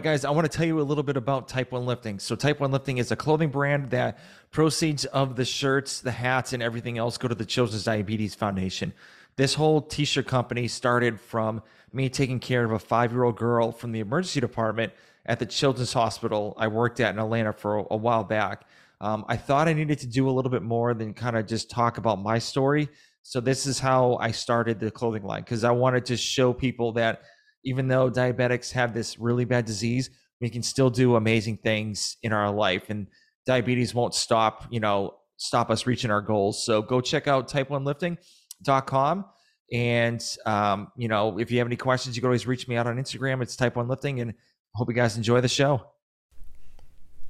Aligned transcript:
Right, 0.00 0.12
guys, 0.12 0.24
I 0.24 0.30
want 0.30 0.50
to 0.50 0.56
tell 0.56 0.66
you 0.66 0.80
a 0.80 0.82
little 0.82 1.02
bit 1.02 1.18
about 1.18 1.46
Type 1.46 1.72
1 1.72 1.84
Lifting. 1.84 2.20
So, 2.20 2.34
Type 2.34 2.58
1 2.58 2.70
Lifting 2.70 2.96
is 2.96 3.12
a 3.12 3.16
clothing 3.16 3.50
brand 3.50 3.90
that 3.90 4.18
proceeds 4.50 5.04
of 5.04 5.36
the 5.36 5.44
shirts, 5.44 6.00
the 6.00 6.10
hats, 6.10 6.54
and 6.54 6.62
everything 6.62 6.96
else 6.96 7.18
go 7.18 7.28
to 7.28 7.34
the 7.34 7.44
Children's 7.44 7.84
Diabetes 7.84 8.34
Foundation. 8.34 8.94
This 9.36 9.52
whole 9.52 9.82
t 9.82 10.06
shirt 10.06 10.26
company 10.26 10.68
started 10.68 11.20
from 11.20 11.62
me 11.92 12.08
taking 12.08 12.40
care 12.40 12.64
of 12.64 12.72
a 12.72 12.78
five 12.78 13.12
year 13.12 13.24
old 13.24 13.36
girl 13.36 13.72
from 13.72 13.92
the 13.92 14.00
emergency 14.00 14.40
department 14.40 14.94
at 15.26 15.38
the 15.38 15.44
Children's 15.44 15.92
Hospital 15.92 16.54
I 16.56 16.68
worked 16.68 16.98
at 17.00 17.12
in 17.12 17.18
Atlanta 17.18 17.52
for 17.52 17.86
a 17.90 17.96
while 17.96 18.24
back. 18.24 18.64
Um, 19.02 19.26
I 19.28 19.36
thought 19.36 19.68
I 19.68 19.74
needed 19.74 19.98
to 19.98 20.06
do 20.06 20.30
a 20.30 20.32
little 20.32 20.50
bit 20.50 20.62
more 20.62 20.94
than 20.94 21.12
kind 21.12 21.36
of 21.36 21.46
just 21.46 21.68
talk 21.68 21.98
about 21.98 22.22
my 22.22 22.38
story. 22.38 22.88
So, 23.22 23.38
this 23.38 23.66
is 23.66 23.78
how 23.78 24.16
I 24.18 24.30
started 24.30 24.80
the 24.80 24.90
clothing 24.90 25.24
line 25.24 25.42
because 25.42 25.62
I 25.62 25.72
wanted 25.72 26.06
to 26.06 26.16
show 26.16 26.54
people 26.54 26.92
that 26.92 27.20
even 27.64 27.88
though 27.88 28.10
diabetics 28.10 28.72
have 28.72 28.94
this 28.94 29.18
really 29.18 29.44
bad 29.44 29.64
disease, 29.64 30.10
we 30.40 30.48
can 30.48 30.62
still 30.62 30.90
do 30.90 31.16
amazing 31.16 31.58
things 31.58 32.16
in 32.22 32.32
our 32.32 32.50
life. 32.50 32.84
And 32.88 33.06
diabetes 33.46 33.94
won't 33.94 34.14
stop, 34.14 34.66
you 34.70 34.80
know, 34.80 35.14
stop 35.36 35.70
us 35.70 35.86
reaching 35.86 36.10
our 36.10 36.22
goals. 36.22 36.64
So 36.64 36.82
go 36.82 37.00
check 37.00 37.28
out 37.28 37.48
type1lifting.com. 37.48 39.24
And, 39.72 40.36
um, 40.46 40.92
you 40.96 41.08
know, 41.08 41.38
if 41.38 41.50
you 41.50 41.58
have 41.58 41.68
any 41.68 41.76
questions, 41.76 42.16
you 42.16 42.22
can 42.22 42.28
always 42.28 42.46
reach 42.46 42.66
me 42.66 42.76
out 42.76 42.86
on 42.86 42.96
Instagram. 42.96 43.42
It's 43.42 43.56
type 43.56 43.76
one 43.76 43.88
lifting. 43.88 44.20
And 44.20 44.34
hope 44.74 44.88
you 44.88 44.94
guys 44.94 45.16
enjoy 45.16 45.40
the 45.40 45.48
show. 45.48 45.84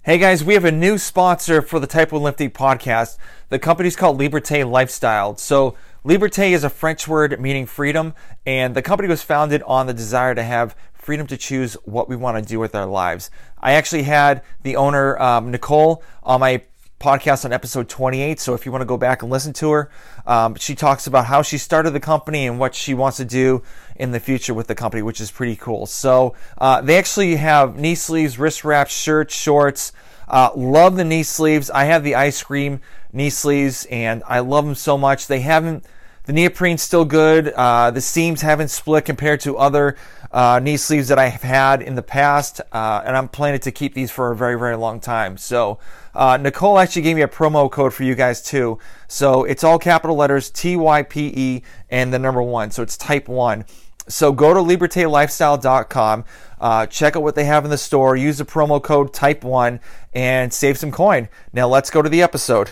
Hey 0.02 0.16
guys, 0.16 0.42
we 0.42 0.54
have 0.54 0.64
a 0.64 0.72
new 0.72 0.96
sponsor 0.96 1.60
for 1.60 1.78
the 1.78 1.86
Type 1.86 2.10
1 2.10 2.22
Lifting 2.22 2.50
podcast. 2.52 3.18
The 3.50 3.58
company's 3.58 3.96
called 3.96 4.18
Liberté 4.18 4.68
Lifestyle. 4.68 5.36
So, 5.36 5.76
Liberté 6.04 6.52
is 6.52 6.64
a 6.64 6.70
French 6.70 7.06
word 7.06 7.38
meaning 7.38 7.66
freedom, 7.66 8.14
and 8.46 8.74
the 8.74 8.80
company 8.80 9.06
was 9.06 9.22
founded 9.22 9.62
on 9.64 9.86
the 9.86 9.92
desire 9.92 10.34
to 10.34 10.42
have 10.42 10.74
freedom 10.94 11.26
to 11.26 11.36
choose 11.36 11.74
what 11.84 12.08
we 12.08 12.16
want 12.16 12.42
to 12.42 12.48
do 12.48 12.58
with 12.58 12.74
our 12.74 12.86
lives. 12.86 13.30
I 13.58 13.72
actually 13.72 14.04
had 14.04 14.42
the 14.62 14.76
owner, 14.76 15.20
um, 15.20 15.50
Nicole, 15.50 16.02
on 16.22 16.40
my 16.40 16.62
podcast 17.00 17.44
on 17.44 17.52
episode 17.52 17.88
28. 17.88 18.40
So 18.40 18.54
if 18.54 18.64
you 18.64 18.72
want 18.72 18.80
to 18.80 18.86
go 18.86 18.96
back 18.96 19.22
and 19.22 19.30
listen 19.30 19.52
to 19.54 19.70
her, 19.72 19.90
um, 20.26 20.54
she 20.54 20.74
talks 20.74 21.06
about 21.06 21.26
how 21.26 21.42
she 21.42 21.58
started 21.58 21.90
the 21.90 22.00
company 22.00 22.46
and 22.46 22.58
what 22.58 22.74
she 22.74 22.94
wants 22.94 23.18
to 23.18 23.26
do 23.26 23.62
in 23.96 24.12
the 24.12 24.20
future 24.20 24.54
with 24.54 24.68
the 24.68 24.74
company, 24.74 25.02
which 25.02 25.20
is 25.20 25.30
pretty 25.30 25.56
cool. 25.56 25.84
So 25.84 26.34
uh, 26.56 26.80
they 26.80 26.96
actually 26.96 27.36
have 27.36 27.78
knee 27.78 27.94
sleeves, 27.94 28.38
wrist 28.38 28.64
wraps, 28.64 28.92
shirts, 28.92 29.34
shorts. 29.34 29.92
Uh, 30.28 30.50
love 30.54 30.96
the 30.96 31.04
knee 31.04 31.24
sleeves. 31.24 31.70
I 31.70 31.84
have 31.84 32.04
the 32.04 32.14
ice 32.14 32.42
cream 32.42 32.80
knee 33.12 33.30
sleeves, 33.30 33.86
and 33.90 34.22
I 34.26 34.40
love 34.40 34.64
them 34.64 34.74
so 34.74 34.96
much. 34.98 35.26
They 35.26 35.40
haven't. 35.40 35.84
The 36.24 36.32
neoprene's 36.34 36.82
still 36.82 37.04
good. 37.04 37.48
Uh, 37.48 37.90
the 37.90 38.00
seams 38.00 38.42
haven't 38.42 38.68
split 38.68 39.04
compared 39.04 39.40
to 39.40 39.56
other 39.56 39.96
uh, 40.30 40.60
knee 40.62 40.76
sleeves 40.76 41.08
that 41.08 41.18
I 41.18 41.28
have 41.28 41.42
had 41.42 41.82
in 41.82 41.96
the 41.96 42.02
past, 42.02 42.60
uh, 42.72 43.02
and 43.04 43.16
I'm 43.16 43.28
planning 43.28 43.60
to 43.60 43.72
keep 43.72 43.94
these 43.94 44.10
for 44.10 44.30
a 44.30 44.36
very, 44.36 44.56
very 44.58 44.76
long 44.76 45.00
time. 45.00 45.38
So, 45.38 45.78
uh, 46.14 46.36
Nicole 46.36 46.78
actually 46.78 47.02
gave 47.02 47.16
me 47.16 47.22
a 47.22 47.28
promo 47.28 47.70
code 47.70 47.94
for 47.94 48.04
you 48.04 48.14
guys 48.14 48.42
too. 48.42 48.78
So 49.08 49.44
it's 49.44 49.64
all 49.64 49.78
capital 49.78 50.16
letters 50.16 50.50
T 50.50 50.76
Y 50.76 51.02
P 51.02 51.32
E 51.34 51.62
and 51.88 52.12
the 52.12 52.18
number 52.18 52.42
one. 52.42 52.70
So 52.70 52.82
it's 52.82 52.96
type 52.96 53.28
one. 53.28 53.64
So 54.08 54.32
go 54.32 54.52
to 54.52 54.60
libertelifestyle.com, 54.60 56.24
uh, 56.60 56.86
check 56.86 57.16
out 57.16 57.22
what 57.22 57.36
they 57.36 57.44
have 57.44 57.64
in 57.64 57.70
the 57.70 57.78
store, 57.78 58.16
use 58.16 58.38
the 58.38 58.44
promo 58.44 58.82
code 58.82 59.14
type 59.14 59.44
one, 59.44 59.80
and 60.12 60.52
save 60.52 60.78
some 60.78 60.90
coin. 60.90 61.28
Now 61.52 61.68
let's 61.68 61.90
go 61.90 62.02
to 62.02 62.08
the 62.08 62.22
episode. 62.22 62.70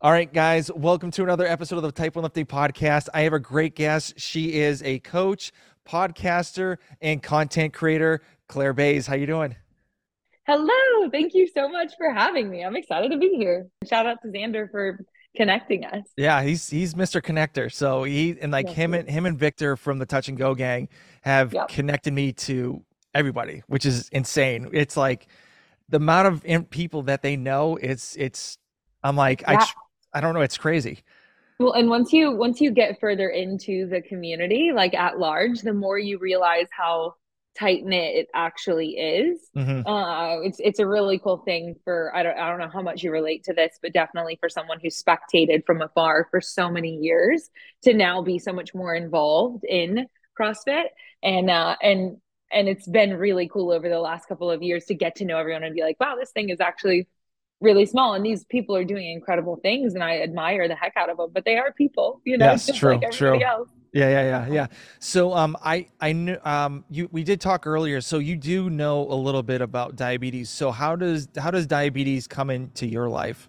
All 0.00 0.12
right, 0.12 0.32
guys, 0.32 0.70
welcome 0.70 1.10
to 1.10 1.24
another 1.24 1.44
episode 1.44 1.74
of 1.74 1.82
the 1.82 1.90
Type 1.90 2.14
1 2.14 2.22
Lifting 2.22 2.46
Podcast. 2.46 3.08
I 3.12 3.22
have 3.22 3.32
a 3.32 3.40
great 3.40 3.74
guest. 3.74 4.14
She 4.16 4.60
is 4.60 4.80
a 4.84 5.00
coach, 5.00 5.50
podcaster, 5.84 6.76
and 7.00 7.20
content 7.20 7.72
creator. 7.72 8.22
Claire 8.46 8.72
Bays, 8.74 9.08
how 9.08 9.16
you 9.16 9.26
doing? 9.26 9.56
Hello. 10.46 11.10
Thank 11.10 11.34
you 11.34 11.48
so 11.48 11.68
much 11.68 11.94
for 11.98 12.12
having 12.12 12.48
me. 12.48 12.64
I'm 12.64 12.76
excited 12.76 13.10
to 13.10 13.18
be 13.18 13.30
here. 13.30 13.66
Shout 13.90 14.06
out 14.06 14.22
to 14.22 14.28
Xander 14.28 14.70
for 14.70 15.04
connecting 15.36 15.84
us. 15.84 16.04
Yeah, 16.16 16.44
he's 16.44 16.70
he's 16.70 16.94
Mr. 16.94 17.20
Connector. 17.20 17.72
So 17.72 18.04
he 18.04 18.36
and 18.40 18.52
like 18.52 18.68
him 18.68 18.94
and 18.94 19.10
him 19.10 19.26
and 19.26 19.36
Victor 19.36 19.76
from 19.76 19.98
the 19.98 20.06
Touch 20.06 20.28
and 20.28 20.38
Go 20.38 20.54
gang 20.54 20.88
have 21.22 21.52
yep. 21.52 21.70
connected 21.70 22.12
me 22.12 22.32
to 22.34 22.84
everybody, 23.14 23.64
which 23.66 23.84
is 23.84 24.08
insane. 24.10 24.70
It's 24.72 24.96
like 24.96 25.26
the 25.88 25.96
amount 25.96 26.28
of 26.46 26.70
people 26.70 27.02
that 27.02 27.22
they 27.22 27.36
know. 27.36 27.74
It's 27.74 28.14
it's. 28.14 28.58
I'm 29.02 29.16
like 29.16 29.42
yeah. 29.42 29.60
I 29.60 29.66
I 30.12 30.20
don't 30.20 30.34
know. 30.34 30.40
It's 30.40 30.58
crazy. 30.58 31.02
Well, 31.58 31.72
and 31.72 31.88
once 31.88 32.12
you 32.12 32.30
once 32.30 32.60
you 32.60 32.70
get 32.70 33.00
further 33.00 33.28
into 33.28 33.88
the 33.88 34.00
community, 34.00 34.70
like 34.72 34.94
at 34.94 35.18
large, 35.18 35.60
the 35.60 35.72
more 35.72 35.98
you 35.98 36.18
realize 36.18 36.68
how 36.70 37.14
tight 37.58 37.84
knit 37.84 38.14
it 38.14 38.28
actually 38.34 38.90
is. 38.90 39.48
Mm-hmm. 39.56 39.86
Uh, 39.86 40.40
it's 40.42 40.60
it's 40.60 40.78
a 40.78 40.86
really 40.86 41.18
cool 41.18 41.38
thing 41.38 41.74
for 41.84 42.14
I 42.14 42.22
don't 42.22 42.38
I 42.38 42.48
don't 42.48 42.60
know 42.60 42.70
how 42.72 42.82
much 42.82 43.02
you 43.02 43.10
relate 43.10 43.44
to 43.44 43.52
this, 43.52 43.78
but 43.82 43.92
definitely 43.92 44.38
for 44.40 44.48
someone 44.48 44.78
who's 44.80 44.96
spectated 44.96 45.64
from 45.66 45.82
afar 45.82 46.28
for 46.30 46.40
so 46.40 46.70
many 46.70 46.94
years 46.96 47.50
to 47.82 47.92
now 47.92 48.22
be 48.22 48.38
so 48.38 48.52
much 48.52 48.74
more 48.74 48.94
involved 48.94 49.64
in 49.64 50.06
CrossFit 50.38 50.84
and 51.22 51.50
uh, 51.50 51.74
and 51.82 52.18
and 52.52 52.68
it's 52.68 52.86
been 52.86 53.16
really 53.16 53.48
cool 53.48 53.72
over 53.72 53.88
the 53.88 53.98
last 54.00 54.26
couple 54.26 54.50
of 54.50 54.62
years 54.62 54.86
to 54.86 54.94
get 54.94 55.16
to 55.16 55.24
know 55.24 55.38
everyone 55.38 55.64
and 55.64 55.74
be 55.74 55.82
like, 55.82 55.98
wow, 56.00 56.16
this 56.18 56.30
thing 56.30 56.50
is 56.50 56.60
actually 56.60 57.08
really 57.60 57.86
small 57.86 58.14
and 58.14 58.24
these 58.24 58.44
people 58.44 58.76
are 58.76 58.84
doing 58.84 59.10
incredible 59.10 59.56
things 59.56 59.94
and 59.94 60.02
I 60.02 60.20
admire 60.20 60.68
the 60.68 60.76
heck 60.76 60.92
out 60.96 61.10
of 61.10 61.16
them 61.16 61.30
but 61.32 61.44
they 61.44 61.56
are 61.56 61.72
people 61.72 62.20
you 62.24 62.38
know 62.38 62.46
yes, 62.46 62.70
true, 62.76 62.96
like 62.96 63.10
true. 63.10 63.42
Else. 63.42 63.68
yeah 63.92 64.08
yeah 64.08 64.22
yeah 64.22 64.52
yeah. 64.52 64.66
So 65.00 65.34
um 65.34 65.56
I 65.62 65.88
I 66.00 66.12
knew 66.12 66.36
um 66.44 66.84
you 66.88 67.08
we 67.10 67.24
did 67.24 67.40
talk 67.40 67.66
earlier 67.66 68.00
so 68.00 68.18
you 68.18 68.36
do 68.36 68.70
know 68.70 69.02
a 69.02 69.14
little 69.14 69.42
bit 69.42 69.60
about 69.60 69.96
diabetes. 69.96 70.50
So 70.50 70.70
how 70.70 70.94
does 70.94 71.28
how 71.36 71.50
does 71.50 71.66
diabetes 71.66 72.26
come 72.28 72.50
into 72.50 72.86
your 72.86 73.08
life? 73.08 73.48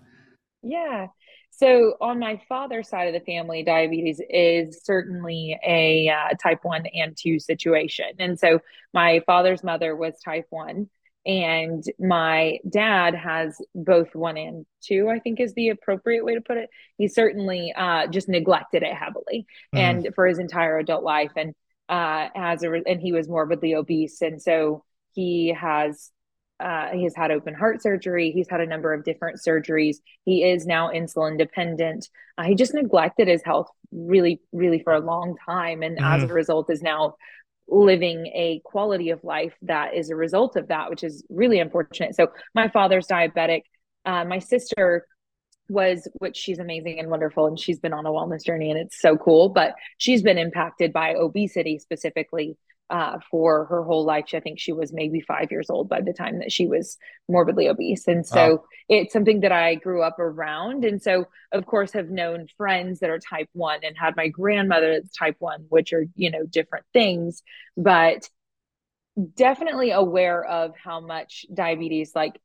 Yeah. 0.64 1.08
So 1.52 1.96
on 2.00 2.20
my 2.20 2.42
father's 2.48 2.88
side 2.88 3.08
of 3.08 3.14
the 3.14 3.26
family 3.26 3.64
diabetes 3.64 4.22
is 4.30 4.82
certainly 4.82 5.60
a 5.66 6.08
uh, 6.08 6.36
type 6.42 6.60
1 6.64 6.86
and 6.86 7.18
2 7.18 7.38
situation. 7.38 8.06
And 8.18 8.40
so 8.40 8.62
my 8.94 9.22
father's 9.26 9.62
mother 9.62 9.94
was 9.94 10.14
type 10.24 10.46
1 10.52 10.90
and 11.26 11.84
my 12.00 12.60
dad 12.68 13.14
has 13.14 13.58
both 13.76 14.16
one 14.16 14.38
and 14.38 14.66
two 14.82 15.10
i 15.10 15.20
think 15.20 15.40
is 15.40 15.54
the 15.54 15.70
appropriate 15.70 16.24
way 16.24 16.36
to 16.36 16.42
put 16.42 16.58
it. 16.58 16.70
He 16.98 17.08
certainly 17.08 17.74
uh, 17.76 18.08
just 18.08 18.30
neglected 18.30 18.84
it 18.84 18.94
heavily 18.94 19.46
mm-hmm. 19.74 19.78
and 19.78 20.08
for 20.16 20.28
his 20.28 20.40
entire 20.40 20.78
adult 20.78 21.04
life. 21.04 21.32
And 21.36 21.54
uh, 21.90 22.30
as 22.36 22.64
a 22.64 22.72
and 22.72 23.02
he 23.02 23.12
was 23.12 23.28
morbidly 23.28 23.76
obese. 23.76 24.22
And 24.22 24.42
so 24.42 24.84
he 25.14 25.56
has 25.60 26.12
uh, 26.60 26.90
he 26.90 27.04
has 27.04 27.16
had 27.16 27.32
open 27.32 27.54
heart 27.54 27.82
surgery. 27.82 28.32
He's 28.32 28.50
had 28.50 28.60
a 28.60 28.66
number 28.66 28.94
of 28.94 29.06
different 29.06 29.40
surgeries. 29.46 29.98
He 30.26 30.44
is 30.44 30.66
now 30.66 30.90
insulin 30.90 31.38
dependent. 31.38 32.10
Uh, 32.38 32.44
he 32.44 32.56
just 32.56 32.74
neglected 32.74 33.28
his 33.28 33.42
health 33.44 33.70
really 33.92 34.42
really 34.52 34.84
for 34.84 34.94
a 34.94 35.00
long 35.00 35.36
time. 35.46 35.82
And 35.82 35.98
mm-hmm. 35.98 36.06
as 36.06 36.24
a 36.24 36.34
result 36.34 36.70
is 36.70 36.82
now 36.82 37.16
living 37.70 38.28
a 38.28 38.62
quality 38.64 39.12
of 39.12 39.24
life 39.24 39.54
that 39.62 39.94
is 39.94 40.10
a 40.10 40.16
result 40.16 40.56
of 40.56 40.68
that, 40.68 40.90
which 40.90 41.04
is 41.04 41.24
really 41.30 41.60
unfortunate. 41.60 42.16
So 42.16 42.28
my 42.54 42.68
father's 42.68 43.08
diabetic. 43.08 43.62
Uh, 44.06 44.26
my 44.26 44.40
sister 44.40 45.06
was, 45.70 46.08
which 46.14 46.36
she's 46.36 46.60
amazing 46.60 47.00
and 47.00 47.10
wonderful, 47.10 47.46
and 47.46 47.60
she's 47.60 47.80
been 47.80 47.94
on 47.94 48.06
a 48.06 48.10
wellness 48.10 48.44
journey, 48.44 48.72
and 48.72 48.80
it's 48.80 49.00
so 49.00 49.16
cool. 49.18 49.50
But 49.50 49.76
she's 49.98 50.24
been 50.24 50.38
impacted 50.38 50.92
by 50.92 51.14
obesity 51.14 51.78
specifically 51.80 52.58
uh, 52.90 53.20
for 53.30 53.66
her 53.66 53.84
whole 53.84 54.06
life. 54.06 54.26
I 54.34 54.40
think 54.40 54.60
she 54.60 54.74
was 54.74 54.92
maybe 54.92 55.22
five 55.22 55.52
years 55.52 55.70
old 55.70 55.90
by 55.90 56.02
the 56.02 56.14
time 56.14 56.40
that 56.40 56.52
she 56.52 56.68
was 56.68 56.98
morbidly 57.28 57.68
obese. 57.68 58.08
And 58.08 58.26
so 58.26 58.66
it's 58.88 59.14
something 59.14 59.42
that 59.42 59.52
I 59.52 59.76
grew 59.76 60.02
up 60.02 60.20
around. 60.20 60.84
And 60.84 61.02
so, 61.02 61.26
of 61.52 61.66
course, 61.66 61.92
have 61.94 62.10
known 62.10 62.48
friends 62.58 63.00
that 63.00 63.10
are 63.10 63.20
type 63.20 63.50
one 63.54 63.82
and 63.84 63.96
had 63.98 64.16
my 64.16 64.28
grandmother 64.28 64.94
that's 64.94 65.16
type 65.16 65.36
one, 65.40 65.66
which 65.70 65.94
are, 65.94 66.06
you 66.16 66.32
know, 66.32 66.46
different 66.46 66.86
things, 66.92 67.44
but 67.78 68.28
definitely 69.36 69.92
aware 69.92 70.44
of 70.44 70.74
how 70.84 71.00
much 71.00 71.46
diabetes, 71.54 72.14
like, 72.16 72.40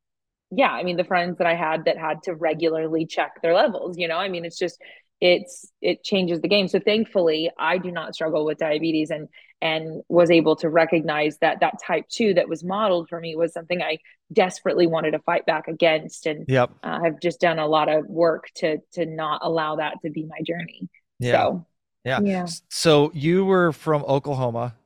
yeah, 0.51 0.71
I 0.71 0.83
mean, 0.83 0.97
the 0.97 1.05
friends 1.05 1.39
that 1.39 1.47
I 1.47 1.55
had 1.55 1.87
that 1.87 1.99
had 1.99 2.23
to 2.25 2.35
regularly 2.35 3.07
check 3.07 3.41
their 3.43 3.55
levels, 3.55 3.97
you 3.99 4.09
know, 4.09 4.19
I 4.19 4.29
mean, 4.29 4.45
it's 4.45 4.59
just, 4.59 4.79
it's 5.21 5.71
it 5.81 6.03
changes 6.05 6.41
the 6.41 6.49
game 6.49 6.69
so 6.69 6.79
thankfully 6.81 7.51
i 7.59 7.79
do 7.79 7.91
not 7.91 8.15
struggle 8.15 8.45
with 8.45 8.59
diabetes 8.59 9.11
and 9.11 9.29
and 9.65 10.03
was 10.09 10.31
able 10.31 10.55
to 10.55 10.69
recognize 10.69 11.39
that 11.39 11.61
that 11.61 11.81
type 11.83 12.07
2 12.11 12.35
that 12.35 12.49
was 12.49 12.63
modeled 12.63 13.09
for 13.09 13.19
me 13.19 13.35
was 13.35 13.53
something 13.53 13.83
i 13.83 13.99
desperately 14.33 14.87
wanted 14.87 15.13
to 15.13 15.19
fight 15.21 15.47
back 15.47 15.69
against. 15.69 16.27
And 16.27 16.45
yep. 16.47 16.71
uh, 16.83 17.01
i've 17.03 17.21
just 17.21 17.41
done 17.41 17.59
a 17.59 17.67
lot 17.67 17.89
of 17.89 18.07
work 18.07 18.51
to 18.57 18.79
to 18.93 19.07
not 19.07 19.41
allow 19.43 19.77
that 19.77 19.95
to 20.03 20.11
be 20.11 20.25
my 20.25 20.41
journey. 20.47 20.89
Yeah. 21.19 21.33
So, 21.33 21.67
yeah. 22.05 22.21
Yeah. 22.23 22.47
So 22.69 23.11
you 23.15 23.45
were 23.45 23.73
from 23.73 24.05
oklahoma. 24.05 24.77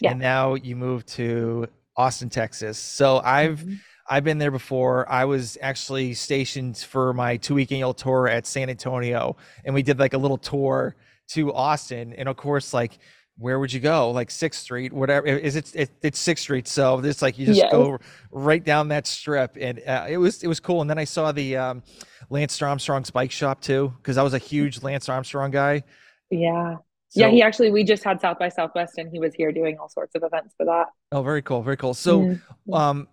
Yeah. 0.00 0.12
and 0.12 0.20
now 0.20 0.54
you 0.54 0.76
moved 0.76 1.08
to 1.08 1.68
austin 1.96 2.30
texas. 2.30 2.78
So 2.78 3.20
i've 3.24 3.60
mm-hmm. 3.60 3.74
I've 4.12 4.24
been 4.24 4.38
there 4.38 4.50
before. 4.50 5.08
I 5.08 5.24
was 5.24 5.56
actually 5.62 6.14
stationed 6.14 6.76
for 6.76 7.12
my 7.12 7.36
two 7.36 7.54
week 7.54 7.70
annual 7.70 7.94
tour 7.94 8.26
at 8.26 8.44
San 8.44 8.68
Antonio, 8.68 9.36
and 9.64 9.72
we 9.72 9.84
did 9.84 10.00
like 10.00 10.14
a 10.14 10.18
little 10.18 10.36
tour 10.36 10.96
to 11.28 11.54
Austin. 11.54 12.12
And 12.14 12.28
of 12.28 12.36
course, 12.36 12.74
like 12.74 12.98
where 13.40 13.58
would 13.58 13.72
you 13.72 13.80
go? 13.80 14.10
Like 14.10 14.30
Sixth 14.30 14.60
Street, 14.60 14.92
whatever. 14.92 15.26
Is 15.26 15.56
it, 15.56 15.74
it 15.74 15.90
it's 16.02 16.18
Sixth 16.18 16.42
Street? 16.42 16.68
So 16.68 16.98
it's 16.98 17.22
like 17.22 17.38
you 17.38 17.46
just 17.46 17.58
Yes. 17.58 17.72
go 17.72 17.98
right 18.30 18.62
down 18.62 18.88
that 18.88 19.06
strip, 19.06 19.56
and 19.58 19.80
uh, 19.86 20.06
it 20.08 20.18
was 20.18 20.42
it 20.44 20.46
was 20.46 20.60
cool. 20.60 20.82
And 20.82 20.90
then 20.90 20.98
I 20.98 21.04
saw 21.04 21.32
the 21.32 21.56
um, 21.56 21.82
Lance 22.28 22.60
Armstrong's 22.60 23.10
bike 23.10 23.30
shop 23.30 23.62
too, 23.62 23.94
because 23.96 24.18
I 24.18 24.22
was 24.22 24.34
a 24.34 24.38
huge 24.38 24.82
Lance 24.82 25.08
Armstrong 25.08 25.50
guy. 25.50 25.82
Yeah. 26.30 26.76
So, 27.08 27.22
yeah, 27.22 27.28
he 27.30 27.42
actually 27.42 27.70
we 27.72 27.82
just 27.82 28.04
had 28.04 28.20
South 28.20 28.38
by 28.38 28.50
Southwest 28.50 28.98
and 28.98 29.10
he 29.10 29.18
was 29.18 29.34
here 29.34 29.50
doing 29.50 29.78
all 29.80 29.88
sorts 29.88 30.14
of 30.14 30.22
events 30.22 30.54
for 30.56 30.64
that. 30.66 30.86
oh, 31.10 31.22
very 31.22 31.42
cool, 31.42 31.60
very 31.62 31.76
cool. 31.76 31.94
So, 31.94 32.20
Mhm. 32.20 32.40
um, 32.72 33.08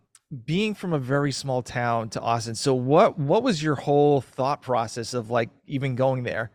being 0.45 0.75
from 0.75 0.93
a 0.93 0.99
very 0.99 1.31
small 1.31 1.61
town 1.63 2.09
to 2.09 2.19
Austin, 2.21 2.53
so 2.53 2.75
what 2.75 3.17
what 3.17 3.43
was 3.43 3.63
your 3.63 3.75
whole 3.75 4.19
thought 4.21 4.61
process 4.61 5.13
of 5.13 5.29
like 5.31 5.49
even 5.67 5.95
going 5.95 6.23
there? 6.23 6.51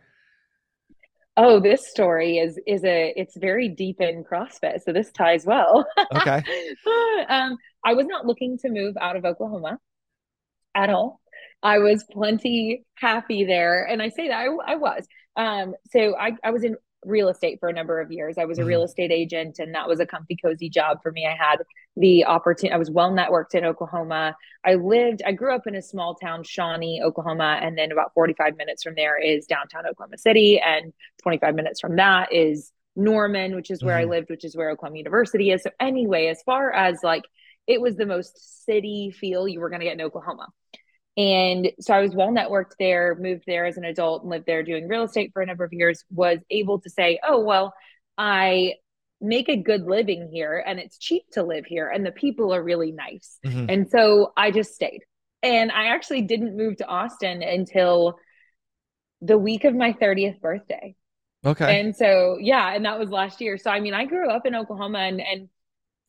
Oh, 1.35 1.59
this 1.59 1.89
story 1.89 2.37
is 2.37 2.59
is 2.67 2.83
a 2.83 3.13
it's 3.15 3.35
very 3.35 3.67
deep 3.67 3.99
in 3.99 4.23
CrossFit, 4.23 4.83
so 4.83 4.93
this 4.93 5.11
ties 5.11 5.45
well. 5.45 5.85
Okay, 6.15 6.43
um, 7.29 7.57
I 7.83 7.93
was 7.93 8.05
not 8.05 8.25
looking 8.25 8.57
to 8.59 8.69
move 8.69 8.95
out 9.01 9.15
of 9.15 9.25
Oklahoma 9.25 9.79
at 10.75 10.89
all. 10.89 11.21
I 11.63 11.79
was 11.79 12.03
plenty 12.03 12.85
happy 12.95 13.45
there, 13.45 13.83
and 13.85 14.01
I 14.01 14.09
say 14.09 14.27
that 14.27 14.37
I, 14.37 14.73
I 14.73 14.75
was. 14.75 15.07
Um, 15.35 15.73
so 15.91 16.15
I 16.15 16.33
I 16.43 16.51
was 16.51 16.63
in 16.63 16.75
real 17.05 17.29
estate 17.29 17.59
for 17.59 17.69
a 17.69 17.73
number 17.73 17.99
of 17.99 18.11
years. 18.11 18.37
I 18.37 18.45
was 18.45 18.59
a 18.59 18.65
real 18.65 18.83
estate 18.83 19.11
agent, 19.11 19.59
and 19.59 19.73
that 19.75 19.87
was 19.87 19.99
a 19.99 20.05
comfy, 20.05 20.35
cozy 20.43 20.69
job 20.69 20.99
for 21.01 21.11
me. 21.11 21.25
I 21.25 21.35
had 21.35 21.57
the 21.97 22.25
opportunity. 22.25 22.73
I 22.73 22.77
was 22.77 22.89
well 22.89 23.11
networked 23.11 23.53
in 23.55 23.65
Oklahoma. 23.65 24.35
I 24.65 24.75
lived. 24.75 25.21
I 25.25 25.31
grew 25.31 25.53
up 25.53 25.67
in 25.67 25.75
a 25.75 25.81
small 25.81 26.15
town, 26.15 26.43
Shawnee, 26.43 27.01
Oklahoma, 27.03 27.59
and 27.61 27.77
then 27.77 27.91
about 27.91 28.13
forty 28.13 28.33
five 28.33 28.57
minutes 28.57 28.83
from 28.83 28.95
there 28.95 29.17
is 29.17 29.45
downtown 29.45 29.85
Oklahoma 29.85 30.17
City, 30.17 30.59
and 30.59 30.93
25 31.21 31.55
minutes 31.55 31.79
from 31.79 31.95
that 31.97 32.33
is 32.33 32.71
Norman, 32.95 33.55
which 33.55 33.71
is 33.71 33.83
where 33.83 33.95
I 33.97 34.05
Mhm. 34.05 34.09
lived, 34.09 34.29
which 34.29 34.45
is 34.45 34.55
where 34.55 34.69
Oklahoma 34.71 34.97
University 34.97 35.51
is. 35.51 35.63
So, 35.63 35.71
anyway, 35.79 36.27
as 36.27 36.41
far 36.43 36.71
as 36.71 36.99
like 37.03 37.23
it 37.67 37.79
was 37.79 37.95
the 37.95 38.05
most 38.05 38.65
city 38.65 39.11
feel 39.11 39.47
you 39.47 39.59
were 39.61 39.69
going 39.69 39.79
to 39.79 39.85
get 39.85 39.93
in 39.93 40.01
Oklahoma. 40.01 40.49
And 41.15 41.71
so 41.79 41.93
I 41.93 42.01
was 42.01 42.15
well 42.15 42.29
networked 42.29 42.77
there, 42.79 43.15
moved 43.19 43.43
there 43.45 43.65
as 43.65 43.77
an 43.77 43.85
adult 43.85 44.23
and 44.23 44.31
lived 44.31 44.45
there 44.47 44.63
doing 44.63 44.87
real 44.87 45.03
estate 45.03 45.31
for 45.33 45.41
a 45.41 45.45
number 45.45 45.63
of 45.63 45.71
years, 45.73 46.03
was 46.09 46.39
able 46.49 46.79
to 46.81 46.89
say, 46.89 47.19
oh, 47.27 47.39
well, 47.41 47.73
I 48.17 48.73
make 49.21 49.47
a 49.47 49.55
good 49.55 49.83
living 49.83 50.27
here 50.31 50.61
and 50.65 50.79
it's 50.79 50.97
cheap 50.97 51.23
to 51.31 51.43
live 51.43 51.65
here 51.65 51.87
and 51.87 52.05
the 52.05 52.11
people 52.11 52.53
are 52.53 52.61
really 52.61 52.91
nice. 52.91 53.39
Mhm. 53.45 53.71
And 53.71 53.89
so 53.89 54.33
I 54.35 54.51
just 54.51 54.73
stayed. 54.73 55.01
And 55.41 55.71
I 55.71 55.87
actually 55.87 56.23
didn't 56.23 56.57
move 56.57 56.77
to 56.77 56.87
Austin 56.87 57.41
until 57.43 58.17
the 59.21 59.37
week 59.37 59.63
of 59.63 59.75
my 59.75 59.93
30th 59.93 60.41
birthday. 60.41 60.95
okay, 61.45 61.79
And 61.79 61.95
so 61.95 62.37
yeah, 62.39 62.73
and 62.73 62.85
that 62.85 62.99
was 62.99 63.09
last 63.09 63.39
year. 63.39 63.57
So 63.57 63.69
I 63.71 63.79
mean, 63.79 63.93
I 63.93 64.05
grew 64.05 64.29
up 64.29 64.45
in 64.45 64.55
Oklahoma 64.55 64.99
and 64.99 65.21
and 65.21 65.49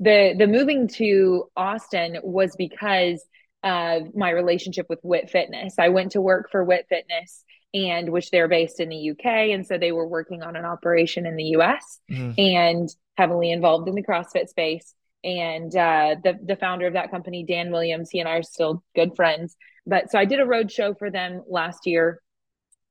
the 0.01 0.35
the 0.37 0.47
moving 0.49 0.89
to 0.89 1.51
Austin 1.57 2.19
was 2.23 2.57
because 2.57 3.25
of 3.65 4.15
my 4.15 4.31
relationship 4.31 4.87
with 4.89 5.01
Wit 5.03 5.31
Fitness. 5.31 5.75
I 5.79 5.89
went 5.89 6.13
to 6.13 6.21
work 6.21 6.51
for 6.51 6.63
Wit 6.63 6.87
Fitness 6.89 7.43
and 7.73 8.11
which 8.11 8.31
they're 8.31 8.47
based 8.47 8.79
in 8.79 8.89
the 8.91 9.11
UK 9.11 9.25
and 9.53 9.67
so 9.67 9.79
they 9.79 9.91
were 9.91 10.07
working 10.07 10.43
on 10.45 10.55
an 10.55 10.65
operation 10.65 11.27
in 11.27 11.35
the 11.35 11.57
US 11.57 11.99
Mhm. 12.09 12.35
and 12.39 12.89
heavily 13.17 13.51
involved 13.51 13.89
in 13.89 13.95
the 13.97 14.03
CrossFit 14.03 14.49
space. 14.49 14.95
And 15.25 15.75
uh, 15.75 16.17
the 16.23 16.39
the 16.45 16.57
founder 16.57 16.87
of 16.87 16.93
that 16.93 17.11
company, 17.11 17.43
Dan 17.45 17.73
Williams, 17.73 18.11
he 18.11 18.21
and 18.21 18.29
I 18.29 18.37
are 18.37 18.43
still 18.43 18.85
good 18.95 19.17
friends. 19.17 19.57
But 19.87 20.11
so 20.11 20.19
I 20.19 20.27
did 20.27 20.39
a 20.41 20.47
road 20.47 20.71
show 20.71 20.93
for 20.95 21.11
them 21.11 21.43
last 21.49 21.87
year, 21.87 22.21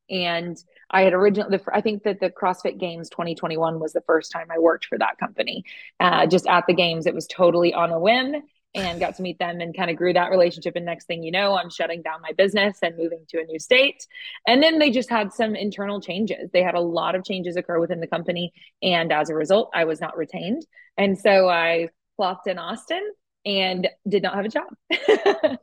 and 0.10 0.58
I 0.90 1.02
had 1.04 1.14
originally, 1.14 1.60
I 1.72 1.81
think 1.81 2.04
that 2.04 2.20
the 2.20 2.30
CrossFit 2.30 2.80
Games 2.80 3.10
2021 3.10 3.80
was 3.80 3.94
the 3.94 4.02
first 4.02 4.31
time 4.31 4.48
I 4.52 4.60
worked 4.60 4.86
for 4.86 4.98
that 4.98 5.18
company. 5.18 5.64
Uh, 6.00 6.25
just 6.28 6.48
at 6.48 6.66
the 6.68 6.74
games, 6.74 7.06
it 7.06 7.14
was 7.16 7.28
totally 7.28 7.74
on 7.74 7.92
a 7.92 8.00
whim 8.00 8.42
and 8.75 9.00
got 9.00 9.16
to 9.16 9.22
meet 9.22 9.38
them 9.38 9.62
and 9.62 9.75
kind 9.75 9.92
of 9.92 9.98
grew 9.98 10.14
that 10.14 10.31
relationship. 10.31 10.75
And 10.75 10.86
next 10.86 11.06
thing 11.06 11.24
you 11.24 11.31
know, 11.31 11.56
I'm 11.56 11.70
shutting 11.70 12.02
down 12.02 12.22
my 12.22 12.31
business 12.31 12.80
and 12.81 12.98
moving 12.98 13.24
to 13.30 13.40
a 13.40 13.44
new 13.46 13.60
state. 13.60 14.08
And 14.48 14.64
then 14.64 14.80
they 14.80 14.90
just 14.90 15.10
had 15.10 15.31
some 15.31 15.56
internal 15.56 16.02
changes. 16.02 16.50
They 16.52 16.64
had 16.64 16.75
a 16.75 16.80
lot 16.80 17.16
of 17.16 17.24
changes 17.24 17.56
occur 17.56 17.80
within 17.80 18.00
the 18.00 18.08
company. 18.08 18.52
And 18.81 19.12
as 19.12 19.30
a 19.30 19.36
result, 19.36 19.70
I 19.74 19.86
was 19.86 20.02
not 20.02 20.18
retained. 20.18 20.66
And 20.98 21.18
so 21.18 21.50
I 21.50 21.90
plopped 22.18 22.48
in 22.48 22.58
Austin 22.58 23.04
and 23.46 23.88
did 24.08 24.24
not 24.24 24.36
have 24.36 24.46
a 24.46 24.50
job. 24.50 24.74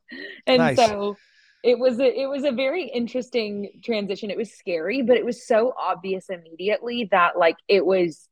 and 0.47 0.59
Nice. 0.59 0.77
so 0.77 1.17
it 1.65 1.79
was 1.79 1.99
a, 1.99 2.21
it 2.21 2.27
was 2.27 2.45
a 2.45 2.53
very 2.53 2.85
interesting 2.85 3.81
transition. 3.85 4.31
It 4.31 4.37
was 4.37 4.53
scary, 4.53 5.03
but 5.03 5.17
it 5.17 5.25
was 5.25 5.47
so 5.47 5.75
obvious 5.79 6.31
immediately 6.31 7.09
that 7.11 7.37
like 7.37 7.57
it 7.69 7.85
was 7.85 8.29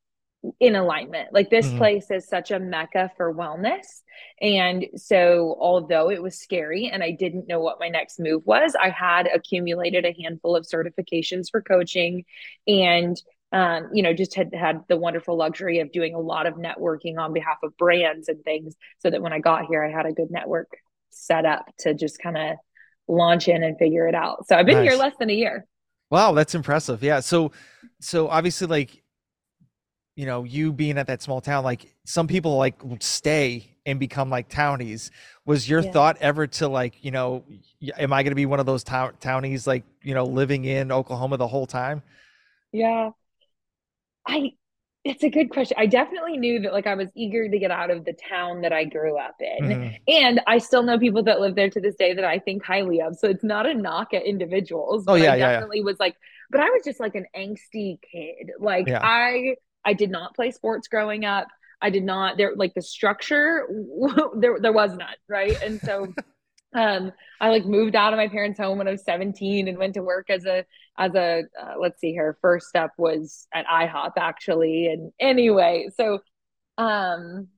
in 0.61 0.76
alignment. 0.76 1.32
Like 1.32 1.50
this 1.50 1.67
Mhm. 1.67 1.79
place 1.79 2.11
is 2.11 2.29
such 2.29 2.50
a 2.50 2.61
mecca 2.61 3.11
for 3.17 3.35
wellness. 3.35 4.02
And 4.40 4.87
so 4.96 5.56
although 5.61 6.11
it 6.11 6.23
was 6.23 6.38
scary 6.38 6.88
and 6.93 7.02
I 7.02 7.11
didn't 7.11 7.49
know 7.49 7.61
what 7.61 7.81
my 7.81 7.88
next 7.88 8.20
move 8.20 8.46
was, 8.46 8.75
I 8.81 8.90
had 8.90 9.29
accumulated 9.32 10.05
a 10.05 10.14
handful 10.23 10.55
of 10.56 10.64
certifications 10.64 11.50
for 11.50 11.61
coaching 11.62 12.25
and 12.67 13.20
um, 13.50 13.88
you 13.94 14.02
know, 14.02 14.12
just 14.12 14.35
had 14.35 14.52
had 14.55 14.82
the 14.88 14.96
wonderful 14.99 15.35
luxury 15.35 15.79
of 15.81 15.90
doing 15.90 16.14
a 16.14 16.20
lot 16.20 16.46
of 16.46 16.55
networking 16.55 17.19
on 17.19 17.32
behalf 17.32 17.56
of 17.62 17.75
brands 17.79 18.29
and 18.29 18.44
things 18.44 18.75
so 18.99 19.08
that 19.08 19.23
when 19.23 19.32
I 19.32 19.38
got 19.38 19.64
here 19.64 19.82
I 19.82 19.91
had 19.91 20.05
a 20.05 20.12
good 20.12 20.31
network 20.31 20.69
set 21.08 21.46
up 21.46 21.64
to 21.79 21.94
just 21.94 22.19
kind 22.20 22.37
of 22.37 22.56
launch 23.08 23.49
in 23.49 23.62
and 23.62 23.79
figure 23.79 24.06
it 24.06 24.14
out. 24.14 24.46
So 24.46 24.55
I've 24.55 24.67
been 24.67 24.82
here 24.82 24.96
less 24.96 25.14
than 25.19 25.31
a 25.31 25.34
year. 25.34 25.67
Wow, 26.11 26.32
that's 26.32 26.55
impressive. 26.55 27.02
Yeah. 27.02 27.20
So, 27.20 27.52
so 28.00 28.29
obviously, 28.29 28.67
like, 28.67 29.02
you 30.19 30.26
know, 30.26 30.44
you 30.44 30.73
being 30.75 30.99
at 30.99 31.06
that 31.09 31.23
small 31.23 31.41
town, 31.41 31.65
like 31.65 31.94
some 32.05 32.26
people 32.29 32.59
like 32.59 32.76
stay 33.00 33.76
and 33.87 34.00
become 34.00 34.31
like 34.31 34.49
townies. 34.50 35.12
Was 35.47 35.69
your 35.70 35.82
Yeah. 35.82 35.93
thought 35.94 36.19
ever 36.20 36.47
to 36.49 36.69
like, 36.69 37.05
you 37.05 37.12
know, 37.12 37.44
am 37.99 38.12
I 38.12 38.25
going 38.25 38.32
to 38.32 38.37
be 38.37 38.47
one 38.47 38.61
of 38.61 38.67
those 38.67 38.85
town 38.85 39.15
townies, 39.20 39.67
like, 39.67 39.85
you 40.03 40.15
know, 40.15 40.26
living 40.26 40.67
in 40.67 40.93
Oklahoma 40.93 41.38
the 41.38 41.49
whole 41.49 41.67
time? 41.67 42.03
Yeah. 42.73 43.11
I 44.26 44.53
it's 45.05 45.25
a 45.25 45.31
good 45.31 45.50
question. 45.50 45.76
I 45.81 45.87
definitely 45.87 46.37
knew 46.37 46.61
that 46.62 46.73
like 46.73 46.87
I 46.87 46.94
was 46.94 47.09
eager 47.17 47.49
to 47.49 47.59
get 47.59 47.70
out 47.70 47.91
of 47.91 48.05
the 48.05 48.12
town 48.29 48.62
that 48.62 48.73
I 48.75 48.85
grew 48.85 49.19
up 49.19 49.37
in. 49.41 49.75
Mhm. 49.75 50.00
And 50.09 50.41
I 50.47 50.59
still 50.59 50.82
know 50.82 50.99
people 50.99 51.23
that 51.25 51.41
live 51.41 51.55
there 51.55 51.70
to 51.70 51.81
this 51.81 51.96
day 51.96 52.13
that 52.15 52.25
I 52.25 52.39
think 52.41 52.63
highly 52.65 53.01
of. 53.01 53.17
So 53.17 53.29
it's 53.29 53.44
not 53.44 53.67
a 53.67 53.75
knock 53.75 54.13
at 54.15 54.25
individuals. 54.25 55.06
Oh, 55.06 55.15
but 55.15 55.22
yeah, 55.22 55.32
I 55.32 55.34
yeah, 55.34 55.51
yeah. 55.51 55.63
definitely 55.63 55.82
was 55.82 55.98
like, 55.98 56.17
but 56.51 56.60
I 56.60 56.69
was 56.70 56.82
just 56.84 57.01
like 57.01 57.15
an 57.15 57.27
angsty 57.34 57.98
kid. 58.03 58.51
Like 58.58 58.87
Yeah. 58.87 59.03
I 59.03 59.56
I 59.89 59.95
did 59.95 60.11
not 60.11 60.35
play 60.37 60.51
sports 60.51 60.87
growing 60.89 61.25
up. 61.25 61.49
I 61.81 61.91
did 61.91 62.05
not 62.05 62.37
there 62.37 62.53
like 62.57 62.75
the 62.75 62.83
structure 62.83 63.67
there 64.43 64.59
there 64.61 64.73
was 64.73 64.91
none, 64.97 65.19
right? 65.29 65.57
And 65.63 65.81
so 65.81 65.95
um 66.75 67.13
I 67.41 67.49
like 67.49 67.65
moved 67.65 67.97
out 67.97 68.13
of 68.13 68.19
my 68.19 68.29
parents' 68.29 68.59
home 68.59 68.77
when 68.79 68.89
I 68.89 68.91
was 68.91 69.05
17 69.05 69.69
and 69.69 69.79
went 69.79 69.95
to 69.95 70.03
work 70.03 70.29
as 70.29 70.45
a 70.45 70.65
as 70.99 71.15
a 71.15 71.45
uh, 71.61 71.75
let's 71.81 71.99
see 72.01 72.13
here 72.13 72.37
first 72.43 72.69
step 72.69 72.91
was 72.99 73.47
at 73.55 73.65
IHOP 73.67 74.13
actually 74.19 74.89
and 74.93 75.11
anyway 75.19 75.89
so 75.99 76.19
um 76.77 77.49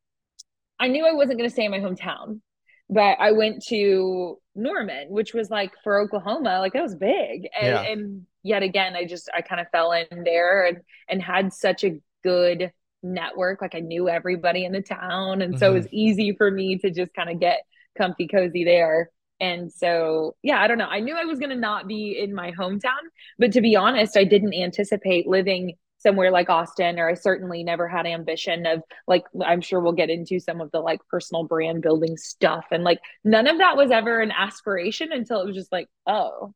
I 0.79 0.87
knew 0.89 1.05
I 1.07 1.13
wasn't 1.13 1.39
going 1.39 1.51
to 1.51 1.53
stay 1.53 1.65
in 1.65 1.73
my 1.73 1.81
hometown 1.81 2.41
but 2.89 3.17
I 3.19 3.33
went 3.33 3.65
to 3.69 4.39
Norman 4.55 5.07
which 5.11 5.35
was 5.35 5.51
like 5.51 5.73
for 5.83 5.99
Oklahoma 6.01 6.61
like 6.61 6.75
that 6.75 6.83
was 6.83 6.95
big 6.95 7.49
and, 7.61 7.69
Yeah. 7.75 7.83
and 7.83 8.27
yet 8.43 8.63
again 8.63 8.95
I 8.95 9.05
just 9.07 9.29
I 9.35 9.41
kind 9.43 9.61
of 9.61 9.69
fell 9.71 9.91
in 9.93 10.23
there 10.25 10.67
and 10.67 10.79
and 11.09 11.21
had 11.23 11.53
such 11.53 11.83
a 11.85 11.99
good 12.23 12.73
network 13.03 13.62
like 13.62 13.75
I 13.75 13.81
knew 13.81 14.09
everybody 14.09 14.65
in 14.65 14.73
the 14.73 14.83
town 14.83 15.41
and 15.41 15.59
so 15.59 15.71
it 15.71 15.75
was 15.75 15.87
mm-hmm. 15.87 15.97
easy 15.97 16.35
for 16.37 16.50
me 16.50 16.77
to 16.79 16.91
just 16.91 17.15
kind 17.15 17.31
of 17.31 17.41
get 17.41 17.62
comfy 17.97 18.29
cozy 18.29 18.65
there 18.65 19.11
and 19.41 19.73
so, 19.73 20.37
yeah, 20.43 20.61
I 20.61 20.69
don't 20.69 20.79
know. 20.79 20.87
I 20.87 21.00
knew 21.00 21.17
I 21.17 21.25
was 21.25 21.39
going 21.39 21.50
to 21.50 21.57
not 21.57 21.89
be 21.89 22.19
in 22.19 22.35
my 22.35 22.53
hometown, 22.53 23.00
but 23.39 23.53
to 23.53 23.61
be 23.61 23.75
honest, 23.75 24.17
I 24.17 24.25
didn't 24.25 24.55
anticipate 24.55 25.27
living 25.27 25.77
somewhere 25.99 26.31
like 26.31 26.49
Austin, 26.49 26.99
or 26.99 27.09
I 27.09 27.15
certainly 27.15 27.62
never 27.62 27.89
had 27.89 28.07
ambition 28.07 28.67
of 28.67 28.83
like, 29.07 29.25
I'm 29.45 29.61
sure 29.61 29.81
we'll 29.81 29.93
get 29.93 30.11
into 30.11 30.41
some 30.41 30.61
of 30.61 30.71
the 30.73 30.81
like 30.81 31.00
personal 31.11 31.45
brand 31.45 31.83
building 31.83 32.17
stuff. 32.17 32.67
And 32.71 32.85
like, 32.85 33.00
none 33.25 33.47
of 33.47 33.59
that 33.59 33.77
was 33.77 33.91
ever 33.91 34.21
an 34.21 34.31
aspiration 34.31 35.11
until 35.12 35.41
it 35.41 35.47
was 35.47 35.57
just 35.57 35.73
like, 35.73 35.89
oh, 36.07 36.55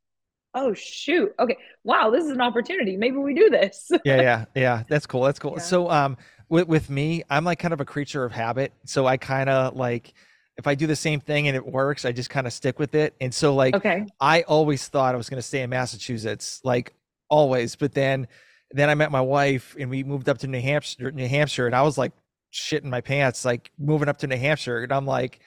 oh, 0.54 0.74
shoot. 0.74 1.32
Okay. 1.38 1.56
Wow. 1.84 2.10
This 2.10 2.24
is 2.24 2.30
an 2.30 2.40
opportunity. 2.40 2.96
Maybe 2.96 3.16
we 3.16 3.34
do 3.34 3.50
this. 3.50 3.90
yeah, 4.04 4.20
yeah, 4.20 4.44
yeah. 4.54 4.82
That's 4.88 5.06
cool. 5.06 5.22
That's 5.22 5.38
cool. 5.38 5.54
Yeah. 5.56 5.62
So, 5.62 5.90
um, 5.90 6.16
with 6.48 6.68
with 6.68 6.90
me, 6.90 7.22
I'm 7.30 7.44
like 7.44 7.58
kind 7.58 7.74
of 7.74 7.80
a 7.80 7.84
creature 7.84 8.24
of 8.24 8.32
habit. 8.32 8.72
So 8.84 9.06
I 9.06 9.16
kind 9.16 9.48
of 9.48 9.76
like 9.76 10.14
if 10.56 10.66
I 10.66 10.74
do 10.74 10.86
the 10.86 10.96
same 10.96 11.20
thing 11.20 11.48
and 11.48 11.56
it 11.56 11.66
works, 11.66 12.04
I 12.04 12.12
just 12.12 12.30
kind 12.30 12.46
of 12.46 12.52
stick 12.52 12.78
with 12.78 12.94
it. 12.94 13.14
And 13.20 13.34
so, 13.34 13.54
like, 13.54 13.74
okay. 13.74 14.06
I 14.20 14.42
always 14.42 14.86
thought 14.86 15.14
I 15.14 15.16
was 15.16 15.28
going 15.28 15.38
to 15.38 15.42
stay 15.42 15.62
in 15.62 15.70
Massachusetts, 15.70 16.60
like 16.64 16.94
always. 17.28 17.74
But 17.74 17.92
then, 17.92 18.28
then 18.70 18.88
I 18.88 18.94
met 18.94 19.10
my 19.10 19.20
wife 19.20 19.74
and 19.78 19.90
we 19.90 20.04
moved 20.04 20.28
up 20.28 20.38
to 20.38 20.46
New 20.46 20.60
Hampshire, 20.60 21.10
New 21.10 21.28
Hampshire, 21.28 21.66
and 21.66 21.74
I 21.74 21.82
was 21.82 21.98
like 21.98 22.12
shitting 22.52 22.84
my 22.84 23.00
pants, 23.00 23.44
like 23.44 23.72
moving 23.78 24.08
up 24.08 24.18
to 24.18 24.26
New 24.26 24.36
Hampshire, 24.36 24.84
and 24.84 24.92
I'm 24.92 25.06
like, 25.06 25.40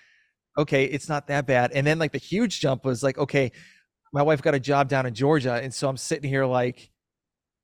okay, 0.57 0.85
it's 0.85 1.07
not 1.07 1.27
that 1.27 1.45
bad. 1.45 1.71
And 1.71 1.87
then 1.87 1.99
like 1.99 2.11
the 2.11 2.17
huge 2.17 2.59
jump 2.59 2.83
was 2.83 3.03
like, 3.03 3.17
okay, 3.17 3.51
my 4.13 4.21
wife 4.23 4.41
got 4.41 4.55
a 4.55 4.59
job 4.59 4.89
down 4.89 5.05
in 5.05 5.13
Georgia, 5.13 5.55
and 5.55 5.73
so 5.73 5.89
I'm 5.89 5.97
sitting 5.97 6.29
here 6.29 6.45
like, 6.45 6.89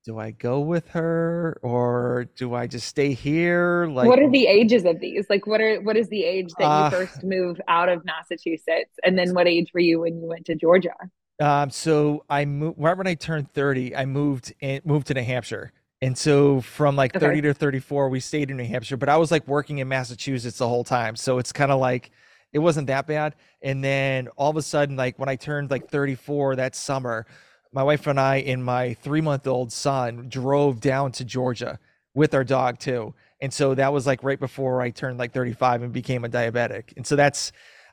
do 0.06 0.20
I 0.20 0.32
go 0.32 0.62
with 0.62 0.90
her 0.90 1.60
or 1.64 2.28
do 2.36 2.56
I 2.56 2.68
just 2.68 2.88
stay 2.88 3.14
here? 3.14 3.88
Like, 3.88 4.16
what 4.16 4.20
are 4.20 4.30
the 4.30 4.48
ages 4.48 4.86
of 4.86 5.00
these? 5.00 5.26
Like, 5.30 5.48
what 5.48 5.62
are 5.62 5.80
what 5.82 5.96
is 5.98 6.10
the 6.10 6.24
age 6.24 6.56
that 6.58 6.70
Uh, 6.70 6.72
you 6.72 6.86
first 6.90 7.24
move 7.24 7.60
out 7.68 7.90
of 7.90 8.04
Massachusetts, 8.06 8.98
and 9.04 9.18
then 9.18 9.34
what 9.34 9.48
age 9.48 9.72
were 9.74 9.80
you 9.80 10.02
when 10.02 10.20
you 10.20 10.28
went 10.28 10.46
to 10.48 10.56
Georgia? 10.56 10.94
um, 11.40 11.70
so 11.70 12.24
I 12.30 12.46
moved 12.46 12.78
right 12.80 12.98
when 12.98 13.08
I 13.08 13.16
turned 13.16 13.52
30, 13.54 13.96
I 13.96 14.06
moved 14.06 14.54
in, 14.60 14.82
moved 14.86 15.08
to 15.08 15.14
New 15.14 15.24
Hampshire. 15.24 15.72
And 16.02 16.18
so 16.18 16.62
from 16.62 16.96
like 16.96 17.16
Okay. 17.16 17.38
30 17.38 17.42
to 17.42 17.54
34, 17.54 18.10
we 18.10 18.20
stayed 18.20 18.52
in 18.52 18.58
New 18.58 18.66
Hampshire, 18.66 18.98
but 18.98 19.10
I 19.10 19.18
was 19.18 19.32
like 19.32 19.48
working 19.48 19.80
in 19.80 19.88
Massachusetts 19.88 20.58
the 20.58 20.68
whole 20.68 20.84
time. 20.84 21.16
So 21.16 21.38
it's 21.40 21.52
kind 21.54 21.72
of 21.72 21.80
like 21.80 22.12
it 22.54 22.60
wasn't 22.60 22.88
that 22.88 23.08
bad. 23.08 23.36
And 23.62 23.84
then 23.84 24.30
all 24.36 24.52
of 24.52 24.58
a 24.58 24.62
sudden, 24.62 24.96
like 24.96 25.18
when 25.20 25.30
I 25.30 25.36
turned 25.36 25.72
like 25.72 25.90
34 25.90 26.58
that 26.58 26.76
summer, 26.76 27.26
my 27.74 27.84
wife 27.84 28.06
and 28.08 28.20
I 28.20 28.38
and 28.38 28.64
my 28.64 28.94
three 28.94 29.22
month 29.22 29.48
old 29.48 29.74
son 29.74 30.28
drove 30.30 30.80
down 30.80 31.12
to 31.14 31.26
Georgia 31.26 31.80
with 32.14 32.34
our 32.34 32.44
dog 32.44 32.80
too. 32.80 33.16
And 33.42 33.52
so 33.52 33.76
that 33.76 33.92
was 33.92 34.06
like 34.06 34.24
right 34.24 34.40
before 34.40 34.82
I 34.82 34.92
turned 34.92 35.18
like 35.18 35.34
35 35.34 35.82
and 35.82 35.92
became 35.92 36.24
a 36.24 36.30
diabetic. 36.30 36.96
And 36.96 37.06
so 37.06 37.16
that's, 37.16 37.52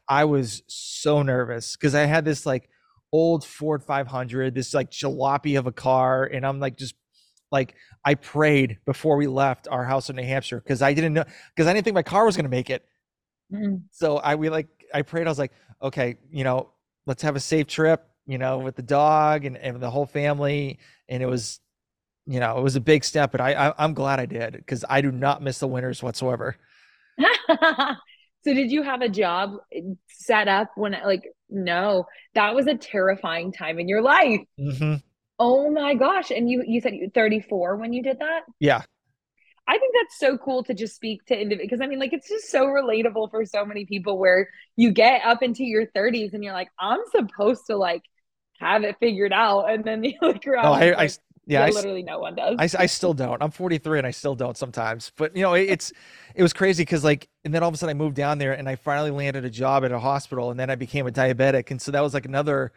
I 0.08 0.24
was 0.26 0.62
so 0.66 1.22
nervous 1.22 1.76
because 1.76 1.94
I 1.94 2.02
had 2.02 2.24
this 2.24 2.44
like 2.44 2.68
old 3.12 3.44
Ford 3.44 3.82
500, 3.82 4.54
this 4.54 4.74
like 4.74 4.90
jalopy 4.90 5.58
of 5.58 5.66
a 5.66 5.72
car. 5.72 6.24
And 6.24 6.46
I'm 6.46 6.60
like, 6.60 6.76
just 6.76 6.94
like, 7.50 7.74
I 8.04 8.14
prayed 8.14 8.78
before 8.84 9.16
we 9.16 9.26
left 9.26 9.66
our 9.68 9.84
house 9.84 10.10
in 10.10 10.16
New 10.16 10.22
Hampshire 10.22 10.60
because 10.60 10.82
I 10.82 10.94
didn't 10.94 11.14
know, 11.14 11.24
because 11.54 11.66
I 11.66 11.72
didn't 11.72 11.84
think 11.84 11.94
my 11.94 12.02
car 12.02 12.24
was 12.26 12.36
going 12.36 12.44
to 12.44 12.50
make 12.50 12.70
it. 12.70 12.84
Mm. 13.52 13.82
So 13.90 14.18
I, 14.18 14.34
we 14.34 14.48
like, 14.48 14.68
I 14.92 15.02
prayed, 15.02 15.26
I 15.26 15.30
was 15.30 15.38
like, 15.38 15.52
okay, 15.82 16.16
you 16.30 16.44
know, 16.44 16.70
let's 17.06 17.22
have 17.22 17.36
a 17.36 17.40
safe 17.40 17.66
trip, 17.66 18.06
you 18.26 18.38
know, 18.38 18.58
with 18.58 18.76
the 18.76 18.82
dog 18.82 19.44
and, 19.44 19.56
and 19.56 19.80
the 19.80 19.90
whole 19.90 20.06
family. 20.06 20.78
And 21.08 21.22
it 21.22 21.26
was, 21.26 21.60
you 22.26 22.40
know, 22.40 22.58
it 22.58 22.62
was 22.62 22.76
a 22.76 22.80
big 22.80 23.04
step, 23.04 23.32
but 23.32 23.40
I, 23.40 23.54
I 23.68 23.74
I'm 23.78 23.94
glad 23.94 24.20
I 24.20 24.26
did 24.26 24.52
because 24.52 24.84
I 24.88 25.00
do 25.00 25.10
not 25.10 25.42
miss 25.42 25.58
the 25.58 25.66
winters 25.66 26.02
whatsoever. 26.02 26.56
So 28.42 28.54
did 28.54 28.70
you 28.70 28.82
have 28.82 29.02
a 29.02 29.08
job 29.08 29.56
eh, 29.70 29.80
set 30.08 30.48
up 30.48 30.70
when 30.74 30.92
like 31.04 31.24
no, 31.50 32.06
that 32.34 32.54
was 32.54 32.66
a 32.66 32.74
terrifying 32.74 33.52
time 33.52 33.78
in 33.78 33.86
your 33.88 34.00
life. 34.00 34.40
hmm 34.58 34.94
Oh 35.38 35.70
my 35.70 35.94
gosh. 35.94 36.30
And 36.30 36.50
you 36.50 36.62
you 36.66 36.80
said 36.80 36.94
you 36.94 37.10
34 37.14 37.76
when 37.76 37.92
you 37.92 38.02
did 38.02 38.18
that? 38.20 38.42
Yeah. 38.58 38.82
I 39.70 39.78
think 39.78 39.94
that's 39.94 40.18
so 40.18 40.36
cool 40.36 40.64
to 40.64 40.74
just 40.74 40.96
speak 40.96 41.24
to 41.26 41.34
individuals 41.40 41.70
because 41.70 41.80
I 41.80 41.86
mean 41.86 42.00
like 42.00 42.12
it's 42.12 42.28
just 42.28 42.50
so 42.50 42.66
relatable 42.66 43.30
for 43.30 43.44
so 43.46 43.64
many 43.64 43.86
people 43.86 44.18
where 44.18 44.48
you 44.74 44.90
get 44.90 45.24
up 45.24 45.44
into 45.44 45.62
your 45.62 45.86
30s 45.86 46.34
and 46.34 46.42
you're 46.42 46.52
like 46.52 46.70
I'm 46.78 46.98
supposed 47.12 47.66
to 47.68 47.76
like 47.76 48.02
have 48.58 48.82
it 48.82 48.96
figured 48.98 49.32
out 49.32 49.70
and 49.70 49.84
then 49.84 50.02
you 50.10 50.14
look 50.20 50.44
around 50.44 50.66
oh, 50.66 50.74
and 50.74 50.82
I, 50.82 50.86
I, 50.88 50.90
like 50.96 51.04
s- 51.04 51.20
yeah, 51.46 51.64
I, 51.64 51.70
literally 51.70 52.02
no 52.02 52.18
one 52.18 52.34
does. 52.34 52.56
I 52.58 52.86
still 52.86 53.14
don't. 53.14 53.40
I'm 53.40 53.52
43 53.52 53.98
and 53.98 54.06
I 54.06 54.10
still 54.10 54.34
don't 54.34 54.56
sometimes. 54.56 55.12
But 55.16 55.36
you 55.36 55.42
know, 55.42 55.54
it, 55.54 55.70
it's 55.70 55.92
it 56.34 56.42
was 56.42 56.52
crazy 56.52 56.82
because 56.82 57.04
like, 57.04 57.28
and 57.44 57.54
then 57.54 57.62
all 57.62 57.68
of 57.68 57.74
a 57.74 57.78
sudden 57.78 57.96
I 57.96 57.98
moved 57.98 58.16
down 58.16 58.38
there 58.38 58.52
and 58.52 58.68
I 58.68 58.74
finally 58.74 59.10
landed 59.12 59.44
a 59.44 59.50
job 59.50 59.84
at 59.84 59.92
a 59.92 60.00
hospital, 60.00 60.50
and 60.50 60.58
then 60.58 60.68
I 60.70 60.74
became 60.74 61.06
a 61.06 61.10
diabetic, 61.10 61.70
and 61.70 61.80
so 61.80 61.92
that 61.92 62.00
was 62.00 62.12
like 62.14 62.24
another 62.24 62.72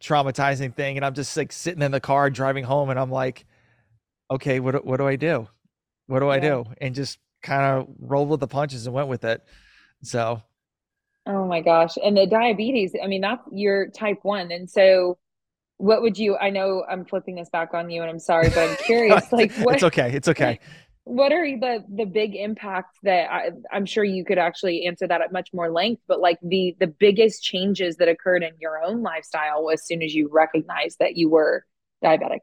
traumatizing 0.00 0.74
thing. 0.74 0.96
And 0.96 1.04
I'm 1.04 1.14
just 1.14 1.36
like 1.36 1.52
sitting 1.52 1.82
in 1.82 1.92
the 1.92 2.00
car 2.00 2.30
driving 2.30 2.64
home, 2.64 2.90
and 2.90 2.98
I'm 2.98 3.10
like, 3.10 3.46
okay, 4.30 4.60
what 4.60 4.84
what 4.84 4.98
do 4.98 5.06
I 5.06 5.16
do? 5.16 5.48
What 6.10 6.20
do 6.20 6.28
I 6.28 6.40
do? 6.40 6.64
And 6.80 6.94
just 6.94 7.18
kind 7.40 7.62
of 7.62 7.88
rolled 8.00 8.28
with 8.28 8.40
the 8.40 8.48
punches 8.48 8.86
and 8.86 8.94
went 8.94 9.08
with 9.08 9.24
it. 9.24 9.44
So 10.02 10.42
Oh 11.26 11.46
my 11.46 11.60
gosh. 11.60 11.96
And 12.02 12.16
the 12.16 12.26
diabetes, 12.26 12.94
I 13.02 13.06
mean, 13.06 13.20
that's 13.20 13.42
your 13.52 13.90
type 13.90 14.18
one. 14.22 14.50
And 14.50 14.68
so 14.68 15.18
what 15.76 16.02
would 16.02 16.18
you, 16.18 16.36
I 16.36 16.50
know 16.50 16.84
I'm 16.90 17.04
flipping 17.04 17.36
this 17.36 17.48
back 17.48 17.74
on 17.74 17.90
you 17.90 18.00
and 18.02 18.10
I'm 18.10 18.18
sorry, 18.18 18.48
but 18.48 18.58
I'm 18.58 18.76
curious, 18.84 19.30
like 19.30 19.52
what, 19.58 19.76
it's 19.76 19.84
okay. 19.84 20.10
It's 20.12 20.26
okay. 20.26 20.58
what 21.04 21.32
are 21.32 21.44
the 21.44 21.84
the 21.88 22.04
big 22.04 22.34
impacts 22.36 22.98
that 23.02 23.30
I, 23.30 23.50
I'm 23.72 23.86
sure 23.86 24.04
you 24.04 24.24
could 24.24 24.38
actually 24.38 24.86
answer 24.86 25.06
that 25.06 25.20
at 25.20 25.32
much 25.32 25.50
more 25.52 25.70
length, 25.70 26.02
but 26.08 26.20
like 26.20 26.38
the 26.42 26.76
the 26.80 26.86
biggest 26.86 27.42
changes 27.42 27.96
that 27.96 28.08
occurred 28.08 28.42
in 28.42 28.52
your 28.60 28.82
own 28.82 29.02
lifestyle 29.02 29.70
as 29.72 29.84
soon 29.86 30.02
as 30.02 30.14
you 30.14 30.28
recognized 30.30 30.98
that 30.98 31.16
you 31.16 31.30
were 31.30 31.64
diabetic? 32.04 32.40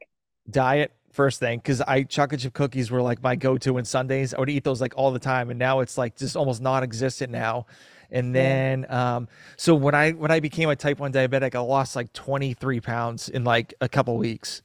diet 0.50 0.92
first 1.10 1.40
thing 1.40 1.58
because 1.58 1.80
I 1.80 2.02
chocolate 2.04 2.40
chip 2.40 2.52
cookies 2.52 2.90
were 2.90 3.02
like 3.02 3.22
my 3.22 3.36
go-to 3.36 3.78
on 3.78 3.84
Sundays. 3.84 4.34
I 4.34 4.40
would 4.40 4.50
eat 4.50 4.64
those 4.64 4.80
like 4.80 4.94
all 4.96 5.10
the 5.10 5.18
time, 5.18 5.50
and 5.50 5.58
now 5.58 5.80
it's 5.80 5.98
like 5.98 6.16
just 6.16 6.36
almost 6.36 6.60
non-existent 6.62 7.32
now. 7.32 7.66
And 8.10 8.34
then, 8.34 8.86
um, 8.88 9.28
so 9.56 9.74
when 9.74 9.94
I 9.94 10.12
when 10.12 10.30
I 10.30 10.40
became 10.40 10.70
a 10.70 10.76
type 10.76 10.98
one 10.98 11.12
diabetic, 11.12 11.54
I 11.54 11.60
lost 11.60 11.94
like 11.96 12.12
23 12.14 12.80
pounds 12.80 13.28
in 13.28 13.44
like 13.44 13.74
a 13.80 13.88
couple 13.88 14.16
weeks. 14.16 14.62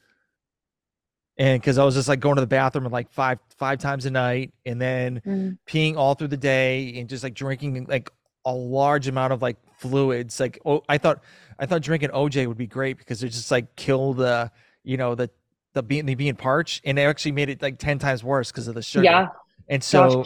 And 1.37 1.59
because 1.59 1.77
I 1.77 1.83
was 1.83 1.95
just 1.95 2.07
like 2.07 2.19
going 2.19 2.35
to 2.35 2.41
the 2.41 2.47
bathroom 2.47 2.89
like 2.91 3.09
five 3.11 3.39
five 3.57 3.79
times 3.79 4.05
a 4.05 4.11
night, 4.11 4.53
and 4.65 4.79
then 4.79 5.21
Mm. 5.25 5.57
peeing 5.67 5.97
all 5.97 6.13
through 6.13 6.27
the 6.29 6.37
day, 6.37 6.93
and 6.99 7.09
just 7.09 7.23
like 7.23 7.33
drinking 7.33 7.85
like 7.89 8.09
a 8.45 8.53
large 8.53 9.07
amount 9.07 9.33
of 9.33 9.41
like 9.41 9.57
fluids. 9.77 10.39
Like 10.39 10.59
oh, 10.65 10.83
I 10.87 10.97
thought 10.97 11.23
I 11.59 11.65
thought 11.65 11.81
drinking 11.81 12.09
OJ 12.11 12.47
would 12.47 12.57
be 12.57 12.67
great 12.67 12.97
because 12.97 13.23
it 13.23 13.29
just 13.29 13.49
like 13.51 13.75
kill 13.75 14.13
the 14.13 14.51
you 14.83 14.95
know 14.97 15.15
the 15.15 15.29
the 15.73 15.83
being 15.83 16.05
the 16.05 16.15
being 16.15 16.35
parched, 16.35 16.81
and 16.85 16.97
it 16.99 17.03
actually 17.03 17.31
made 17.33 17.49
it 17.49 17.61
like 17.61 17.79
10 17.79 17.99
times 17.99 18.23
worse 18.23 18.51
because 18.51 18.67
of 18.67 18.75
the 18.75 18.81
sugar. 18.81 19.03
Yeah, 19.03 19.27
And 19.67 19.83
gosh. 19.91 20.13
so 20.21 20.25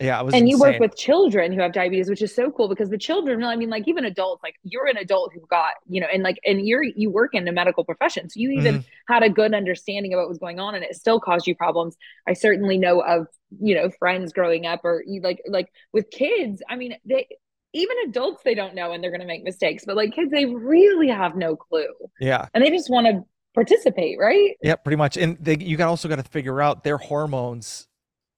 yeah, 0.00 0.20
it 0.20 0.24
was 0.26 0.34
and 0.34 0.48
you 0.48 0.58
work 0.58 0.78
with 0.80 0.96
children 0.96 1.52
who 1.52 1.60
have 1.60 1.72
diabetes 1.72 2.08
which 2.08 2.22
is 2.22 2.34
so 2.34 2.50
cool 2.50 2.68
because 2.68 2.88
the 2.88 2.98
children 2.98 3.42
i 3.44 3.54
mean 3.56 3.68
like 3.70 3.86
even 3.86 4.04
adults 4.04 4.42
like 4.42 4.54
you're 4.62 4.86
an 4.86 4.96
adult 4.96 5.32
who 5.34 5.40
got 5.50 5.74
you 5.88 6.00
know 6.00 6.06
and 6.12 6.22
like 6.22 6.38
and 6.46 6.66
you're 6.66 6.82
you 6.82 7.10
work 7.10 7.34
in 7.34 7.46
a 7.48 7.52
medical 7.52 7.84
profession 7.84 8.28
so 8.30 8.40
you 8.40 8.50
even 8.50 8.76
Mhm. 8.76 8.84
had 9.08 9.22
a 9.22 9.28
good 9.30 9.54
understanding 9.54 10.14
of 10.14 10.18
what 10.18 10.28
was 10.28 10.38
going 10.38 10.58
on 10.58 10.74
and 10.74 10.84
it 10.84 10.94
still 10.94 11.20
caused 11.20 11.46
you 11.46 11.54
problems 11.54 11.96
i 12.26 12.32
certainly 12.32 12.78
know 12.78 13.00
of 13.00 13.26
you 13.60 13.74
know 13.74 13.90
friends 13.98 14.32
growing 14.32 14.66
up 14.66 14.80
or 14.84 15.02
you 15.06 15.20
like 15.20 15.42
like 15.48 15.68
with 15.92 16.10
kids 16.10 16.62
i 16.68 16.76
mean 16.76 16.94
they 17.04 17.26
even 17.74 17.96
adults 18.06 18.42
they 18.44 18.54
don't 18.54 18.74
know 18.74 18.92
and 18.92 19.02
they're 19.02 19.10
going 19.10 19.20
to 19.20 19.26
make 19.26 19.44
mistakes 19.44 19.84
but 19.86 19.96
like 19.96 20.12
kids 20.14 20.30
they 20.30 20.46
really 20.46 21.08
have 21.08 21.36
no 21.36 21.56
clue 21.56 21.86
Yeah. 22.20 22.48
and 22.54 22.64
they 22.64 22.70
just 22.70 22.90
want 22.90 23.06
to 23.06 23.22
participate 23.54 24.18
right? 24.18 24.56
Yeah, 24.62 24.76
pretty 24.76 24.96
much. 24.96 25.16
And 25.16 25.36
they, 25.38 25.56
you 25.58 25.76
got 25.76 25.88
also 25.88 26.08
got 26.08 26.16
to 26.16 26.22
figure 26.22 26.60
out 26.60 26.84
their 26.84 26.98
hormones 26.98 27.88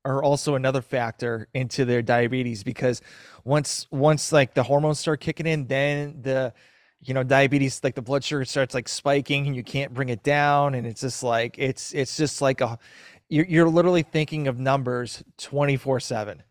are 0.04 0.22
also 0.22 0.54
another 0.54 0.82
factor 0.82 1.48
into 1.54 1.84
their 1.84 2.02
diabetes 2.02 2.62
because 2.62 3.00
once 3.44 3.86
once 3.90 4.32
like 4.32 4.54
the 4.54 4.62
hormones 4.62 4.98
start 4.98 5.20
kicking 5.20 5.46
in, 5.46 5.66
then 5.66 6.20
the 6.20 6.52
you 7.00 7.14
know 7.14 7.22
diabetes 7.22 7.82
like 7.82 7.94
the 7.94 8.02
blood 8.02 8.22
sugar 8.22 8.44
starts 8.44 8.74
like 8.74 8.88
spiking 8.88 9.46
and 9.46 9.56
you 9.56 9.64
can't 9.64 9.94
bring 9.94 10.10
it 10.10 10.22
down. 10.22 10.74
And 10.74 10.86
it's 10.86 11.00
just 11.00 11.22
like 11.22 11.56
it's 11.58 11.92
it's 11.94 12.16
just 12.16 12.42
like 12.42 12.60
a 12.60 12.78
you're, 13.28 13.46
you're 13.46 13.68
literally 13.68 14.02
thinking 14.02 14.48
of 14.48 14.58
numbers 14.58 15.24
24 15.38 16.00
7 16.00 16.42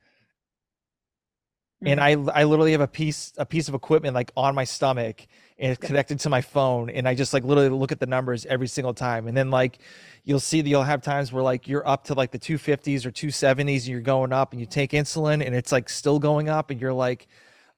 and 1.86 2.00
mm-hmm. 2.00 2.30
I 2.30 2.42
I 2.42 2.44
literally 2.44 2.72
have 2.72 2.82
a 2.82 2.88
piece 2.88 3.34
a 3.38 3.46
piece 3.46 3.68
of 3.68 3.76
equipment 3.76 4.16
like 4.16 4.32
on 4.36 4.56
my 4.56 4.64
stomach 4.64 5.26
and 5.60 5.72
it's 5.72 5.86
connected 5.86 6.20
to 6.22 6.30
my 6.30 6.42
phone 6.42 6.90
and 6.90 7.08
I 7.08 7.16
just 7.16 7.34
like 7.34 7.44
literally 7.44 7.70
look 7.70 7.92
at 7.92 8.00
the 8.00 8.06
numbers 8.06 8.46
every 8.48 8.68
single 8.68 8.94
time. 8.94 9.28
And 9.28 9.38
then 9.38 9.50
like 9.50 9.80
you'll 10.24 10.40
see 10.40 10.62
that 10.62 10.70
you'll 10.70 10.84
have 10.84 11.02
times 11.02 11.32
where 11.32 11.44
like 11.44 11.68
you're 11.68 11.88
up 11.88 12.06
to 12.06 12.14
like 12.14 12.32
the 12.32 12.40
250s 12.40 13.06
or 13.06 13.12
270s 13.12 13.60
and 13.60 13.88
you're 13.88 14.02
going 14.02 14.34
up 14.34 14.52
and 14.52 14.60
you 14.60 14.66
take 14.66 14.92
insulin 14.92 15.46
and 15.46 15.56
it's 15.56 15.72
like 15.72 15.90
still 15.90 16.20
going 16.20 16.50
up 16.50 16.70
and 16.70 16.82
you're 16.82 16.94
like 16.94 17.28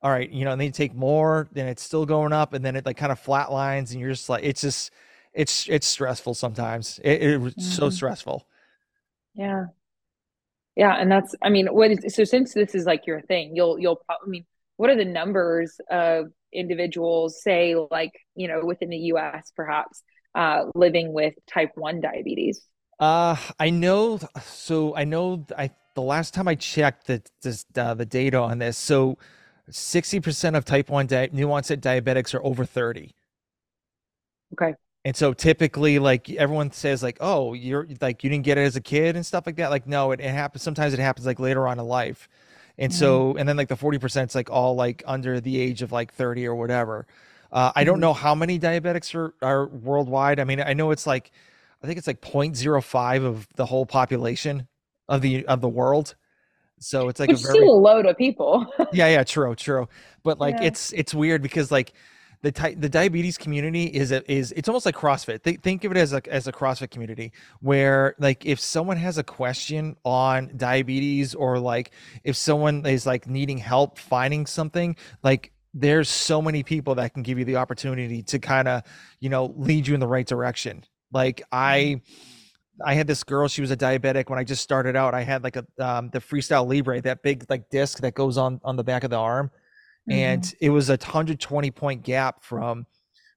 all 0.01 0.11
right 0.11 0.29
you 0.29 0.45
know 0.45 0.51
and 0.51 0.61
then 0.61 0.67
you 0.67 0.71
take 0.71 0.93
more 0.93 1.47
then 1.51 1.67
it's 1.67 1.83
still 1.83 2.05
going 2.05 2.33
up 2.33 2.53
and 2.53 2.63
then 2.63 2.75
it 2.75 2.85
like 2.85 2.97
kind 2.97 3.11
of 3.11 3.21
flatlines 3.21 3.91
and 3.91 3.99
you're 3.99 4.11
just 4.11 4.29
like 4.29 4.43
it's 4.43 4.61
just 4.61 4.91
it's 5.35 5.67
it's 5.69 5.85
stressful 5.85 6.33
sometimes. 6.33 6.99
It, 7.03 7.21
it 7.21 7.37
was 7.37 7.53
so 7.57 7.83
mm-hmm. 7.83 7.89
stressful. 7.89 8.47
Yeah. 9.35 9.65
Yeah, 10.75 10.93
and 10.95 11.11
that's 11.11 11.33
I 11.41 11.49
mean, 11.49 11.67
what 11.67 11.91
is 11.91 12.15
so 12.15 12.23
since 12.23 12.53
this 12.53 12.75
is 12.75 12.85
like 12.85 13.07
your 13.07 13.21
thing, 13.21 13.55
you'll 13.55 13.79
you'll 13.79 13.97
probably 13.97 14.25
I 14.27 14.29
mean, 14.29 14.45
what 14.77 14.89
are 14.89 14.95
the 14.97 15.05
numbers 15.05 15.79
of 15.89 16.27
individuals, 16.53 17.41
say 17.41 17.75
like, 17.91 18.11
you 18.35 18.47
know, 18.47 18.65
within 18.65 18.89
the 18.89 18.97
US 19.13 19.51
perhaps, 19.55 20.03
uh 20.35 20.65
living 20.75 21.13
with 21.13 21.33
type 21.47 21.71
1 21.75 22.01
diabetes? 22.01 22.61
Uh, 22.99 23.35
I 23.59 23.69
know. 23.69 24.19
So 24.45 24.95
I 24.95 25.03
know. 25.03 25.45
I 25.57 25.71
the 25.95 26.01
last 26.01 26.33
time 26.33 26.47
I 26.47 26.55
checked 26.55 27.07
the 27.07 27.21
this, 27.41 27.65
uh, 27.77 27.93
the 27.93 28.05
data 28.05 28.37
on 28.39 28.59
this, 28.59 28.77
so 28.77 29.17
sixty 29.69 30.19
percent 30.19 30.55
of 30.55 30.65
type 30.65 30.89
one 30.89 31.07
di 31.07 31.29
new 31.33 31.51
onset 31.51 31.81
diabetics 31.81 32.33
are 32.33 32.43
over 32.43 32.65
thirty, 32.65 33.13
Okay. 34.53 34.75
And 35.05 35.15
so 35.15 35.33
typically, 35.33 35.99
like 35.99 36.29
everyone 36.31 36.71
says, 36.71 37.03
like, 37.03 37.17
oh, 37.21 37.53
you're 37.53 37.87
like 38.01 38.23
you 38.23 38.29
didn't 38.29 38.43
get 38.45 38.57
it 38.57 38.63
as 38.63 38.75
a 38.75 38.81
kid 38.81 39.15
and 39.15 39.25
stuff 39.25 39.45
like 39.45 39.57
that. 39.57 39.69
Like, 39.69 39.87
no, 39.87 40.11
it, 40.11 40.19
it 40.19 40.31
happens. 40.31 40.63
Sometimes 40.63 40.93
it 40.93 40.99
happens 40.99 41.25
like 41.27 41.39
later 41.39 41.67
on 41.67 41.79
in 41.79 41.85
life, 41.85 42.27
and 42.77 42.91
Mhm. 42.91 42.95
so 42.95 43.35
and 43.37 43.47
then 43.47 43.57
like 43.57 43.69
the 43.69 43.77
forty 43.77 43.99
percent 43.99 44.31
is 44.31 44.35
like 44.35 44.49
all 44.51 44.75
like 44.75 45.03
under 45.07 45.39
the 45.39 45.59
age 45.59 45.83
of 45.83 45.91
like 45.93 46.13
thirty 46.13 46.45
or 46.47 46.55
whatever. 46.55 47.07
Uh, 47.51 47.71
I 47.75 47.85
don't 47.85 47.99
Mhm. 47.99 48.01
know 48.01 48.13
how 48.13 48.35
many 48.35 48.59
diabetics 48.59 49.15
are 49.15 49.33
are 49.41 49.67
worldwide. 49.67 50.39
I 50.39 50.43
mean, 50.43 50.59
I 50.61 50.73
know 50.73 50.91
it's 50.91 51.07
like 51.07 51.31
I 51.83 51.87
think 51.87 51.97
it's 51.99 52.07
like 52.07 52.21
0.05 52.21 53.23
of 53.23 53.47
the 53.55 53.65
whole 53.67 53.85
population 53.85 54.67
of 55.07 55.21
the 55.21 55.45
of 55.45 55.61
the 55.61 55.69
world. 55.69 56.15
So 56.79 57.09
it's 57.09 57.19
like 57.19 57.31
a 57.31 57.33
Which 57.33 57.41
is 57.41 57.45
very 57.45 57.55
still 57.55 57.69
a 57.69 57.79
load 57.79 58.05
of 58.07 58.17
people. 58.17 58.65
yeah, 58.91 59.07
yeah, 59.07 59.23
true, 59.23 59.55
true. 59.55 59.87
But 60.23 60.39
like 60.39 60.59
Yeah. 60.59 60.67
it's 60.67 60.93
it's 60.93 61.13
weird 61.13 61.41
because 61.41 61.71
like 61.71 61.93
the 62.45 62.51
ty- 62.51 62.75
the 62.75 62.87
diabetes 62.87 63.39
community 63.39 63.85
is 63.85 64.11
a, 64.11 64.31
is 64.31 64.53
it's 64.55 64.69
almost 64.69 64.85
like 64.85 64.93
CrossFit. 64.93 65.41
Th- 65.41 65.59
think 65.61 65.83
of 65.83 65.91
it 65.91 65.97
as 65.97 66.13
a 66.13 66.21
as 66.31 66.45
a 66.45 66.51
CrossFit 66.51 66.91
community 66.91 67.31
where 67.59 68.13
like 68.19 68.45
if 68.45 68.59
someone 68.59 68.97
has 68.97 69.17
a 69.17 69.23
question 69.23 69.97
on 70.05 70.51
diabetes 70.55 71.33
or 71.33 71.57
like 71.57 71.89
if 72.23 72.35
someone 72.35 72.85
is 72.85 73.07
like 73.07 73.25
needing 73.25 73.57
help 73.57 73.97
finding 73.97 74.45
something, 74.45 74.95
like 75.23 75.53
there's 75.73 76.07
so 76.07 76.39
many 76.39 76.61
people 76.61 76.93
that 76.93 77.15
can 77.15 77.23
give 77.23 77.39
you 77.39 77.45
the 77.45 77.55
opportunity 77.55 78.21
to 78.21 78.37
kind 78.37 78.67
of 78.67 78.83
you 79.19 79.29
know 79.29 79.51
lead 79.57 79.87
you 79.87 79.95
in 79.95 79.99
the 79.99 80.07
right 80.07 80.27
direction. 80.27 80.83
Like 81.11 81.41
I. 81.51 82.01
I 82.85 82.93
had 82.93 83.07
this 83.07 83.23
girl. 83.23 83.47
She 83.47 83.61
was 83.61 83.71
a 83.71 83.77
diabetic 83.77 84.29
when 84.29 84.37
I 84.37 84.43
just 84.43 84.61
started 84.61 84.97
out. 84.97 85.13
I 85.13 85.21
had 85.21 85.45
like 85.45 85.55
a 85.55 85.65
um, 85.79 86.09
the 86.09 86.19
Freestyle 86.19 86.67
Libre, 86.67 86.99
that 87.03 87.23
big 87.23 87.45
like 87.49 87.69
disc 87.69 87.99
that 88.01 88.15
goes 88.15 88.37
on 88.37 88.59
on 88.65 88.75
the 88.75 88.83
back 88.83 89.05
of 89.05 89.11
the 89.11 89.17
arm, 89.17 89.49
and 90.09 90.43
Mhm. 90.43 90.55
it 90.61 90.69
was 90.69 90.89
a 90.89 90.97
120 90.97 91.71
point 91.71 92.03
gap 92.03 92.43
from 92.43 92.85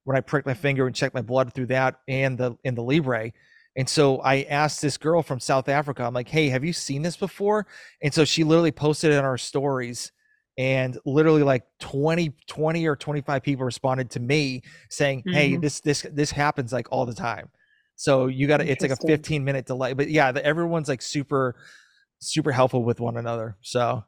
when 0.03 0.17
I 0.17 0.21
pricked 0.21 0.47
my 0.47 0.53
finger 0.53 0.87
and 0.87 0.95
checked 0.95 1.15
my 1.15 1.21
blood 1.21 1.53
through 1.53 1.67
that 1.67 1.99
and 2.07 2.37
the 2.37 2.57
in 2.63 2.75
the 2.75 2.83
Libre. 2.83 3.31
And 3.75 3.87
so 3.87 4.19
I 4.21 4.43
asked 4.43 4.81
this 4.81 4.97
girl 4.97 5.21
from 5.21 5.39
South 5.39 5.69
Africa, 5.69 6.03
I'm 6.03 6.13
like, 6.13 6.27
hey, 6.27 6.49
have 6.49 6.65
you 6.65 6.73
seen 6.73 7.01
this 7.01 7.15
before? 7.15 7.67
And 8.01 8.13
so 8.13 8.25
she 8.25 8.43
literally 8.43 8.71
posted 8.71 9.11
it 9.11 9.17
on 9.17 9.25
our 9.25 9.37
stories 9.37 10.11
and 10.57 10.97
literally 11.05 11.43
like 11.43 11.63
20 11.79 12.31
20 12.47 12.87
or 12.87 12.95
25 12.95 13.43
people 13.43 13.65
responded 13.65 14.09
to 14.11 14.19
me 14.19 14.61
saying 14.89 15.23
hey 15.29 15.55
Mhm. 15.55 15.61
this 15.61 15.79
this 15.79 16.05
this 16.11 16.31
happens 16.31 16.73
like 16.73 16.87
all 16.91 17.05
the 17.05 17.13
time 17.13 17.49
so 17.95 18.27
you 18.27 18.47
got 18.47 18.57
to 18.57 18.69
it's 18.69 18.83
like 18.83 18.91
a 18.91 18.97
15 18.97 19.45
minute 19.45 19.65
delay 19.65 19.93
but 19.93 20.09
yeah 20.09 20.31
the, 20.31 20.43
everyone's 20.43 20.89
like 20.89 21.01
super 21.01 21.55
super 22.19 22.51
helpful 22.51 22.83
with 22.83 22.99
one 22.99 23.17
another 23.17 23.57
so 23.61 24.03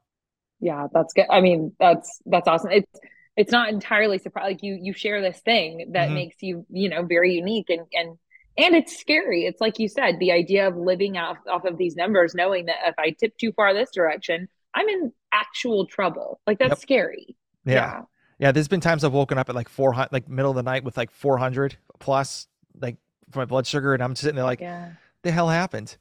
Yeah, 0.62 0.88
that's 0.94 1.14
good. 1.14 1.26
I 1.30 1.42
mean, 1.42 1.74
that's 1.80 2.22
that's 2.26 2.48
awesome. 2.48 2.72
It's 2.72 3.00
it's 3.36 3.52
not 3.52 3.70
entirely 3.70 4.18
surprising. 4.20 4.54
Like 4.56 4.64
you 4.64 4.78
you 4.82 4.94
share 4.94 5.22
this 5.22 5.40
thing 5.42 5.92
that 5.94 6.10
Mhm. 6.10 6.14
makes 6.14 6.36
you, 6.42 6.66
you 6.70 6.88
know, 6.90 7.04
very 7.04 7.34
unique 7.34 7.70
and 7.70 7.82
and 7.94 8.18
and 8.58 8.76
it's 8.76 8.98
scary. 9.00 9.46
It's 9.46 9.60
like 9.62 9.80
you 9.80 9.88
said, 9.88 10.20
the 10.20 10.32
idea 10.32 10.68
of 10.68 10.76
living 10.78 11.18
off 11.18 11.38
off 11.50 11.66
of 11.66 11.78
these 11.78 11.96
numbers, 11.96 12.36
knowing 12.36 12.68
that 12.68 12.76
if 12.86 12.96
I 13.00 13.12
tip 13.12 13.38
too 13.38 13.52
far 13.54 13.74
this 13.74 13.90
direction, 13.92 14.48
I'm 14.74 14.88
in 14.88 15.12
actual 15.32 15.86
trouble. 15.88 16.40
Like 16.46 16.60
that's 16.60 16.72
Yep. 16.72 16.80
scary. 16.80 17.36
yeah. 17.66 18.02
yeah 18.40 18.52
there's 18.52 18.68
been 18.68 18.82
times 18.82 19.04
i've 19.04 19.14
woken 19.14 19.38
up 19.38 19.48
at 19.50 19.56
like 19.56 19.70
400 19.70 20.12
like 20.12 20.28
middle 20.28 20.50
of 20.52 20.56
the 20.56 20.64
night 20.64 20.84
with 20.84 20.98
like 20.98 21.12
400 21.12 21.78
plus 22.00 22.48
like 22.82 22.98
for 23.30 23.38
my 23.40 23.46
blood 23.46 23.68
sugar 23.68 23.94
and 23.94 24.02
i'm 24.04 24.16
sitting 24.16 24.36
there 24.36 24.44
like 24.44 24.60
Yeah. 24.62 24.94
the 25.22 25.32
hell 25.32 25.48
happened 25.48 25.96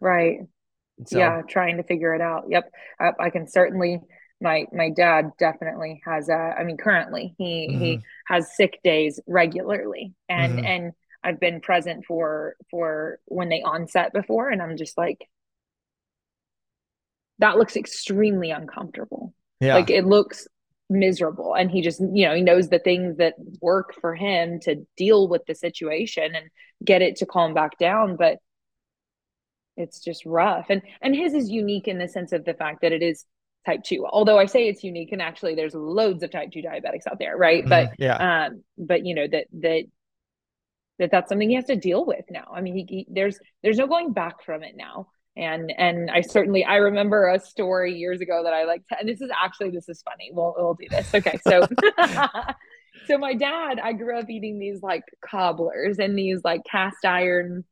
Right. 0.00 0.40
So, 1.06 1.18
yeah, 1.18 1.42
trying 1.48 1.76
to 1.78 1.82
figure 1.82 2.14
it 2.14 2.20
out. 2.20 2.44
Yep. 2.48 2.72
I, 3.00 3.10
I 3.20 3.30
can 3.30 3.46
certainly 3.48 4.00
my 4.40 4.66
my 4.72 4.90
dad 4.90 5.32
definitely 5.38 6.00
has 6.04 6.28
A, 6.28 6.34
I 6.58 6.64
mean 6.64 6.76
currently 6.76 7.34
he 7.38 7.76
he 7.78 8.00
Mhm. 8.00 8.02
has 8.28 8.54
sick 8.56 8.78
days 8.84 9.20
regularly 9.26 10.14
and 10.28 10.58
Mhm. 10.58 10.64
and 10.64 10.92
I've 11.24 11.40
been 11.40 11.60
present 11.60 12.04
for 12.06 12.54
for 12.70 13.18
when 13.26 13.48
they 13.48 13.62
onset 13.62 14.12
before 14.12 14.48
and 14.50 14.62
I'm 14.62 14.76
just 14.76 14.96
like 14.96 15.28
that 17.38 17.56
looks 17.56 17.76
extremely 17.76 18.50
uncomfortable. 18.50 19.34
yeah 19.60 19.74
Like 19.74 19.90
it 19.90 20.04
looks 20.06 20.46
miserable 20.90 21.54
and 21.54 21.70
he 21.70 21.82
just 21.82 22.00
you 22.00 22.26
know 22.26 22.34
he 22.34 22.40
knows 22.40 22.70
the 22.70 22.78
things 22.78 23.18
that 23.18 23.34
work 23.60 23.94
for 24.00 24.14
him 24.14 24.58
to 24.60 24.86
deal 24.96 25.28
with 25.28 25.44
the 25.46 25.54
situation 25.54 26.34
and 26.34 26.46
get 26.82 27.02
it 27.02 27.16
to 27.16 27.26
calm 27.26 27.52
back 27.52 27.76
down 27.78 28.16
but 28.16 28.38
it's 29.78 30.00
just 30.00 30.26
rough. 30.26 30.66
And 30.68 30.82
and 31.00 31.14
his 31.14 31.32
is 31.34 31.48
unique 31.48 31.88
in 31.88 31.98
the 31.98 32.08
sense 32.08 32.32
of 32.32 32.44
the 32.44 32.54
fact 32.54 32.82
that 32.82 32.92
it 32.92 33.02
is 33.02 33.24
type 33.66 33.82
2 33.82 34.06
although 34.06 34.38
i 34.38 34.46
say 34.46 34.68
it's 34.68 34.84
unique 34.84 35.10
and 35.12 35.20
actually 35.20 35.54
there's 35.54 35.74
loads 35.74 36.22
of 36.22 36.30
type 36.30 36.50
2 36.52 36.62
diabetics 36.62 37.06
out 37.10 37.18
there 37.18 37.36
right? 37.36 37.64
Mhm. 37.64 37.68
but 37.68 37.90
yeah. 37.98 38.46
um 38.46 38.62
but 38.78 39.04
you 39.04 39.14
know 39.14 39.26
that 39.26 39.46
that 39.60 39.82
that 40.98 41.10
that's 41.10 41.28
something 41.28 41.48
he 41.48 41.56
has 41.56 41.66
to 41.66 41.76
deal 41.76 42.04
with 42.04 42.24
now. 42.30 42.48
I 42.52 42.60
mean 42.60 42.74
he, 42.74 42.86
he 42.88 43.06
there's 43.10 43.38
there's 43.62 43.78
no 43.78 43.86
going 43.86 44.12
back 44.12 44.42
from 44.44 44.62
it 44.62 44.74
now. 44.76 45.08
And 45.36 45.72
and 45.76 46.10
i 46.10 46.20
certainly 46.22 46.64
i 46.64 46.76
remember 46.76 47.28
a 47.28 47.38
story 47.38 47.94
years 47.94 48.20
ago 48.20 48.42
that 48.44 48.52
i 48.52 48.64
like 48.64 48.86
to, 48.88 48.98
and 48.98 49.08
this 49.08 49.20
is 49.20 49.30
actually 49.44 49.70
this 49.70 49.88
is 49.88 50.02
funny. 50.02 50.30
We'll 50.32 50.54
we'll 50.56 50.74
do 50.74 50.86
this. 50.90 51.14
Okay. 51.14 51.38
So 51.46 51.66
so 53.06 53.18
my 53.18 53.34
dad 53.34 53.78
i 53.82 53.92
grew 53.92 54.18
up 54.18 54.28
eating 54.28 54.58
these 54.58 54.82
like 54.82 55.04
cobblers 55.24 55.98
and 55.98 56.18
these 56.18 56.40
like 56.44 56.62
cast 56.68 57.04
iron 57.04 57.64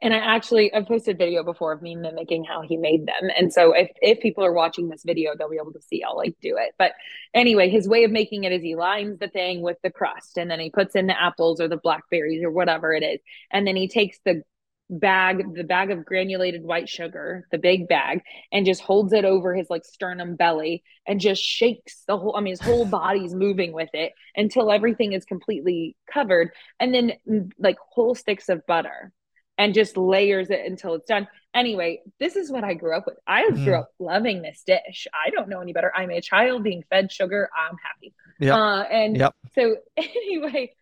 and 0.00 0.14
I 0.14 0.18
actually 0.18 0.72
I've 0.72 0.86
posted 0.86 1.18
video 1.18 1.42
before 1.42 1.72
of 1.72 1.82
me 1.82 1.96
mimicking 1.96 2.44
how 2.44 2.62
he 2.62 2.76
made 2.76 3.06
them. 3.06 3.30
And 3.36 3.52
so 3.52 3.72
if 3.72 3.90
if 4.00 4.20
people 4.20 4.44
are 4.44 4.52
watching 4.52 4.88
this 4.88 5.02
video, 5.04 5.32
they'll 5.36 5.50
be 5.50 5.56
able 5.56 5.72
to 5.72 5.82
see 5.82 6.02
I'll 6.02 6.16
like 6.16 6.36
do 6.40 6.56
it. 6.56 6.74
But 6.78 6.92
anyway, 7.34 7.68
his 7.68 7.88
way 7.88 8.04
of 8.04 8.10
making 8.10 8.44
it 8.44 8.52
is 8.52 8.62
he 8.62 8.76
lines 8.76 9.18
the 9.18 9.28
thing 9.28 9.62
with 9.62 9.78
the 9.82 9.90
crust 9.90 10.38
and 10.38 10.50
then 10.50 10.60
he 10.60 10.70
puts 10.70 10.94
in 10.94 11.06
the 11.06 11.20
apples 11.20 11.60
or 11.60 11.68
the 11.68 11.76
blackberries 11.76 12.42
or 12.42 12.50
whatever 12.50 12.92
it 12.92 13.02
is. 13.02 13.20
And 13.50 13.66
then 13.66 13.76
he 13.76 13.88
takes 13.88 14.18
the 14.24 14.42
bag, 14.90 15.54
the 15.54 15.64
bag 15.64 15.90
of 15.90 16.04
granulated 16.04 16.62
white 16.62 16.88
sugar, 16.88 17.46
the 17.50 17.58
big 17.58 17.88
bag, 17.88 18.22
and 18.52 18.64
just 18.64 18.80
holds 18.80 19.12
it 19.12 19.24
over 19.24 19.54
his 19.54 19.68
like 19.68 19.84
sternum 19.84 20.36
belly 20.36 20.82
and 21.06 21.20
just 21.20 21.42
shakes 21.42 22.04
the 22.06 22.16
whole 22.16 22.36
I 22.36 22.40
mean 22.40 22.52
his 22.52 22.60
whole 22.60 22.84
body's 23.00 23.34
moving 23.34 23.72
with 23.72 23.90
it 23.94 24.12
until 24.36 24.70
everything 24.70 25.12
is 25.12 25.24
completely 25.24 25.96
covered. 26.12 26.50
And 26.78 26.94
then 26.94 27.12
mm, 27.28 27.50
like 27.58 27.78
whole 27.90 28.14
sticks 28.14 28.48
of 28.48 28.64
butter 28.66 29.12
and 29.58 29.74
just 29.74 29.96
layers 29.96 30.48
it 30.50 30.60
until 30.64 30.94
it's 30.94 31.06
done. 31.06 31.26
Anyway, 31.52 32.00
this 32.20 32.36
is 32.36 32.50
what 32.50 32.64
I 32.64 32.74
grew 32.74 32.96
up 32.96 33.06
with. 33.06 33.18
I 33.26 33.48
grew 33.50 33.72
Mm. 33.72 33.80
up 33.80 33.90
loving 33.98 34.40
this 34.42 34.62
dish. 34.64 35.06
I 35.12 35.30
don't 35.30 35.48
know 35.48 35.60
any 35.60 35.72
better. 35.72 35.92
I'm 35.94 36.10
a 36.10 36.20
child 36.20 36.62
being 36.62 36.84
fed 36.88 37.10
sugar. 37.10 37.50
I'm 37.56 37.76
happy. 37.84 38.14
Yep. 38.40 38.54
Uh, 38.54 38.82
and 38.90 39.16
Yep. 39.16 39.34
so 39.54 39.76
anyway, 39.96 40.72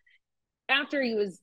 after 0.69 1.01
he 1.01 1.15
was, 1.15 1.41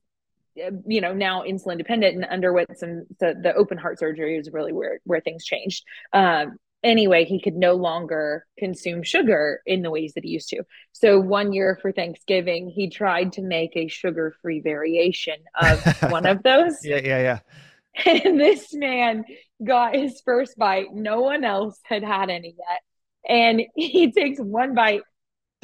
uh, 0.64 0.70
you 0.86 1.00
know, 1.00 1.12
now 1.12 1.42
insulin 1.42 1.78
dependent 1.78 2.14
and 2.14 2.24
underwent 2.26 2.78
some 2.78 3.04
the, 3.18 3.34
the 3.42 3.52
open 3.54 3.76
heart 3.78 3.98
surgery 3.98 4.36
was 4.36 4.50
really 4.52 4.72
where 4.72 5.00
where 5.04 5.20
things 5.20 5.44
changed. 5.44 5.84
Um, 6.12 6.56
anyway, 6.84 7.24
he 7.24 7.40
could 7.40 7.56
no 7.56 7.74
longer 7.74 8.46
consume 8.58 9.02
sugar 9.02 9.60
in 9.66 9.82
the 9.82 9.90
ways 9.90 10.12
that 10.14 10.24
he 10.24 10.30
used 10.30 10.48
to. 10.50 10.62
So 10.92 11.18
one 11.18 11.52
year 11.52 11.78
for 11.82 11.90
Thanksgiving, 11.90 12.68
he 12.68 12.88
tried 12.90 13.32
to 13.34 13.42
make 13.42 13.72
a 13.76 13.88
sugar 13.88 14.34
free 14.42 14.60
variation 14.60 15.36
of 15.60 15.82
one 16.10 16.26
of 16.26 16.42
those. 16.42 16.84
yeah 16.84 17.00
yeah 17.02 17.18
yeah 17.18 17.38
And 18.24 18.40
this 18.40 18.74
man 18.74 19.24
got 19.62 19.94
his 19.94 20.20
first 20.24 20.56
bite. 20.58 20.92
No 20.92 21.20
one 21.20 21.44
else 21.44 21.78
had 21.84 22.02
had 22.02 22.30
any 22.30 22.54
yet. 22.58 22.80
And 23.26 23.62
he 23.74 24.12
takes 24.12 24.38
one 24.38 24.74
bite, 24.74 25.02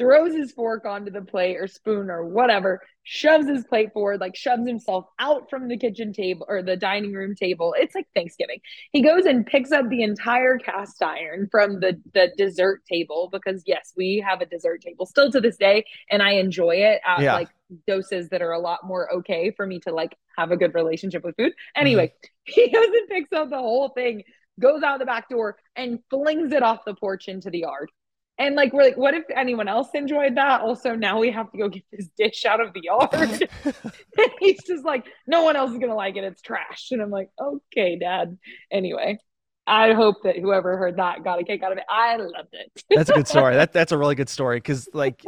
throws 0.01 0.33
his 0.33 0.51
fork 0.51 0.83
onto 0.85 1.11
the 1.11 1.21
plate 1.21 1.57
or 1.57 1.67
spoon 1.67 2.09
or 2.09 2.25
whatever, 2.25 2.81
shoves 3.03 3.47
his 3.47 3.63
plate 3.65 3.93
forward, 3.93 4.19
like 4.19 4.35
shoves 4.35 4.67
himself 4.67 5.05
out 5.19 5.47
from 5.47 5.67
the 5.67 5.77
kitchen 5.77 6.11
table 6.11 6.43
or 6.49 6.63
the 6.63 6.75
dining 6.75 7.13
room 7.13 7.35
table. 7.35 7.75
It's 7.77 7.93
like 7.93 8.07
Thanksgiving. 8.15 8.59
He 8.91 9.03
goes 9.03 9.25
and 9.25 9.45
picks 9.45 9.71
up 9.71 9.89
the 9.89 10.01
entire 10.01 10.57
cast 10.57 11.03
iron 11.03 11.47
from 11.51 11.79
the, 11.79 12.01
the 12.15 12.31
dessert 12.35 12.81
table 12.91 13.29
because, 13.31 13.61
yes, 13.67 13.93
we 13.95 14.23
have 14.27 14.41
a 14.41 14.47
dessert 14.47 14.81
table 14.81 15.05
still 15.05 15.31
to 15.31 15.39
this 15.39 15.57
day. 15.57 15.85
And 16.09 16.23
I 16.23 16.31
enjoy 16.31 16.77
it 16.77 17.01
at 17.05 17.21
Yeah. 17.21 17.35
like 17.35 17.49
doses 17.85 18.29
that 18.29 18.41
are 18.41 18.53
a 18.53 18.59
lot 18.59 18.79
more 18.83 19.13
okay 19.13 19.51
for 19.51 19.67
me 19.67 19.79
to 19.81 19.91
like 19.91 20.17
have 20.35 20.49
a 20.51 20.57
good 20.57 20.73
relationship 20.73 21.23
with 21.23 21.35
food. 21.37 21.53
Anyway, 21.75 22.07
mm-hmm. 22.07 22.27
he 22.51 22.71
goes 22.71 22.87
and 22.87 23.07
picks 23.07 23.31
up 23.33 23.51
the 23.51 23.57
whole 23.57 23.89
thing, 23.89 24.23
goes 24.59 24.81
out 24.81 24.97
the 24.97 25.05
back 25.05 25.29
door, 25.29 25.57
and 25.75 25.99
flings 26.09 26.51
it 26.51 26.63
off 26.63 26.85
the 26.85 26.95
porch 26.95 27.27
into 27.27 27.51
the 27.51 27.59
yard. 27.59 27.91
And 28.37 28.55
like 28.55 28.73
we're 28.73 28.83
like, 28.83 28.97
what 28.97 29.13
if 29.13 29.23
anyone 29.35 29.67
else 29.67 29.89
enjoyed 29.93 30.35
that? 30.35 30.61
Also, 30.61 30.95
now 30.95 31.19
we 31.19 31.29
have 31.31 31.51
to 31.51 31.57
go 31.57 31.69
get 31.69 31.83
this 31.91 32.07
dish 32.17 32.43
out 32.45 32.59
of 32.59 32.73
the 32.73 32.81
yard. 32.83 33.09
and 33.13 33.47
he's 34.39 34.63
just 34.63 34.83
like, 34.83 35.05
no 35.27 35.43
one 35.43 35.55
else 35.55 35.71
is 35.71 35.77
gonna 35.77 35.93
like 35.95 36.15
it. 36.15 36.23
It's 36.23 36.41
trash. 36.41 36.89
And 36.91 37.01
I'm 37.01 37.11
like, 37.11 37.29
okay, 37.39 37.97
Dad. 37.99 38.37
Anyway, 38.71 39.19
I 39.67 39.93
hope 39.93 40.23
that 40.23 40.37
whoever 40.37 40.75
heard 40.77 40.97
that 40.97 41.23
got 41.23 41.39
a 41.39 41.43
kick 41.43 41.61
out 41.61 41.71
of 41.71 41.77
it. 41.77 41.83
I 41.89 42.15
loved 42.15 42.53
it. 42.53 42.83
that's 42.89 43.09
a 43.09 43.13
good 43.13 43.27
story 43.35 43.55
that 43.55 43.73
that's 43.73 43.91
a 43.91 43.97
really 43.97 44.15
good 44.15 44.29
story 44.29 44.57
because 44.57 44.89
like 44.93 45.23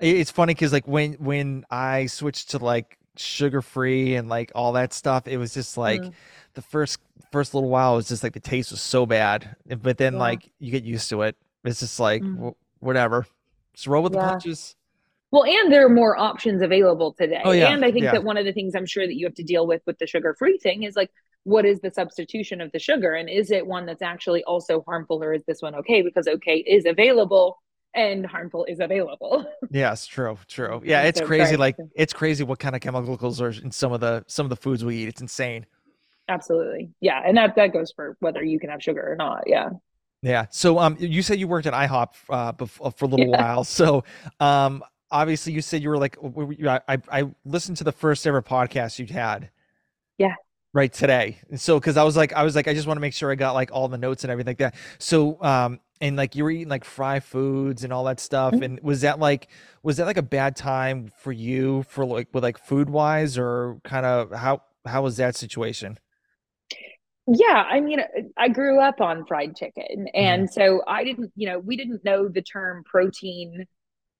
it's 0.00 0.30
funny 0.30 0.54
because 0.54 0.72
like 0.72 0.86
when 0.86 1.14
when 1.14 1.64
i 1.70 2.06
switched 2.06 2.50
to 2.50 2.58
like 2.58 2.96
sugar 3.16 3.60
free 3.60 4.14
and 4.14 4.28
like 4.28 4.52
all 4.54 4.72
that 4.72 4.92
stuff 4.92 5.26
it 5.26 5.36
was 5.38 5.52
just 5.52 5.76
like 5.76 6.00
Mm. 6.00 6.12
the 6.54 6.62
first 6.62 7.00
first 7.32 7.52
little 7.52 7.68
while 7.68 7.94
it 7.94 7.96
was 7.96 8.08
just 8.08 8.22
like 8.22 8.32
the 8.32 8.38
taste 8.40 8.70
was 8.70 8.80
so 8.80 9.06
bad 9.06 9.56
but 9.82 9.98
then 9.98 10.14
Yeah. 10.14 10.18
like 10.20 10.50
you 10.60 10.70
get 10.70 10.84
used 10.84 11.08
to 11.10 11.22
it 11.22 11.36
it's 11.68 11.80
just 11.80 12.00
like 12.00 12.22
Mm. 12.22 12.52
wh- 12.52 12.82
whatever 12.82 13.26
just 13.74 13.86
roll 13.86 14.02
with 14.02 14.12
the 14.12 14.18
Yeah. 14.18 14.30
punches 14.30 14.74
Well, 15.30 15.44
and 15.44 15.70
there 15.70 15.84
are 15.84 15.90
more 15.90 16.16
options 16.16 16.62
available 16.62 17.12
today. 17.12 17.42
Oh, 17.44 17.50
yeah, 17.50 17.70
And 17.70 17.84
I 17.84 17.92
think 17.92 18.04
yeah. 18.04 18.12
that 18.12 18.24
one 18.24 18.38
of 18.38 18.46
the 18.46 18.52
things 18.54 18.74
I'm 18.74 18.86
sure 18.86 19.06
that 19.06 19.14
you 19.14 19.26
have 19.26 19.34
to 19.34 19.42
deal 19.42 19.66
with 19.66 19.82
with 19.86 19.98
the 19.98 20.06
sugar 20.06 20.34
free 20.38 20.56
thing 20.56 20.84
is 20.84 20.96
like, 20.96 21.10
what 21.44 21.66
is 21.66 21.80
the 21.80 21.90
substitution 21.90 22.62
of 22.62 22.72
the 22.72 22.78
sugar? 22.78 23.12
And 23.12 23.28
is 23.28 23.50
it 23.50 23.66
one 23.66 23.84
that's 23.84 24.00
actually 24.00 24.42
also 24.44 24.82
harmful 24.88 25.22
or 25.22 25.34
is 25.34 25.44
this 25.44 25.60
one 25.60 25.74
okay? 25.74 26.00
Because 26.00 26.26
okay 26.26 26.56
is 26.58 26.86
available 26.86 27.58
and 27.94 28.24
harmful 28.24 28.64
is 28.64 28.80
available. 28.80 29.44
yes 29.70 30.06
true 30.06 30.38
true 30.46 30.80
yeah 30.84 31.02
it's 31.02 31.18
so 31.20 31.26
crazy 31.26 31.44
very 31.44 31.56
like 31.58 31.76
it's 31.94 32.12
crazy 32.14 32.42
what 32.44 32.58
kind 32.58 32.74
of 32.74 32.80
chemicals 32.80 33.40
are 33.40 33.50
in 33.50 33.70
some 33.70 33.92
of 33.92 34.00
the 34.00 34.24
some 34.28 34.44
of 34.46 34.50
the 34.50 34.56
foods 34.56 34.82
we 34.84 34.96
eat 34.96 35.08
it's 35.08 35.20
insane 35.20 35.66
Absolutely. 36.30 36.90
Yeah. 37.00 37.22
And 37.24 37.36
that, 37.38 37.56
that 37.56 37.72
goes 37.72 37.90
for 37.90 38.14
whether 38.20 38.44
you 38.44 38.60
can 38.60 38.68
have 38.68 38.82
sugar 38.82 39.00
or 39.12 39.16
not. 39.16 39.44
Yeah. 39.46 39.70
Yeah. 40.22 40.46
So 40.50 40.78
um 40.78 40.96
you 40.98 41.22
said 41.22 41.38
you 41.38 41.48
worked 41.48 41.66
at 41.66 41.72
IHOP 41.72 42.08
uh 42.28 42.52
bef- 42.52 42.96
for 42.96 43.04
a 43.04 43.08
little 43.08 43.28
Yeah. 43.28 43.42
while. 43.42 43.64
So 43.64 44.04
um 44.40 44.82
obviously 45.10 45.52
you 45.52 45.62
said 45.62 45.82
you 45.82 45.88
were 45.88 45.98
like 45.98 46.16
I 46.66 46.98
I 47.10 47.30
listened 47.44 47.76
to 47.78 47.84
the 47.84 47.92
first 47.92 48.26
ever 48.26 48.42
podcast 48.42 48.98
you'd 48.98 49.10
had. 49.10 49.50
Yeah. 50.18 50.34
Right 50.72 50.92
today. 50.92 51.38
And 51.50 51.60
so 51.60 51.80
cuz 51.80 51.96
I 51.96 52.02
was 52.02 52.16
like 52.16 52.32
I 52.32 52.42
was 52.42 52.56
like 52.56 52.68
I 52.68 52.74
just 52.74 52.86
want 52.86 52.96
to 52.96 53.00
make 53.00 53.14
sure 53.14 53.30
I 53.30 53.36
got 53.36 53.52
like 53.52 53.70
all 53.72 53.88
the 53.88 53.98
notes 53.98 54.24
and 54.24 54.30
everything 54.30 54.50
like 54.50 54.58
that. 54.58 54.74
So 54.98 55.42
um 55.42 55.80
and 56.00 56.16
like 56.16 56.34
you 56.36 56.44
were 56.44 56.50
eating 56.50 56.68
like 56.68 56.84
fry 56.84 57.20
foods 57.20 57.84
and 57.84 57.92
all 57.92 58.04
that 58.04 58.20
stuff 58.20 58.54
mm-hmm. 58.54 58.62
and 58.62 58.80
was 58.82 59.00
that 59.02 59.18
like 59.18 59.48
was 59.82 59.96
that 59.98 60.06
like 60.06 60.16
a 60.16 60.22
bad 60.22 60.56
time 60.56 61.10
for 61.18 61.32
you 61.32 61.84
for 61.84 62.04
like 62.04 62.28
with 62.32 62.42
like 62.44 62.58
food 62.58 62.90
wise 62.90 63.38
or 63.38 63.80
kind 63.84 64.04
of 64.04 64.32
how 64.32 64.62
how 64.84 65.02
was 65.02 65.16
that 65.18 65.36
situation? 65.36 65.98
Yeah, 67.30 67.64
I 67.68 67.80
mean, 67.80 68.00
I 68.36 68.48
grew 68.48 68.80
up 68.80 69.00
on 69.00 69.26
fried 69.26 69.54
chicken. 69.54 70.08
And 70.14 70.48
mm-hmm. 70.48 70.52
so 70.52 70.82
I 70.86 71.04
didn't, 71.04 71.30
you 71.36 71.48
know, 71.48 71.58
we 71.58 71.76
didn't 71.76 72.04
know 72.04 72.28
the 72.28 72.42
term 72.42 72.84
protein 72.84 73.66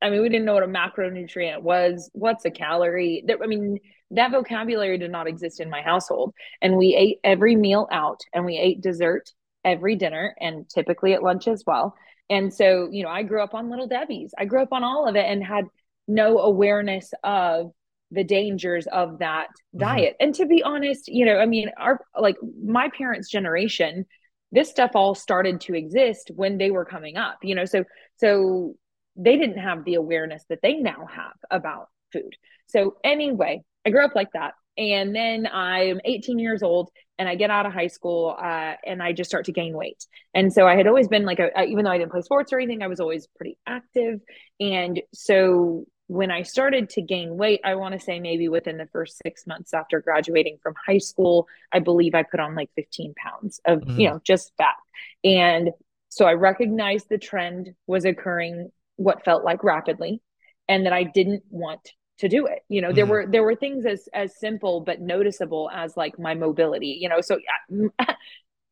I 0.01 0.11
mean, 0.11 0.23
we 0.23 0.29
didn't 0.29 0.45
know 0.45 0.55
what 0.55 0.63
a 0.63 0.67
macronutrient 0.67 1.63
was. 1.63 2.11
What's 2.13 2.45
a 2.45 2.51
calorie? 2.51 3.25
I 3.29 3.47
mean, 3.47 3.79
that 4.13 4.31
vocabulary 4.31 4.99
did 4.99 5.11
not 5.11 5.27
exist 5.27 5.61
in 5.61 5.71
my 5.71 5.83
household. 5.83 6.35
And 6.63 6.77
we 6.77 6.95
ate 6.95 7.19
every 7.25 7.57
meal 7.57 7.89
out 7.91 8.21
and 8.33 8.45
we 8.45 8.57
ate 8.57 8.81
dessert 8.81 9.31
every 9.65 9.97
dinner 9.97 10.35
and 10.41 10.69
typically 10.69 11.15
at 11.15 11.23
lunch 11.23 11.49
as 11.49 11.65
well. 11.67 11.95
And 12.31 12.53
so, 12.53 12.89
you 12.91 13.03
know, 13.03 13.09
I 13.09 13.23
grew 13.23 13.43
up 13.43 13.55
on 13.55 13.71
Little 13.71 13.89
Debbie's. 13.89 14.33
I 14.39 14.45
grew 14.45 14.63
up 14.63 14.73
on 14.73 14.85
all 14.85 15.09
of 15.09 15.17
it 15.17 15.25
and 15.25 15.43
had 15.43 15.65
no 16.07 16.39
awareness 16.39 17.13
of 17.25 17.73
the 18.11 18.25
dangers 18.25 18.87
of 18.87 19.19
that 19.19 19.49
mm-hmm. 19.49 19.81
diet. 19.81 20.17
And 20.21 20.35
to 20.37 20.47
be 20.47 20.63
honest, 20.63 21.09
you 21.09 21.25
know, 21.25 21.39
I 21.39 21.47
mean, 21.47 21.71
our 21.77 22.01
like 22.19 22.37
my 22.63 22.89
parents' 22.97 23.31
generation, 23.31 24.07
this 24.53 24.71
stuff 24.71 24.93
all 24.95 25.15
started 25.15 25.61
to 25.63 25.75
exist 25.75 26.31
when 26.35 26.59
they 26.59 26.71
were 26.71 26.85
coming 26.85 27.17
up, 27.17 27.39
you 27.43 27.55
know. 27.55 27.65
So 27.65 27.85
so 28.17 28.75
they 29.17 29.37
didn't 29.37 29.59
have 29.59 29.85
the 29.85 29.95
awareness 29.95 30.45
that 30.49 30.61
they 30.63 30.75
now 30.75 31.07
have 31.07 31.35
about 31.51 31.89
food. 32.13 32.37
So, 32.69 32.97
anyway, 33.03 33.63
I 33.85 33.91
grew 33.91 34.05
up 34.05 34.15
like 34.15 34.33
that. 34.33 34.55
And 34.77 35.15
then 35.15 35.49
I'm 35.53 36.01
18 36.05 36.39
years 36.39 36.63
old 36.63 36.91
and 37.19 37.29
I 37.29 37.35
get 37.35 37.51
out 37.51 37.67
of 37.67 37.73
high 37.73 37.89
school 37.89 38.37
uh, 38.41 38.75
and 38.87 39.03
I 39.03 39.13
just 39.13 39.29
start 39.29 39.47
to 39.47 39.53
gain 39.53 39.77
weight. 39.77 40.07
And 40.35 40.53
so 40.53 40.69
I 40.69 40.77
had 40.77 40.87
always 40.87 41.09
been 41.09 41.25
like, 41.25 41.41
a, 41.41 41.65
even 41.65 41.85
though 41.85 41.91
I 41.91 41.99
didn't 41.99 42.13
play 42.13 42.23
sports 42.23 42.53
or 42.53 42.59
anything, 42.59 42.83
I 42.83 42.87
was 42.87 43.01
always 43.01 43.27
pretty 43.37 43.59
active. 43.67 44.21
And 44.61 45.03
so 45.13 45.85
when 46.09 46.31
I 46.31 46.43
started 46.43 46.89
to 46.91 47.03
gain 47.03 47.37
weight, 47.37 47.61
I 47.65 47.75
want 47.75 47.93
to 47.93 48.01
say 48.01 48.19
maybe 48.19 48.49
within 48.49 48.79
the 48.79 48.89
first 48.93 49.21
six 49.23 49.47
months 49.47 49.75
after 49.75 50.01
graduating 50.01 50.59
from 50.63 50.75
high 50.87 50.99
school, 50.99 51.47
I 51.71 51.79
believe 51.79 52.15
I 52.15 52.23
put 52.23 52.41
on 52.41 52.55
like 52.55 52.71
15 52.77 53.15
pounds 53.15 53.61
of, 53.67 53.81
mm-hmm. 53.81 54.01
you 54.01 54.09
know, 54.09 54.21
just 54.25 54.53
fat. 54.57 54.75
And 55.23 55.71
so 56.09 56.25
I 56.25 56.33
recognized 56.33 57.09
the 57.09 57.19
trend 57.19 57.75
was 57.87 58.07
occurring 58.07 58.71
what 58.97 59.25
felt 59.25 59.45
like 59.45 59.63
rapidly 59.63 60.23
and 60.67 60.87
that 60.87 60.95
I 60.95 61.05
didn't 61.05 61.43
want 61.51 61.91
to 62.19 62.29
do 62.29 62.47
it. 62.47 62.61
You 62.69 62.81
know, 62.81 62.89
mm-hmm. 62.89 62.97
there 62.97 63.07
were 63.07 63.27
there 63.27 63.43
were 63.43 63.55
things 63.55 63.85
as 63.85 64.09
as 64.15 64.39
simple 64.41 64.81
but 64.81 65.03
noticeable 65.03 65.71
as 65.73 65.97
like 65.97 66.19
my 66.19 66.35
mobility, 66.35 66.99
you 67.01 67.11
know. 67.11 67.21
So 67.21 67.39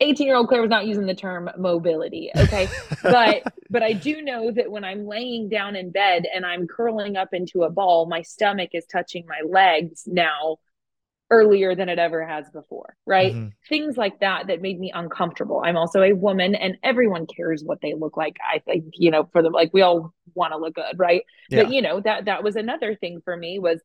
18 0.00 0.26
year 0.26 0.36
old 0.36 0.48
Claire 0.48 0.60
was 0.60 0.70
not 0.70 0.86
using 0.86 1.06
the 1.06 1.14
term 1.14 1.50
mobility. 1.56 2.30
Okay. 2.36 2.68
but, 3.02 3.42
but 3.70 3.82
I 3.82 3.92
do 3.92 4.20
know 4.22 4.50
that 4.50 4.70
when 4.70 4.84
I'm 4.84 5.06
laying 5.06 5.48
down 5.48 5.76
in 5.76 5.90
bed 5.90 6.24
and 6.32 6.44
I'm 6.44 6.66
curling 6.66 7.16
up 7.16 7.28
into 7.32 7.62
a 7.62 7.70
ball, 7.70 8.06
my 8.06 8.22
stomach 8.22 8.70
is 8.72 8.84
touching 8.86 9.24
my 9.26 9.40
legs 9.48 10.04
now 10.06 10.58
earlier 11.30 11.74
than 11.74 11.88
it 11.88 11.98
ever 11.98 12.24
has 12.24 12.48
before, 12.50 12.96
right? 13.04 13.34
Mm-hmm. 13.34 13.48
Things 13.68 13.96
like 13.96 14.20
that 14.20 14.46
that 14.46 14.62
made 14.62 14.78
me 14.78 14.92
uncomfortable. 14.94 15.62
I'm 15.64 15.76
also 15.76 16.02
a 16.02 16.12
woman 16.12 16.54
and 16.54 16.76
everyone 16.82 17.26
cares 17.26 17.64
what 17.64 17.80
they 17.80 17.94
look 17.94 18.16
like. 18.16 18.36
I 18.44 18.60
think, 18.60 18.94
you 18.94 19.10
know, 19.10 19.28
for 19.32 19.42
them 19.42 19.52
like 19.52 19.70
we 19.72 19.82
all 19.82 20.12
want 20.34 20.52
to 20.52 20.58
look 20.58 20.74
good, 20.74 20.98
right? 20.98 21.22
Yeah. 21.50 21.64
But 21.64 21.72
you 21.72 21.82
know, 21.82 22.00
that 22.00 22.26
that 22.26 22.44
was 22.44 22.54
another 22.56 22.94
thing 22.94 23.22
for 23.24 23.36
me 23.36 23.58
was 23.58 23.80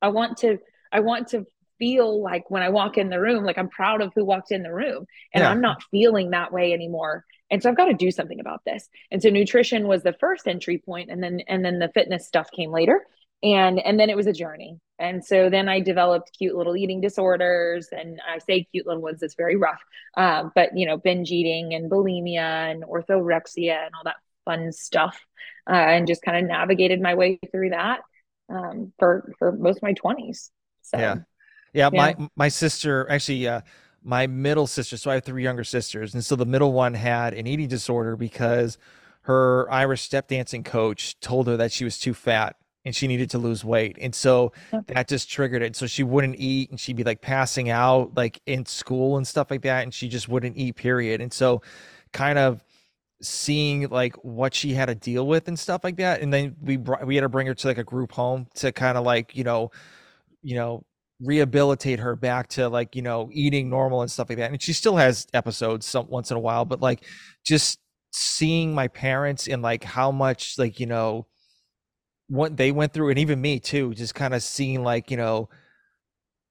I 0.00 0.08
want 0.08 0.38
to 0.38 0.58
I 0.92 1.00
want 1.00 1.28
to 1.28 1.46
feel 1.78 2.22
like 2.22 2.50
when 2.50 2.62
I 2.62 2.68
walk 2.68 2.98
in 2.98 3.10
the 3.10 3.20
room 3.20 3.44
like 3.44 3.58
I'm 3.58 3.68
proud 3.68 4.00
of 4.02 4.12
who 4.14 4.24
walked 4.24 4.52
in 4.52 4.62
the 4.62 4.72
room 4.72 5.06
and 5.32 5.42
yeah. 5.42 5.50
I'm 5.50 5.60
not 5.60 5.82
feeling 5.90 6.30
that 6.30 6.52
way 6.52 6.72
anymore. 6.72 7.24
And 7.50 7.62
so 7.62 7.70
I've 7.70 7.76
got 7.76 7.86
to 7.86 7.94
do 7.94 8.10
something 8.10 8.40
about 8.40 8.62
this. 8.64 8.88
And 9.10 9.22
so 9.22 9.30
nutrition 9.30 9.86
was 9.86 10.02
the 10.02 10.14
first 10.14 10.48
entry 10.48 10.78
point 10.78 11.10
and 11.10 11.22
then 11.22 11.40
and 11.46 11.64
then 11.64 11.78
the 11.78 11.90
fitness 11.94 12.26
stuff 12.26 12.50
came 12.50 12.72
later 12.72 13.04
and 13.42 13.78
and 13.78 14.00
then 14.00 14.10
it 14.10 14.16
was 14.16 14.26
a 14.26 14.32
journey 14.32 14.78
and 14.98 15.24
so 15.24 15.50
then 15.50 15.68
i 15.68 15.80
developed 15.80 16.30
cute 16.36 16.56
little 16.56 16.76
eating 16.76 17.00
disorders 17.00 17.88
and 17.92 18.20
i 18.28 18.38
say 18.38 18.64
cute 18.72 18.86
little 18.86 19.02
ones 19.02 19.22
it's 19.22 19.34
very 19.34 19.56
rough 19.56 19.80
uh, 20.16 20.44
but 20.54 20.76
you 20.76 20.86
know 20.86 20.96
binge 20.96 21.30
eating 21.30 21.74
and 21.74 21.90
bulimia 21.90 22.70
and 22.70 22.82
orthorexia 22.84 23.84
and 23.84 23.94
all 23.94 24.04
that 24.04 24.16
fun 24.44 24.72
stuff 24.72 25.18
uh, 25.68 25.74
and 25.74 26.06
just 26.06 26.22
kind 26.22 26.38
of 26.38 26.44
navigated 26.44 27.00
my 27.00 27.14
way 27.14 27.38
through 27.52 27.70
that 27.70 28.00
um, 28.48 28.92
for 28.98 29.32
for 29.38 29.52
most 29.52 29.78
of 29.78 29.82
my 29.82 29.94
20s 29.94 30.50
so 30.82 30.98
yeah 30.98 31.16
yeah, 31.76 31.90
yeah. 31.92 32.14
my 32.18 32.28
my 32.36 32.48
sister 32.48 33.08
actually 33.10 33.46
uh, 33.46 33.60
my 34.02 34.26
middle 34.26 34.66
sister 34.66 34.96
so 34.96 35.10
i 35.10 35.14
have 35.14 35.24
three 35.24 35.42
younger 35.42 35.64
sisters 35.64 36.14
and 36.14 36.24
so 36.24 36.36
the 36.36 36.46
middle 36.46 36.72
one 36.72 36.94
had 36.94 37.34
an 37.34 37.46
eating 37.46 37.68
disorder 37.68 38.16
because 38.16 38.78
her 39.22 39.70
irish 39.70 40.02
step 40.02 40.28
dancing 40.28 40.64
coach 40.64 41.18
told 41.20 41.46
her 41.46 41.56
that 41.56 41.72
she 41.72 41.84
was 41.84 41.98
too 41.98 42.14
fat 42.14 42.56
and 42.86 42.94
she 42.94 43.08
needed 43.08 43.28
to 43.30 43.38
lose 43.38 43.64
weight. 43.64 43.98
And 44.00 44.14
so 44.14 44.52
that 44.86 45.08
just 45.08 45.28
triggered 45.28 45.60
it. 45.60 45.74
So 45.74 45.88
she 45.88 46.04
wouldn't 46.04 46.36
eat 46.38 46.70
and 46.70 46.78
she'd 46.78 46.94
be 46.94 47.02
like 47.02 47.20
passing 47.20 47.68
out 47.68 48.16
like 48.16 48.40
in 48.46 48.64
school 48.64 49.16
and 49.16 49.26
stuff 49.26 49.50
like 49.50 49.62
that. 49.62 49.82
And 49.82 49.92
she 49.92 50.08
just 50.08 50.28
wouldn't 50.28 50.56
eat, 50.56 50.76
period. 50.76 51.20
And 51.20 51.32
so 51.32 51.62
kind 52.12 52.38
of 52.38 52.62
seeing 53.20 53.88
like 53.88 54.14
what 54.22 54.54
she 54.54 54.72
had 54.72 54.86
to 54.86 54.94
deal 54.94 55.26
with 55.26 55.48
and 55.48 55.58
stuff 55.58 55.82
like 55.82 55.96
that. 55.96 56.20
And 56.20 56.32
then 56.32 56.54
we 56.62 56.76
brought, 56.76 57.04
we 57.04 57.16
had 57.16 57.22
to 57.22 57.28
bring 57.28 57.48
her 57.48 57.54
to 57.54 57.66
like 57.66 57.78
a 57.78 57.84
group 57.84 58.12
home 58.12 58.46
to 58.54 58.70
kind 58.70 58.96
of 58.96 59.04
like, 59.04 59.34
you 59.34 59.42
know, 59.42 59.72
you 60.42 60.54
know, 60.54 60.84
rehabilitate 61.22 62.00
her 62.00 62.16
back 62.16 62.48
to 62.48 62.68
like, 62.68 62.94
you 62.94 63.02
know, 63.02 63.28
eating 63.32 63.70
normal 63.70 64.02
and 64.02 64.10
stuff 64.10 64.28
like 64.28 64.38
that. 64.38 64.50
And 64.50 64.60
she 64.60 64.72
still 64.72 64.96
has 64.96 65.26
episodes 65.32 65.86
some 65.86 66.08
once 66.08 66.30
in 66.30 66.36
a 66.36 66.40
while, 66.40 66.64
but 66.64 66.80
like 66.80 67.04
just 67.44 67.78
seeing 68.12 68.74
my 68.74 68.88
parents 68.88 69.48
and 69.48 69.62
like 69.62 69.84
how 69.84 70.10
much 70.10 70.58
like, 70.58 70.78
you 70.78 70.86
know, 70.86 71.26
what 72.28 72.56
they 72.56 72.72
went 72.72 72.92
through 72.92 73.10
and 73.10 73.18
even 73.18 73.40
me 73.40 73.60
too 73.60 73.94
just 73.94 74.14
kind 74.14 74.34
of 74.34 74.42
seeing 74.42 74.82
like 74.82 75.10
you 75.10 75.16
know 75.16 75.48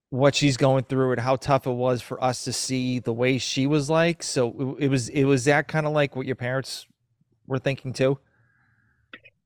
what 0.10 0.34
she's 0.34 0.56
going 0.56 0.84
through 0.86 1.12
and 1.12 1.20
how 1.20 1.36
tough 1.36 1.68
it 1.68 1.72
was 1.72 2.02
for 2.02 2.24
us 2.24 2.46
to 2.46 2.54
see 2.54 3.00
the 3.00 3.14
way 3.14 3.38
she 3.38 3.68
was 3.68 3.90
like 3.90 4.24
so 4.24 4.78
it, 4.78 4.86
it 4.86 4.88
was 4.88 5.10
it 5.10 5.26
was 5.26 5.46
that 5.46 5.68
kind 5.68 5.86
of 5.86 5.92
like 5.92 6.16
what 6.16 6.26
your 6.26 6.36
parents 6.36 6.86
were 7.48 7.60
thinking 7.60 7.92
too 7.92 8.18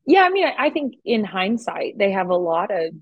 yeah 0.06 0.22
i 0.22 0.30
mean 0.30 0.48
i 0.58 0.70
think 0.70 0.96
in 1.04 1.24
hindsight 1.24 1.98
they 1.98 2.12
have 2.12 2.30
a 2.30 2.36
lot 2.36 2.70
of 2.72 2.94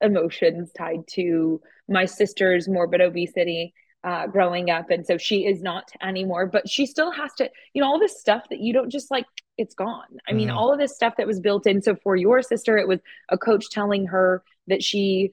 emotions 0.00 0.70
tied 0.76 1.06
to 1.08 1.60
my 1.88 2.04
sister's 2.04 2.68
morbid 2.68 3.00
obesity 3.00 3.74
uh, 4.02 4.26
growing 4.26 4.70
up. 4.70 4.90
And 4.90 5.06
so 5.06 5.18
she 5.18 5.46
is 5.46 5.62
not 5.62 5.90
anymore, 6.02 6.46
but 6.46 6.68
she 6.68 6.86
still 6.86 7.10
has 7.10 7.32
to, 7.34 7.50
you 7.74 7.82
know, 7.82 7.88
all 7.88 7.98
this 7.98 8.18
stuff 8.18 8.48
that 8.50 8.60
you 8.60 8.72
don't 8.72 8.90
just 8.90 9.10
like, 9.10 9.26
it's 9.58 9.74
gone. 9.74 10.18
I 10.26 10.32
mean, 10.32 10.48
mm-hmm. 10.48 10.56
all 10.56 10.72
of 10.72 10.78
this 10.78 10.94
stuff 10.94 11.14
that 11.18 11.26
was 11.26 11.40
built 11.40 11.66
in. 11.66 11.82
So 11.82 11.96
for 11.96 12.16
your 12.16 12.40
sister, 12.42 12.78
it 12.78 12.88
was 12.88 13.00
a 13.28 13.36
coach 13.36 13.68
telling 13.70 14.06
her 14.06 14.42
that 14.68 14.82
she 14.82 15.32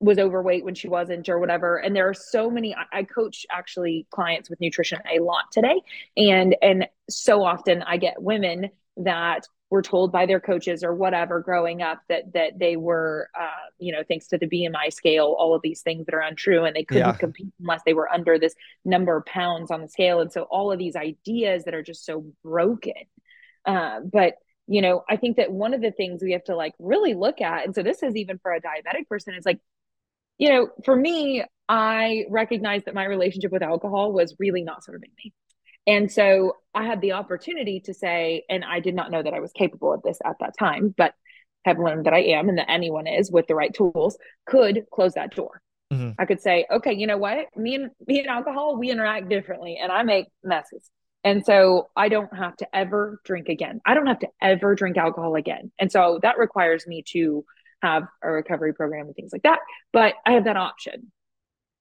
was 0.00 0.18
overweight 0.18 0.64
when 0.64 0.74
she 0.74 0.88
wasn't 0.88 1.26
or 1.28 1.38
whatever 1.38 1.78
and 1.78 1.96
there 1.96 2.06
are 2.06 2.14
so 2.14 2.50
many 2.50 2.74
I, 2.74 2.98
I 2.98 3.02
coach 3.04 3.46
actually 3.50 4.06
clients 4.10 4.50
with 4.50 4.60
nutrition 4.60 4.98
a 5.10 5.20
lot 5.20 5.44
today 5.50 5.80
and 6.18 6.54
and 6.60 6.86
so 7.08 7.42
often 7.42 7.82
i 7.82 7.96
get 7.96 8.20
women 8.20 8.68
that 8.98 9.46
were 9.70 9.82
told 9.82 10.12
by 10.12 10.26
their 10.26 10.40
coaches 10.40 10.84
or 10.84 10.94
whatever 10.94 11.40
growing 11.40 11.82
up 11.82 12.00
that 12.08 12.32
that 12.32 12.58
they 12.58 12.76
were 12.76 13.28
uh, 13.38 13.68
you 13.78 13.92
know 13.92 14.02
thanks 14.06 14.28
to 14.28 14.38
the 14.38 14.46
bmi 14.46 14.92
scale 14.92 15.34
all 15.38 15.54
of 15.54 15.62
these 15.62 15.82
things 15.82 16.06
that 16.06 16.14
are 16.14 16.20
untrue 16.20 16.64
and 16.64 16.76
they 16.76 16.84
couldn't 16.84 17.06
yeah. 17.06 17.12
compete 17.12 17.52
unless 17.60 17.82
they 17.84 17.94
were 17.94 18.10
under 18.12 18.38
this 18.38 18.54
number 18.84 19.16
of 19.16 19.24
pounds 19.26 19.70
on 19.70 19.82
the 19.82 19.88
scale 19.88 20.20
and 20.20 20.32
so 20.32 20.42
all 20.42 20.70
of 20.70 20.78
these 20.78 20.96
ideas 20.96 21.64
that 21.64 21.74
are 21.74 21.82
just 21.82 22.04
so 22.04 22.24
broken 22.44 22.92
uh, 23.66 24.00
but 24.00 24.34
you 24.68 24.80
know 24.80 25.02
i 25.08 25.16
think 25.16 25.36
that 25.36 25.52
one 25.52 25.74
of 25.74 25.80
the 25.80 25.90
things 25.92 26.22
we 26.22 26.32
have 26.32 26.44
to 26.44 26.56
like 26.56 26.74
really 26.78 27.14
look 27.14 27.40
at 27.40 27.64
and 27.64 27.74
so 27.74 27.82
this 27.82 28.02
is 28.02 28.14
even 28.16 28.38
for 28.38 28.52
a 28.52 28.60
diabetic 28.60 29.08
person 29.08 29.34
is 29.34 29.44
like 29.44 29.60
you 30.38 30.48
know 30.48 30.68
for 30.84 30.94
me 30.94 31.44
i 31.68 32.24
recognize 32.30 32.84
that 32.84 32.94
my 32.94 33.04
relationship 33.04 33.50
with 33.50 33.62
alcohol 33.62 34.12
was 34.12 34.34
really 34.38 34.62
not 34.62 34.84
serving 34.84 35.10
me 35.24 35.32
and 35.86 36.10
so 36.10 36.56
I 36.74 36.84
had 36.84 37.00
the 37.00 37.12
opportunity 37.12 37.80
to 37.80 37.94
say, 37.94 38.44
and 38.48 38.64
I 38.64 38.80
did 38.80 38.94
not 38.94 39.10
know 39.10 39.22
that 39.22 39.34
I 39.34 39.40
was 39.40 39.52
capable 39.52 39.92
of 39.92 40.02
this 40.02 40.18
at 40.24 40.36
that 40.40 40.58
time, 40.58 40.94
but 40.96 41.14
have 41.64 41.78
learned 41.78 42.06
that 42.06 42.14
I 42.14 42.20
am 42.20 42.48
and 42.48 42.58
that 42.58 42.70
anyone 42.70 43.06
is 43.06 43.30
with 43.30 43.46
the 43.46 43.54
right 43.54 43.74
tools 43.74 44.16
could 44.46 44.86
close 44.92 45.14
that 45.14 45.34
door. 45.34 45.60
Mm-hmm. 45.92 46.10
I 46.18 46.24
could 46.24 46.40
say, 46.40 46.66
okay, 46.70 46.92
you 46.92 47.06
know 47.06 47.18
what? 47.18 47.46
Me 47.56 47.74
and 47.74 47.90
me 48.06 48.20
and 48.20 48.28
alcohol, 48.28 48.76
we 48.76 48.90
interact 48.90 49.28
differently 49.28 49.78
and 49.80 49.92
I 49.92 50.02
make 50.02 50.26
messes. 50.42 50.90
And 51.24 51.44
so 51.44 51.88
I 51.96 52.08
don't 52.08 52.34
have 52.36 52.56
to 52.58 52.68
ever 52.74 53.20
drink 53.24 53.48
again. 53.48 53.80
I 53.84 53.94
don't 53.94 54.06
have 54.06 54.20
to 54.20 54.28
ever 54.40 54.74
drink 54.74 54.96
alcohol 54.96 55.34
again. 55.34 55.72
And 55.78 55.90
so 55.90 56.20
that 56.22 56.38
requires 56.38 56.86
me 56.86 57.02
to 57.08 57.44
have 57.82 58.04
a 58.22 58.30
recovery 58.30 58.74
program 58.74 59.06
and 59.06 59.14
things 59.14 59.32
like 59.32 59.42
that. 59.42 59.58
But 59.92 60.14
I 60.24 60.32
have 60.32 60.44
that 60.44 60.56
option. 60.56 61.10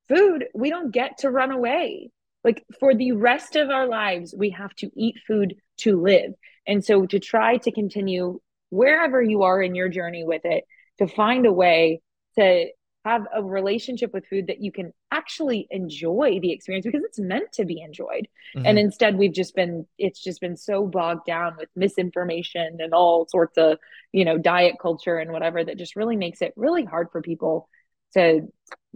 Food, 0.08 0.46
we 0.54 0.70
don't 0.70 0.92
get 0.92 1.20
to 1.20 1.30
run 1.30 1.52
away 1.52 2.12
like 2.46 2.64
for 2.80 2.96
the 2.96 3.12
rest 3.12 3.58
of 3.58 3.70
our 3.70 3.88
lives 3.88 4.34
we 4.38 4.52
have 4.52 4.74
to 4.76 4.90
eat 4.96 5.16
food 5.28 5.56
to 5.78 6.00
live 6.02 6.32
and 6.66 6.86
so 6.86 7.06
to 7.06 7.20
try 7.20 7.58
to 7.58 7.72
continue 7.72 8.40
wherever 8.70 9.22
you 9.22 9.44
are 9.44 9.62
in 9.62 9.76
your 9.76 9.90
journey 9.90 10.24
with 10.24 10.46
it 10.46 10.64
to 11.00 11.08
find 11.08 11.46
a 11.46 11.52
way 11.52 12.02
to 12.38 12.68
have 13.06 13.28
a 13.36 13.44
relationship 13.44 14.12
with 14.14 14.26
food 14.26 14.48
that 14.48 14.62
you 14.62 14.72
can 14.72 14.92
actually 15.12 15.68
enjoy 15.70 16.40
the 16.42 16.52
experience 16.52 16.86
because 16.86 17.04
it's 17.04 17.20
meant 17.20 17.52
to 17.54 17.64
be 17.64 17.80
enjoyed. 17.80 18.28
Mm-hmm. 18.56 18.66
And 18.66 18.80
instead 18.80 19.16
we've 19.16 19.32
just 19.32 19.56
been 19.56 19.86
it's 20.00 20.22
just 20.22 20.42
been 20.42 20.58
so 20.58 20.88
bogged 20.88 21.26
down 21.28 21.56
with 21.58 21.70
misinformation 21.76 22.78
and 22.80 22.96
all 22.96 23.28
sorts 23.30 23.60
of, 23.60 23.78
you 24.12 24.26
know, 24.26 24.40
diet 24.40 24.78
culture 24.82 25.20
and 25.20 25.32
whatever 25.32 25.64
that 25.64 25.78
just 25.78 25.96
really 25.96 26.16
makes 26.16 26.42
it 26.42 26.54
really 26.56 26.84
hard 26.84 27.10
for 27.12 27.22
people 27.22 27.70
to 28.16 28.42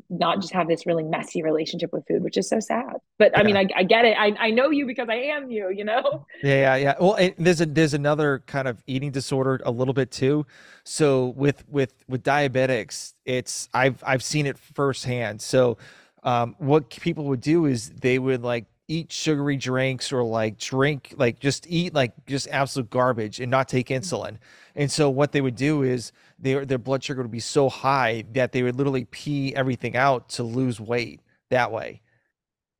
not 0.09 0.41
just 0.41 0.53
have 0.53 0.67
this 0.67 0.85
really 0.85 1.03
messy 1.03 1.41
relationship 1.41 1.91
with 1.93 2.05
food, 2.07 2.23
which 2.23 2.37
is 2.37 2.47
so 2.47 2.59
sad. 2.59 2.93
But 3.17 3.37
I 3.37 3.43
mean, 3.43 3.57
I, 3.57 3.67
I, 3.75 3.83
get 3.83 4.05
it. 4.05 4.15
I, 4.17 4.33
I 4.39 4.49
know 4.49 4.69
you 4.69 4.85
because 4.85 5.07
I 5.09 5.15
am 5.15 5.49
you, 5.49 5.69
you 5.69 5.83
know? 5.83 6.25
Yeah, 6.43 6.53
yeah, 6.53 6.75
yeah. 6.75 6.95
Well, 6.99 7.17
there's 7.37 7.61
a, 7.61 7.65
there's 7.65 7.93
another 7.93 8.43
kind 8.45 8.67
of 8.67 8.83
eating 8.87 9.11
disorder 9.11 9.61
a 9.65 9.71
little 9.71 9.93
bit 9.93 10.11
too. 10.11 10.45
So 10.83 11.27
with, 11.29 11.67
with, 11.67 11.93
with 12.07 12.23
diabetics, 12.23 13.13
it's, 13.25 13.69
I've, 13.73 14.03
I've 14.05 14.23
seen 14.23 14.45
it 14.45 14.57
firsthand. 14.57 15.41
So, 15.41 15.77
um, 16.23 16.55
what 16.57 16.89
people 16.89 17.25
would 17.25 17.41
do 17.41 17.65
is 17.65 17.89
they 17.91 18.19
would 18.19 18.43
like 18.43 18.65
eat 18.87 19.11
sugary 19.11 19.55
drinks 19.55 20.11
or 20.11 20.23
like 20.23 20.57
drink, 20.57 21.13
like 21.17 21.39
just 21.39 21.65
eat 21.69 21.93
like 21.93 22.11
just 22.25 22.47
absolute 22.49 22.89
garbage 22.89 23.39
and 23.39 23.49
not 23.49 23.69
take 23.69 23.87
mm-hmm. 23.87 24.03
insulin. 24.03 24.37
And 24.75 24.91
so 24.91 25.09
what 25.09 25.31
they 25.31 25.41
would 25.41 25.55
do 25.55 25.83
is 25.83 26.11
their 26.41 26.65
their 26.65 26.77
blood 26.77 27.03
sugar 27.03 27.21
would 27.21 27.31
be 27.31 27.39
so 27.39 27.69
high 27.69 28.23
that 28.33 28.51
they 28.51 28.63
would 28.63 28.75
literally 28.75 29.05
pee 29.05 29.55
everything 29.55 29.95
out 29.95 30.29
to 30.29 30.43
lose 30.43 30.79
weight 30.79 31.21
that 31.49 31.71
way. 31.71 32.01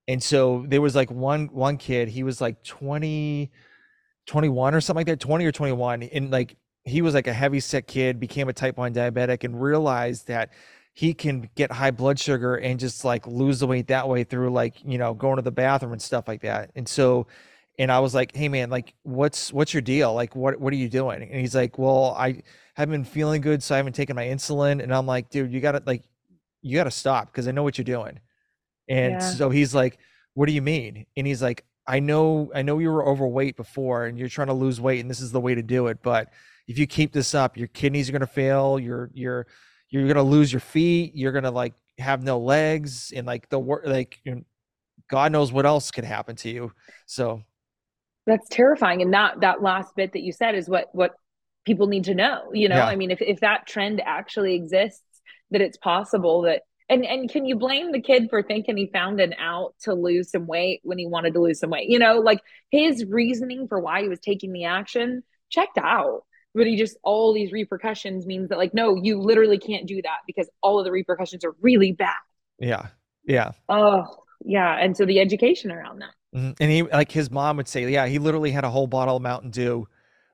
And 0.07 0.23
so 0.23 0.65
there 0.67 0.81
was 0.81 0.95
like 0.95 1.11
one 1.11 1.47
one 1.47 1.77
kid, 1.77 2.09
he 2.09 2.23
was 2.23 2.41
like 2.41 2.63
20 2.63 3.51
21 4.25 4.75
or 4.75 4.81
something 4.81 4.99
like 4.99 5.07
that, 5.07 5.19
20 5.19 5.45
or 5.45 5.51
21 5.51 6.03
and 6.03 6.31
like 6.31 6.55
he 6.85 7.01
was 7.01 7.13
like 7.13 7.27
a 7.27 7.33
heavy 7.33 7.59
set 7.59 7.87
kid, 7.87 8.19
became 8.19 8.49
a 8.49 8.53
type 8.53 8.77
1 8.77 8.93
diabetic 8.93 9.43
and 9.43 9.61
realized 9.61 10.27
that 10.27 10.51
he 10.93 11.13
can 11.13 11.49
get 11.55 11.71
high 11.71 11.91
blood 11.91 12.19
sugar 12.19 12.55
and 12.55 12.79
just 12.79 13.05
like 13.05 13.25
lose 13.27 13.59
the 13.59 13.67
weight 13.67 13.87
that 13.87 14.07
way 14.07 14.23
through 14.23 14.51
like, 14.51 14.75
you 14.83 14.97
know, 14.97 15.13
going 15.13 15.37
to 15.37 15.41
the 15.41 15.51
bathroom 15.51 15.93
and 15.93 16.01
stuff 16.01 16.27
like 16.27 16.41
that. 16.41 16.71
And 16.75 16.87
so 16.87 17.27
and 17.79 17.91
I 17.91 17.99
was 17.99 18.13
like, 18.13 18.35
"Hey 18.35 18.49
man, 18.49 18.69
like 18.69 18.93
what's 19.03 19.53
what's 19.53 19.73
your 19.73 19.81
deal? 19.81 20.13
Like 20.13 20.35
what 20.35 20.59
what 20.59 20.73
are 20.73 20.75
you 20.75 20.89
doing?" 20.89 21.23
And 21.23 21.39
he's 21.39 21.55
like, 21.55 21.79
"Well, 21.79 22.13
I 22.19 22.43
haven't 22.79 22.93
been 22.93 23.11
feeling 23.11 23.41
good, 23.41 23.61
so 23.61 23.75
I 23.75 23.77
haven't 23.77 23.93
taken 23.93 24.15
my 24.15 24.25
insulin." 24.25 24.81
And 24.81 24.93
I'm 24.93 25.05
like, 25.05 25.29
"Dude, 25.29 25.51
you 25.51 25.59
got 25.59 25.73
to 25.73 25.83
like 25.85 26.03
you 26.61 26.77
got 26.77 26.85
to 26.85 26.91
stop 26.91 27.27
because 27.27 27.47
I 27.47 27.51
know 27.51 27.63
what 27.63 27.77
you're 27.77 27.85
doing." 27.85 28.19
And 28.87 29.13
yeah. 29.13 29.19
so 29.19 29.49
he's 29.49 29.75
like, 29.75 29.99
"What 30.33 30.47
do 30.47 30.53
you 30.53 30.61
mean?" 30.61 31.05
And 31.15 31.27
he's 31.27 31.41
like, 31.41 31.65
"I 31.87 31.99
know 31.99 32.51
I 32.53 32.61
know 32.61 32.79
you 32.79 32.89
were 32.89 33.05
overweight 33.07 33.55
before 33.57 34.05
and 34.05 34.17
you're 34.17 34.29
trying 34.29 34.47
to 34.47 34.53
lose 34.53 34.81
weight 34.81 34.99
and 34.99 35.09
this 35.09 35.21
is 35.21 35.31
the 35.31 35.41
way 35.41 35.55
to 35.55 35.61
do 35.61 35.87
it, 35.87 36.01
but 36.01 36.29
if 36.67 36.77
you 36.77 36.85
keep 36.87 37.11
this 37.11 37.33
up, 37.33 37.57
your 37.57 37.67
kidneys 37.67 38.09
are 38.09 38.11
going 38.11 38.21
to 38.21 38.27
fail, 38.27 38.79
you're 38.79 39.09
you're 39.13 39.47
you're 39.89 40.03
going 40.03 40.15
to 40.15 40.23
lose 40.23 40.53
your 40.53 40.59
feet, 40.59 41.15
you're 41.15 41.31
going 41.31 41.43
to 41.43 41.51
like 41.51 41.73
have 41.97 42.23
no 42.23 42.39
legs 42.39 43.11
and 43.15 43.25
like 43.25 43.49
the 43.49 43.59
work 43.59 43.83
like 43.85 44.21
God 45.09 45.31
knows 45.31 45.51
what 45.51 45.65
else 45.65 45.91
could 45.91 46.05
happen 46.05 46.35
to 46.37 46.49
you." 46.49 46.71
So 47.07 47.41
that's 48.25 48.47
terrifying 48.49 49.01
and 49.01 49.13
that 49.13 49.41
that 49.41 49.63
last 49.63 49.95
bit 49.95 50.13
that 50.13 50.21
you 50.21 50.31
said 50.31 50.53
is 50.53 50.69
what 50.69 50.89
what 50.93 51.15
people 51.69 51.87
need 51.87 52.03
to 52.03 52.15
know 52.15 52.49
you 52.53 52.67
know? 52.67 52.75
Yeah. 52.75 52.87
i 52.87 52.95
mean 52.95 53.11
if, 53.11 53.21
if 53.21 53.39
that 53.39 53.67
trend 53.67 54.01
actually 54.05 54.55
exists 54.55 55.03
that 55.51 55.61
it's 55.61 55.77
possible 55.77 56.41
that 56.41 56.63
and 56.89 57.05
and 57.05 57.29
can 57.29 57.45
you 57.45 57.55
blame 57.55 57.91
the 57.91 58.01
kid 58.01 58.29
for 58.29 58.41
thinking 58.41 58.75
he 58.75 58.87
found 58.87 59.19
an 59.19 59.33
out 59.39 59.75
to 59.81 59.93
lose 59.93 60.31
some 60.31 60.47
weight 60.47 60.81
when 60.83 60.97
he 60.97 61.05
wanted 61.05 61.33
to 61.35 61.39
lose 61.39 61.59
some 61.59 61.69
weight? 61.69 61.87
You 61.87 61.99
know 61.99 62.15
like 62.15 62.41
his 62.71 63.05
reasoning 63.05 63.67
for 63.67 63.79
why 63.79 64.01
he 64.01 64.09
was 64.09 64.19
taking 64.19 64.51
the 64.51 64.65
action 64.65 65.23
checked 65.49 65.77
out. 65.77 66.23
But 66.55 66.65
he 66.65 66.77
just 66.77 66.97
all 67.03 67.33
these 67.33 67.51
repercussions 67.51 68.25
means 68.25 68.49
that 68.49 68.57
like 68.57 68.73
no 68.73 68.95
you 68.95 69.19
literally 69.19 69.59
can't 69.59 69.87
do 69.87 70.01
that 70.01 70.17
because 70.25 70.49
all 70.61 70.79
of 70.79 70.85
the 70.85 70.91
repercussions 70.91 71.45
are 71.45 71.55
really 71.61 71.91
bad. 71.91 72.15
Yeah. 72.57 72.87
Yeah. 73.23 73.51
Oh 73.69 74.05
yeah. 74.43 74.75
And 74.79 74.97
so 74.97 75.05
the 75.05 75.19
education 75.19 75.71
around 75.71 75.99
that. 75.99 76.13
Mm-hmm. 76.35 76.51
And 76.59 76.71
he 76.71 76.83
like 76.83 77.11
his 77.11 77.29
mom 77.29 77.57
would 77.57 77.67
say, 77.67 77.87
yeah, 77.87 78.07
he 78.07 78.17
literally 78.17 78.51
had 78.51 78.63
a 78.63 78.69
whole 78.69 78.87
bottle 78.87 79.17
of 79.17 79.21
Mountain 79.21 79.51
Dew 79.51 79.87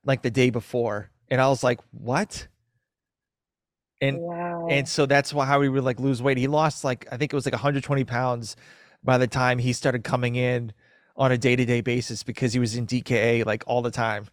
like 0.06 0.21
the 0.21 0.32
day 0.32 0.52
before. 0.52 1.12
And 1.29 1.41
I 1.41 1.47
was 1.47 1.63
like, 1.63 1.79
what? 1.91 2.47
And 4.01 4.19
wow. 4.19 4.67
and 4.69 4.88
so 4.88 5.05
that's 5.05 5.33
why 5.33 5.45
how 5.45 5.61
he 5.61 5.69
would 5.69 5.83
like 5.83 5.99
lose 5.99 6.21
weight. 6.21 6.38
He 6.38 6.47
lost 6.47 6.83
like 6.83 7.07
I 7.11 7.17
think 7.17 7.31
it 7.31 7.35
was 7.35 7.45
like 7.45 7.53
120 7.53 8.03
pounds 8.03 8.55
by 9.03 9.17
the 9.17 9.27
time 9.27 9.57
he 9.57 9.73
started 9.73 10.03
coming 10.03 10.35
in 10.35 10.73
on 11.15 11.31
a 11.31 11.38
day-to-day 11.38 11.79
basis 11.81 12.21
because 12.21 12.51
he 12.51 12.59
was 12.59 12.75
in 12.75 12.85
DKA 12.85 13.45
like 13.45 13.63
all 13.67 13.81
the 13.81 13.91
time. 13.91 14.27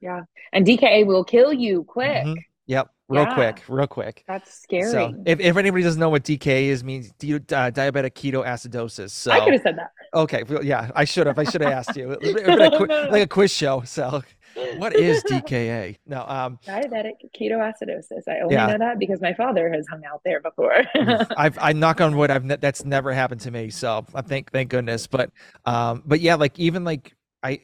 Yeah. 0.00 0.22
And 0.52 0.66
DKA 0.66 1.06
will 1.06 1.24
kill 1.24 1.52
you 1.52 1.84
quick. 1.84 2.24
Mm-hmm. 2.24 2.40
Yep 2.66 2.93
real 3.08 3.24
yeah. 3.24 3.34
quick, 3.34 3.62
real 3.68 3.86
quick. 3.86 4.24
That's 4.26 4.62
scary. 4.62 4.90
So 4.90 5.14
if, 5.26 5.40
if 5.40 5.56
anybody 5.56 5.82
doesn't 5.82 6.00
know 6.00 6.08
what 6.08 6.24
DK 6.24 6.64
is, 6.64 6.82
means 6.82 7.12
di- 7.18 7.34
uh, 7.34 7.38
diabetic 7.70 8.14
ketoacidosis. 8.14 9.10
So 9.10 9.30
I 9.30 9.40
could 9.40 9.54
have 9.54 9.62
said 9.62 9.78
that. 9.78 9.90
Okay, 10.14 10.42
well, 10.44 10.64
yeah, 10.64 10.90
I 10.94 11.04
should 11.04 11.26
have. 11.26 11.38
I 11.38 11.44
should 11.44 11.60
have 11.60 11.72
asked 11.72 11.96
you. 11.96 12.12
a, 12.22 13.08
like 13.10 13.22
a 13.22 13.26
quiz 13.26 13.52
show. 13.52 13.82
So 13.82 14.22
what 14.76 14.94
is 14.94 15.22
DKA? 15.24 15.96
No, 16.06 16.24
um, 16.26 16.58
diabetic 16.66 17.14
ketoacidosis. 17.38 18.28
I 18.28 18.40
only 18.40 18.54
yeah. 18.54 18.66
know 18.66 18.78
that 18.78 18.98
because 18.98 19.20
my 19.20 19.34
father 19.34 19.70
has 19.72 19.86
hung 19.88 20.04
out 20.04 20.22
there 20.24 20.40
before. 20.40 20.82
I've 21.36 21.58
I 21.60 21.72
knock 21.72 22.00
on 22.00 22.16
wood. 22.16 22.30
I've 22.30 22.44
ne- 22.44 22.56
that's 22.56 22.84
never 22.84 23.12
happened 23.12 23.40
to 23.42 23.50
me. 23.50 23.70
So 23.70 24.06
I 24.14 24.22
think 24.22 24.52
thank 24.52 24.70
goodness. 24.70 25.06
But 25.06 25.30
um, 25.64 26.02
but 26.06 26.20
yeah, 26.20 26.34
like 26.34 26.58
even 26.58 26.84
like 26.84 27.14
I. 27.42 27.60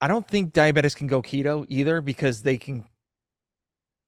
I 0.00 0.08
don't 0.08 0.26
think 0.26 0.52
diabetics 0.52 0.96
can 0.96 1.06
go 1.06 1.22
keto 1.22 1.64
either 1.68 2.00
because 2.00 2.42
they 2.42 2.58
can 2.58 2.84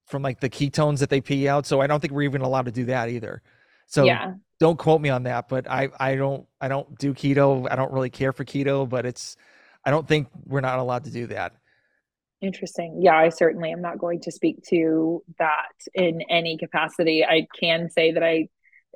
from 0.07 0.23
like 0.23 0.41
the 0.41 0.51
ketones 0.51 0.99
that 1.01 1.11
they 1.11 1.21
pee 1.21 1.49
out. 1.49 1.67
So 1.67 1.81
I 1.81 1.87
don't 1.87 2.01
think 2.01 2.13
we're 2.13 2.23
even 2.23 2.43
allowed 2.43 2.67
to 2.67 2.73
do 2.73 2.85
that 2.87 3.09
either. 3.09 3.43
So 3.87 4.05
yeah. 4.05 4.35
don't 4.61 4.79
quote 4.79 5.01
me 5.01 5.11
on 5.11 5.25
that, 5.25 5.49
but 5.49 5.71
I 5.71 5.89
I 5.99 6.17
don't 6.17 6.47
I 6.61 6.69
don't 6.69 6.99
do 6.99 7.15
keto. 7.15 7.71
I 7.71 7.77
don't 7.77 7.93
really 7.93 8.11
care 8.11 8.33
for 8.33 8.45
keto, 8.45 8.89
but 8.89 9.07
it's 9.07 9.37
I 9.85 9.91
don't 9.91 10.07
think 10.07 10.29
we're 10.45 10.61
not 10.61 10.79
allowed 10.79 11.05
to 11.05 11.11
do 11.11 11.27
that. 11.29 11.55
Interesting. 12.41 13.01
Yeah, 13.03 13.17
I 13.17 13.31
certainly 13.31 13.71
am 13.73 13.81
not 13.81 13.99
going 13.99 14.21
to 14.23 14.33
speak 14.33 14.63
to 14.69 15.23
that 15.39 15.73
in 15.95 16.23
any 16.29 16.59
capacity. 16.59 17.25
I 17.25 17.47
can 17.59 17.91
say 17.91 18.13
that 18.13 18.23
I, 18.23 18.49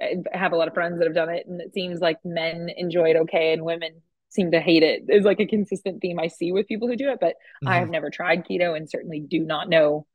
I 0.02 0.16
have 0.32 0.52
a 0.52 0.56
lot 0.56 0.68
of 0.68 0.74
friends 0.74 0.98
that 0.98 1.06
have 1.06 1.14
done 1.14 1.30
it, 1.30 1.46
and 1.46 1.60
it 1.60 1.72
seems 1.72 2.00
like 2.00 2.18
men 2.24 2.68
enjoy 2.76 3.10
it 3.10 3.16
okay, 3.16 3.52
and 3.52 3.64
women 3.64 4.02
seem 4.28 4.50
to 4.50 4.60
hate 4.60 4.82
it. 4.82 5.04
Is 5.08 5.24
like 5.24 5.40
a 5.40 5.46
consistent 5.46 6.02
theme 6.02 6.18
I 6.18 6.28
see 6.28 6.52
with 6.52 6.66
people 6.66 6.88
who 6.88 6.96
do 6.96 7.10
it. 7.10 7.18
But 7.20 7.36
mm-hmm. 7.62 7.68
I 7.68 7.76
have 7.76 7.88
never 7.88 8.10
tried 8.10 8.46
keto, 8.46 8.76
and 8.76 8.88
certainly 8.88 9.20
do 9.20 9.40
not 9.40 9.68
know 9.68 10.06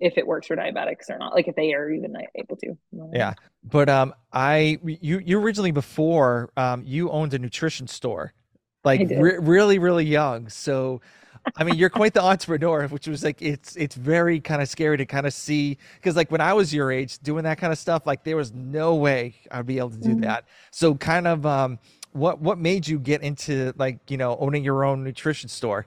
if 0.00 0.16
it 0.16 0.26
works 0.26 0.46
for 0.46 0.56
diabetics 0.56 1.08
or 1.10 1.18
not 1.18 1.34
like 1.34 1.46
if 1.48 1.54
they 1.54 1.72
are 1.72 1.90
even 1.90 2.16
able 2.34 2.56
to 2.56 2.76
yeah 3.12 3.34
but 3.64 3.88
um 3.88 4.14
i 4.32 4.78
you 4.84 5.18
you 5.18 5.38
originally 5.40 5.70
before 5.70 6.50
um 6.56 6.82
you 6.84 7.10
owned 7.10 7.34
a 7.34 7.38
nutrition 7.38 7.86
store 7.86 8.32
like 8.84 9.00
re- 9.10 9.38
really 9.38 9.78
really 9.78 10.04
young 10.04 10.48
so 10.48 11.00
i 11.56 11.64
mean 11.64 11.74
you're 11.74 11.90
quite 11.90 12.14
the 12.14 12.22
entrepreneur 12.24 12.86
which 12.88 13.06
was 13.06 13.22
like 13.22 13.40
it's 13.42 13.76
it's 13.76 13.94
very 13.94 14.40
kind 14.40 14.62
of 14.62 14.68
scary 14.68 14.96
to 14.96 15.06
kind 15.06 15.26
of 15.26 15.32
see 15.32 15.76
because 15.96 16.16
like 16.16 16.30
when 16.30 16.40
i 16.40 16.52
was 16.52 16.72
your 16.72 16.90
age 16.90 17.18
doing 17.18 17.44
that 17.44 17.58
kind 17.58 17.72
of 17.72 17.78
stuff 17.78 18.06
like 18.06 18.24
there 18.24 18.36
was 18.36 18.52
no 18.52 18.94
way 18.94 19.34
i'd 19.52 19.66
be 19.66 19.78
able 19.78 19.90
to 19.90 19.98
do 19.98 20.10
mm-hmm. 20.10 20.20
that. 20.20 20.44
So 20.70 20.94
kind 20.94 21.26
of 21.26 21.44
um 21.44 21.78
what 22.12 22.40
what 22.40 22.58
made 22.58 22.88
you 22.88 22.98
get 22.98 23.22
into 23.22 23.72
like 23.76 23.98
you 24.10 24.16
know 24.16 24.36
owning 24.38 24.64
your 24.64 24.84
own 24.84 25.04
nutrition 25.04 25.48
store? 25.48 25.86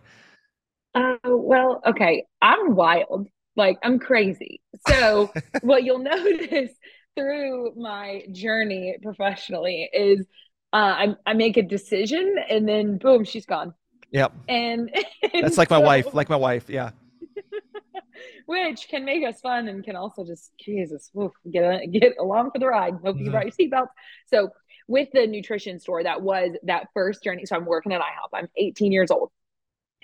Uh, 0.96 1.18
well 1.24 1.82
okay 1.88 2.24
i'm 2.42 2.76
wild 2.76 3.28
like 3.56 3.78
I'm 3.84 4.00
crazy. 4.00 4.62
So 4.88 5.32
what 5.62 5.84
you'll 5.84 6.00
notice 6.00 6.72
through 7.16 7.74
my 7.76 8.24
journey 8.32 8.98
professionally 9.02 9.90
is 9.94 10.22
uh, 10.72 10.76
I, 10.76 11.16
I 11.26 11.34
make 11.34 11.58
a 11.58 11.62
decision 11.62 12.36
and 12.50 12.68
then 12.68 12.98
boom, 12.98 13.24
she's 13.24 13.46
gone. 13.46 13.74
Yep. 14.12 14.34
And, 14.48 14.90
and 15.34 15.44
that's 15.44 15.58
like 15.58 15.70
so, 15.70 15.80
my 15.80 15.86
wife, 15.86 16.14
like 16.14 16.30
my 16.30 16.36
wife. 16.36 16.70
Yeah. 16.70 16.92
which 18.46 18.88
can 18.90 19.06
make 19.06 19.24
us 19.26 19.40
fun 19.42 19.68
and 19.68 19.84
can 19.84 19.96
also 19.96 20.26
just 20.26 20.52
Jesus 20.60 21.10
oof, 21.18 21.32
get 21.50 21.92
get 21.92 22.16
along 22.20 22.52
for 22.52 22.60
the 22.60 22.68
ride. 22.68 22.94
Hope 23.04 23.18
you 23.18 23.24
mm-hmm. 23.24 23.32
brought 23.32 23.46
your 23.46 23.70
seatbelts. 23.70 23.90
So 24.28 24.50
with 24.88 25.10
the 25.14 25.28
nutrition 25.28 25.80
store, 25.80 26.04
that 26.04 26.22
was 26.22 26.52
that 26.64 26.88
first 26.94 27.24
journey. 27.24 27.46
So 27.46 27.56
I'm 27.56 27.66
working 27.66 27.94
at 27.94 28.02
IHOP. 28.02 28.30
I'm 28.34 28.50
18 28.58 28.92
years 28.92 29.12
old, 29.12 29.32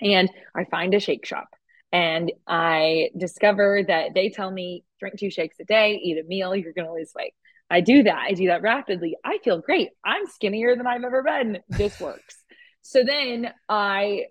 and 0.00 0.30
I 0.54 0.64
find 0.64 0.94
a 0.94 1.00
shake 1.00 1.26
shop 1.26 1.48
and 1.92 2.32
I 2.46 3.10
discover 3.16 3.82
that 3.86 4.14
they 4.14 4.30
tell 4.30 4.50
me 4.50 4.84
drink 5.00 5.18
two 5.18 5.30
shakes 5.30 5.56
a 5.60 5.64
day, 5.64 5.94
eat 6.02 6.18
a 6.18 6.26
meal, 6.26 6.54
you're 6.54 6.72
going 6.72 6.86
to 6.86 6.94
lose 6.94 7.12
weight. 7.14 7.34
I 7.68 7.80
do 7.80 8.02
that. 8.02 8.18
I 8.28 8.32
do 8.32 8.48
that 8.48 8.62
rapidly. 8.62 9.16
I 9.24 9.38
feel 9.38 9.60
great. 9.60 9.90
I'm 10.04 10.26
skinnier 10.26 10.76
than 10.76 10.86
I've 10.86 11.04
ever 11.04 11.22
been. 11.22 11.58
This 11.68 12.00
works. 12.00 12.36
so 12.82 13.04
then 13.04 13.50
I 13.68 14.26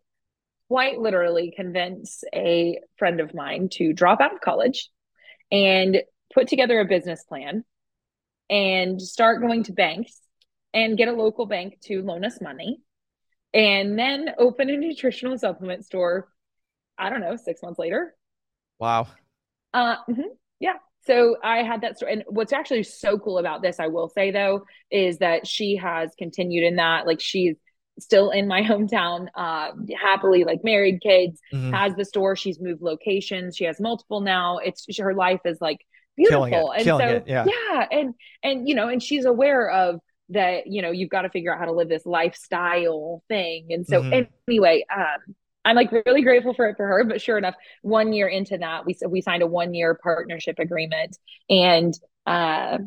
quite 0.68 1.00
literally 1.00 1.52
convince 1.56 2.24
a 2.34 2.80
friend 2.98 3.20
of 3.20 3.34
mine 3.34 3.70
to 3.72 3.92
drop 3.94 4.22
out 4.22 4.34
of 4.34 4.42
college 4.42 4.90
and 5.52 5.98
put 6.34 6.48
together 6.48 6.80
a 6.80 6.86
business 6.86 7.24
plan 7.24 7.64
and 8.50 9.02
start 9.02 9.42
going 9.42 9.64
to 9.64 9.74
banks 9.74 10.16
and 10.74 10.98
get 10.98 11.08
a 11.08 11.14
local 11.14 11.48
bank 11.48 11.80
to 11.82 12.04
loan 12.04 12.24
us 12.24 12.40
money 12.40 12.82
and 13.54 13.98
then 13.98 14.30
open 14.38 14.70
a 14.70 14.78
nutritional 14.78 15.38
supplement 15.38 15.86
store 15.86 16.28
I 17.00 17.10
don't 17.10 17.22
know, 17.22 17.36
six 17.36 17.62
months 17.64 17.80
later. 17.80 18.16
Wow. 18.80 19.08
Uh, 19.74 19.96
mm-hmm. 20.10 20.22
yeah. 20.60 20.74
So 21.06 21.38
I 21.44 21.64
had 21.64 21.82
that 21.82 21.98
story. 21.98 22.14
And 22.14 22.24
what's 22.28 22.54
actually 22.54 22.84
so 22.84 23.18
cool 23.18 23.38
about 23.38 23.62
this, 23.62 23.80
I 23.80 23.88
will 23.88 24.10
say 24.10 24.32
though, 24.32 24.66
is 24.92 25.20
that 25.20 25.48
she 25.48 25.78
has 25.78 26.12
continued 26.18 26.64
in 26.64 26.76
that. 26.76 27.08
Like 27.08 27.22
she's 27.22 27.56
still 28.00 28.32
in 28.32 28.48
my 28.48 28.62
hometown, 28.64 29.28
uh, 29.36 29.72
happily 30.00 30.44
like 30.44 30.64
married, 30.64 31.02
kids, 31.02 31.40
mm-hmm. 31.54 31.74
has 31.74 31.96
the 31.96 32.06
store. 32.06 32.36
She's 32.36 32.60
moved 32.60 32.82
locations. 32.82 33.56
She 33.56 33.66
has 33.66 33.80
multiple 33.80 34.22
now. 34.22 34.58
It's 34.58 34.86
her 35.00 35.14
life 35.14 35.42
is 35.46 35.60
like 35.62 35.80
beautiful. 36.16 36.72
And 36.72 36.84
Killing 36.84 37.08
so 37.08 37.16
it. 37.16 37.24
Yeah. 37.28 37.46
yeah. 37.48 37.88
And 37.92 38.14
and 38.44 38.68
you 38.68 38.76
know, 38.76 38.90
and 38.90 39.02
she's 39.02 39.26
aware 39.26 39.70
of 39.70 40.00
that, 40.30 40.68
you 40.68 40.82
know, 40.82 40.92
you've 40.92 41.10
got 41.10 41.24
to 41.24 41.30
figure 41.30 41.54
out 41.54 41.60
how 41.60 41.66
to 41.66 41.72
live 41.72 41.90
this 41.90 42.06
lifestyle 42.06 43.24
thing. 43.28 43.68
And 43.72 43.86
so 43.86 44.02
mm-hmm. 44.02 44.32
anyway, 44.48 44.86
um, 44.96 45.36
I'm 45.66 45.76
like 45.76 45.92
really 45.92 46.22
grateful 46.22 46.54
for 46.54 46.68
it 46.68 46.78
for 46.78 46.88
her. 46.88 47.04
But 47.04 47.22
sure 47.22 47.38
enough, 47.38 47.56
one 47.82 48.14
year 48.14 48.28
into 48.28 48.58
that, 48.58 48.86
we 48.86 48.96
we 49.08 49.22
signed 49.22 49.44
a 49.44 49.48
one 49.48 49.74
year 49.74 49.98
partnership 50.02 50.58
agreement. 50.60 51.18
And 51.50 51.94
uh, 52.26 52.80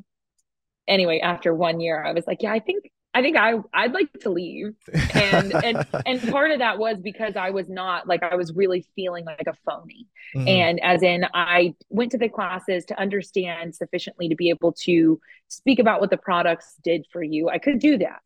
anyway, 0.89 1.21
after 1.21 1.55
one 1.55 1.81
year, 1.81 2.03
I 2.03 2.13
was 2.13 2.27
like, 2.27 2.43
yeah, 2.43 2.53
I 2.53 2.61
think 2.61 2.85
I 3.15 3.21
think 3.21 3.37
I 3.37 3.55
I'd 3.75 3.93
like 3.93 4.13
to 4.21 4.31
leave. 4.31 4.75
And 5.15 5.53
and 5.53 5.87
and 6.07 6.31
part 6.31 6.51
of 6.51 6.61
that 6.61 6.79
was 6.79 6.99
because 7.03 7.37
I 7.37 7.51
was 7.51 7.69
not 7.69 8.07
like 8.07 8.23
I 8.23 8.37
was 8.37 8.53
really 8.55 8.87
feeling 8.95 9.25
like 9.25 9.47
a 9.47 9.55
phony. 9.67 10.07
Mm-hmm. 10.35 10.49
And 10.49 10.83
as 10.83 11.03
in 11.03 11.27
I 11.35 11.75
went 11.91 12.13
to 12.13 12.19
the 12.19 12.29
classes 12.29 12.85
to 12.87 12.99
understand 12.99 13.75
sufficiently 13.75 14.29
to 14.29 14.35
be 14.35 14.49
able 14.49 14.73
to 14.85 15.21
speak 15.49 15.79
about 15.79 16.01
what 16.01 16.11
the 16.11 16.17
products 16.17 16.75
did 16.83 17.07
for 17.13 17.23
you. 17.23 17.51
I 17.51 17.59
could 17.59 17.79
do 17.79 17.99
that. 17.99 18.23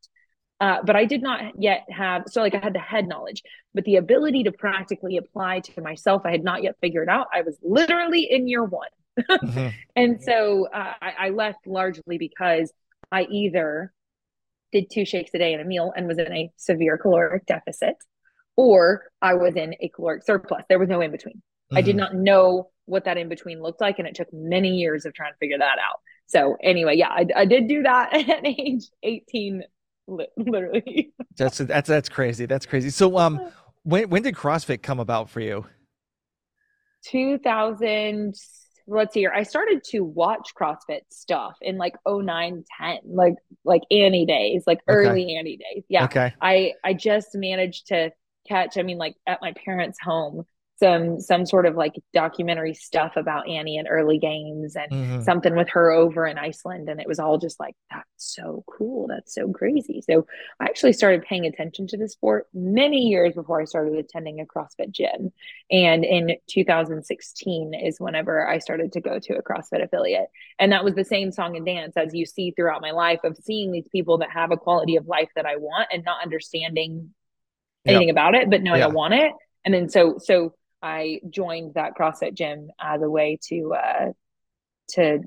Uh, 0.61 0.79
but 0.85 0.97
I 0.97 1.05
did 1.05 1.23
not 1.23 1.61
yet 1.61 1.85
have 1.91 2.25
so 2.29 2.41
like 2.41 2.55
I 2.55 2.59
had 2.59 2.73
the 2.73 2.79
head 2.79 3.07
knowledge, 3.07 3.43
but 3.75 3.85
the 3.85 3.97
ability 3.97 4.45
to 4.45 4.53
practically 4.53 5.19
apply 5.19 5.61
to 5.61 5.81
myself, 5.83 6.23
I 6.25 6.31
had 6.31 6.43
not 6.43 6.63
yet 6.63 6.77
figured 6.81 7.09
out. 7.09 7.27
I 7.33 7.43
was 7.43 7.59
literally 7.63 8.27
in 8.31 8.49
year 8.49 8.65
one, 8.65 8.89
mm-hmm. 9.21 9.69
and 9.97 10.23
so 10.23 10.67
uh, 10.73 10.95
I, 11.01 11.13
I 11.19 11.29
left 11.31 11.67
largely 11.67 12.17
because 12.17 12.73
I 13.13 13.27
either 13.31 13.93
did 14.73 14.91
two 14.91 15.05
shakes 15.05 15.31
a 15.35 15.39
day 15.39 15.53
and 15.53 15.61
a 15.61 15.65
meal 15.65 15.93
and 15.95 16.09
was 16.09 16.19
in 16.19 16.33
a 16.33 16.51
severe 16.57 16.97
caloric 16.97 17.45
deficit, 17.45 17.97
or 18.57 19.11
I 19.21 19.35
was 19.35 19.57
in 19.57 19.75
a 19.81 19.91
caloric 19.91 20.25
surplus. 20.25 20.65
There 20.71 20.79
was 20.79 20.89
no 20.89 21.03
in 21.03 21.11
between. 21.11 21.37
Mm-hmm. 21.37 21.77
I 21.77 21.83
did 21.83 21.91
mm-hmm. 21.91 21.99
not 21.99 22.15
know 22.15 22.71
what 22.87 23.05
that 23.05 23.19
in 23.19 23.29
between 23.29 23.61
looked 23.61 23.83
like, 23.83 23.99
and 23.99 24.09
it 24.09 24.15
took 24.15 24.33
many 24.33 24.71
years 24.77 25.05
of 25.05 25.13
trying 25.13 25.33
to 25.33 25.39
figure 25.39 25.59
that 25.59 25.79
out. 25.79 26.01
So 26.27 26.57
anyway, 26.63 26.97
yeah, 26.97 27.09
I, 27.09 27.27
I 27.37 27.45
did 27.45 27.69
do 27.69 27.83
that 27.83 28.15
at 28.29 28.47
age 28.47 28.85
18, 29.03 29.63
literally. 30.37 31.13
that's 31.37 31.59
that's 31.59 31.89
that's 31.89 32.09
crazy. 32.09 32.47
That's 32.47 32.67
crazy. 32.67 32.91
So 32.91 33.19
um, 33.19 33.41
when 33.83 34.09
when 34.09 34.23
did 34.23 34.35
CrossFit 34.35 34.83
come 34.83 35.01
about 35.01 35.31
for 35.31 35.41
you? 35.41 35.67
2000 37.05 38.35
let's 38.89 39.15
see 39.15 39.21
here. 39.21 39.33
I 39.35 39.43
started 39.43 39.83
to 39.91 40.01
watch 40.01 40.53
CrossFit 40.59 41.01
stuff 41.11 41.57
in 41.61 41.77
like 41.77 41.95
09, 42.07 42.65
10, 42.81 42.99
like 43.05 43.35
like 43.65 43.83
Annie 43.91 44.27
days, 44.27 44.65
like 44.67 44.79
okay. 44.89 44.97
early 44.97 45.37
Annie 45.37 45.57
days. 45.57 45.85
Yeah. 45.89 46.05
Okay. 46.05 46.35
I 46.41 46.75
I 46.85 46.95
just 46.95 47.31
managed 47.35 47.89
to 47.89 48.13
catch, 48.49 48.79
I 48.79 48.83
mean, 48.83 48.99
like 48.99 49.17
at 49.27 49.41
my 49.41 49.53
parents' 49.53 49.99
home, 50.01 50.45
some 50.79 51.19
some 51.21 51.47
sort 51.47 51.65
of 51.65 51.75
like 51.75 51.95
documentary 52.13 52.75
stuff 52.75 53.13
about 53.17 53.49
Annie 53.49 53.79
and 53.79 53.89
early 53.91 54.19
games 54.19 54.77
and 54.77 54.91
mm-hmm. 54.93 55.23
something 55.23 55.57
with 55.57 55.71
her 55.71 55.91
over 55.91 56.27
in 56.27 56.37
Iceland 56.37 56.89
and 56.89 57.01
it 57.01 57.09
was 57.09 57.19
all 57.19 57.39
just 57.39 57.59
like 57.59 57.75
that's 57.91 58.05
so 58.17 58.63
cool 58.67 59.07
that's 59.09 59.35
so 59.35 59.51
crazy 59.53 60.03
so 60.09 60.27
I 60.61 60.65
actually 60.65 60.93
started 60.93 61.23
paying 61.23 61.47
attention 61.47 61.87
to 61.89 61.97
the 61.97 62.09
sport 62.09 62.47
many 62.53 63.09
years 63.09 63.35
before 63.35 63.61
I 63.61 63.65
started 63.65 63.95
attending 63.95 64.41
a 64.41 64.45
CrossFit 64.45 64.91
gym 64.91 65.33
and 65.71 66.05
in 66.05 66.37
2016 66.51 67.75
is 67.75 67.99
whenever 67.99 68.47
I 68.47 68.59
started 68.59 68.93
to 68.93 69.01
go 69.01 69.19
to 69.19 69.35
a 69.35 69.43
CrossFit 69.43 69.83
affiliate 69.83 70.29
and 70.59 70.73
that 70.73 70.85
was 70.85 70.95
the 70.95 71.05
same 71.05 71.33
song 71.33 71.57
and 71.57 71.65
dance 71.65 71.95
as 71.97 72.15
you 72.15 72.27
see 72.27 72.51
throughout 72.51 72.83
my 72.83 72.91
life 72.91 73.21
of 73.25 73.39
seeing 73.43 73.73
these 73.73 73.89
people 73.91 74.19
that 74.19 74.31
have 74.31 74.51
a 74.51 74.59
quality 74.59 74.97
of 74.97 75.07
life 75.07 75.31
that 75.37 75.47
I 75.47 75.57
want 75.57 75.89
and 75.91 76.05
not 76.05 76.23
understanding 76.23 77.15
anything 77.87 78.09
yep. 78.09 78.15
about 78.15 78.35
it 78.35 78.51
but 78.51 78.63
knowing 78.63 78.81
yeah. 78.81 78.89
I 78.89 78.91
want 78.91 79.15
it 79.15 79.33
and 79.65 79.73
then 79.73 79.89
so 79.89 80.19
so 80.19 80.55
I 80.83 81.21
joined 81.31 81.75
that 81.75 81.97
CrossFit 81.97 82.35
gym 82.35 82.69
as 82.81 83.03
a 83.03 83.11
way 83.11 83.39
to 83.49 83.75
uh, 83.75 84.13
to 84.91 85.21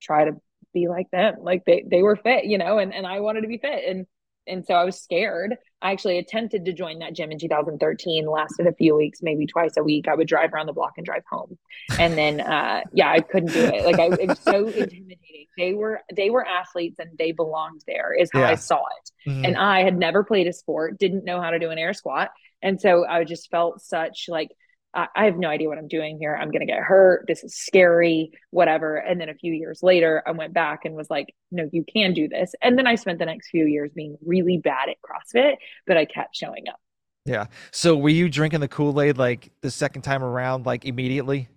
try 0.00 0.24
to 0.24 0.32
be 0.72 0.88
like 0.88 1.10
them. 1.10 1.36
Like 1.40 1.64
they 1.64 1.84
they 1.88 2.02
were 2.02 2.16
fit, 2.16 2.44
you 2.44 2.58
know, 2.58 2.78
and 2.78 2.94
and 2.94 3.06
I 3.06 3.20
wanted 3.20 3.42
to 3.42 3.48
be 3.48 3.58
fit, 3.58 3.84
and 3.86 4.06
and 4.46 4.64
so 4.66 4.74
I 4.74 4.84
was 4.84 5.00
scared. 5.00 5.56
I 5.82 5.92
actually 5.92 6.18
attempted 6.18 6.64
to 6.66 6.72
join 6.72 6.98
that 6.98 7.14
gym 7.14 7.30
in 7.30 7.38
2013. 7.38 8.26
Lasted 8.26 8.66
a 8.66 8.72
few 8.72 8.96
weeks, 8.96 9.20
maybe 9.22 9.46
twice 9.46 9.76
a 9.76 9.82
week. 9.82 10.08
I 10.08 10.14
would 10.14 10.28
drive 10.28 10.52
around 10.52 10.66
the 10.66 10.72
block 10.72 10.92
and 10.96 11.06
drive 11.06 11.22
home, 11.30 11.58
and 11.98 12.16
then 12.16 12.40
uh, 12.40 12.82
yeah, 12.92 13.10
I 13.10 13.20
couldn't 13.20 13.52
do 13.52 13.60
it. 13.60 13.84
Like 13.84 13.98
I, 13.98 14.14
it 14.20 14.28
was 14.28 14.38
so 14.40 14.66
intimidating. 14.66 15.46
They 15.56 15.72
were 15.72 16.00
they 16.14 16.30
were 16.30 16.46
athletes 16.46 16.98
and 16.98 17.16
they 17.18 17.32
belonged 17.32 17.82
there. 17.86 18.12
Is 18.12 18.30
how 18.32 18.40
yeah. 18.40 18.50
I 18.50 18.54
saw 18.56 18.80
it. 18.80 19.30
Mm-hmm. 19.30 19.44
And 19.44 19.56
I 19.56 19.82
had 19.82 19.96
never 19.96 20.24
played 20.24 20.46
a 20.46 20.52
sport, 20.52 20.98
didn't 20.98 21.24
know 21.24 21.40
how 21.40 21.50
to 21.50 21.58
do 21.58 21.70
an 21.70 21.78
air 21.78 21.94
squat, 21.94 22.30
and 22.62 22.80
so 22.80 23.06
I 23.06 23.24
just 23.24 23.50
felt 23.50 23.80
such 23.80 24.26
like 24.28 24.50
I, 24.92 25.24
have 25.24 25.36
no 25.36 25.48
idea 25.48 25.68
what 25.68 25.78
I'm 25.78 25.88
doing 25.88 26.18
here. 26.18 26.36
I'm 26.36 26.50
going 26.50 26.60
to 26.60 26.66
get 26.66 26.80
hurt. 26.80 27.24
This 27.28 27.44
is 27.44 27.54
scary, 27.54 28.32
whatever. 28.50 28.96
And 28.96 29.20
then 29.20 29.28
a 29.28 29.34
few 29.34 29.52
years 29.52 29.82
later, 29.82 30.22
I 30.26 30.32
went 30.32 30.52
back 30.52 30.84
and 30.84 30.94
was 30.94 31.08
like, 31.08 31.34
no, 31.52 31.68
you 31.72 31.84
can 31.92 32.12
do 32.12 32.28
this. 32.28 32.54
And 32.60 32.76
then 32.76 32.86
I 32.86 32.96
spent 32.96 33.18
the 33.18 33.26
next 33.26 33.50
few 33.50 33.66
years 33.66 33.92
being 33.94 34.16
really 34.24 34.58
bad 34.58 34.88
at 34.88 34.96
CrossFit, 35.00 35.56
but 35.86 35.96
I 35.96 36.06
kept 36.06 36.34
showing 36.34 36.64
up. 36.68 36.80
Yeah. 37.24 37.46
So 37.70 37.96
were 37.96 38.08
you 38.08 38.28
drinking 38.28 38.60
the 38.60 38.68
Kool 38.68 39.00
Aid 39.00 39.18
like 39.18 39.52
the 39.60 39.70
second 39.70 40.02
time 40.02 40.24
around, 40.24 40.66
like 40.66 40.84
immediately? 40.84 41.48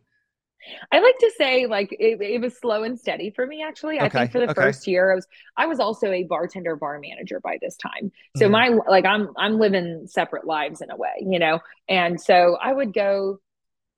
I 0.92 1.00
like 1.00 1.18
to 1.20 1.32
say 1.38 1.66
like 1.66 1.92
it, 1.92 2.22
it 2.22 2.42
was 2.42 2.58
slow 2.58 2.84
and 2.84 3.00
steady 3.00 3.32
for 3.32 3.46
me 3.46 3.64
actually. 3.64 3.98
Okay, 3.98 4.06
I 4.06 4.10
think 4.10 4.32
for 4.32 4.40
the 4.40 4.50
okay. 4.50 4.62
first 4.62 4.88
year 4.88 5.12
I 5.12 5.16
was 5.16 5.28
I 5.58 5.66
was 5.66 5.80
also 5.80 6.12
a 6.12 6.24
bartender 6.24 6.76
bar 6.76 7.00
manager 7.00 7.40
by 7.40 7.58
this 7.62 7.76
time. 7.78 8.12
So 8.38 8.46
mm-hmm. 8.46 8.78
my 8.78 8.80
like 8.90 9.06
I'm 9.06 9.30
I'm 9.38 9.60
living 9.60 10.08
separate 10.08 10.46
lives 10.46 10.82
in 10.82 10.92
a 10.92 10.96
way, 10.96 11.16
you 11.22 11.40
know. 11.40 11.60
And 11.88 12.20
so 12.20 12.58
I 12.62 12.74
would 12.74 12.94
go 12.94 13.40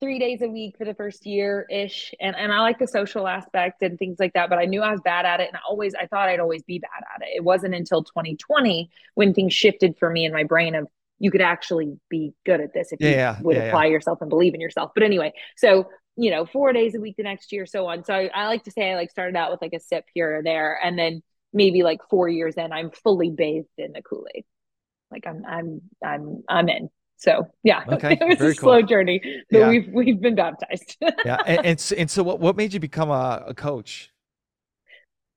3 0.02 0.20
days 0.20 0.42
a 0.42 0.50
week 0.50 0.78
for 0.78 0.86
the 0.86 0.94
first 0.94 1.26
year 1.26 1.66
ish 1.70 2.14
and 2.20 2.36
and 2.36 2.52
I 2.52 2.60
like 2.62 2.80
the 2.80 2.88
social 2.88 3.28
aspect 3.28 3.82
and 3.82 3.98
things 3.98 4.18
like 4.20 4.34
that, 4.34 4.50
but 4.50 4.60
I 4.60 4.66
knew 4.66 4.82
I 4.82 4.92
was 4.92 5.02
bad 5.02 5.26
at 5.26 5.40
it 5.40 5.48
and 5.48 5.58
I 5.58 5.62
always 5.70 5.96
I 5.96 6.08
thought 6.08 6.30
I'd 6.30 6.40
always 6.40 6.64
be 6.64 6.80
bad 6.80 7.04
at 7.16 7.22
it. 7.22 7.30
It 7.36 7.44
wasn't 7.44 7.76
until 7.76 8.04
2020 8.04 8.90
when 9.16 9.34
things 9.34 9.54
shifted 9.54 9.98
for 9.98 10.10
me 10.10 10.26
in 10.26 10.34
my 10.34 10.44
brain 10.44 10.76
of 10.76 10.88
you 11.20 11.32
could 11.32 11.42
actually 11.42 11.98
be 12.10 12.34
good 12.46 12.60
at 12.60 12.74
this 12.74 12.92
if 12.92 13.00
yeah, 13.00 13.08
you 13.08 13.16
yeah, 13.16 13.38
would 13.42 13.56
yeah, 13.56 13.64
apply 13.64 13.86
yourself 13.86 14.22
and 14.22 14.30
believe 14.30 14.54
in 14.54 14.62
yourself. 14.62 14.92
But 14.94 15.04
anyway, 15.04 15.34
so 15.56 15.88
you 16.16 16.32
know, 16.32 16.46
four 16.46 16.74
days 16.74 16.96
a 16.96 17.00
week 17.00 17.16
the 17.18 17.24
next 17.24 17.52
year, 17.52 17.66
so 17.66 17.88
on. 17.88 18.04
So 18.04 18.14
I, 18.14 18.30
I 18.34 18.48
like 18.48 18.64
to 18.64 18.72
say 18.72 18.92
I 18.92 18.96
like 18.96 19.12
started 19.12 19.36
out 19.36 19.52
with 19.52 19.62
like 19.62 19.74
a 19.74 19.80
sip 19.80 20.06
here 20.14 20.38
or 20.38 20.44
there, 20.44 20.80
and 20.84 20.98
then 20.98 21.22
maybe 21.54 21.84
like 21.84 22.00
four 22.10 22.28
years 22.30 22.56
in, 22.56 22.72
I'm 22.72 22.92
fully 22.92 23.30
bathed 23.30 23.68
in 23.78 23.94
the 23.94 24.02
Kool 24.02 24.26
Aid. 24.34 24.46
Like 25.12 25.26
I'm, 25.28 25.44
I'm, 25.46 25.82
I'm, 26.04 26.44
I'm 26.50 26.70
in. 26.70 26.90
So 27.18 27.48
yeah, 27.64 27.84
okay, 27.90 28.18
it 28.20 28.28
was 28.28 28.38
Very 28.38 28.52
a 28.52 28.56
cool. 28.56 28.70
slow 28.72 28.82
journey, 28.82 29.22
but 29.50 29.60
yeah. 29.60 29.70
we've 29.70 29.88
we've 29.92 30.22
been 30.22 30.36
baptized. 30.36 30.98
yeah, 31.26 31.38
and, 31.46 31.66
and 31.66 31.94
and 31.98 32.12
so 32.12 32.24
what 32.24 32.40
what 32.40 32.56
made 32.56 32.74
you 32.74 32.80
become 32.80 33.10
a, 33.10 33.44
a 33.48 33.54
coach? 33.54 34.12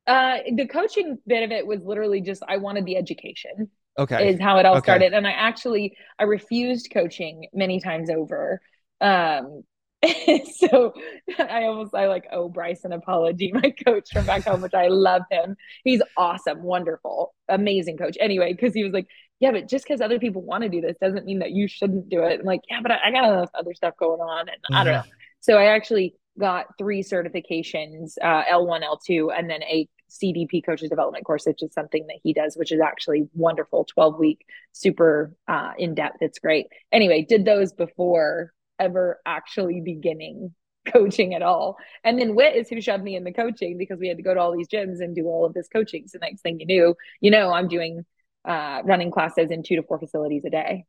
Uh, 0.07 0.39
the 0.55 0.67
coaching 0.67 1.19
bit 1.27 1.45
of 1.45 1.51
it 1.51 1.67
was 1.67 1.81
literally 1.85 2.21
just 2.21 2.43
I 2.49 2.57
wanted 2.57 2.85
the 2.85 2.97
education. 2.97 3.71
Okay, 3.97 4.29
is 4.29 4.41
how 4.41 4.59
it 4.59 4.67
all 4.67 4.77
okay. 4.77 4.85
started, 4.85 5.13
and 5.13 5.27
I 5.27 5.33
actually 5.33 5.97
I 6.19 6.25
refused 6.25 6.91
coaching 6.93 7.47
many 7.53 7.81
times 7.81 8.11
over 8.11 8.61
um 9.01 9.63
so 10.57 10.93
I 11.39 11.65
almost 11.65 11.95
I 11.95 12.07
like 12.07 12.27
owe 12.31 12.49
Bryce 12.49 12.85
an 12.85 12.93
apology, 12.93 13.53
my 13.55 13.75
coach 13.85 14.09
from 14.13 14.27
back 14.27 14.45
home, 14.45 14.61
which 14.61 14.75
I 14.75 14.89
love 14.89 15.23
him. 15.31 15.57
He's 15.85 16.03
awesome, 16.17 16.63
wonderful, 16.63 17.35
amazing 17.49 17.97
coach. 17.97 18.17
Anyway, 18.21 18.53
because 18.53 18.75
he 18.75 18.85
was 18.85 18.93
like, 18.93 19.09
Yeah, 19.41 19.51
but 19.51 19.69
just 19.69 19.85
because 19.85 20.01
other 20.01 20.19
people 20.19 20.43
want 20.43 20.63
to 20.63 20.69
do 20.69 20.81
this 20.81 20.97
doesn't 21.01 21.27
mean 21.27 21.41
that 21.41 21.51
you 21.51 21.67
shouldn't 21.67 22.09
do 22.09 22.23
it. 22.23 22.41
I'm 22.41 22.47
like, 22.47 22.61
Yeah, 22.71 22.81
but 22.81 22.93
I, 22.93 22.99
I 23.07 23.11
got 23.11 23.25
enough 23.25 23.51
other 23.55 23.75
stuff 23.75 23.95
going 23.99 24.21
on, 24.21 24.49
and 24.49 24.59
mm-hmm. 24.59 24.75
I 24.75 24.85
don't 24.85 24.95
know. 24.95 25.03
So 25.41 25.57
I 25.57 25.75
actually 25.75 26.15
got 26.39 26.67
three 26.79 27.03
certifications, 27.03 28.15
uh, 28.23 28.45
L1, 28.45 28.83
L2, 28.85 29.37
and 29.37 29.51
then 29.51 29.63
a 29.65 29.89
CDP 30.09 30.65
coaches 30.65 30.89
development 30.89 31.25
course, 31.25 31.45
which 31.47 31.63
is 31.63 31.73
something 31.73 32.07
that 32.07 32.17
he 32.23 32.33
does, 32.33 32.57
which 32.57 32.73
is 32.73 32.81
actually 32.81 33.29
wonderful, 33.35 33.85
12 33.85 34.19
week, 34.19 34.47
super 34.73 35.35
uh, 35.49 35.73
in 35.79 35.95
depth. 35.95 36.19
It's 36.21 36.39
great. 36.39 36.67
Anyway, 36.93 37.27
did 37.29 37.45
those 37.45 37.73
before 37.73 38.53
ever 38.79 39.21
actually 39.27 39.81
beginning 39.81 40.55
coaching 40.93 41.35
at 41.35 41.43
all. 41.43 41.77
And 42.05 42.19
then 42.19 42.35
Whit 42.35 42.57
is 42.57 42.69
who 42.69 42.81
shoved 42.81 43.05
me 43.05 43.17
in 43.17 43.25
the 43.25 43.33
coaching 43.33 43.79
because 43.79 43.99
we 43.99 44.09
had 44.09 44.17
to 44.17 44.23
go 44.23 44.35
to 44.35 44.41
all 44.41 44.57
these 44.57 44.69
gyms 44.69 45.01
and 45.01 45.15
do 45.15 45.27
all 45.27 45.45
of 45.45 45.55
this 45.55 45.69
coaching. 45.69 46.07
So 46.07 46.19
next 46.21 46.43
thing 46.43 46.61
you 46.61 46.67
knew, 46.67 46.95
you 47.21 47.31
know, 47.31 47.53
I'm 47.53 47.69
doing 47.69 48.05
uh, 48.45 48.83
running 48.85 49.11
classes 49.11 49.51
in 49.51 49.63
two 49.63 49.77
to 49.77 49.83
four 49.83 49.99
facilities 49.99 50.45
a 50.45 50.51
day. 50.51 50.85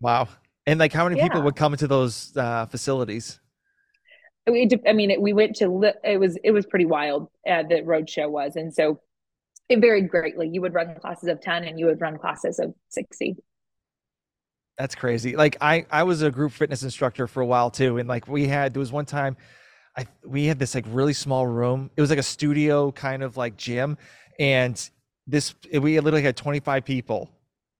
Wow. 0.00 0.28
And 0.66 0.78
like 0.78 0.92
how 0.92 1.04
many 1.04 1.16
yeah. 1.16 1.24
people 1.24 1.42
would 1.42 1.56
come 1.56 1.72
into 1.74 1.88
those 1.88 2.36
uh, 2.36 2.66
facilities? 2.66 3.40
We, 4.48 4.68
I 4.86 4.92
mean, 4.92 5.10
it, 5.10 5.20
we 5.20 5.32
went 5.32 5.56
to, 5.56 5.92
it 6.04 6.18
was, 6.18 6.36
it 6.42 6.50
was 6.50 6.66
pretty 6.66 6.86
wild. 6.86 7.28
Uh, 7.48 7.62
the 7.62 7.82
road 7.82 8.08
show 8.10 8.28
was. 8.28 8.56
And 8.56 8.74
so 8.74 9.00
it 9.68 9.80
varied 9.80 10.08
greatly. 10.08 10.48
You 10.48 10.60
would 10.62 10.74
run 10.74 10.94
classes 11.00 11.28
of 11.28 11.40
10 11.40 11.64
and 11.64 11.78
you 11.78 11.86
would 11.86 12.00
run 12.00 12.18
classes 12.18 12.58
of 12.58 12.74
60. 12.88 13.36
That's 14.82 14.96
crazy. 14.96 15.36
Like 15.36 15.56
I, 15.60 15.86
I 15.92 16.02
was 16.02 16.22
a 16.22 16.30
group 16.32 16.50
fitness 16.50 16.82
instructor 16.82 17.28
for 17.28 17.40
a 17.40 17.46
while 17.46 17.70
too, 17.70 17.98
and 17.98 18.08
like 18.08 18.26
we 18.26 18.48
had 18.48 18.74
there 18.74 18.80
was 18.80 18.90
one 18.90 19.04
time, 19.04 19.36
I 19.96 20.08
we 20.26 20.46
had 20.46 20.58
this 20.58 20.74
like 20.74 20.84
really 20.88 21.12
small 21.12 21.46
room. 21.46 21.88
It 21.96 22.00
was 22.00 22.10
like 22.10 22.18
a 22.18 22.24
studio 22.24 22.90
kind 22.90 23.22
of 23.22 23.36
like 23.36 23.56
gym, 23.56 23.96
and 24.40 24.90
this 25.28 25.54
we 25.72 26.00
literally 26.00 26.24
had 26.24 26.36
25 26.36 26.84
people 26.84 27.30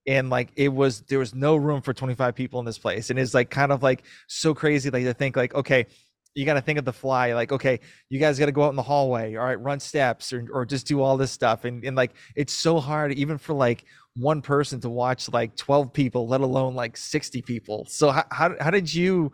and 0.06 0.30
like 0.30 0.50
it 0.54 0.68
was 0.68 1.00
there 1.08 1.18
was 1.18 1.34
no 1.34 1.56
room 1.56 1.82
for 1.82 1.92
25 1.92 2.36
people 2.36 2.60
in 2.60 2.66
this 2.66 2.78
place 2.78 3.10
and 3.10 3.18
it's 3.18 3.34
like 3.34 3.50
kind 3.50 3.72
of 3.72 3.82
like 3.82 4.04
so 4.28 4.54
crazy 4.54 4.88
like 4.90 5.02
to 5.02 5.12
think 5.12 5.36
like 5.36 5.54
okay 5.56 5.86
you 6.34 6.46
got 6.46 6.54
to 6.54 6.60
think 6.60 6.78
of 6.78 6.84
the 6.84 6.92
fly 6.92 7.32
like 7.34 7.50
okay 7.50 7.80
you 8.10 8.18
guys 8.20 8.38
got 8.38 8.46
to 8.46 8.52
go 8.52 8.62
out 8.62 8.70
in 8.70 8.76
the 8.76 8.82
hallway 8.82 9.34
all 9.34 9.44
right 9.44 9.60
run 9.60 9.80
steps 9.80 10.32
or, 10.32 10.46
or 10.52 10.64
just 10.64 10.86
do 10.86 11.00
all 11.00 11.16
this 11.16 11.32
stuff 11.32 11.64
and, 11.64 11.84
and 11.84 11.96
like 11.96 12.12
it's 12.36 12.52
so 12.52 12.78
hard 12.78 13.12
even 13.12 13.38
for 13.38 13.54
like 13.54 13.84
one 14.14 14.42
person 14.42 14.80
to 14.80 14.88
watch 14.88 15.32
like 15.32 15.56
12 15.56 15.92
people 15.92 16.28
let 16.28 16.40
alone 16.40 16.74
like 16.74 16.96
60 16.96 17.42
people. 17.42 17.86
So 17.88 18.10
how, 18.10 18.24
how, 18.30 18.54
how 18.60 18.70
did 18.70 18.92
you 18.92 19.32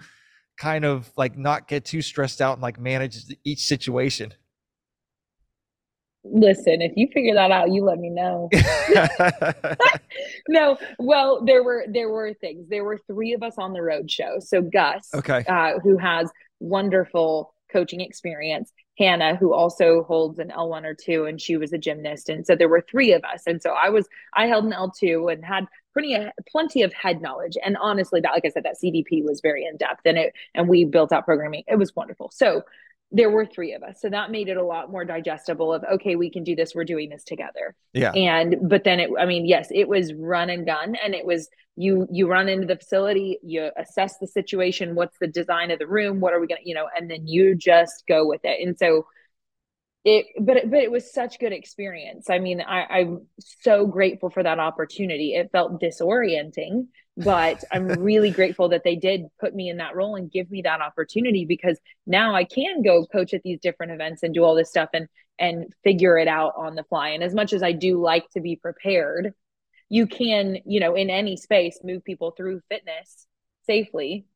kind 0.57 0.85
of 0.85 1.11
like 1.17 1.37
not 1.37 1.69
get 1.69 1.85
too 1.85 2.03
stressed 2.03 2.41
out 2.41 2.55
and 2.55 2.63
like 2.63 2.79
manage 2.79 3.25
each 3.45 3.67
situation? 3.67 4.33
Listen 6.25 6.83
if 6.83 6.93
you 6.97 7.09
figure 7.15 7.35
that 7.35 7.51
out 7.51 7.71
you 7.71 7.85
let 7.85 7.99
me 7.99 8.11
know. 8.11 8.51
No 10.51 10.79
well 10.99 11.45
there 11.45 11.63
were 11.63 11.85
there 11.91 12.09
were 12.09 12.33
things. 12.35 12.69
There 12.69 12.85
were 12.85 12.99
three 13.07 13.35
of 13.35 13.43
us 13.43 13.55
on 13.59 13.73
the 13.73 13.83
road 13.83 14.11
show. 14.11 14.39
So 14.41 14.63
gus 14.63 15.09
okay. 15.15 15.45
uh, 15.47 15.79
who 15.81 15.99
has 15.99 16.31
wonderful 16.59 17.55
coaching 17.71 18.01
experience 18.01 18.73
hannah 18.99 19.37
who 19.37 19.53
also 19.53 20.03
holds 20.03 20.39
an 20.39 20.51
l1 20.51 20.85
or 20.85 20.95
2 20.95 21.25
and 21.25 21.41
she 21.41 21.57
was 21.57 21.73
a 21.73 21.79
gymnast 21.79 22.29
and 22.29 22.47
so 22.47 22.57
there 22.57 22.69
were 22.69 22.85
three 22.91 23.13
of 23.13 23.23
us. 23.25 23.43
And 23.47 23.63
so 23.63 23.71
i 23.71 23.89
was 23.89 24.09
i 24.35 24.47
held 24.47 24.65
an 24.65 24.73
l2 24.73 25.33
and 25.33 25.45
had 25.45 25.67
pretty 25.93 26.15
uh, 26.15 26.31
plenty 26.51 26.83
of 26.83 26.93
head 26.93 27.21
knowledge. 27.23 27.57
And 27.65 27.77
honestly 27.77 28.21
that 28.21 28.33
like 28.33 28.45
i 28.45 28.51
said 28.51 28.65
that 28.65 28.77
cdp 28.83 29.25
was 29.25 29.41
very 29.41 29.65
in 29.65 29.77
depth 29.77 30.03
and 30.05 30.19
it 30.19 30.33
and 30.55 30.69
we 30.69 30.85
built 30.85 31.13
out 31.13 31.25
programming. 31.25 31.65
It 31.67 31.77
was 31.77 31.95
wonderful. 31.95 32.31
So 32.35 32.63
there 33.11 33.31
were 33.31 33.47
three 33.47 33.73
of 33.73 33.83
us. 33.83 34.01
So 34.01 34.11
that 34.11 34.31
made 34.31 34.49
it 34.49 34.57
a 34.57 34.65
lot 34.65 34.91
more 34.91 35.05
digestible 35.05 35.73
of 35.73 35.85
okay 35.95 36.17
we 36.17 36.31
can 36.31 36.45
do 36.45 36.55
this. 36.55 36.75
We're 36.75 36.85
doing 36.85 37.09
this 37.09 37.25
together. 37.25 37.75
Yeah. 37.93 38.13
And 38.13 38.57
but 38.69 38.85
then 38.85 39.01
it 39.01 39.11
i 39.19 39.25
mean 39.25 39.47
yes 39.47 39.69
it 39.71 39.89
was 39.89 40.13
run 40.15 40.51
and 40.51 40.67
gun 40.67 40.95
and 40.97 41.15
it 41.15 41.25
was 41.25 41.49
you 41.77 42.07
you 42.11 42.29
run 42.29 42.49
into 42.49 42.67
the 42.67 42.77
facility 42.77 43.39
you 43.43 43.71
assess 43.77 44.19
the 44.19 44.27
situation. 44.27 44.95
What's 44.95 45.17
the 45.19 45.27
design 45.27 45.71
of 45.71 45.79
the 45.79 45.87
room? 45.87 46.21
What 46.21 46.35
are 46.35 46.41
we 46.41 46.47
gonna 46.47 46.61
you 46.65 46.75
know 46.75 46.89
and 46.97 47.11
then 47.11 47.27
you 47.27 47.55
just 47.55 48.05
go 48.07 48.27
with 48.27 48.41
it. 48.45 48.67
And 48.67 48.79
so 48.79 49.07
it 50.09 50.27
but 50.41 50.57
it, 50.57 50.71
but 50.71 50.81
it 50.81 50.91
was 50.91 51.13
such 51.13 51.39
good 51.39 51.53
experience. 51.53 52.31
I 52.31 52.39
mean 52.39 52.61
I, 52.61 52.85
i'm 52.85 53.27
so 53.39 53.87
grateful 53.87 54.31
for 54.31 54.43
that 54.43 54.59
opportunity. 54.59 55.35
It 55.35 55.51
felt 55.53 55.81
disorienting 55.81 56.87
but 57.19 57.65
i'm 57.73 57.87
really 58.01 58.31
grateful 58.31 58.69
that 58.69 58.85
they 58.85 58.95
did 58.95 59.27
put 59.41 59.55
me 59.55 59.69
in 59.69 59.79
that 59.79 59.97
role 59.97 60.15
and 60.15 60.31
give 60.31 60.49
me 60.51 60.63
that 60.63 60.81
opportunity 60.81 61.45
because 61.45 61.79
now 62.07 62.35
i 62.35 62.45
can 62.45 62.81
go 62.83 63.05
coach 63.07 63.35
at 63.35 63.43
these 63.43 63.59
different 63.59 63.91
events 63.91 64.23
and 64.23 64.33
do 64.33 64.45
all 64.45 64.55
this 64.55 64.71
stuff 64.71 64.89
and 64.95 65.09
and 65.41 65.73
figure 65.85 66.19
it 66.19 66.27
out 66.27 66.55
on 66.57 66.75
the 66.75 66.83
fly. 66.85 67.11
And 67.11 67.23
as 67.23 67.35
much 67.35 67.53
as 67.53 67.63
i 67.63 67.73
do 67.73 68.01
like 68.01 68.29
to 68.31 68.41
be 68.41 68.57
prepared 68.57 69.35
you 69.89 70.07
can 70.07 70.59
you 70.65 70.81
know 70.81 70.95
in 70.95 71.11
any 71.11 71.37
space 71.37 71.81
move 71.83 72.05
people 72.05 72.31
through 72.31 72.61
fitness 72.69 73.27
safely 73.67 74.27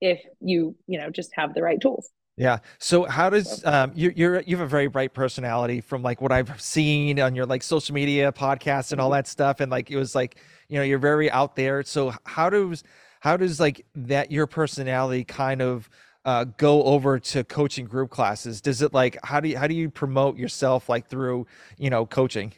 if 0.00 0.20
you 0.40 0.76
you 0.86 0.98
know 0.98 1.10
just 1.10 1.30
have 1.34 1.54
the 1.54 1.62
right 1.62 1.80
tools 1.80 2.10
yeah. 2.42 2.58
So 2.78 3.04
how 3.04 3.30
does 3.30 3.64
um 3.64 3.92
you 3.94 4.12
you're 4.16 4.40
you 4.40 4.56
have 4.56 4.66
a 4.66 4.68
very 4.68 4.88
bright 4.88 5.14
personality 5.14 5.80
from 5.80 6.02
like 6.02 6.20
what 6.20 6.32
I've 6.32 6.60
seen 6.60 7.20
on 7.20 7.36
your 7.36 7.46
like 7.46 7.62
social 7.62 7.94
media 7.94 8.32
podcasts 8.32 8.90
and 8.90 9.00
all 9.00 9.10
mm-hmm. 9.10 9.18
that 9.18 9.28
stuff 9.28 9.60
and 9.60 9.70
like 9.70 9.92
it 9.92 9.96
was 9.96 10.16
like 10.16 10.38
you 10.68 10.76
know 10.76 10.82
you're 10.82 10.98
very 10.98 11.30
out 11.30 11.54
there. 11.54 11.84
So 11.84 12.12
how 12.24 12.50
does 12.50 12.82
how 13.20 13.36
does 13.36 13.60
like 13.60 13.86
that 13.94 14.32
your 14.32 14.48
personality 14.48 15.22
kind 15.22 15.62
of 15.62 15.88
uh, 16.24 16.44
go 16.56 16.82
over 16.82 17.20
to 17.20 17.44
coaching 17.44 17.84
group 17.84 18.10
classes? 18.10 18.60
Does 18.60 18.82
it 18.82 18.92
like 18.92 19.16
how 19.22 19.38
do 19.38 19.48
you 19.48 19.56
how 19.56 19.68
do 19.68 19.74
you 19.74 19.88
promote 19.88 20.36
yourself 20.36 20.88
like 20.88 21.06
through 21.08 21.46
you 21.78 21.90
know 21.90 22.06
coaching? 22.06 22.52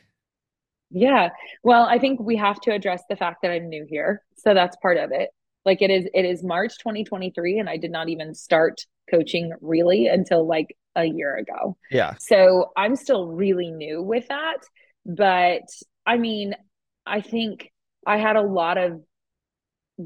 Yeah. 0.91 1.29
Well, 1.63 1.85
I 1.85 1.99
think 1.99 2.21
we 2.21 2.37
have 2.37 2.59
to 2.63 2.73
address 2.73 3.03
the 3.11 3.17
fact 3.17 3.43
that 3.43 3.51
I'm 3.51 3.69
new 3.69 3.85
here. 3.87 4.23
So 4.37 4.55
that's 4.55 4.77
part 4.77 4.97
of 4.97 5.11
it. 5.13 5.29
Like 5.67 5.83
it 5.83 5.91
is 5.91 6.07
it 6.15 6.25
is 6.25 6.43
March 6.43 6.79
2023 6.79 7.59
and 7.59 7.69
I 7.69 7.77
did 7.77 7.91
not 7.91 8.09
even 8.09 8.35
start 8.35 8.87
coaching 9.11 9.53
really 9.61 10.07
until 10.07 10.47
like 10.47 10.77
a 10.97 11.05
year 11.05 11.37
ago. 11.37 11.77
Yeah. 11.91 12.15
So 12.19 12.73
I'm 12.77 12.97
still 12.97 13.29
really 13.29 13.71
new 13.71 14.03
with 14.03 14.29
that. 14.29 14.59
But 15.05 15.69
I 16.07 16.17
mean, 16.17 16.55
I 17.07 17.21
think 17.21 17.71
I 18.07 18.19
had 18.19 18.37
a 18.37 18.43
lot 18.43 18.79
of 18.79 19.01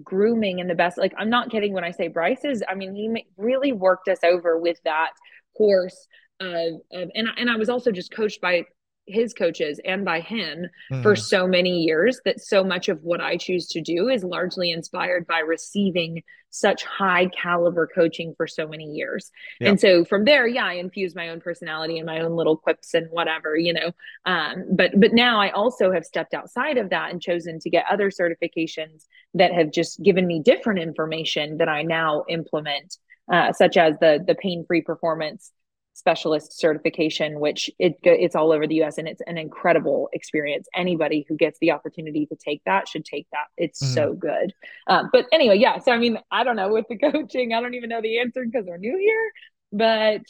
grooming 0.02 0.58
in 0.58 0.68
the 0.68 0.74
best. 0.74 0.98
Like, 0.98 1.14
I'm 1.18 1.30
not 1.30 1.50
kidding 1.50 1.72
when 1.72 1.84
I 1.84 1.90
say 1.90 2.08
Bryce 2.08 2.44
is, 2.44 2.62
I 2.68 2.74
mean, 2.74 2.94
he 2.94 3.24
really 3.36 3.72
worked 3.72 4.08
us 4.08 4.18
over 4.22 4.58
with 4.58 4.78
that 4.84 5.10
course 5.56 6.06
of, 6.40 6.74
of 6.92 7.10
and, 7.14 7.28
and 7.36 7.50
I 7.50 7.56
was 7.56 7.68
also 7.68 7.90
just 7.90 8.12
coached 8.12 8.40
by 8.40 8.64
his 9.08 9.34
coaches 9.34 9.80
and 9.84 10.04
by 10.04 10.20
him 10.20 10.66
mm-hmm. 10.92 11.02
for 11.02 11.16
so 11.16 11.46
many 11.46 11.80
years 11.80 12.20
that 12.24 12.40
so 12.40 12.62
much 12.62 12.88
of 12.88 13.02
what 13.02 13.20
I 13.20 13.36
choose 13.36 13.68
to 13.68 13.80
do 13.80 14.08
is 14.08 14.22
largely 14.22 14.70
inspired 14.70 15.26
by 15.26 15.40
receiving 15.40 16.22
such 16.50 16.82
high 16.84 17.26
caliber 17.26 17.86
coaching 17.86 18.34
for 18.36 18.46
so 18.46 18.66
many 18.66 18.84
years. 18.84 19.30
Yep. 19.60 19.68
And 19.68 19.80
so 19.80 20.04
from 20.04 20.24
there, 20.24 20.46
yeah, 20.46 20.64
I 20.64 20.74
infuse 20.74 21.14
my 21.14 21.28
own 21.28 21.40
personality 21.40 21.98
and 21.98 22.06
my 22.06 22.20
own 22.20 22.36
little 22.36 22.56
quips 22.56 22.94
and 22.94 23.06
whatever, 23.10 23.56
you 23.56 23.72
know. 23.72 23.92
Um, 24.24 24.64
but 24.70 24.98
but 24.98 25.12
now 25.12 25.40
I 25.40 25.50
also 25.50 25.92
have 25.92 26.04
stepped 26.04 26.34
outside 26.34 26.78
of 26.78 26.90
that 26.90 27.10
and 27.10 27.20
chosen 27.20 27.58
to 27.60 27.70
get 27.70 27.84
other 27.90 28.10
certifications 28.10 29.04
that 29.34 29.52
have 29.52 29.70
just 29.70 30.02
given 30.02 30.26
me 30.26 30.40
different 30.40 30.80
information 30.80 31.58
that 31.58 31.68
I 31.68 31.82
now 31.82 32.24
implement, 32.28 32.96
uh, 33.30 33.52
such 33.52 33.76
as 33.76 33.94
the 34.00 34.24
the 34.26 34.34
pain 34.34 34.64
free 34.66 34.82
performance 34.82 35.52
specialist 35.98 36.58
certification, 36.58 37.40
which 37.40 37.68
it 37.78 37.96
it's 38.02 38.36
all 38.36 38.52
over 38.52 38.66
the 38.66 38.76
U.S. 38.76 38.98
and 38.98 39.08
it's 39.08 39.20
an 39.26 39.36
incredible 39.36 40.08
experience. 40.12 40.68
Anybody 40.74 41.26
who 41.28 41.36
gets 41.36 41.58
the 41.58 41.72
opportunity 41.72 42.26
to 42.26 42.36
take 42.36 42.62
that 42.64 42.88
should 42.88 43.04
take 43.04 43.26
that. 43.32 43.46
It's 43.56 43.82
mm-hmm. 43.82 43.94
so 43.94 44.14
good. 44.14 44.52
Um, 44.86 45.10
but 45.12 45.26
anyway, 45.32 45.58
yeah. 45.58 45.78
So 45.78 45.92
I 45.92 45.98
mean, 45.98 46.18
I 46.30 46.44
don't 46.44 46.56
know 46.56 46.72
with 46.72 46.86
the 46.88 46.96
coaching, 47.12 47.52
I 47.52 47.60
don't 47.60 47.74
even 47.74 47.90
know 47.90 48.00
the 48.00 48.20
answer 48.20 48.44
because 48.44 48.64
we're 48.66 48.78
new 48.78 48.96
here. 48.96 49.32
But 49.72 50.22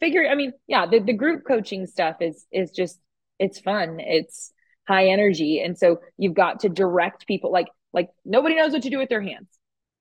figure, 0.00 0.28
I 0.28 0.34
mean, 0.34 0.52
yeah, 0.66 0.86
the 0.86 0.98
the 0.98 1.12
group 1.12 1.44
coaching 1.46 1.86
stuff 1.86 2.16
is 2.20 2.44
is 2.52 2.72
just 2.72 2.98
it's 3.38 3.60
fun. 3.60 3.98
It's 4.00 4.52
high 4.88 5.08
energy, 5.08 5.60
and 5.60 5.78
so 5.78 6.00
you've 6.18 6.34
got 6.34 6.60
to 6.60 6.68
direct 6.68 7.26
people. 7.26 7.52
Like 7.52 7.68
like 7.92 8.08
nobody 8.24 8.56
knows 8.56 8.72
what 8.72 8.82
to 8.82 8.90
do 8.90 8.98
with 8.98 9.08
their 9.08 9.22
hands. 9.22 9.48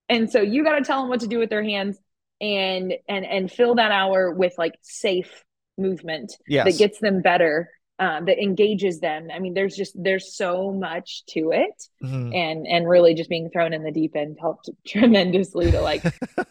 And 0.09 0.29
so 0.29 0.41
you 0.41 0.63
got 0.63 0.77
to 0.77 0.83
tell 0.83 1.01
them 1.01 1.09
what 1.09 1.21
to 1.21 1.27
do 1.27 1.39
with 1.39 1.49
their 1.49 1.63
hands 1.63 1.97
and 2.41 2.93
and 3.07 3.25
and 3.25 3.51
fill 3.51 3.75
that 3.75 3.91
hour 3.91 4.31
with 4.31 4.53
like 4.57 4.75
safe 4.81 5.45
movement 5.77 6.33
yes. 6.47 6.65
that 6.65 6.77
gets 6.77 6.99
them 6.99 7.21
better 7.21 7.69
um, 8.01 8.25
that 8.25 8.41
engages 8.41 8.99
them. 8.99 9.27
I 9.31 9.37
mean 9.37 9.53
there's 9.53 9.75
just 9.75 9.93
there's 9.95 10.35
so 10.35 10.71
much 10.71 11.23
to 11.27 11.51
it 11.51 11.83
mm-hmm. 12.03 12.33
and 12.33 12.65
and 12.65 12.89
really 12.89 13.13
just 13.13 13.29
being 13.29 13.51
thrown 13.51 13.73
in 13.73 13.83
the 13.83 13.91
deep 13.91 14.15
end 14.15 14.37
helped 14.41 14.71
tremendously 14.87 15.69
to 15.69 15.81
like 15.81 16.03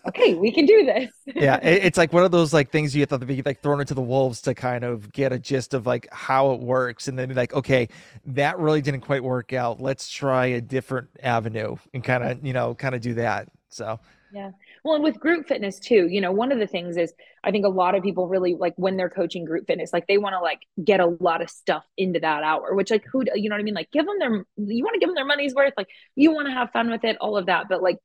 okay 0.06 0.34
we 0.34 0.52
can 0.52 0.64
do 0.64 0.84
this. 0.86 1.10
Yeah 1.34 1.56
it's 1.56 1.98
like 1.98 2.12
one 2.12 2.22
of 2.22 2.30
those 2.30 2.52
like 2.52 2.70
things 2.70 2.94
you 2.94 3.00
have 3.00 3.08
to 3.08 3.18
be 3.18 3.42
like 3.42 3.62
thrown 3.62 3.80
into 3.80 3.94
the 3.94 4.02
wolves 4.02 4.42
to 4.42 4.54
kind 4.54 4.84
of 4.84 5.12
get 5.12 5.32
a 5.32 5.40
gist 5.40 5.74
of 5.74 5.86
like 5.86 6.06
how 6.12 6.52
it 6.52 6.60
works 6.60 7.08
and 7.08 7.18
then 7.18 7.28
be 7.28 7.34
like 7.34 7.52
okay 7.52 7.88
that 8.26 8.58
really 8.60 8.80
didn't 8.80 9.00
quite 9.00 9.24
work 9.24 9.52
out. 9.52 9.80
Let's 9.80 10.08
try 10.08 10.46
a 10.46 10.60
different 10.60 11.08
avenue 11.20 11.76
and 11.92 12.04
kind 12.04 12.22
of 12.22 12.46
you 12.46 12.52
know 12.52 12.76
kind 12.76 12.94
of 12.94 13.00
do 13.00 13.14
that. 13.14 13.48
So 13.70 13.98
yeah 14.32 14.52
well, 14.84 14.94
and 14.94 15.04
with 15.04 15.18
group 15.18 15.46
fitness 15.46 15.78
too, 15.78 16.08
you 16.08 16.20
know, 16.20 16.32
one 16.32 16.52
of 16.52 16.58
the 16.58 16.66
things 16.66 16.96
is 16.96 17.12
I 17.44 17.50
think 17.50 17.64
a 17.64 17.70
lot 17.70 17.94
of 17.94 18.02
people 18.02 18.28
really 18.28 18.54
like 18.58 18.74
when 18.76 18.96
they're 18.96 19.10
coaching 19.10 19.44
group 19.44 19.66
fitness, 19.66 19.92
like 19.92 20.06
they 20.06 20.18
want 20.18 20.34
to 20.34 20.40
like 20.40 20.60
get 20.82 21.00
a 21.00 21.16
lot 21.20 21.42
of 21.42 21.50
stuff 21.50 21.84
into 21.96 22.20
that 22.20 22.42
hour, 22.42 22.74
which 22.74 22.90
like 22.90 23.04
who, 23.10 23.22
you 23.34 23.48
know 23.48 23.54
what 23.54 23.60
I 23.60 23.64
mean? 23.64 23.74
Like 23.74 23.90
give 23.90 24.06
them 24.06 24.18
their, 24.18 24.30
you 24.56 24.84
want 24.84 24.94
to 24.94 25.00
give 25.00 25.08
them 25.08 25.14
their 25.14 25.26
money's 25.26 25.54
worth, 25.54 25.74
like 25.76 25.88
you 26.14 26.32
want 26.32 26.48
to 26.48 26.54
have 26.54 26.70
fun 26.72 26.90
with 26.90 27.04
it, 27.04 27.16
all 27.20 27.36
of 27.36 27.46
that. 27.46 27.66
But 27.68 27.82
like 27.82 27.98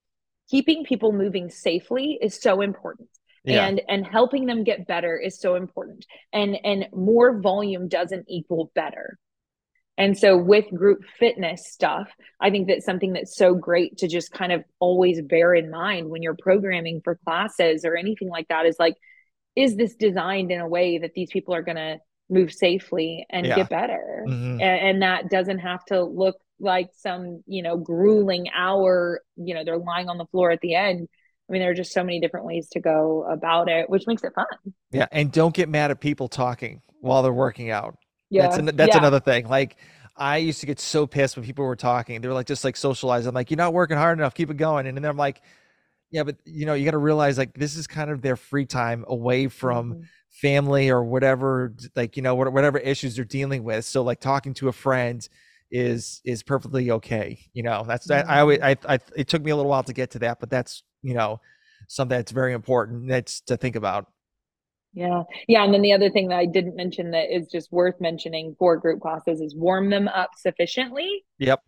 keeping 0.50 0.84
people 0.84 1.12
moving 1.12 1.50
safely 1.50 2.18
is 2.22 2.40
so 2.40 2.62
important. 2.62 3.10
Yeah. 3.48 3.68
and 3.68 3.80
and 3.88 4.08
helping 4.08 4.48
them 4.48 4.64
get 4.64 4.88
better 4.88 5.16
is 5.20 5.40
so 5.40 5.54
important 5.54 6.04
and 6.34 6.58
and 6.64 6.88
more 6.92 7.40
volume 7.40 7.88
doesn't 7.88 8.26
equal 8.28 8.72
better 8.74 9.20
and 9.98 10.18
so 10.18 10.38
with 10.38 10.66
group 10.76 11.04
fitness 11.20 11.62
stuff, 11.72 12.10
I 12.42 12.50
think 12.50 12.68
that's 12.68 12.86
something 12.86 13.14
that's 13.14 13.38
so 13.38 13.54
great 13.54 13.98
to 14.00 14.08
just 14.08 14.32
kind 14.32 14.52
of 14.52 14.64
always 14.80 15.22
bear 15.22 15.54
in 15.54 15.72
mind 15.72 16.10
when 16.10 16.22
you're 16.22 16.36
programming 16.36 17.02
for 17.04 17.18
classes 17.24 17.86
or 17.86 17.96
anything 17.96 18.30
like 18.30 18.48
that 18.50 18.66
is 18.66 18.76
like, 18.78 18.96
is 19.56 19.78
this 19.78 19.96
designed 19.96 20.52
in 20.52 20.60
a 20.60 20.68
way 20.68 20.98
that 20.98 21.14
these 21.16 21.30
people 21.32 21.56
are 21.56 21.62
going 21.62 21.78
to 21.78 21.98
move 22.30 22.52
safely 22.52 23.26
and 23.30 23.46
yeah. 23.46 23.56
get 23.56 23.70
better? 23.70 24.26
Mm-hmm. 24.28 24.60
And, 24.60 24.62
and 24.62 25.02
that 25.02 25.30
doesn't 25.30 25.60
have 25.60 25.84
to 25.86 26.04
look 26.04 26.36
like 26.60 26.90
some, 26.98 27.42
you 27.46 27.62
know, 27.62 27.78
grueling 27.78 28.50
hour, 28.54 29.22
you 29.38 29.54
know, 29.54 29.64
they're 29.64 29.78
lying 29.78 30.10
on 30.10 30.18
the 30.18 30.26
floor 30.26 30.52
at 30.52 30.60
the 30.62 30.76
end. 30.76 31.08
I 31.50 31.54
mean, 31.54 31.62
there 31.62 31.72
are 31.72 31.76
just 31.76 31.94
so 31.94 32.04
many 32.04 32.20
different 32.20 32.46
ways 32.46 32.68
to 32.72 32.82
go 32.82 33.26
about 33.32 33.70
it, 33.70 33.90
which 33.90 34.08
makes 34.08 34.24
it 34.24 34.34
fun. 34.34 34.74
Yeah. 34.92 35.08
And 35.12 35.32
don't 35.32 35.54
get 35.54 35.70
mad 35.70 35.92
at 35.92 36.02
people 36.02 36.28
talking 36.28 36.82
while 37.00 37.24
they're 37.24 37.32
working 37.32 37.70
out. 37.70 37.96
Yeah. 38.30 38.42
That's 38.42 38.58
an, 38.58 38.66
that's 38.76 38.96
yeah. 38.96 38.98
another 38.98 39.20
thing. 39.20 39.48
Like 39.48 39.78
I 40.18 40.38
used 40.38 40.60
to 40.62 40.66
get 40.66 40.80
so 40.80 41.08
pissed 41.08 41.36
when 41.38 41.46
people 41.46 41.66
were 41.66 41.76
talking. 41.76 42.22
They 42.22 42.28
were 42.28 42.34
like 42.34 42.48
just 42.48 42.64
like 42.64 42.76
socializing. 42.78 43.30
I'm 43.30 43.36
like, 43.36 43.50
you're 43.52 43.58
not 43.58 43.74
working 43.74 43.98
hard 43.98 44.18
enough. 44.20 44.34
Keep 44.34 44.52
it 44.52 44.58
going. 44.58 44.88
And 44.88 44.98
then 44.98 45.06
I'm 45.06 45.18
like, 45.18 45.42
Yeah, 46.12 46.24
but 46.24 46.38
you 46.46 46.66
know, 46.66 46.76
you 46.76 46.86
got 46.86 46.92
to 46.92 47.00
realize 47.00 47.38
like 47.38 47.56
this 47.56 47.76
is 47.78 47.88
kind 47.88 48.12
of 48.12 48.22
their 48.22 48.38
free 48.38 48.66
time 48.66 49.06
away 49.08 49.48
from 49.50 49.96
Mhm. 49.96 50.10
family 50.30 50.90
or 50.90 51.04
whatever, 51.04 51.76
like 51.96 52.18
you 52.18 52.24
know, 52.24 52.36
whatever 52.36 52.80
issues 52.80 53.16
they're 53.18 53.26
dealing 53.26 53.64
with. 53.64 53.86
So 53.86 54.04
like 54.04 54.20
talking 54.22 54.54
to 54.56 54.70
a 54.70 54.74
friend 54.74 55.28
is 55.72 56.22
is 56.26 56.44
perfectly 56.44 56.92
okay. 56.92 57.40
You 57.54 57.64
know, 57.64 57.86
that's 57.88 58.08
that. 58.08 58.30
I 58.30 58.42
always, 58.42 58.60
I, 58.62 58.78
I, 58.88 59.00
it 59.16 59.28
took 59.28 59.44
me 59.44 59.52
a 59.52 59.56
little 59.56 59.70
while 59.72 59.84
to 59.84 59.94
get 59.94 60.12
to 60.12 60.20
that, 60.20 60.40
but 60.40 60.50
that's 60.50 60.84
you 61.04 61.14
know, 61.16 61.42
something 61.88 62.18
that's 62.18 62.32
very 62.32 62.54
important. 62.54 63.08
That's 63.10 63.42
to 63.42 63.58
think 63.58 63.76
about. 63.76 64.08
Yeah. 64.96 65.24
Yeah. 65.48 65.64
And 65.64 65.74
then 65.74 65.82
the 65.82 65.94
other 65.94 66.10
thing 66.10 66.30
that 66.30 66.40
I 66.40 66.46
didn't 66.46 66.76
mention 66.76 67.12
that 67.12 67.36
is 67.36 67.48
just 67.48 67.72
worth 67.72 68.00
mentioning 68.00 68.56
for 68.58 68.78
group 68.78 69.02
classes 69.02 69.42
is 69.42 69.54
warm 69.54 69.90
them 69.90 70.08
up 70.08 70.32
sufficiently. 70.38 71.26
Yep. 71.38 71.62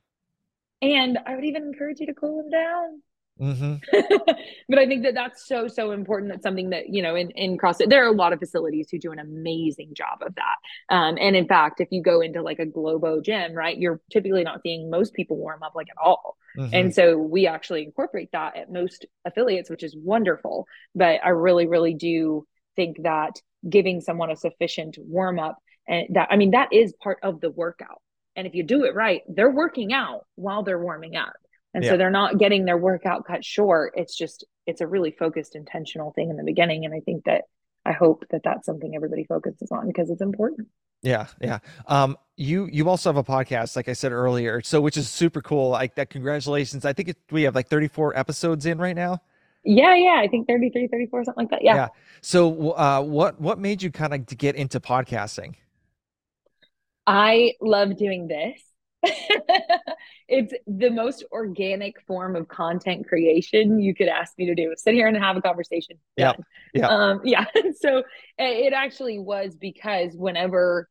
And 0.81 1.19
I 1.25 1.35
would 1.35 1.45
even 1.45 1.63
encourage 1.63 1.99
you 1.99 2.05
to 2.07 2.13
cool 2.13 2.37
them 2.37 2.49
down. 2.49 3.01
Mm-hmm. 3.39 3.75
but 4.69 4.79
I 4.79 4.87
think 4.87 5.03
that 5.03 5.13
that's 5.13 5.47
so 5.47 5.67
so 5.67 5.91
important. 5.91 6.31
That's 6.31 6.43
something 6.43 6.71
that 6.71 6.89
you 6.89 7.03
know 7.03 7.15
in 7.15 7.29
in 7.31 7.57
CrossFit 7.57 7.89
there 7.89 8.03
are 8.03 8.11
a 8.11 8.15
lot 8.15 8.33
of 8.33 8.39
facilities 8.39 8.89
who 8.89 8.97
do 8.97 9.11
an 9.11 9.19
amazing 9.19 9.93
job 9.93 10.19
of 10.21 10.33
that. 10.35 10.95
Um, 10.95 11.17
and 11.19 11.35
in 11.35 11.47
fact, 11.47 11.79
if 11.79 11.89
you 11.91 12.01
go 12.01 12.21
into 12.21 12.41
like 12.41 12.57
a 12.57 12.65
Globo 12.65 13.21
gym, 13.21 13.53
right, 13.53 13.77
you're 13.77 14.01
typically 14.11 14.43
not 14.43 14.61
seeing 14.63 14.89
most 14.89 15.13
people 15.13 15.37
warm 15.37 15.61
up 15.61 15.75
like 15.75 15.87
at 15.89 16.03
all. 16.03 16.37
hmm 16.55 16.67
And 16.73 16.95
so 16.95 17.17
we 17.17 17.45
actually 17.45 17.83
incorporate 17.83 18.29
that 18.31 18.57
at 18.57 18.71
most 18.71 19.05
affiliates, 19.23 19.69
which 19.69 19.83
is 19.83 19.95
wonderful. 19.95 20.65
But 20.95 21.19
I 21.23 21.29
really 21.29 21.67
really 21.67 21.93
do 21.93 22.47
think 22.77 23.03
that 23.03 23.41
giving 23.69 23.99
someone 23.99 24.31
a 24.31 24.37
sufficient 24.37 24.97
warm 24.99 25.37
up 25.39 25.57
and 25.87 26.07
that 26.15 26.29
I 26.31 26.37
mean 26.37 26.51
that 26.51 26.71
is 26.71 26.93
part 27.03 27.17
of 27.23 27.41
the 27.41 27.49
workout. 27.51 28.01
And 28.37 28.47
if 28.47 28.53
you 28.55 28.63
do 28.63 28.85
it 28.85 28.95
right, 28.95 29.21
they're 29.27 29.51
working 29.51 29.91
out 29.91 30.21
while 30.35 30.63
they're 30.63 30.79
warming 30.79 31.15
up. 31.17 31.33
And 31.73 31.83
Yeah. 31.83 31.91
so 31.91 31.97
they're 31.97 32.09
not 32.11 32.37
getting 32.37 32.63
their 32.65 32.77
workout 32.77 33.25
cut 33.25 33.43
short. 33.43 33.93
It's 33.95 34.15
just, 34.15 34.45
it's 34.65 34.79
a 34.79 34.87
really 34.87 35.11
focused, 35.11 35.55
intentional 35.55 36.11
thing 36.13 36.29
in 36.29 36.37
the 36.37 36.43
beginning. 36.43 36.85
And 36.85 36.93
I 36.93 36.99
think 37.01 37.25
that 37.25 37.43
I 37.83 37.93
hope 37.93 38.25
that 38.31 38.41
that's 38.43 38.65
something 38.65 38.95
everybody 38.95 39.23
focuses 39.25 39.71
on 39.71 39.87
because 39.87 40.09
it's 40.09 40.21
important. 40.21 40.67
Yeah, 41.01 41.27
yeah. 41.41 41.59
Um, 41.87 42.17
you 42.35 42.67
you 42.71 42.89
also 42.89 43.09
have 43.09 43.17
a 43.17 43.23
podcast, 43.23 43.75
like 43.75 43.87
I 43.87 43.93
said 43.93 44.11
earlier, 44.11 44.61
so 44.61 44.81
which 44.81 44.97
is 44.97 45.09
super 45.09 45.41
cool. 45.41 45.69
Like 45.69 45.95
that. 45.95 46.09
Congratulations. 46.09 46.85
I 46.85 46.93
think 46.93 47.09
it, 47.09 47.17
we 47.31 47.43
have 47.43 47.55
like 47.55 47.67
34 47.69 48.17
episodes 48.17 48.65
in 48.65 48.77
right 48.77 48.95
now. 48.95 49.21
Yeah, 49.63 49.95
yeah. 49.95 50.19
I 50.19 50.27
think 50.27 50.47
33, 50.47 50.87
34, 50.87 51.23
something 51.25 51.43
like 51.43 51.51
that. 51.51 51.63
Yeah. 51.63 51.75
Yeah. 51.75 51.87
So, 52.21 52.71
uh, 52.71 53.01
what 53.01 53.39
what 53.41 53.59
made 53.59 53.81
you 53.81 53.91
kind 53.91 54.13
of 54.13 54.25
get 54.25 54.55
into 54.55 54.79
podcasting? 54.79 55.55
I 57.05 57.53
love 57.61 57.97
doing 57.97 58.27
this. 58.27 58.61
it's 60.27 60.53
the 60.65 60.89
most 60.89 61.23
organic 61.31 62.01
form 62.01 62.35
of 62.35 62.47
content 62.47 63.07
creation 63.07 63.79
you 63.79 63.95
could 63.95 64.07
ask 64.07 64.37
me 64.37 64.45
to 64.47 64.55
do. 64.55 64.73
Sit 64.75 64.93
here 64.93 65.07
and 65.07 65.15
have 65.15 65.37
a 65.37 65.41
conversation. 65.41 65.97
Yeah. 66.17 66.33
Yep. 66.73 66.89
Um, 66.89 67.21
yeah. 67.23 67.45
So 67.79 68.03
it 68.37 68.73
actually 68.73 69.19
was 69.19 69.55
because 69.55 70.13
whenever 70.15 70.89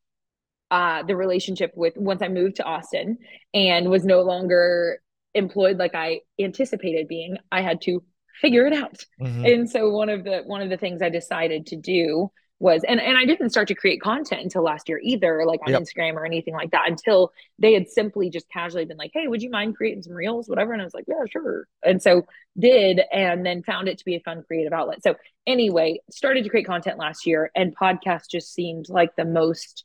uh, 0.71 1.03
the 1.03 1.15
relationship 1.15 1.71
with 1.75 1.95
once 1.97 2.21
I 2.21 2.29
moved 2.29 2.57
to 2.57 2.63
Austin 2.63 3.17
and 3.53 3.89
was 3.89 4.05
no 4.05 4.21
longer 4.21 5.01
employed 5.33 5.77
like 5.77 5.95
I 5.95 6.21
anticipated 6.39 7.07
being, 7.07 7.37
I 7.51 7.61
had 7.61 7.81
to 7.81 8.03
figure 8.41 8.65
it 8.67 8.73
out. 8.73 9.03
Mhm. 9.21 9.53
And 9.53 9.69
so 9.69 9.89
one 9.89 10.09
of 10.09 10.23
the 10.23 10.43
one 10.45 10.61
of 10.61 10.69
the 10.69 10.77
things 10.77 11.01
I 11.01 11.09
decided 11.09 11.65
to 11.67 11.75
do 11.75 12.31
was 12.59 12.83
and 12.87 12.99
and 12.99 13.17
I 13.17 13.25
didn't 13.25 13.51
start 13.51 13.67
to 13.67 13.75
create 13.75 14.01
content 14.01 14.41
until 14.41 14.63
last 14.63 14.89
year 14.89 14.99
either, 15.03 15.45
like 15.45 15.59
on 15.67 15.73
Yep. 15.73 15.83
Instagram 15.83 16.13
or 16.15 16.25
anything 16.25 16.55
like 16.55 16.71
that, 16.71 16.89
until 16.89 17.31
they 17.59 17.73
had 17.73 17.87
simply 17.87 18.29
just 18.31 18.49
casually 18.49 18.85
been 18.85 18.97
like, 18.97 19.11
Hey, 19.13 19.27
would 19.27 19.43
you 19.43 19.49
mind 19.51 19.75
creating 19.75 20.01
some 20.01 20.13
reels, 20.13 20.49
whatever? 20.49 20.73
And 20.73 20.81
I 20.81 20.85
was 20.85 20.93
like, 20.95 21.05
Yeah, 21.07 21.23
sure. 21.29 21.67
And 21.83 22.01
so 22.01 22.25
did 22.57 23.01
and 23.11 23.45
then 23.45 23.61
found 23.63 23.87
it 23.87 23.99
to 23.99 24.05
be 24.05 24.15
a 24.15 24.19
fun 24.21 24.43
creative 24.47 24.73
outlet. 24.73 25.03
So 25.03 25.15
anyway, 25.45 25.99
started 26.09 26.43
to 26.45 26.49
create 26.49 26.65
content 26.65 26.97
last 26.97 27.27
year 27.27 27.51
and 27.55 27.77
podcast 27.77 28.29
just 28.31 28.53
seemed 28.53 28.89
like 28.89 29.15
the 29.15 29.25
most 29.25 29.83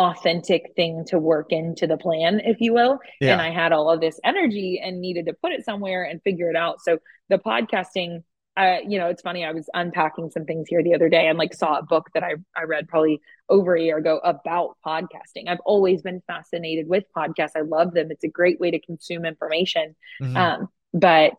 authentic 0.00 0.72
thing 0.76 1.04
to 1.04 1.18
work 1.18 1.52
into 1.52 1.86
the 1.86 1.98
plan, 1.98 2.40
if 2.42 2.58
you 2.60 2.72
will. 2.72 2.98
Yeah. 3.20 3.32
And 3.32 3.42
I 3.42 3.50
had 3.50 3.72
all 3.72 3.90
of 3.90 4.00
this 4.00 4.18
energy 4.24 4.80
and 4.82 5.00
needed 5.00 5.26
to 5.26 5.34
put 5.34 5.52
it 5.52 5.64
somewhere 5.64 6.04
and 6.04 6.22
figure 6.22 6.48
it 6.48 6.56
out. 6.56 6.80
So 6.80 6.98
the 7.28 7.36
podcasting, 7.36 8.22
uh, 8.56 8.78
you 8.88 8.98
know, 8.98 9.08
it's 9.08 9.20
funny. 9.20 9.44
I 9.44 9.52
was 9.52 9.68
unpacking 9.74 10.30
some 10.30 10.46
things 10.46 10.68
here 10.68 10.82
the 10.82 10.94
other 10.94 11.10
day 11.10 11.28
and 11.28 11.36
like 11.36 11.52
saw 11.52 11.78
a 11.78 11.82
book 11.82 12.08
that 12.14 12.24
I, 12.24 12.36
I 12.56 12.62
read 12.62 12.88
probably 12.88 13.20
over 13.50 13.76
a 13.76 13.82
year 13.82 13.98
ago 13.98 14.20
about 14.24 14.76
podcasting. 14.84 15.48
I've 15.48 15.60
always 15.66 16.00
been 16.00 16.22
fascinated 16.26 16.88
with 16.88 17.04
podcasts. 17.14 17.52
I 17.54 17.60
love 17.60 17.92
them. 17.92 18.10
It's 18.10 18.24
a 18.24 18.28
great 18.28 18.58
way 18.58 18.70
to 18.70 18.80
consume 18.80 19.26
information. 19.26 19.94
Mhm. 20.22 20.36
Um, 20.36 20.68
but 20.94 21.34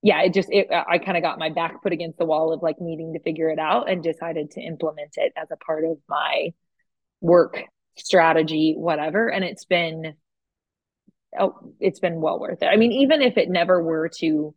yeah, 0.00 0.22
it 0.22 0.32
just 0.32 0.48
it 0.50 0.68
I 0.70 0.96
kind 0.98 1.18
of 1.18 1.22
got 1.22 1.38
my 1.38 1.50
back 1.50 1.82
put 1.82 1.92
against 1.92 2.18
the 2.18 2.24
wall 2.24 2.54
of 2.54 2.62
like 2.62 2.80
needing 2.80 3.12
to 3.12 3.20
figure 3.20 3.50
it 3.50 3.58
out 3.58 3.90
and 3.90 4.02
decided 4.02 4.52
to 4.52 4.60
implement 4.60 5.14
it 5.16 5.32
as 5.36 5.48
a 5.50 5.56
part 5.56 5.84
of 5.84 5.98
my 6.08 6.54
work 7.20 7.64
strategy, 8.00 8.74
whatever. 8.76 9.28
And 9.28 9.44
it's 9.44 9.64
been 9.64 10.14
oh, 11.38 11.54
it's 11.80 12.00
been 12.00 12.20
well 12.20 12.38
worth 12.38 12.62
it. 12.62 12.66
I 12.66 12.76
mean, 12.76 12.92
even 12.92 13.22
if 13.22 13.36
it 13.36 13.50
never 13.50 13.82
were 13.82 14.08
to 14.20 14.54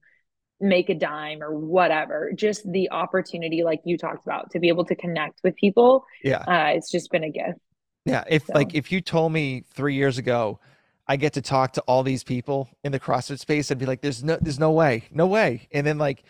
make 0.59 0.89
a 0.89 0.95
dime 0.95 1.41
or 1.41 1.53
whatever, 1.53 2.31
just 2.35 2.69
the 2.71 2.91
opportunity, 2.91 3.63
like 3.63 3.81
you 3.83 3.97
talked 3.97 4.25
about, 4.25 4.51
to 4.51 4.59
be 4.59 4.67
able 4.67 4.85
to 4.85 4.95
connect 4.95 5.39
with 5.43 5.55
people, 5.55 6.05
yeah. 6.23 6.43
uh, 6.47 6.75
it's 6.75 6.91
just 6.91 7.11
been 7.11 7.23
a 7.23 7.31
gift. 7.31 7.59
Yeah. 8.05 8.23
If 8.29 8.45
So- 8.45 8.53
like 8.53 8.73
if 8.75 8.91
you 8.91 9.01
told 9.01 9.31
me 9.31 9.63
three 9.73 9.95
years 9.95 10.17
ago, 10.17 10.59
I 11.07 11.17
get 11.17 11.33
to 11.33 11.41
talk 11.41 11.73
to 11.73 11.81
all 11.81 12.03
these 12.03 12.23
people 12.23 12.69
in 12.83 12.91
the 12.91 12.99
CrossFit 12.99 13.39
space, 13.39 13.69
I'd 13.69 13.79
be 13.79 13.85
like, 13.85 14.01
"There's 14.01 14.23
no, 14.23 14.37
there's 14.39 14.59
no 14.59 14.71
way, 14.71 15.03
no 15.11 15.27
way." 15.27 15.67
And 15.73 15.85
then 15.85 15.97
like, 15.97 16.23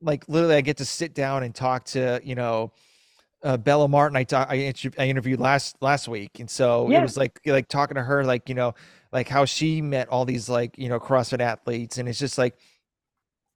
like 0.00 0.24
literally, 0.28 0.56
I 0.56 0.60
get 0.60 0.78
to 0.78 0.84
sit 0.84 1.14
down 1.14 1.44
and 1.44 1.54
talk 1.54 1.84
to 1.86 2.20
you 2.24 2.34
know, 2.34 2.72
uh, 3.44 3.56
Bella 3.56 3.88
Martin. 3.88 4.16
I 4.16 4.24
talk, 4.24 4.48
I, 4.50 4.72
I 4.98 5.06
interviewed 5.08 5.40
last 5.40 5.76
last 5.80 6.08
week, 6.08 6.40
and 6.40 6.48
so 6.48 6.90
it 6.90 7.02
was 7.02 7.16
like 7.16 7.40
like 7.46 7.68
talking 7.68 7.94
to 7.96 8.02
her, 8.02 8.24
like 8.24 8.48
you 8.48 8.54
know, 8.54 8.74
like 9.12 9.28
how 9.28 9.44
she 9.44 9.82
met 9.82 10.08
all 10.08 10.24
these 10.24 10.48
like 10.48 10.78
you 10.78 10.88
know 10.88 11.00
CrossFit 11.00 11.40
athletes, 11.40 11.98
and 11.98 12.08
it's 12.08 12.18
just 12.18 12.38
like 12.38 12.56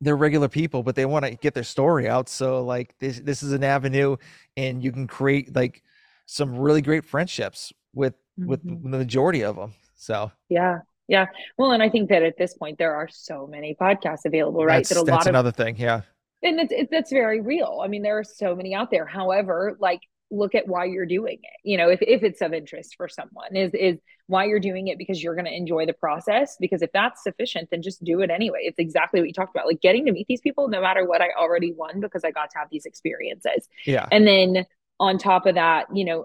they're 0.01 0.17
regular 0.17 0.49
people, 0.49 0.83
but 0.83 0.95
they 0.95 1.07
want 1.07 1.25
to 1.25 1.35
get 1.37 1.55
their 1.55 1.63
story 1.65 2.09
out. 2.09 2.29
So 2.29 2.63
like 2.65 2.95
this 2.99 3.21
this 3.21 3.43
is 3.43 3.53
an 3.53 3.65
avenue, 3.65 4.17
and 4.57 4.83
you 4.83 4.93
can 4.93 5.07
create 5.07 5.55
like 5.55 5.83
some 6.27 6.57
really 6.59 6.83
great 6.83 7.05
friendships 7.05 7.73
with 7.95 8.15
with 8.39 8.65
Mhm. 8.65 8.83
the 8.91 8.99
majority 8.99 9.43
of 9.43 9.57
them. 9.57 9.73
So 9.95 10.31
Yeah. 10.49 10.81
Yeah. 11.09 11.27
Well, 11.57 11.71
and 11.73 11.83
I 11.83 11.89
think 11.89 12.09
that 12.11 12.25
at 12.25 12.37
this 12.37 12.55
point 12.55 12.79
there 12.79 12.95
are 12.95 13.09
so 13.09 13.47
many 13.47 13.77
podcasts 13.81 14.25
available, 14.25 14.65
right? 14.67 14.79
that's, 14.79 14.89
that 14.89 15.01
a 15.01 15.05
that's 15.05 15.11
lot 15.11 15.21
of 15.23 15.27
another 15.29 15.53
thing. 15.53 15.77
Yeah. 15.79 16.03
And 16.43 16.61
it's, 16.61 16.73
it's 16.73 16.91
that's 16.91 17.11
very 17.11 17.41
real. 17.41 17.81
I 17.83 17.89
mean, 17.89 18.03
there 18.03 18.19
are 18.19 18.25
so 18.25 18.55
many 18.55 18.75
out 18.75 18.91
there. 18.91 19.07
However, 19.07 19.77
like 19.81 20.01
look 20.31 20.55
at 20.55 20.67
why 20.67 20.85
you're 20.85 21.07
doing 21.07 21.39
it. 21.43 21.61
You 21.65 21.77
know, 21.77 21.89
if 21.89 22.01
if 22.03 22.23
it's 22.23 22.41
of 22.43 22.53
interest 22.53 22.95
for 22.97 23.09
someone, 23.09 23.55
is 23.55 23.73
is 23.75 23.99
why 24.27 24.45
you're 24.45 24.61
doing 24.61 24.89
it 24.89 24.99
because 24.99 25.23
you're 25.23 25.35
going 25.35 25.47
to 25.47 25.55
enjoy 25.57 25.87
the 25.87 25.93
process. 25.93 26.57
Because 26.61 26.83
if 26.83 26.91
that's 26.93 27.23
sufficient, 27.23 27.71
then 27.71 27.83
just 27.83 28.03
do 28.03 28.21
it 28.21 28.31
anyway. 28.31 28.61
It's 28.63 28.79
exactly 28.79 29.21
what 29.21 29.29
you 29.29 29.33
talked 29.33 29.55
about, 29.55 29.67
like 29.67 29.81
getting 29.81 30.05
to 30.07 30.13
meet 30.13 30.27
these 30.27 30.41
people, 30.41 30.69
no 30.69 30.81
matter 30.81 31.07
what 31.07 31.21
I 31.23 31.29
already 31.39 31.73
won, 31.73 32.01
because 32.01 32.25
I 32.25 32.33
got 32.33 32.51
to 32.51 32.59
have 32.59 32.69
these 32.71 32.87
experiences. 32.87 33.69
Yeah. 33.85 34.09
And 34.11 34.27
then 34.27 34.67
on 34.99 35.19
top 35.19 35.47
of 35.47 35.55
that, 35.55 35.87
you 35.95 36.05
know, 36.05 36.25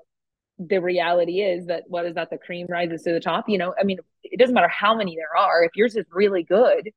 the 0.57 0.79
reality 0.79 1.41
is 1.41 1.67
that 1.67 1.83
what 1.87 2.05
is 2.05 2.15
that? 2.15 2.29
The 2.31 2.37
cream 2.37 2.65
rises 2.69 3.03
to 3.03 3.13
the 3.13 3.19
top. 3.19 3.47
You 3.47 3.57
know, 3.57 3.73
I 3.79 3.83
mean, 3.83 3.99
it 4.23 4.39
doesn't 4.39 4.53
matter 4.53 4.67
how 4.67 4.95
many 4.95 5.15
there 5.15 5.37
are. 5.37 5.63
If 5.63 5.71
yours 5.75 5.95
is 5.95 6.05
really 6.11 6.43
good, 6.43 6.89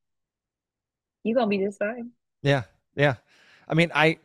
you're 1.23 1.37
gonna 1.37 1.49
be 1.49 1.59
just 1.59 1.79
fine. 1.79 2.11
Yeah. 2.43 2.63
Yeah. 2.97 3.15
I 3.69 3.75
mean, 3.75 3.91
I 3.95 4.19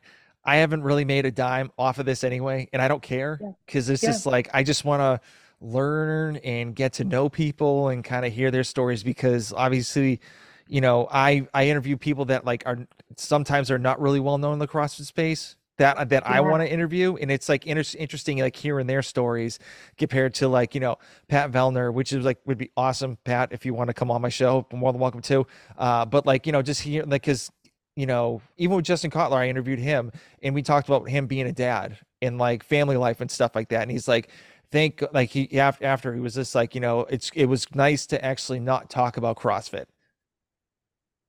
I 0.44 0.58
haven't 0.58 0.84
really 0.84 1.06
made 1.06 1.26
a 1.26 1.32
dime 1.32 1.72
off 1.78 2.00
of 2.00 2.06
this 2.06 2.24
anyway, 2.24 2.68
and 2.74 2.82
I 2.82 2.88
don't 2.88 3.02
care 3.04 3.40
Yeah. 3.42 3.52
because 3.66 3.90
it's 3.90 4.04
Yeah. 4.04 4.10
just 4.12 4.26
like 4.26 4.50
I 4.54 4.64
just 4.64 4.86
want 4.86 5.02
to 5.02 5.20
learn 5.62 6.38
and 6.38 6.76
get 6.76 6.94
to 6.94 7.04
know 7.04 7.30
people 7.30 7.90
and 7.90 8.04
kind 8.04 8.26
of 8.26 8.32
hear 8.34 8.50
their 8.52 8.64
stories 8.64 9.04
because 9.04 9.52
obviously, 9.54 10.20
you 10.68 10.82
know, 10.82 11.08
I 11.12 11.48
I 11.54 11.68
interview 11.68 11.98
people 11.98 12.26
that 12.26 12.46
like 12.46 12.64
are 12.66 12.88
sometimes 13.18 13.70
are 13.72 13.80
not 13.80 14.00
really 14.02 14.20
well 14.20 14.38
known 14.38 14.54
in 14.54 14.60
the 14.60 14.68
CrossFit 14.68 15.06
space 15.06 15.56
that 15.78 16.10
that 16.10 16.28
I 16.28 16.42
want 16.42 16.62
to 16.62 16.70
interview, 16.72 17.16
and 17.16 17.32
it's 17.32 17.48
like 17.48 17.66
inter- 17.66 17.98
interesting 17.98 18.40
like 18.40 18.56
hearing 18.56 18.86
their 18.88 19.02
stories 19.02 19.60
compared 19.98 20.34
to 20.36 20.48
like 20.50 20.76
you 20.76 20.82
know 20.82 20.98
Pat 21.30 21.52
Vellner, 21.52 21.94
which 21.94 22.12
is 22.14 22.24
like 22.26 22.38
would 22.46 22.58
be 22.58 22.70
awesome, 22.76 23.18
Pat, 23.24 23.50
if 23.54 23.66
you 23.66 23.74
want 23.74 23.88
to 23.90 23.94
come 23.94 24.12
on 24.12 24.22
my 24.22 24.28
show, 24.30 24.68
more 24.74 24.92
than 24.92 25.00
welcome 25.02 25.22
to. 25.22 25.48
Uh, 25.78 26.06
but 26.06 26.26
like 26.26 26.46
you 26.46 26.52
know, 26.52 26.62
just 26.62 26.82
hear 26.82 27.04
like 27.04 27.22
because 27.22 27.50
you 27.96 28.06
know, 28.06 28.42
even 28.58 28.76
with 28.76 28.86
Justin 28.86 29.12
Cotler, 29.12 29.38
I 29.38 29.50
interviewed 29.50 29.80
him 29.80 30.12
and 30.42 30.56
we 30.56 30.62
talked 30.62 30.88
about 30.88 31.10
him 31.10 31.28
being 31.28 31.48
a 31.48 31.52
dad 31.52 31.98
and 32.22 32.38
like 32.38 32.64
family 32.64 32.98
life 32.98 33.22
and 33.22 33.30
stuff 33.30 33.56
like 33.56 33.70
that. 33.70 33.82
And 33.82 33.92
he's 33.92 34.08
like, 34.08 34.30
thank 34.72 35.04
like 35.14 35.30
he 35.30 35.60
after 35.60 36.14
he 36.14 36.20
was 36.20 36.36
just 36.36 36.56
like, 36.56 36.76
you 36.76 36.82
know, 36.82 37.02
it's 37.02 37.32
it 37.36 37.46
was 37.46 37.68
nice 37.76 38.06
to 38.08 38.24
actually 38.24 38.60
not 38.60 38.90
talk 38.90 39.18
about 39.18 39.38
CrossFit. 39.38 39.86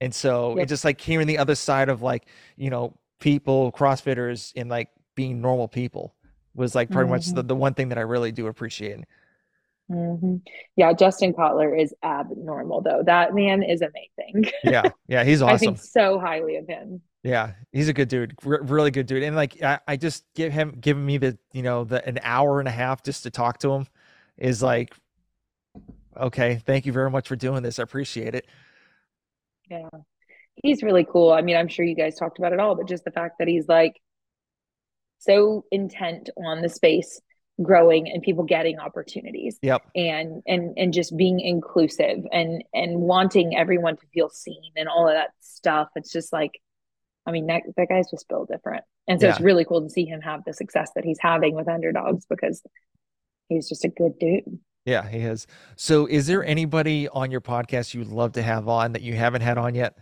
And 0.00 0.14
so 0.14 0.56
Yep. 0.56 0.64
it 0.64 0.68
just 0.68 0.84
like 0.84 1.00
hearing 1.00 1.26
the 1.26 1.38
other 1.38 1.54
side 1.54 1.88
of 1.88 2.02
like, 2.02 2.26
you 2.56 2.70
know, 2.70 2.94
people, 3.20 3.72
CrossFitters 3.72 4.52
and 4.56 4.70
like 4.70 4.88
being 5.14 5.40
normal 5.40 5.68
people 5.68 6.14
was 6.54 6.74
like 6.74 6.90
pretty 6.90 7.08
much 7.08 7.26
the, 7.26 7.40
mm-hmm. 7.40 7.48
the 7.48 7.56
one 7.56 7.74
thing 7.74 7.90
that 7.90 7.98
I 7.98 8.02
really 8.02 8.32
do 8.32 8.46
appreciate. 8.46 9.04
Mm-hmm. 9.90 10.36
Yeah, 10.76 10.92
Justin 10.92 11.32
Cotler 11.32 11.78
is 11.78 11.92
abnormal 12.04 12.80
though. 12.82 13.02
That 13.04 13.34
man 13.34 13.62
is 13.62 13.82
amazing. 13.82 14.52
yeah, 14.64 14.84
yeah, 15.08 15.24
he's 15.24 15.42
awesome. 15.42 15.54
I 15.54 15.58
think 15.58 15.78
so 15.78 16.18
highly 16.18 16.56
of 16.56 16.68
him. 16.68 17.00
Yeah, 17.24 17.52
he's 17.72 17.88
a 17.88 17.92
good 17.92 18.08
dude, 18.08 18.34
R- 18.46 18.62
really 18.62 18.92
good 18.92 19.06
dude. 19.06 19.24
And 19.24 19.34
like, 19.34 19.60
I, 19.62 19.80
I 19.86 19.96
just 19.96 20.24
give 20.34 20.52
him 20.52 20.76
giving 20.80 21.04
me 21.04 21.18
the 21.18 21.36
you 21.52 21.62
know 21.62 21.84
the 21.84 22.06
an 22.06 22.20
hour 22.22 22.60
and 22.60 22.68
a 22.68 22.72
half 22.72 23.02
just 23.02 23.24
to 23.24 23.30
talk 23.30 23.58
to 23.58 23.72
him 23.72 23.86
is 24.38 24.62
like, 24.62 24.94
okay, 26.16 26.62
thank 26.64 26.86
you 26.86 26.92
very 26.92 27.10
much 27.10 27.26
for 27.26 27.36
doing 27.36 27.62
this. 27.62 27.78
I 27.80 27.82
appreciate 27.82 28.36
it. 28.36 28.46
Yeah, 29.68 29.88
he's 30.62 30.84
really 30.84 31.04
cool. 31.10 31.32
I 31.32 31.42
mean, 31.42 31.56
I'm 31.56 31.68
sure 31.68 31.84
you 31.84 31.96
guys 31.96 32.14
talked 32.16 32.38
about 32.38 32.52
it 32.52 32.60
all, 32.60 32.76
but 32.76 32.86
just 32.86 33.04
the 33.04 33.10
fact 33.10 33.36
that 33.40 33.48
he's 33.48 33.66
like 33.66 34.00
so 35.18 35.64
intent 35.72 36.30
on 36.36 36.62
the 36.62 36.68
space 36.68 37.20
growing 37.62 38.08
and 38.08 38.22
people 38.22 38.44
getting 38.44 38.78
opportunities. 38.78 39.58
Yep. 39.62 39.82
And 39.94 40.42
and 40.46 40.76
and 40.76 40.92
just 40.92 41.16
being 41.16 41.40
inclusive 41.40 42.18
and 42.32 42.64
and 42.72 43.00
wanting 43.00 43.56
everyone 43.56 43.96
to 43.96 44.06
feel 44.12 44.30
seen 44.30 44.72
and 44.76 44.88
all 44.88 45.08
of 45.08 45.14
that 45.14 45.30
stuff. 45.40 45.88
It's 45.96 46.12
just 46.12 46.32
like 46.32 46.52
i 47.26 47.32
mean 47.32 47.46
that, 47.48 47.62
that 47.76 47.88
guy's 47.88 48.10
just 48.10 48.28
built 48.28 48.48
different. 48.48 48.84
And 49.06 49.20
so 49.20 49.26
yeah. 49.26 49.32
it's 49.32 49.40
really 49.40 49.64
cool 49.64 49.82
to 49.82 49.90
see 49.90 50.04
him 50.04 50.20
have 50.20 50.42
the 50.46 50.54
success 50.54 50.90
that 50.94 51.04
he's 51.04 51.18
having 51.20 51.54
with 51.54 51.68
underdogs 51.68 52.24
because 52.26 52.62
he's 53.48 53.68
just 53.68 53.84
a 53.84 53.88
good 53.88 54.18
dude. 54.18 54.58
Yeah 54.86 55.06
he 55.06 55.18
is. 55.18 55.46
So 55.76 56.06
is 56.06 56.26
there 56.26 56.44
anybody 56.44 57.08
on 57.08 57.30
your 57.30 57.40
podcast 57.42 57.94
you'd 57.94 58.08
love 58.08 58.32
to 58.32 58.42
have 58.42 58.68
on 58.68 58.92
that 58.92 59.02
you 59.02 59.14
haven't 59.14 59.42
had 59.42 59.58
on 59.58 59.74
yet? 59.74 59.96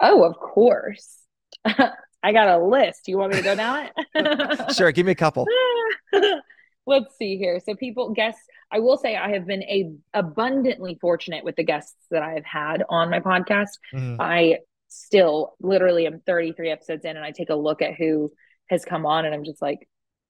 Oh 0.00 0.24
of 0.24 0.36
course 0.36 1.16
I 2.22 2.32
got 2.32 2.48
a 2.48 2.64
list. 2.64 3.08
You 3.08 3.18
want 3.18 3.32
me 3.32 3.38
to 3.38 3.44
go 3.44 3.54
down 3.54 3.88
it? 4.14 4.74
sure. 4.76 4.92
Give 4.92 5.06
me 5.06 5.12
a 5.12 5.16
couple. 5.16 5.46
Let's 6.86 7.16
see 7.16 7.36
here. 7.36 7.60
So 7.64 7.74
people 7.74 8.10
guests, 8.10 8.42
I 8.72 8.80
will 8.80 8.96
say 8.96 9.16
I 9.16 9.30
have 9.30 9.46
been 9.46 9.62
a 9.62 9.92
abundantly 10.12 10.98
fortunate 11.00 11.44
with 11.44 11.56
the 11.56 11.64
guests 11.64 11.94
that 12.10 12.22
I 12.22 12.32
have 12.32 12.44
had 12.44 12.82
on 12.88 13.10
my 13.10 13.20
podcast. 13.20 13.78
Mm-hmm. 13.94 14.20
I 14.20 14.58
still 14.88 15.54
literally 15.60 16.06
am 16.06 16.20
33 16.26 16.70
episodes 16.70 17.04
in 17.04 17.16
and 17.16 17.24
I 17.24 17.30
take 17.30 17.50
a 17.50 17.54
look 17.54 17.80
at 17.80 17.94
who 17.94 18.32
has 18.68 18.84
come 18.84 19.06
on 19.06 19.24
and 19.24 19.34
I'm 19.34 19.44
just 19.44 19.62
like, 19.62 19.88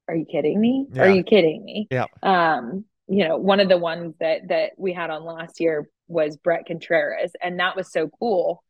are 0.08 0.14
you 0.14 0.26
kidding 0.30 0.60
me? 0.60 0.86
Yeah. 0.92 1.02
Are 1.02 1.10
you 1.10 1.22
kidding 1.22 1.64
me? 1.64 1.86
Yeah. 1.90 2.06
Um, 2.22 2.84
you 3.08 3.26
know, 3.26 3.36
one 3.36 3.60
of 3.60 3.68
the 3.68 3.78
ones 3.78 4.14
that 4.20 4.48
that 4.48 4.72
we 4.76 4.92
had 4.92 5.10
on 5.10 5.24
last 5.24 5.60
year 5.60 5.88
was 6.08 6.36
Bret 6.36 6.66
Contreras, 6.66 7.32
and 7.42 7.58
that 7.58 7.76
was 7.76 7.92
so 7.92 8.08
cool 8.18 8.62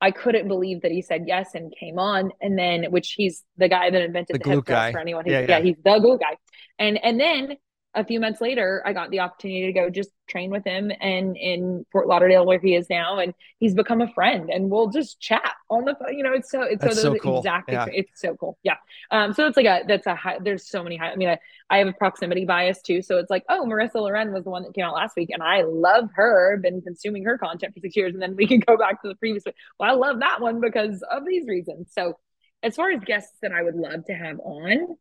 I 0.00 0.10
couldn't 0.10 0.48
believe 0.48 0.82
that 0.82 0.92
he 0.92 1.02
said 1.02 1.24
yes 1.26 1.54
and 1.54 1.74
came 1.78 1.98
on. 1.98 2.30
And 2.40 2.58
then, 2.58 2.84
which 2.90 3.14
he's 3.16 3.44
the 3.56 3.68
guy 3.68 3.90
that 3.90 4.00
invented 4.00 4.34
the, 4.34 4.38
the 4.38 4.56
glute 4.56 4.64
guy 4.64 4.92
for 4.92 5.00
anyone. 5.00 5.24
Who, 5.24 5.32
yeah, 5.32 5.40
yeah. 5.40 5.58
yeah, 5.58 5.60
he's 5.60 5.76
the 5.84 5.90
glute 5.90 6.20
guy. 6.20 6.36
And 6.78 7.02
and 7.04 7.18
then 7.18 7.56
a 7.94 8.04
few 8.04 8.20
months 8.20 8.40
later, 8.40 8.82
I 8.84 8.92
got 8.92 9.10
the 9.10 9.20
opportunity 9.20 9.66
to 9.66 9.72
go 9.72 9.88
just 9.88 10.10
train 10.28 10.50
with 10.50 10.64
him 10.64 10.92
and 11.00 11.36
in 11.36 11.86
Fort 11.90 12.06
Lauderdale 12.06 12.44
where 12.44 12.58
he 12.58 12.74
is 12.74 12.88
now, 12.90 13.18
and 13.18 13.32
he's 13.58 13.74
become 13.74 14.02
a 14.02 14.12
friend, 14.12 14.50
and 14.50 14.70
we'll 14.70 14.88
just 14.88 15.20
chat 15.20 15.54
on 15.70 15.84
the 15.84 15.94
phone. 15.94 16.16
You 16.16 16.22
know, 16.22 16.32
it's 16.32 16.50
so 16.50 16.62
it's 16.62 16.82
that's 16.82 16.96
so, 16.96 17.14
so 17.14 17.18
cool. 17.18 17.38
exactly 17.38 17.74
yeah. 17.74 17.86
it's 17.90 18.20
so 18.20 18.36
cool. 18.36 18.58
Yeah. 18.62 18.76
Um. 19.10 19.32
So 19.32 19.46
it's 19.46 19.56
like 19.56 19.66
a 19.66 19.84
that's 19.88 20.06
a 20.06 20.14
high. 20.14 20.38
There's 20.40 20.68
so 20.68 20.82
many 20.82 20.96
high. 20.96 21.10
I 21.10 21.16
mean, 21.16 21.30
I, 21.30 21.38
I 21.70 21.78
have 21.78 21.88
a 21.88 21.92
proximity 21.92 22.44
bias 22.44 22.82
too, 22.82 23.00
so 23.00 23.16
it's 23.16 23.30
like 23.30 23.44
oh, 23.48 23.64
Marissa 23.66 23.96
Loren 23.96 24.32
was 24.32 24.44
the 24.44 24.50
one 24.50 24.64
that 24.64 24.74
came 24.74 24.84
out 24.84 24.94
last 24.94 25.16
week, 25.16 25.30
and 25.32 25.42
I 25.42 25.62
love 25.62 26.10
her. 26.14 26.58
Been 26.58 26.82
consuming 26.82 27.24
her 27.24 27.38
content 27.38 27.74
for 27.74 27.80
six 27.80 27.96
years, 27.96 28.12
and 28.12 28.22
then 28.22 28.36
we 28.36 28.46
can 28.48 28.60
go 28.60 28.76
back 28.76 29.00
to 29.02 29.08
the 29.08 29.16
previous 29.16 29.44
one. 29.44 29.54
Well, 29.80 29.90
I 29.90 29.94
love 29.94 30.20
that 30.20 30.40
one 30.40 30.60
because 30.60 31.02
of 31.10 31.24
these 31.26 31.48
reasons. 31.48 31.90
So 31.92 32.18
as 32.62 32.76
far 32.76 32.90
as 32.90 33.02
guests 33.02 33.38
that 33.40 33.52
I 33.52 33.62
would 33.62 33.76
love 33.76 34.04
to 34.06 34.12
have 34.12 34.38
on, 34.40 34.96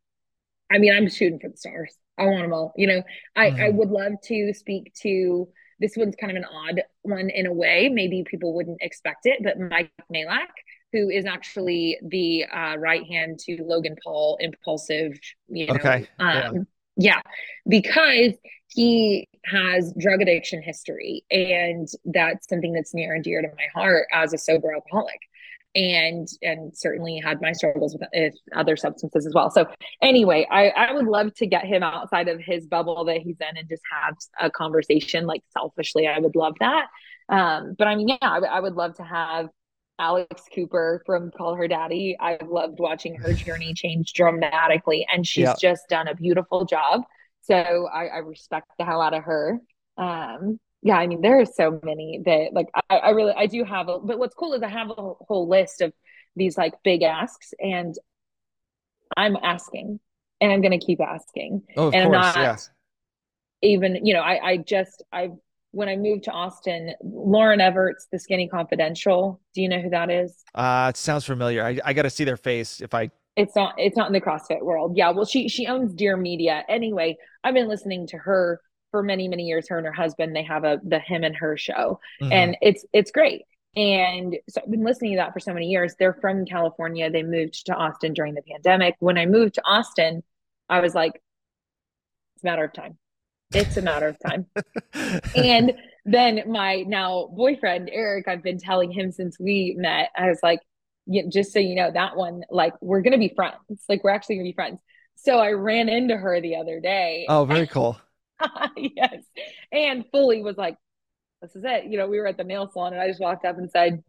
I 0.71 0.77
mean, 0.77 0.93
I'm 0.93 1.09
shooting 1.09 1.39
for 1.39 1.49
the 1.49 1.57
stars. 1.57 1.93
I 2.17 2.25
want 2.25 2.43
them 2.43 2.53
all. 2.53 2.73
You 2.75 2.87
know, 2.87 3.03
I, 3.35 3.49
mm-hmm. 3.49 3.61
I 3.61 3.69
would 3.69 3.89
love 3.89 4.13
to 4.25 4.53
speak 4.53 4.93
to 5.01 5.47
this 5.79 5.95
one's 5.95 6.15
kind 6.15 6.31
of 6.31 6.37
an 6.37 6.45
odd 6.45 6.81
one 7.03 7.29
in 7.29 7.45
a 7.45 7.53
way. 7.53 7.89
Maybe 7.89 8.23
people 8.23 8.53
wouldn't 8.53 8.79
expect 8.81 9.25
it, 9.25 9.39
but 9.43 9.59
Mike 9.59 9.91
Majlak, 10.13 10.47
who 10.91 11.09
is 11.09 11.25
actually 11.25 11.97
the 12.01 12.45
uh, 12.45 12.77
right 12.77 13.05
hand 13.05 13.39
to 13.39 13.57
Logan 13.63 13.95
Paul, 14.03 14.37
Impaulsive, 14.39 15.19
you 15.47 15.67
know. 15.67 15.75
Okay. 15.75 16.07
Um, 16.19 16.67
yeah. 16.95 17.15
yeah, 17.15 17.21
because 17.67 18.33
he 18.69 19.27
has 19.45 19.93
drug 19.97 20.21
addiction 20.21 20.61
history, 20.61 21.23
and 21.29 21.87
that's 22.05 22.47
something 22.49 22.73
that's 22.73 22.93
near 22.93 23.13
and 23.13 23.23
dear 23.23 23.41
to 23.41 23.47
my 23.49 23.67
heart 23.79 24.07
as 24.11 24.33
a 24.33 24.37
sober 24.37 24.73
alcoholic 24.73 25.19
and 25.75 26.27
and 26.41 26.75
certainly 26.75 27.21
had 27.23 27.41
my 27.41 27.51
struggles 27.51 27.95
with 28.13 28.33
other 28.55 28.75
substances 28.75 29.25
as 29.25 29.33
well. 29.33 29.51
So 29.51 29.67
anyway, 30.01 30.47
I, 30.49 30.69
I 30.69 30.93
would 30.93 31.05
love 31.05 31.33
to 31.35 31.45
get 31.45 31.65
him 31.65 31.83
outside 31.83 32.27
of 32.27 32.39
his 32.39 32.65
bubble 32.65 33.05
that 33.05 33.17
he's 33.17 33.37
in 33.39 33.57
and 33.57 33.69
just 33.69 33.83
have 33.91 34.15
a 34.39 34.49
conversation. 34.49 35.25
Like 35.25 35.43
selfishly, 35.51 36.07
I 36.07 36.19
would 36.19 36.35
love 36.35 36.55
that. 36.59 36.87
Um, 37.29 37.75
but 37.77 37.87
I 37.87 37.95
mean, 37.95 38.07
yeah, 38.07 38.17
I, 38.21 38.37
I 38.37 38.59
would 38.59 38.73
love 38.73 38.95
to 38.95 39.03
have 39.03 39.49
Alex 39.99 40.43
Cooper 40.53 41.01
from 41.05 41.31
Call 41.31 41.55
Her 41.55 41.67
Daddy. 41.67 42.15
I've 42.19 42.47
loved 42.47 42.79
watching 42.79 43.15
her 43.15 43.33
journey 43.33 43.73
change 43.73 44.13
dramatically, 44.13 45.05
and 45.11 45.25
she's 45.25 45.43
yeah. 45.43 45.55
just 45.59 45.83
done 45.89 46.07
a 46.07 46.15
beautiful 46.15 46.65
job. 46.65 47.01
So 47.41 47.55
I, 47.93 48.07
I 48.07 48.17
respect 48.17 48.67
the 48.77 48.85
hell 48.85 49.01
out 49.01 49.13
of 49.13 49.23
her. 49.23 49.59
Um, 49.97 50.59
yeah, 50.81 50.95
I 50.95 51.07
mean, 51.07 51.21
there 51.21 51.39
are 51.39 51.45
so 51.45 51.79
many 51.83 52.21
that 52.25 52.53
like 52.53 52.67
I, 52.89 52.97
I 52.97 53.09
really 53.09 53.33
I 53.35 53.47
do 53.47 53.63
have 53.63 53.89
a 53.89 53.99
but 53.99 54.19
what's 54.19 54.35
cool 54.35 54.53
is 54.53 54.63
I 54.63 54.69
have 54.69 54.89
a 54.89 54.93
whole 54.95 55.47
list 55.49 55.81
of 55.81 55.93
these 56.35 56.57
like 56.57 56.73
big 56.83 57.01
asks 57.01 57.53
and 57.59 57.95
I'm 59.15 59.35
asking 59.41 59.99
and 60.39 60.51
I'm 60.51 60.61
gonna 60.61 60.79
keep 60.79 61.01
asking. 61.01 61.63
Oh, 61.75 61.87
of 61.87 61.93
and 61.93 62.05
course, 62.05 62.15
I'm 62.17 62.33
not 62.33 62.37
yes. 62.37 62.69
even, 63.61 64.05
you 64.05 64.13
know, 64.13 64.21
I 64.21 64.51
I 64.51 64.57
just 64.57 65.03
I 65.11 65.31
when 65.71 65.89
I 65.89 65.95
moved 65.95 66.23
to 66.25 66.31
Austin, 66.31 66.93
Lauryn 67.03 67.59
Evarts, 67.59 68.07
the 68.11 68.19
Skinny 68.19 68.47
Confidential. 68.47 69.41
Do 69.53 69.61
you 69.61 69.69
know 69.69 69.79
who 69.79 69.89
that 69.89 70.09
is? 70.09 70.43
Uh 70.53 70.87
it 70.89 70.97
sounds 70.97 71.25
familiar. 71.25 71.63
I, 71.63 71.79
I 71.83 71.93
gotta 71.93 72.09
see 72.09 72.23
their 72.23 72.37
face 72.37 72.81
if 72.81 72.93
I 72.93 73.09
it's 73.35 73.55
not 73.55 73.75
it's 73.77 73.97
not 73.97 74.07
in 74.07 74.13
the 74.13 74.21
CrossFit 74.21 74.61
world. 74.61 74.95
Yeah, 74.95 75.09
well 75.09 75.25
she 75.25 75.49
she 75.49 75.67
owns 75.67 75.93
Dear 75.93 76.17
Media. 76.17 76.63
Anyway, 76.69 77.17
I've 77.43 77.53
been 77.53 77.67
listening 77.67 78.07
to 78.07 78.17
her 78.17 78.61
for 78.97 79.03
many 79.03 79.27
many 79.27 79.43
years 79.43 79.69
her 79.69 79.77
and 79.77 79.85
her 79.85 79.93
husband 79.93 80.35
they 80.35 80.41
have 80.41 80.63
a 80.63 80.81
the 80.83 80.97
him 80.97 81.23
and 81.23 81.35
her 81.35 81.55
show 81.55 81.99
mm-hmm. 82.19 82.31
and 82.31 82.57
it's 82.61 82.83
it's 82.93 83.11
great 83.11 83.43
and 83.77 84.35
so 84.49 84.59
I've 84.63 84.71
been 84.71 84.83
listening 84.83 85.11
to 85.11 85.17
that 85.17 85.33
for 85.33 85.39
so 85.39 85.53
many 85.53 85.67
years. 85.67 85.93
They're 85.99 86.17
from 86.19 86.45
California. 86.45 87.11
They 87.11 87.21
moved 87.21 87.67
to 87.67 87.75
Austin 87.75 88.15
during 88.15 88.33
the 88.33 88.41
pandemic. 88.41 88.95
When 88.97 89.19
I 89.19 89.27
moved 89.27 89.53
to 89.55 89.61
Austin, 89.63 90.23
I 90.67 90.79
was 90.79 90.95
like, 90.95 91.21
it's 92.35 92.43
a 92.43 92.47
matter 92.47 92.63
of 92.63 92.73
time. 92.73 92.97
It's 93.53 93.77
a 93.77 93.83
matter 93.83 94.07
of 94.07 94.17
time. 94.19 94.47
and 95.35 95.73
then 96.05 96.41
my 96.47 96.85
now 96.87 97.29
boyfriend, 97.31 97.91
Eric, 97.93 98.27
I've 98.27 98.41
been 98.41 98.57
telling 98.57 98.91
him 98.91 99.11
since 99.11 99.39
we 99.39 99.75
met, 99.77 100.09
I 100.17 100.27
was 100.27 100.39
like, 100.41 100.61
yeah, 101.05 101.23
just 101.29 101.53
so 101.53 101.59
you 101.59 101.75
know, 101.75 101.91
that 101.91 102.17
one, 102.17 102.45
like, 102.49 102.73
we're 102.81 103.01
going 103.01 103.13
to 103.13 103.19
be 103.19 103.31
friends. 103.35 103.83
Like, 103.87 104.03
we're 104.03 104.09
actually 104.09 104.37
going 104.37 104.45
to 104.45 104.49
be 104.49 104.55
friends. 104.55 104.79
So 105.17 105.37
I 105.37 105.51
ran 105.51 105.87
into 105.87 106.17
her 106.17 106.41
the 106.41 106.55
other 106.55 106.79
day. 106.79 107.27
Oh, 107.29 107.45
very 107.45 107.67
cool. 107.67 107.99
yes. 108.77 109.23
And 109.71 110.05
fully 110.11 110.41
was 110.41 110.57
like, 110.57 110.77
this 111.41 111.55
is 111.55 111.63
it. 111.65 111.85
You 111.85 111.97
know, 111.97 112.07
we 112.07 112.19
were 112.19 112.27
at 112.27 112.37
the 112.37 112.43
nail 112.43 112.69
salon 112.71 112.93
and 112.93 113.01
I 113.01 113.07
just 113.07 113.19
walked 113.19 113.45
up 113.45 113.57
and 113.57 113.69
said, 113.69 114.03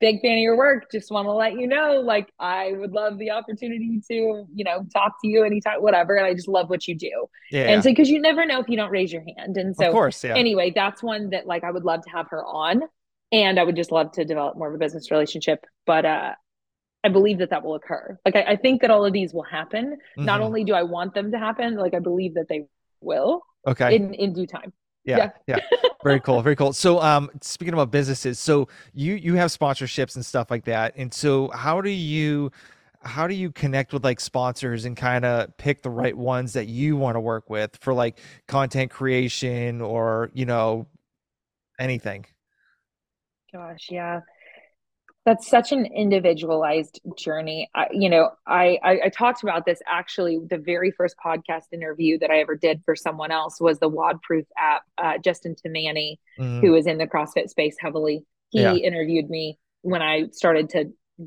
big 0.00 0.20
fan 0.20 0.34
of 0.34 0.38
your 0.38 0.56
work. 0.56 0.90
Just 0.92 1.10
want 1.10 1.26
to 1.26 1.32
let 1.32 1.54
you 1.54 1.66
know, 1.66 2.00
like, 2.00 2.32
I 2.38 2.72
would 2.72 2.92
love 2.92 3.18
the 3.18 3.30
opportunity 3.30 4.00
to, 4.08 4.46
you 4.54 4.64
know, 4.64 4.84
talk 4.92 5.14
to 5.22 5.28
you 5.28 5.44
anytime, 5.44 5.82
whatever. 5.82 6.16
And 6.16 6.26
I 6.26 6.34
just 6.34 6.48
love 6.48 6.70
what 6.70 6.86
you 6.86 6.96
do. 6.96 7.26
Yeah. 7.50 7.70
And 7.70 7.82
so, 7.82 7.92
cause 7.94 8.08
you 8.08 8.20
never 8.20 8.46
know 8.46 8.60
if 8.60 8.68
you 8.68 8.76
don't 8.76 8.90
raise 8.90 9.12
your 9.12 9.24
hand. 9.36 9.56
And 9.56 9.74
so, 9.76 9.86
of 9.86 9.92
course, 9.92 10.22
yeah. 10.22 10.36
anyway, 10.36 10.72
that's 10.74 11.02
one 11.02 11.30
that 11.30 11.46
like 11.46 11.64
I 11.64 11.70
would 11.70 11.84
love 11.84 12.02
to 12.04 12.10
have 12.10 12.28
her 12.30 12.44
on. 12.44 12.82
And 13.30 13.60
I 13.60 13.64
would 13.64 13.76
just 13.76 13.92
love 13.92 14.12
to 14.12 14.24
develop 14.24 14.56
more 14.56 14.68
of 14.68 14.74
a 14.74 14.78
business 14.78 15.10
relationship. 15.10 15.64
But, 15.86 16.04
uh, 16.04 16.34
I 17.04 17.10
believe 17.10 17.38
that 17.38 17.50
that 17.50 17.64
will 17.64 17.74
occur. 17.74 18.18
Like, 18.24 18.34
I, 18.34 18.42
I 18.42 18.56
think 18.56 18.80
that 18.80 18.90
all 18.90 19.04
of 19.04 19.12
these 19.12 19.32
will 19.32 19.44
happen. 19.44 19.92
Mm-hmm. 19.92 20.24
Not 20.24 20.40
only 20.40 20.64
do 20.64 20.74
I 20.74 20.82
want 20.82 21.14
them 21.14 21.30
to 21.30 21.38
happen, 21.38 21.76
like, 21.76 21.94
I 21.94 22.00
believe 22.00 22.34
that 22.34 22.46
they 22.48 22.66
will. 23.00 23.42
Okay. 23.68 23.94
In 23.96 24.14
in 24.14 24.32
due 24.32 24.46
time. 24.46 24.72
Yeah, 25.04 25.30
yeah, 25.46 25.58
yeah. 25.72 25.78
very 26.02 26.20
cool, 26.20 26.42
very 26.42 26.56
cool. 26.56 26.72
So, 26.84 27.00
um, 27.00 27.30
speaking 27.40 27.74
about 27.74 27.90
businesses, 27.90 28.38
so 28.38 28.68
you 28.92 29.14
you 29.14 29.34
have 29.34 29.50
sponsorships 29.50 30.16
and 30.16 30.24
stuff 30.24 30.50
like 30.50 30.64
that, 30.64 30.94
and 30.96 31.12
so 31.12 31.48
how 31.48 31.80
do 31.80 31.90
you 31.90 32.50
how 33.02 33.26
do 33.26 33.34
you 33.34 33.52
connect 33.52 33.92
with 33.92 34.04
like 34.04 34.20
sponsors 34.20 34.84
and 34.84 34.96
kind 34.96 35.24
of 35.24 35.56
pick 35.56 35.82
the 35.82 35.90
right 35.90 36.16
ones 36.16 36.52
that 36.54 36.66
you 36.66 36.96
want 36.96 37.14
to 37.14 37.20
work 37.20 37.48
with 37.48 37.76
for 37.80 37.94
like 37.94 38.18
content 38.48 38.90
creation 38.90 39.80
or 39.80 40.30
you 40.34 40.46
know 40.46 40.86
anything? 41.78 42.26
Gosh, 43.52 43.88
yeah 43.90 44.20
that's 45.28 45.46
such 45.46 45.72
an 45.72 45.84
individualized 45.84 47.00
journey. 47.14 47.68
I, 47.74 47.88
you 47.92 48.08
know, 48.08 48.30
I, 48.46 48.78
I, 48.82 49.00
I 49.04 49.08
talked 49.10 49.42
about 49.42 49.66
this 49.66 49.78
actually. 49.86 50.38
The 50.48 50.56
very 50.56 50.90
first 50.90 51.16
podcast 51.22 51.64
interview 51.70 52.18
that 52.20 52.30
I 52.30 52.38
ever 52.38 52.56
did 52.56 52.80
for 52.86 52.96
someone 52.96 53.30
else 53.30 53.60
was 53.60 53.78
the 53.78 53.90
WODproof 53.90 54.46
app. 54.56 54.84
Uh, 54.96 55.18
Justin 55.22 55.54
Timani, 55.54 56.16
mm-hmm. 56.40 56.60
who 56.60 56.74
is 56.74 56.86
in 56.86 56.96
the 56.96 57.06
CrossFit 57.06 57.50
space 57.50 57.76
heavily, 57.78 58.24
he 58.48 58.62
yeah. 58.62 58.72
interviewed 58.72 59.28
me 59.28 59.58
when 59.82 60.00
I 60.00 60.28
started 60.32 60.70
to 60.70 60.86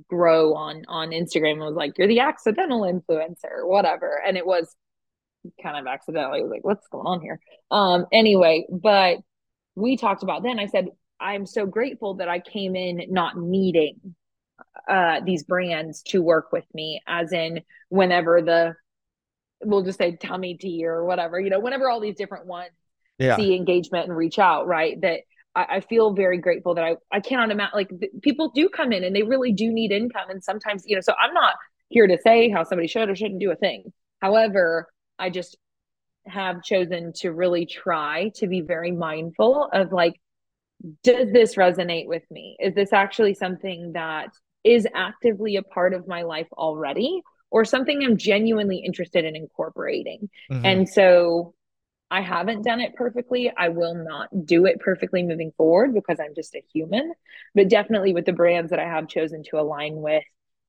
grow 0.10 0.56
on 0.56 0.82
on 0.88 1.12
Instagram 1.12 1.52
and 1.52 1.60
was 1.60 1.76
like, 1.76 1.96
"You're 2.00 2.08
the 2.08 2.22
accidental 2.22 2.82
influencer, 2.82 3.68
whatever." 3.68 4.20
And 4.26 4.36
it 4.36 4.48
was 4.48 4.76
kind 5.62 5.78
of 5.78 5.86
accidentally 5.86 6.42
was 6.42 6.50
like, 6.52 6.64
what's 6.64 6.88
going 6.88 7.06
on 7.06 7.22
here? 7.22 7.40
Um, 7.70 8.06
anyway, 8.12 8.66
but 8.70 9.18
we 9.76 9.98
talked 9.98 10.24
about 10.24 10.44
then. 10.44 10.60
I 10.60 10.66
said, 10.68 10.88
I'm 11.22 11.46
so 11.46 11.66
grateful 11.66 12.16
that 12.16 12.28
I 12.28 12.40
came 12.40 12.76
in 12.76 13.04
not 13.10 13.38
needing 13.38 14.16
uh, 14.90 15.22
these 15.24 15.44
brands 15.44 16.02
to 16.04 16.22
work 16.22 16.52
with 16.52 16.66
me, 16.74 17.02
as 17.08 17.32
in 17.32 17.62
whenever 17.90 18.42
the 18.42 18.76
we'll 19.64 19.84
just 19.84 20.00
say 20.00 20.16
tummy 20.16 20.56
tea 20.56 20.86
or 20.86 21.06
whatever, 21.06 21.40
you 21.40 21.52
know, 21.52 21.60
whenever 21.60 21.88
all 21.90 22.00
these 22.00 22.16
different 22.16 22.48
ones 22.48 22.72
yeah. 23.20 23.36
see 23.36 23.56
engagement 23.56 24.08
and 24.08 24.18
reach 24.18 24.40
out, 24.40 24.68
right? 24.68 25.00
That 25.02 25.20
I, 25.56 25.66
I 25.70 25.80
feel 25.82 26.14
very 26.14 26.40
grateful 26.40 26.76
that 26.76 26.84
I 26.84 26.96
I 27.12 27.20
cannot 27.20 27.52
imagine 27.52 27.72
like 27.76 27.90
th- 27.90 28.12
people 28.22 28.52
do 28.54 28.70
come 28.70 28.92
in 28.92 29.04
and 29.04 29.16
they 29.16 29.24
really 29.24 29.52
do 29.54 29.72
need 29.72 29.92
income, 29.92 30.30
and 30.30 30.44
sometimes 30.44 30.84
you 30.86 30.96
know, 30.96 31.02
so 31.02 31.14
I'm 31.14 31.34
not 31.34 31.56
here 31.90 32.08
to 32.08 32.18
say 32.24 32.50
how 32.50 32.64
somebody 32.64 32.88
should 32.88 33.10
or 33.10 33.16
shouldn't 33.16 33.40
do 33.40 33.52
a 33.52 33.56
thing. 33.56 33.94
However, 34.20 34.88
I 35.20 35.30
just 35.30 35.58
have 36.26 36.64
chosen 36.64 37.14
to 37.18 37.32
really 37.32 37.66
try 37.66 38.32
to 38.36 38.48
be 38.48 38.62
very 38.62 38.92
mindful 38.92 39.70
of 39.72 39.92
like 39.92 40.14
does 41.04 41.32
this 41.32 41.56
resonate 41.56 42.08
with 42.08 42.24
me? 42.32 42.58
Is 42.60 42.74
this 42.76 42.94
actually 42.94 43.34
something 43.34 43.94
that 43.94 44.30
is 44.64 44.88
actively 44.94 45.56
a 45.56 45.64
part 45.64 45.94
of 45.94 46.08
my 46.08 46.24
life 46.24 46.48
already 46.54 47.22
or 47.50 47.66
something 47.66 48.04
I'm 48.04 48.18
genuinely 48.18 48.78
interested 48.78 49.26
in 49.26 49.36
incorporating? 49.36 50.30
Mm-hmm. 50.52 50.66
And 50.66 50.90
so 50.90 51.54
I 52.10 52.22
haven't 52.22 52.64
done 52.64 52.82
it 52.82 52.96
perfectly. 52.96 53.52
I 53.56 53.70
will 53.70 53.96
not 53.96 54.46
do 54.46 54.66
it 54.66 54.80
perfectly 54.80 55.24
moving 55.24 55.54
forward 55.56 55.94
because 55.94 56.20
I'm 56.20 56.36
just 56.36 56.56
a 56.56 56.64
human. 56.74 57.14
But 57.56 57.70
definitely 57.70 58.14
with 58.14 58.26
the 58.26 58.34
brands 58.34 58.72
that 58.72 58.80
I 58.80 58.86
have 58.86 59.08
chosen 59.08 59.44
to 59.50 59.60
align 59.60 59.96
with, 59.96 60.24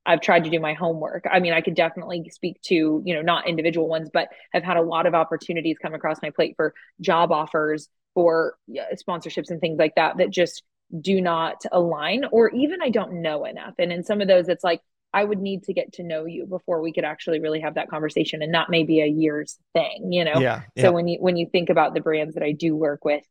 I've 0.05 0.21
tried 0.21 0.45
to 0.45 0.49
do 0.49 0.59
my 0.59 0.73
homework. 0.73 1.25
I 1.31 1.39
mean, 1.39 1.53
I 1.53 1.61
could 1.61 1.75
definitely 1.75 2.29
speak 2.31 2.61
to, 2.63 3.01
you 3.05 3.13
know, 3.13 3.21
not 3.21 3.47
individual 3.47 3.87
ones, 3.87 4.09
but 4.11 4.29
I've 4.53 4.63
had 4.63 4.77
a 4.77 4.81
lot 4.81 5.05
of 5.05 5.13
opportunities 5.13 5.77
come 5.81 5.93
across 5.93 6.21
my 6.21 6.29
plate 6.29 6.55
for 6.55 6.73
job 6.99 7.31
offers, 7.31 7.89
for 8.13 8.55
sponsorships 8.95 9.49
and 9.49 9.59
things 9.59 9.79
like 9.79 9.95
that 9.95 10.17
that 10.17 10.29
just 10.29 10.63
do 11.01 11.21
not 11.21 11.63
align 11.71 12.25
or 12.31 12.49
even 12.49 12.81
I 12.81 12.89
don't 12.89 13.21
know 13.21 13.45
enough. 13.45 13.73
And 13.79 13.91
in 13.91 14.03
some 14.03 14.21
of 14.21 14.27
those, 14.27 14.47
it's 14.47 14.63
like, 14.63 14.81
I 15.15 15.23
would 15.23 15.39
need 15.39 15.63
to 15.65 15.73
get 15.73 15.93
to 15.93 16.03
know 16.03 16.25
you 16.25 16.47
before 16.47 16.81
we 16.81 16.91
could 16.91 17.03
actually 17.03 17.39
really 17.39 17.61
have 17.61 17.75
that 17.75 17.89
conversation. 17.89 18.41
And 18.41 18.53
that 18.55 18.69
may 18.69 18.83
be 18.83 19.01
a 19.01 19.07
year's 19.07 19.57
thing, 19.73 20.11
you 20.11 20.25
know? 20.25 20.39
Yeah. 20.39 20.63
yeah. 20.75 20.83
So 20.83 20.91
when 20.91 21.07
you, 21.07 21.17
when 21.19 21.37
you 21.37 21.47
think 21.51 21.69
about 21.69 21.93
the 21.93 22.01
brands 22.01 22.33
that 22.33 22.43
I 22.43 22.51
do 22.51 22.75
work 22.75 23.05
with, 23.05 23.23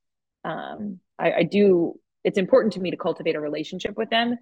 um, 0.44 1.00
I, 1.18 1.32
I 1.32 1.42
do, 1.42 1.98
it's 2.22 2.38
important 2.38 2.74
to 2.74 2.80
me 2.80 2.92
to 2.92 2.96
cultivate 2.96 3.34
a 3.34 3.40
relationship 3.40 3.96
with 3.96 4.10
them. 4.10 4.36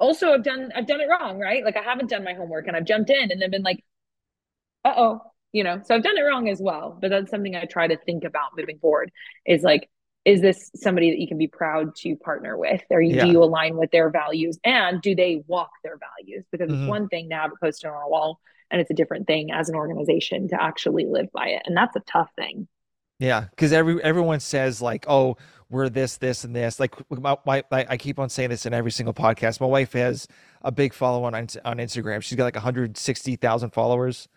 Also, 0.00 0.32
I've 0.32 0.42
done, 0.42 0.72
I've 0.74 0.86
done 0.86 1.00
it 1.00 1.08
wrong, 1.08 1.38
right? 1.38 1.64
Like 1.64 1.76
I 1.76 1.82
haven't 1.82 2.10
done 2.10 2.24
my 2.24 2.34
homework 2.34 2.66
and 2.66 2.76
I've 2.76 2.84
jumped 2.84 3.10
in 3.10 3.30
and 3.30 3.40
then 3.40 3.50
been 3.50 3.62
like, 3.62 3.84
uh 4.84 4.94
oh, 4.96 5.20
you 5.56 5.64
know, 5.64 5.80
so 5.86 5.94
I've 5.94 6.02
done 6.02 6.18
it 6.18 6.20
wrong 6.20 6.50
as 6.50 6.60
well. 6.60 6.98
But 7.00 7.08
that's 7.08 7.30
something 7.30 7.56
I 7.56 7.64
try 7.64 7.88
to 7.88 7.96
think 7.96 8.24
about 8.24 8.50
moving 8.58 8.78
forward 8.78 9.10
is 9.46 9.62
like, 9.62 9.88
is 10.26 10.42
this 10.42 10.70
somebody 10.74 11.10
that 11.10 11.18
you 11.18 11.26
can 11.26 11.38
be 11.38 11.46
proud 11.46 11.96
to 11.96 12.14
partner 12.16 12.58
with? 12.58 12.82
Or 12.90 13.00
yeah. 13.00 13.24
do 13.24 13.30
you 13.30 13.42
align 13.42 13.78
with 13.78 13.90
their 13.90 14.10
values? 14.10 14.58
And 14.64 15.00
do 15.00 15.14
they 15.14 15.42
walk 15.46 15.70
their 15.82 15.96
values? 15.96 16.44
Because 16.52 16.68
mm-hmm. 16.68 16.82
it's 16.82 16.90
one 16.90 17.08
thing 17.08 17.30
to 17.30 17.36
have 17.36 17.52
it 17.52 17.58
posted 17.58 17.88
on 17.88 18.02
a 18.02 18.06
wall 18.06 18.38
and 18.70 18.82
it's 18.82 18.90
a 18.90 18.94
different 18.94 19.26
thing 19.26 19.50
as 19.50 19.70
an 19.70 19.76
organization 19.76 20.48
to 20.48 20.62
actually 20.62 21.06
live 21.06 21.32
by 21.32 21.46
it 21.46 21.62
and 21.64 21.74
that's 21.74 21.96
a 21.96 22.00
tough 22.00 22.28
thing. 22.36 22.68
Yeah 23.18 23.46
because 23.48 23.72
every 23.72 24.02
everyone 24.02 24.40
says 24.40 24.82
like 24.82 25.06
oh 25.08 25.38
we're 25.70 25.88
this 25.88 26.18
this 26.18 26.44
and 26.44 26.54
this. 26.54 26.78
Like 26.78 26.94
my, 27.10 27.36
my, 27.46 27.64
i 27.70 27.96
keep 27.96 28.18
on 28.18 28.28
saying 28.28 28.50
this 28.50 28.66
in 28.66 28.74
every 28.74 28.90
single 28.90 29.14
podcast. 29.14 29.60
My 29.60 29.66
wife 29.66 29.94
has 29.94 30.28
a 30.60 30.70
big 30.70 30.92
follow 30.92 31.24
on 31.24 31.34
on 31.34 31.46
instagram. 31.78 32.20
She's 32.20 32.36
got 32.36 32.44
like 32.44 32.56
160000 32.56 33.70
followers 33.70 34.28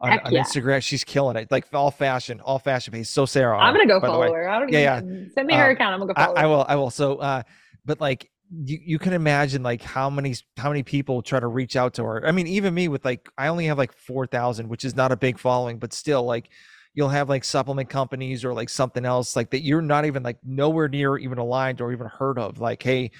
on, 0.00 0.18
on 0.20 0.32
yeah. 0.32 0.42
Instagram. 0.42 0.82
She's 0.82 1.04
killing 1.04 1.36
it. 1.36 1.50
Like 1.50 1.66
all 1.72 1.90
fashion, 1.90 2.40
all 2.40 2.58
fashion 2.58 2.92
based. 2.92 3.12
So 3.12 3.26
Sarah, 3.26 3.58
I'm 3.58 3.74
gonna 3.74 3.86
go 3.86 4.00
follow 4.00 4.32
her. 4.32 4.48
I 4.48 4.58
don't 4.58 4.72
yeah, 4.72 4.98
even, 4.98 5.14
yeah. 5.14 5.34
Send 5.34 5.46
me 5.46 5.54
uh, 5.54 5.58
her 5.58 5.70
account. 5.70 5.94
I'm 5.94 6.00
gonna 6.00 6.14
go 6.14 6.20
follow 6.20 6.36
I, 6.36 6.42
I, 6.42 6.46
will. 6.46 6.64
I 6.68 6.74
will. 6.76 6.90
So, 6.90 7.16
uh, 7.16 7.42
but 7.84 8.00
like 8.00 8.30
you, 8.50 8.78
you 8.82 8.98
can 8.98 9.12
imagine 9.12 9.62
like 9.62 9.82
how 9.82 10.08
many 10.08 10.34
how 10.56 10.68
many 10.70 10.82
people 10.82 11.22
try 11.22 11.40
to 11.40 11.46
reach 11.46 11.76
out 11.76 11.94
to 11.94 12.04
her. 12.04 12.26
I 12.26 12.32
mean, 12.32 12.46
even 12.46 12.74
me 12.74 12.88
with 12.88 13.04
like 13.04 13.28
I 13.36 13.48
only 13.48 13.66
have 13.66 13.78
like 13.78 13.92
four 13.92 14.26
thousand, 14.26 14.68
which 14.68 14.84
is 14.84 14.96
not 14.96 15.12
a 15.12 15.16
big 15.16 15.38
following, 15.38 15.78
but 15.78 15.92
still 15.92 16.24
like 16.24 16.50
you'll 16.94 17.08
have 17.08 17.28
like 17.28 17.44
supplement 17.44 17.88
companies 17.88 18.44
or 18.44 18.52
like 18.52 18.68
something 18.68 19.04
else 19.04 19.36
like 19.36 19.50
that 19.50 19.62
you're 19.62 19.82
not 19.82 20.04
even 20.04 20.22
like 20.22 20.38
nowhere 20.44 20.88
near 20.88 21.16
even 21.18 21.38
aligned 21.38 21.80
or 21.80 21.92
even 21.92 22.06
heard 22.06 22.38
of. 22.38 22.60
Like, 22.60 22.82
hey, 22.82 23.10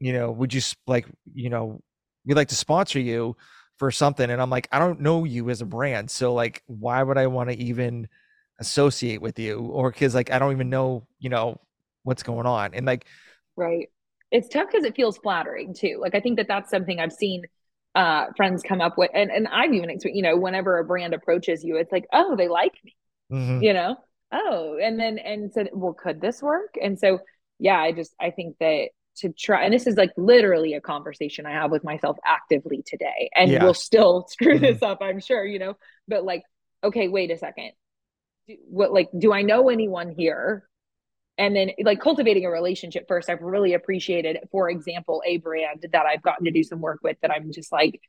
you 0.00 0.12
know, 0.12 0.30
would 0.30 0.52
you 0.52 0.60
like 0.86 1.06
you 1.32 1.50
know 1.50 1.80
we'd 2.24 2.34
like 2.34 2.48
to 2.48 2.56
sponsor 2.56 2.98
you 3.00 3.36
for 3.78 3.90
something 3.90 4.30
and 4.30 4.40
i'm 4.40 4.50
like 4.50 4.68
i 4.72 4.78
don't 4.78 5.00
know 5.00 5.24
you 5.24 5.50
as 5.50 5.60
a 5.60 5.66
brand 5.66 6.10
so 6.10 6.32
like 6.32 6.62
why 6.66 7.02
would 7.02 7.18
i 7.18 7.26
want 7.26 7.50
to 7.50 7.56
even 7.56 8.08
associate 8.60 9.20
with 9.20 9.38
you? 9.38 9.60
Or 9.60 9.90
because 9.90 10.14
like 10.14 10.30
i 10.30 10.38
don't 10.38 10.52
even 10.52 10.70
know 10.70 11.06
you 11.18 11.28
know 11.28 11.60
what's 12.02 12.22
going 12.22 12.46
on 12.46 12.74
and 12.74 12.86
like 12.86 13.06
right. 13.56 13.88
It's 14.30 14.48
tough 14.48 14.66
because 14.70 14.84
it 14.84 14.96
feels 14.96 15.16
flattering 15.18 15.74
too 15.74 15.98
like 16.00 16.14
i 16.14 16.20
think 16.20 16.38
that 16.38 16.48
that's 16.48 16.68
something 16.70 16.98
i've 16.98 17.12
seen 17.12 17.44
uh 17.94 18.26
friends 18.36 18.64
come 18.64 18.80
up 18.80 18.98
with 18.98 19.10
and, 19.14 19.30
and 19.30 19.46
i've 19.46 19.72
even 19.72 19.90
experienced 19.90 20.16
you 20.16 20.22
know 20.22 20.36
whenever 20.36 20.78
a 20.78 20.84
brand 20.84 21.14
approaches 21.14 21.62
you 21.62 21.76
it's 21.76 21.92
like 21.92 22.04
oh 22.12 22.34
they 22.34 22.48
like 22.48 22.74
me 22.84 22.96
mm-hmm. 23.30 23.62
you 23.62 23.72
know? 23.72 23.96
Oh 24.32 24.76
and 24.82 24.98
then 24.98 25.18
and 25.18 25.52
said 25.52 25.68
so, 25.72 25.78
well 25.78 25.92
could 25.92 26.20
this 26.20 26.42
work? 26.42 26.74
And 26.82 26.98
so 26.98 27.20
yeah 27.60 27.78
i 27.78 27.92
just 27.92 28.14
i 28.20 28.30
think 28.30 28.56
that 28.58 28.88
to 29.16 29.30
try 29.30 29.64
and 29.64 29.72
this 29.72 29.86
is 29.86 29.96
like 29.96 30.12
literally 30.16 30.74
a 30.74 30.80
conversation 30.80 31.46
i 31.46 31.50
have 31.50 31.70
with 31.70 31.84
myself 31.84 32.16
actively 32.24 32.82
today 32.86 33.30
and 33.34 33.50
yeah. 33.50 33.62
we'll 33.62 33.74
still 33.74 34.26
screw 34.28 34.58
this 34.58 34.76
mm-hmm. 34.76 34.84
up 34.84 34.98
i'm 35.00 35.20
sure 35.20 35.44
you 35.44 35.58
know 35.58 35.76
but 36.08 36.24
like 36.24 36.42
okay 36.82 37.08
wait 37.08 37.30
a 37.30 37.38
second 37.38 37.72
what 38.68 38.92
like 38.92 39.08
do 39.16 39.32
i 39.32 39.42
know 39.42 39.68
anyone 39.68 40.10
here 40.10 40.68
and 41.38 41.56
then 41.56 41.70
like 41.82 42.00
cultivating 42.00 42.44
a 42.44 42.50
relationship 42.50 43.06
first 43.08 43.30
i've 43.30 43.42
really 43.42 43.74
appreciated 43.74 44.38
for 44.50 44.68
example 44.68 45.22
a 45.26 45.38
brand 45.38 45.86
that 45.92 46.06
i've 46.06 46.22
gotten 46.22 46.44
to 46.44 46.50
do 46.50 46.62
some 46.62 46.80
work 46.80 47.00
with 47.02 47.16
that 47.22 47.30
i'm 47.30 47.52
just 47.52 47.72
like 47.72 48.00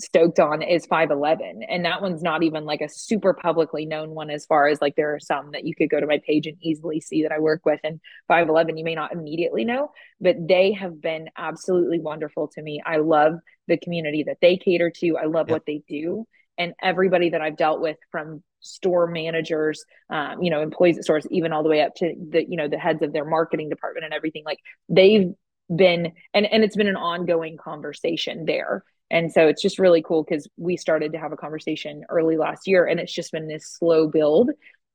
stoked 0.00 0.38
on 0.38 0.62
is 0.62 0.86
511 0.86 1.62
and 1.68 1.84
that 1.84 2.00
one's 2.00 2.22
not 2.22 2.44
even 2.44 2.64
like 2.64 2.80
a 2.80 2.88
super 2.88 3.34
publicly 3.34 3.84
known 3.84 4.10
one 4.10 4.30
as 4.30 4.46
far 4.46 4.68
as 4.68 4.80
like 4.80 4.94
there 4.94 5.12
are 5.14 5.20
some 5.20 5.50
that 5.52 5.64
you 5.64 5.74
could 5.74 5.90
go 5.90 5.98
to 5.98 6.06
my 6.06 6.20
page 6.24 6.46
and 6.46 6.56
easily 6.62 7.00
see 7.00 7.22
that 7.22 7.32
I 7.32 7.40
work 7.40 7.66
with 7.66 7.80
and 7.82 8.00
511 8.28 8.76
you 8.76 8.84
may 8.84 8.94
not 8.94 9.12
immediately 9.12 9.64
know 9.64 9.90
but 10.20 10.36
they 10.46 10.72
have 10.72 11.00
been 11.00 11.28
absolutely 11.36 12.00
wonderful 12.00 12.48
to 12.48 12.62
me. 12.62 12.80
I 12.84 12.98
love 12.98 13.34
the 13.66 13.76
community 13.76 14.24
that 14.24 14.38
they 14.40 14.56
cater 14.56 14.90
to. 14.90 15.16
I 15.16 15.26
love 15.26 15.50
what 15.50 15.66
they 15.66 15.82
do 15.88 16.26
and 16.58 16.74
everybody 16.82 17.30
that 17.30 17.40
I've 17.40 17.56
dealt 17.56 17.80
with 17.80 17.96
from 18.10 18.42
store 18.60 19.06
managers 19.06 19.84
um, 20.10 20.42
you 20.42 20.50
know 20.50 20.62
employees 20.62 20.98
at 20.98 21.04
stores 21.04 21.26
even 21.30 21.52
all 21.52 21.62
the 21.62 21.68
way 21.68 21.80
up 21.80 21.94
to 21.96 22.14
the 22.30 22.44
you 22.48 22.56
know 22.56 22.68
the 22.68 22.78
heads 22.78 23.02
of 23.02 23.12
their 23.12 23.24
marketing 23.24 23.68
department 23.68 24.04
and 24.04 24.14
everything 24.14 24.42
like 24.44 24.58
they've 24.88 25.32
been 25.74 26.12
and 26.34 26.46
and 26.46 26.64
it's 26.64 26.76
been 26.76 26.88
an 26.88 26.96
ongoing 26.96 27.56
conversation 27.56 28.44
there 28.46 28.84
and 29.10 29.32
so 29.32 29.48
it's 29.48 29.62
just 29.62 29.78
really 29.78 30.02
cool 30.02 30.22
because 30.22 30.48
we 30.56 30.76
started 30.76 31.12
to 31.12 31.18
have 31.18 31.32
a 31.32 31.36
conversation 31.36 32.04
early 32.10 32.36
last 32.36 32.66
year 32.66 32.84
and 32.84 33.00
it's 33.00 33.12
just 33.12 33.32
been 33.32 33.48
this 33.48 33.66
slow 33.78 34.06
build. 34.06 34.50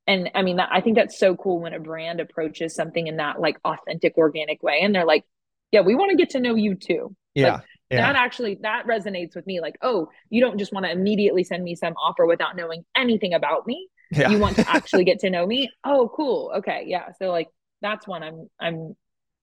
And 0.06 0.30
I 0.36 0.44
mean, 0.44 0.58
that, 0.58 0.70
I 0.72 0.82
think 0.82 0.98
that's 0.98 1.18
so 1.18 1.36
cool 1.36 1.60
when 1.60 1.74
a 1.74 1.80
brand 1.80 2.20
approaches 2.20 2.76
something 2.76 3.08
in 3.08 3.18
that 3.18 3.40
like 3.40 3.58
authentic, 3.66 4.18
organic 4.18 4.62
way. 4.62 4.82
And 4.84 4.94
they're 4.94 5.06
like, 5.06 5.24
yeah, 5.72 5.82
we 5.82 5.96
want 5.96 6.12
to 6.12 6.18
get 6.18 6.32
to 6.32 6.40
know 6.40 6.56
you 6.56 6.76
too. 6.76 7.16
Yeah. 7.34 7.54
Like, 7.54 7.64
yeah. 7.90 8.14
That 8.14 8.16
actually 8.16 8.60
that 8.62 8.86
resonates 8.88 9.36
with 9.36 9.46
me. 9.46 9.60
Like, 9.62 9.78
oh, 9.82 10.10
you 10.30 10.42
don't 10.42 10.58
just 10.58 10.74
want 10.74 10.86
to 10.86 10.92
immediately 10.92 11.44
send 11.44 11.64
me 11.64 11.76
some 11.76 11.94
offer 11.94 12.26
without 12.26 12.56
knowing 12.56 12.86
anything 12.96 13.34
about 13.34 13.68
me. 13.68 13.88
Yeah. 14.12 14.30
You 14.30 14.40
want 14.40 14.56
to 14.56 14.68
actually 14.74 15.04
get 15.04 15.20
to 15.20 15.30
know 15.30 15.46
me. 15.46 15.70
Oh, 15.84 16.12
cool. 16.16 16.52
Okay. 16.58 16.86
Yeah. 16.88 17.10
So 17.20 17.30
like 17.30 17.50
that's 17.82 18.08
one 18.08 18.24
I'm 18.24 18.50
I'm 18.60 18.96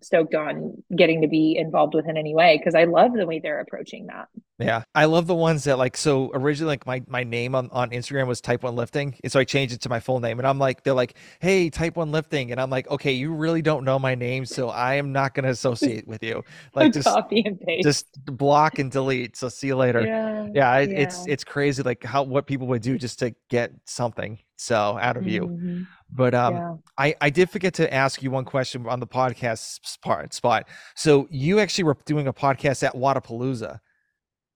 stoked 0.02 0.34
on 0.34 0.82
getting 0.96 1.22
to 1.22 1.28
be 1.28 1.56
involved 1.58 1.94
with 1.94 2.08
in 2.08 2.16
any 2.16 2.34
way 2.34 2.58
because 2.58 2.74
I 2.74 2.84
love 2.84 3.12
the 3.14 3.26
way 3.26 3.38
they're 3.38 3.60
approaching 3.60 4.06
that. 4.06 4.28
Yeah. 4.58 4.82
I 4.94 5.06
love 5.06 5.26
the 5.26 5.34
ones 5.34 5.64
that 5.64 5.78
like 5.78 5.96
so 5.96 6.30
originally 6.34 6.72
like 6.72 6.86
my 6.86 7.02
my 7.06 7.24
name 7.24 7.54
on, 7.54 7.70
on 7.70 7.90
Instagram 7.90 8.26
was 8.26 8.40
type 8.40 8.62
one 8.62 8.76
lifting. 8.76 9.16
And 9.22 9.32
so 9.32 9.40
I 9.40 9.44
changed 9.44 9.74
it 9.74 9.80
to 9.82 9.88
my 9.88 10.00
full 10.00 10.20
name 10.20 10.38
and 10.38 10.46
I'm 10.46 10.58
like, 10.58 10.84
they're 10.84 10.94
like, 10.94 11.16
hey, 11.40 11.70
type 11.70 11.96
one 11.96 12.12
lifting. 12.12 12.52
And 12.52 12.60
I'm 12.60 12.70
like, 12.70 12.88
okay, 12.90 13.12
you 13.12 13.32
really 13.32 13.62
don't 13.62 13.84
know 13.84 13.98
my 13.98 14.14
name, 14.14 14.44
so 14.44 14.68
I 14.68 14.94
am 14.94 15.12
not 15.12 15.34
gonna 15.34 15.48
associate 15.50 16.06
with 16.06 16.22
you. 16.22 16.44
Like 16.74 16.92
just 16.92 17.06
copy 17.06 17.42
and 17.44 17.58
paste. 17.60 17.82
Just 17.82 18.24
block 18.26 18.78
and 18.78 18.90
delete. 18.90 19.36
So 19.36 19.48
see 19.48 19.68
you 19.68 19.76
later. 19.76 20.02
Yeah. 20.02 20.48
Yeah, 20.52 20.76
it, 20.76 20.90
yeah. 20.90 20.98
it's 20.98 21.26
it's 21.26 21.44
crazy 21.44 21.82
like 21.82 22.04
how 22.04 22.22
what 22.22 22.46
people 22.46 22.66
would 22.68 22.82
do 22.82 22.98
just 22.98 23.18
to 23.20 23.34
get 23.48 23.72
something 23.86 24.38
so 24.56 24.98
out 25.00 25.16
of 25.16 25.26
you. 25.26 25.42
Mm-hmm. 25.42 25.82
But 26.12 26.34
um, 26.34 26.54
yeah. 26.54 26.74
I 26.98 27.14
I 27.20 27.30
did 27.30 27.50
forget 27.50 27.74
to 27.74 27.92
ask 27.92 28.22
you 28.22 28.30
one 28.30 28.44
question 28.44 28.86
on 28.86 29.00
the 29.00 29.06
podcast 29.06 30.00
part 30.02 30.34
spot. 30.34 30.68
So 30.94 31.28
you 31.30 31.60
actually 31.60 31.84
were 31.84 31.96
doing 32.04 32.26
a 32.26 32.32
podcast 32.32 32.82
at 32.82 32.94
Wodapalooza. 32.94 33.80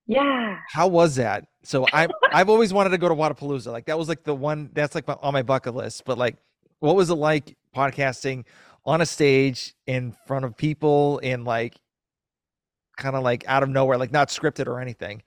Yeah. 0.06 0.58
How 0.70 0.88
was 0.88 1.16
that? 1.16 1.46
So 1.62 1.86
I 1.92 2.08
I've 2.32 2.48
always 2.48 2.72
wanted 2.72 2.90
to 2.90 2.98
go 2.98 3.08
to 3.08 3.14
Wodapalooza. 3.14 3.72
Like 3.72 3.86
that 3.86 3.98
was 3.98 4.08
like 4.08 4.24
the 4.24 4.34
one 4.34 4.70
that's 4.72 4.94
like 4.94 5.04
on 5.08 5.32
my 5.32 5.42
bucket 5.42 5.74
list. 5.74 6.04
But 6.04 6.18
like, 6.18 6.36
what 6.80 6.96
was 6.96 7.10
it 7.10 7.14
like 7.14 7.56
podcasting 7.74 8.44
on 8.84 9.00
a 9.00 9.06
stage 9.06 9.74
in 9.86 10.14
front 10.26 10.44
of 10.44 10.56
people 10.56 11.20
and 11.22 11.44
like 11.44 11.76
kind 12.96 13.16
of 13.16 13.22
like 13.22 13.44
out 13.46 13.62
of 13.62 13.68
nowhere, 13.68 13.96
like 13.96 14.12
not 14.12 14.28
scripted 14.28 14.66
or 14.66 14.80
anything? 14.80 15.22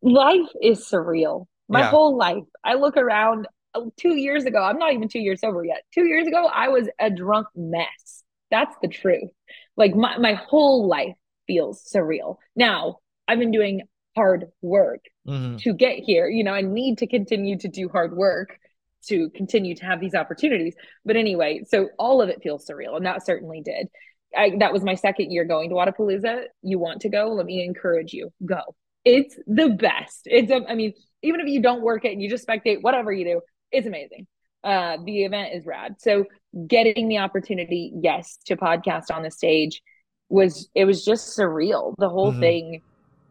Life 0.00 0.48
is 0.62 0.88
surreal 0.88 1.46
My 1.68 1.80
yeah. 1.80 1.90
whole 1.90 2.16
life, 2.16 2.44
I 2.64 2.74
look 2.74 2.96
around 2.96 3.48
two 3.96 4.16
years 4.16 4.44
ago, 4.44 4.62
I'm 4.62 4.78
not 4.78 4.92
even 4.92 5.08
two 5.08 5.20
years 5.20 5.40
sober 5.40 5.64
yet. 5.64 5.82
Two 5.92 6.06
years 6.06 6.26
ago, 6.26 6.46
I 6.46 6.68
was 6.68 6.88
a 6.98 7.10
drunk 7.10 7.48
mess. 7.54 8.22
That's 8.50 8.74
the 8.82 8.88
truth. 8.88 9.30
Like 9.76 9.94
my, 9.94 10.18
my 10.18 10.34
whole 10.34 10.86
life 10.86 11.14
feels 11.46 11.82
surreal. 11.94 12.36
Now, 12.54 12.98
I've 13.26 13.38
been 13.38 13.50
doing 13.50 13.82
hard 14.14 14.46
work 14.60 15.00
mm-hmm. 15.26 15.56
to 15.56 15.72
get 15.72 15.98
here. 15.98 16.28
You 16.28 16.44
know, 16.44 16.52
I 16.52 16.60
need 16.60 16.98
to 16.98 17.06
continue 17.06 17.58
to 17.58 17.68
do 17.68 17.88
hard 17.88 18.14
work 18.14 18.58
to 19.06 19.30
continue 19.30 19.74
to 19.76 19.84
have 19.84 20.00
these 20.00 20.14
opportunities. 20.14 20.74
But 21.04 21.16
anyway, 21.16 21.62
so 21.66 21.88
all 21.98 22.22
of 22.22 22.28
it 22.28 22.42
feels 22.42 22.66
surreal, 22.66 22.96
and 22.96 23.06
that 23.06 23.24
certainly 23.24 23.62
did. 23.62 23.88
I, 24.36 24.52
that 24.60 24.72
was 24.72 24.82
my 24.82 24.94
second 24.94 25.30
year 25.30 25.44
going 25.44 25.70
to 25.70 25.74
Wodapalooza. 25.74 26.44
You 26.62 26.78
want 26.78 27.02
to 27.02 27.08
go? 27.08 27.28
Let 27.28 27.46
me 27.46 27.64
encourage 27.64 28.12
you. 28.12 28.30
Go. 28.44 28.60
It's 29.04 29.36
the 29.46 29.70
best. 29.70 30.22
It's, 30.26 30.50
a, 30.50 30.60
I 30.68 30.74
mean, 30.74 30.94
even 31.22 31.40
if 31.40 31.48
you 31.48 31.60
don't 31.60 31.82
work 31.82 32.04
it 32.04 32.12
and 32.12 32.22
you 32.22 32.30
just 32.30 32.46
spectate, 32.46 32.82
whatever 32.82 33.12
you 33.12 33.24
do, 33.24 33.40
it's 33.72 33.86
amazing. 33.86 34.26
Uh, 34.62 34.98
the 35.04 35.24
event 35.24 35.54
is 35.54 35.66
rad. 35.66 35.96
So 35.98 36.26
getting 36.66 37.08
the 37.08 37.18
opportunity, 37.18 37.92
yes, 37.94 38.38
to 38.46 38.56
podcast 38.56 39.10
on 39.12 39.22
the 39.22 39.30
stage 39.30 39.82
was, 40.28 40.68
it 40.74 40.84
was 40.84 41.04
just 41.04 41.36
surreal. 41.36 41.94
The 41.98 42.08
whole 42.08 42.30
mm-hmm. 42.30 42.40
thing 42.40 42.82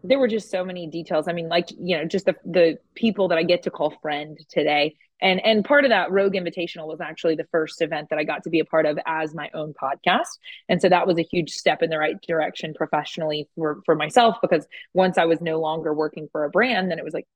there 0.04 0.20
were 0.20 0.28
just 0.28 0.50
so 0.50 0.64
many 0.64 0.88
details. 0.88 1.28
I 1.28 1.34
mean, 1.34 1.50
like, 1.50 1.70
you 1.72 1.98
know, 1.98 2.06
just 2.06 2.26
the 2.26 2.36
the 2.46 2.78
people 2.96 3.28
that 3.30 3.38
I 3.38 3.44
get 3.44 3.64
to 3.64 3.72
call 3.72 3.94
friend 4.02 4.38
today. 4.50 4.96
And 5.22 5.40
and 5.46 5.64
part 5.64 5.86
of 5.86 5.90
that 5.90 6.12
Rogue 6.12 6.34
Invitational 6.34 6.88
was 6.88 7.00
actually 7.00 7.36
the 7.36 7.48
first 7.52 7.82
event 7.82 8.10
that 8.10 8.18
I 8.18 8.24
got 8.24 8.44
to 8.44 8.50
be 8.50 8.60
a 8.60 8.66
part 8.66 8.88
of 8.88 8.98
as 9.06 9.36
my 9.36 9.52
own 9.54 9.74
podcast. 9.74 10.40
And 10.68 10.82
so 10.82 10.90
that 10.90 11.06
was 11.06 11.20
a 11.20 11.24
huge 11.24 11.52
step 11.52 11.84
in 11.84 11.92
the 11.92 12.00
right 12.00 12.20
direction 12.28 12.74
professionally 12.74 13.48
for 13.56 13.82
for 13.86 13.96
myself 13.96 14.38
because 14.42 14.66
once 14.94 15.18
I 15.18 15.26
was 15.26 15.42
no 15.42 15.60
longer 15.60 15.94
working 15.94 16.28
for 16.32 16.44
a 16.46 16.50
brand, 16.50 16.90
then 16.90 16.98
it 16.98 17.06
was 17.06 17.14
like, 17.14 17.28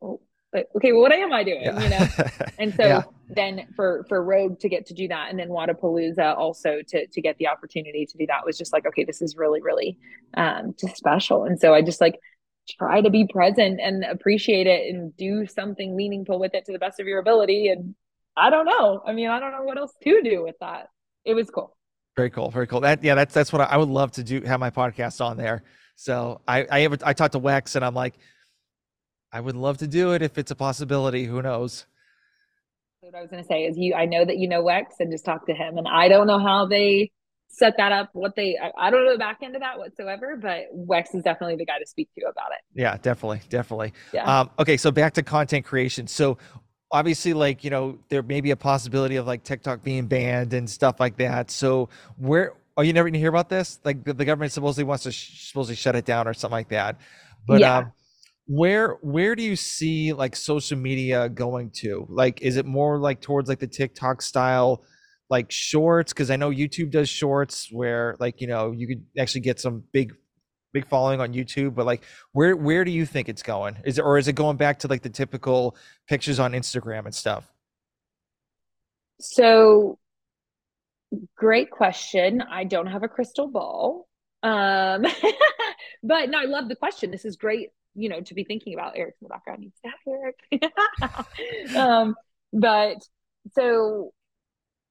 oh, 0.00 0.20
but 0.52 0.66
okay, 0.76 0.92
well, 0.92 1.00
what 1.00 1.12
am 1.12 1.32
I 1.32 1.44
doing? 1.44 1.62
Yeah. 1.62 1.82
You 1.82 1.88
know? 1.88 2.06
And 2.58 2.74
so 2.74 2.84
yeah. 2.84 3.02
then 3.28 3.66
for 3.74 4.04
for 4.08 4.22
Rogue 4.22 4.60
to 4.60 4.68
get 4.68 4.86
to 4.86 4.94
do 4.94 5.08
that 5.08 5.30
and 5.30 5.38
then 5.38 5.48
Wodapalooza 5.48 6.36
also 6.36 6.80
to 6.88 7.06
to 7.06 7.20
get 7.20 7.38
the 7.38 7.48
opportunity 7.48 8.06
to 8.06 8.18
do 8.18 8.26
that 8.26 8.44
was 8.44 8.58
just 8.58 8.72
like, 8.72 8.86
okay, 8.86 9.04
this 9.04 9.22
is 9.22 9.36
really, 9.36 9.62
really 9.62 9.98
um 10.36 10.74
just 10.78 10.96
special. 10.96 11.44
And 11.44 11.58
so 11.58 11.74
I 11.74 11.82
just 11.82 12.00
like 12.00 12.18
try 12.68 13.00
to 13.00 13.10
be 13.10 13.26
present 13.26 13.80
and 13.82 14.04
appreciate 14.04 14.66
it 14.66 14.94
and 14.94 15.16
do 15.16 15.46
something 15.46 15.96
meaningful 15.96 16.38
with 16.38 16.54
it 16.54 16.64
to 16.66 16.72
the 16.72 16.78
best 16.78 17.00
of 17.00 17.06
your 17.06 17.18
ability. 17.18 17.68
And 17.68 17.94
I 18.36 18.50
don't 18.50 18.66
know. 18.66 19.02
I 19.06 19.12
mean, 19.12 19.28
I 19.28 19.40
don't 19.40 19.52
know 19.52 19.62
what 19.62 19.78
else 19.78 19.92
to 20.04 20.22
do 20.22 20.42
with 20.42 20.56
that. 20.60 20.88
It 21.24 21.34
was 21.34 21.50
cool. 21.50 21.76
Very 22.16 22.30
cool. 22.30 22.50
Very 22.50 22.66
cool. 22.66 22.80
That 22.80 23.02
yeah, 23.02 23.14
that's 23.14 23.32
that's 23.34 23.52
what 23.52 23.62
I, 23.62 23.64
I 23.64 23.76
would 23.78 23.88
love 23.88 24.12
to 24.12 24.22
do. 24.22 24.42
Have 24.42 24.60
my 24.60 24.70
podcast 24.70 25.24
on 25.24 25.36
there. 25.36 25.64
So 25.96 26.40
I 26.46 26.66
I 26.70 26.82
ever 26.82 26.98
I 27.02 27.14
talked 27.14 27.32
to 27.32 27.40
Wex 27.40 27.74
and 27.76 27.84
I'm 27.84 27.94
like, 27.94 28.14
I 29.32 29.40
would 29.40 29.56
love 29.56 29.78
to 29.78 29.86
do 29.86 30.12
it 30.12 30.22
if 30.22 30.36
it's 30.36 30.50
a 30.50 30.54
possibility. 30.54 31.24
Who 31.24 31.40
knows? 31.40 31.86
What 33.00 33.14
I 33.14 33.22
was 33.22 33.30
going 33.30 33.42
to 33.42 33.48
say 33.48 33.64
is 33.64 33.78
you. 33.78 33.94
I 33.94 34.04
know 34.04 34.24
that 34.24 34.36
you 34.38 34.48
know 34.48 34.62
Wex, 34.62 34.84
and 35.00 35.10
just 35.10 35.24
talk 35.24 35.46
to 35.46 35.54
him. 35.54 35.78
And 35.78 35.88
I 35.88 36.08
don't 36.08 36.26
know 36.26 36.38
how 36.38 36.66
they 36.66 37.10
set 37.48 37.76
that 37.78 37.92
up. 37.92 38.10
What 38.12 38.36
they, 38.36 38.56
I, 38.58 38.70
I 38.78 38.90
don't 38.90 39.04
know 39.04 39.12
the 39.12 39.18
back 39.18 39.38
end 39.42 39.56
of 39.56 39.62
that 39.62 39.78
whatsoever. 39.78 40.36
But 40.36 40.66
Wex 40.74 41.14
is 41.14 41.22
definitely 41.22 41.56
the 41.56 41.66
guy 41.66 41.78
to 41.78 41.86
speak 41.86 42.10
to 42.18 42.26
about 42.26 42.52
it. 42.52 42.80
Yeah, 42.80 42.96
definitely, 42.98 43.40
definitely. 43.48 43.92
Yeah. 44.12 44.40
Um, 44.40 44.50
okay, 44.58 44.76
so 44.76 44.90
back 44.90 45.14
to 45.14 45.22
content 45.22 45.64
creation. 45.64 46.06
So 46.06 46.38
obviously 46.92 47.32
like 47.32 47.64
you 47.64 47.70
know 47.70 47.98
there 48.10 48.22
may 48.22 48.40
be 48.40 48.50
a 48.50 48.56
possibility 48.56 49.16
of 49.16 49.26
like 49.26 49.42
tiktok 49.42 49.82
being 49.82 50.06
banned 50.06 50.52
and 50.52 50.68
stuff 50.68 51.00
like 51.00 51.16
that 51.16 51.50
so 51.50 51.88
where 52.18 52.52
are 52.76 52.84
you 52.84 52.92
never 52.92 53.06
going 53.06 53.14
to 53.14 53.18
hear 53.18 53.30
about 53.30 53.48
this 53.48 53.80
like 53.82 54.04
the, 54.04 54.12
the 54.12 54.26
government 54.26 54.52
supposedly 54.52 54.84
wants 54.84 55.02
to 55.02 55.10
sh- 55.10 55.48
supposedly 55.48 55.74
shut 55.74 55.96
it 55.96 56.04
down 56.04 56.28
or 56.28 56.34
something 56.34 56.52
like 56.52 56.68
that 56.68 56.98
but 57.46 57.60
yeah. 57.60 57.78
um 57.78 57.92
where 58.46 58.98
where 59.02 59.34
do 59.36 59.42
you 59.42 59.56
see 59.56 60.12
like 60.12 60.34
social 60.34 60.76
media 60.78 61.28
going 61.28 61.70
to? 61.70 62.06
Like 62.08 62.42
is 62.42 62.56
it 62.56 62.66
more 62.66 62.98
like 62.98 63.20
towards 63.20 63.48
like 63.48 63.60
the 63.60 63.66
tiktok 63.66 64.20
style 64.22 64.84
like 65.30 65.50
shorts? 65.50 66.12
Because 66.12 66.30
i 66.30 66.36
know 66.36 66.50
youtube 66.50 66.90
does 66.90 67.08
shorts 67.08 67.68
where 67.70 68.16
like 68.18 68.40
you 68.40 68.46
know 68.46 68.72
you 68.72 68.86
could 68.88 69.04
actually 69.18 69.42
get 69.42 69.60
some 69.60 69.84
big 69.92 70.12
big 70.72 70.86
following 70.88 71.20
on 71.20 71.34
youtube 71.34 71.74
but 71.74 71.84
like 71.84 72.02
where 72.32 72.56
where 72.56 72.84
do 72.84 72.90
you 72.90 73.06
think 73.06 73.28
it's 73.28 73.42
going? 73.42 73.76
Is 73.84 73.98
it 73.98 74.02
or 74.02 74.18
is 74.18 74.26
it 74.28 74.34
going 74.34 74.56
back 74.56 74.78
to 74.80 74.88
like 74.88 75.02
the 75.02 75.10
typical 75.10 75.76
pictures 76.08 76.40
on 76.40 76.52
instagram 76.52 77.04
and 77.04 77.14
stuff? 77.14 77.50
So 79.20 79.98
great 81.36 81.70
question. 81.70 82.42
I 82.42 82.64
don't 82.64 82.86
have 82.86 83.04
a 83.04 83.08
crystal 83.08 83.46
ball 83.46 84.08
um 84.44 85.06
but 86.02 86.28
no 86.28 86.40
i 86.40 86.46
love 86.46 86.68
the 86.68 86.74
question. 86.74 87.12
This 87.12 87.24
is 87.24 87.36
great 87.36 87.68
you 87.94 88.08
know 88.08 88.20
to 88.20 88.34
be 88.34 88.44
thinking 88.44 88.74
about 88.74 88.94
Eric 88.96 89.14
in 89.20 89.26
the 89.26 89.28
background. 89.28 89.72
That 89.84 89.94
Eric. 90.06 91.76
um, 91.76 92.14
but 92.52 93.06
so 93.54 94.12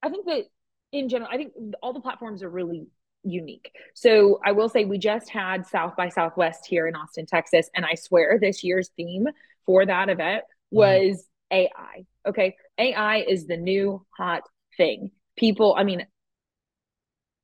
I 0.02 0.10
think 0.10 0.26
that 0.26 0.44
in 0.92 1.10
general, 1.10 1.30
I 1.32 1.38
think 1.38 1.54
all 1.82 1.94
the 1.94 2.02
platforms 2.02 2.44
are 2.44 2.50
really 2.50 2.88
unique. 3.24 3.72
So 3.94 4.40
I 4.46 4.52
will 4.52 4.68
say 4.68 4.86
we 4.86 4.98
just 4.98 5.30
had 5.30 5.66
South 5.68 5.96
by 5.96 6.10
Southwest 6.10 6.66
here 6.66 6.88
in 6.88 6.96
Austin, 6.96 7.26
Texas, 7.26 7.70
and 7.76 7.86
I 7.86 7.96
swear 7.96 8.38
this 8.42 8.64
year's 8.64 8.90
theme 8.98 9.28
for 9.66 9.86
that 9.86 10.10
event 10.10 10.44
mm-hmm. 10.44 10.78
was. 10.78 11.26
AI. 11.54 12.06
Okay, 12.26 12.56
AI 12.78 13.26
is 13.28 13.46
the 13.46 13.58
new 13.58 14.06
hot 14.18 14.44
thing. 14.78 15.12
People, 15.36 15.76
I 15.78 15.84
mean, 15.84 16.06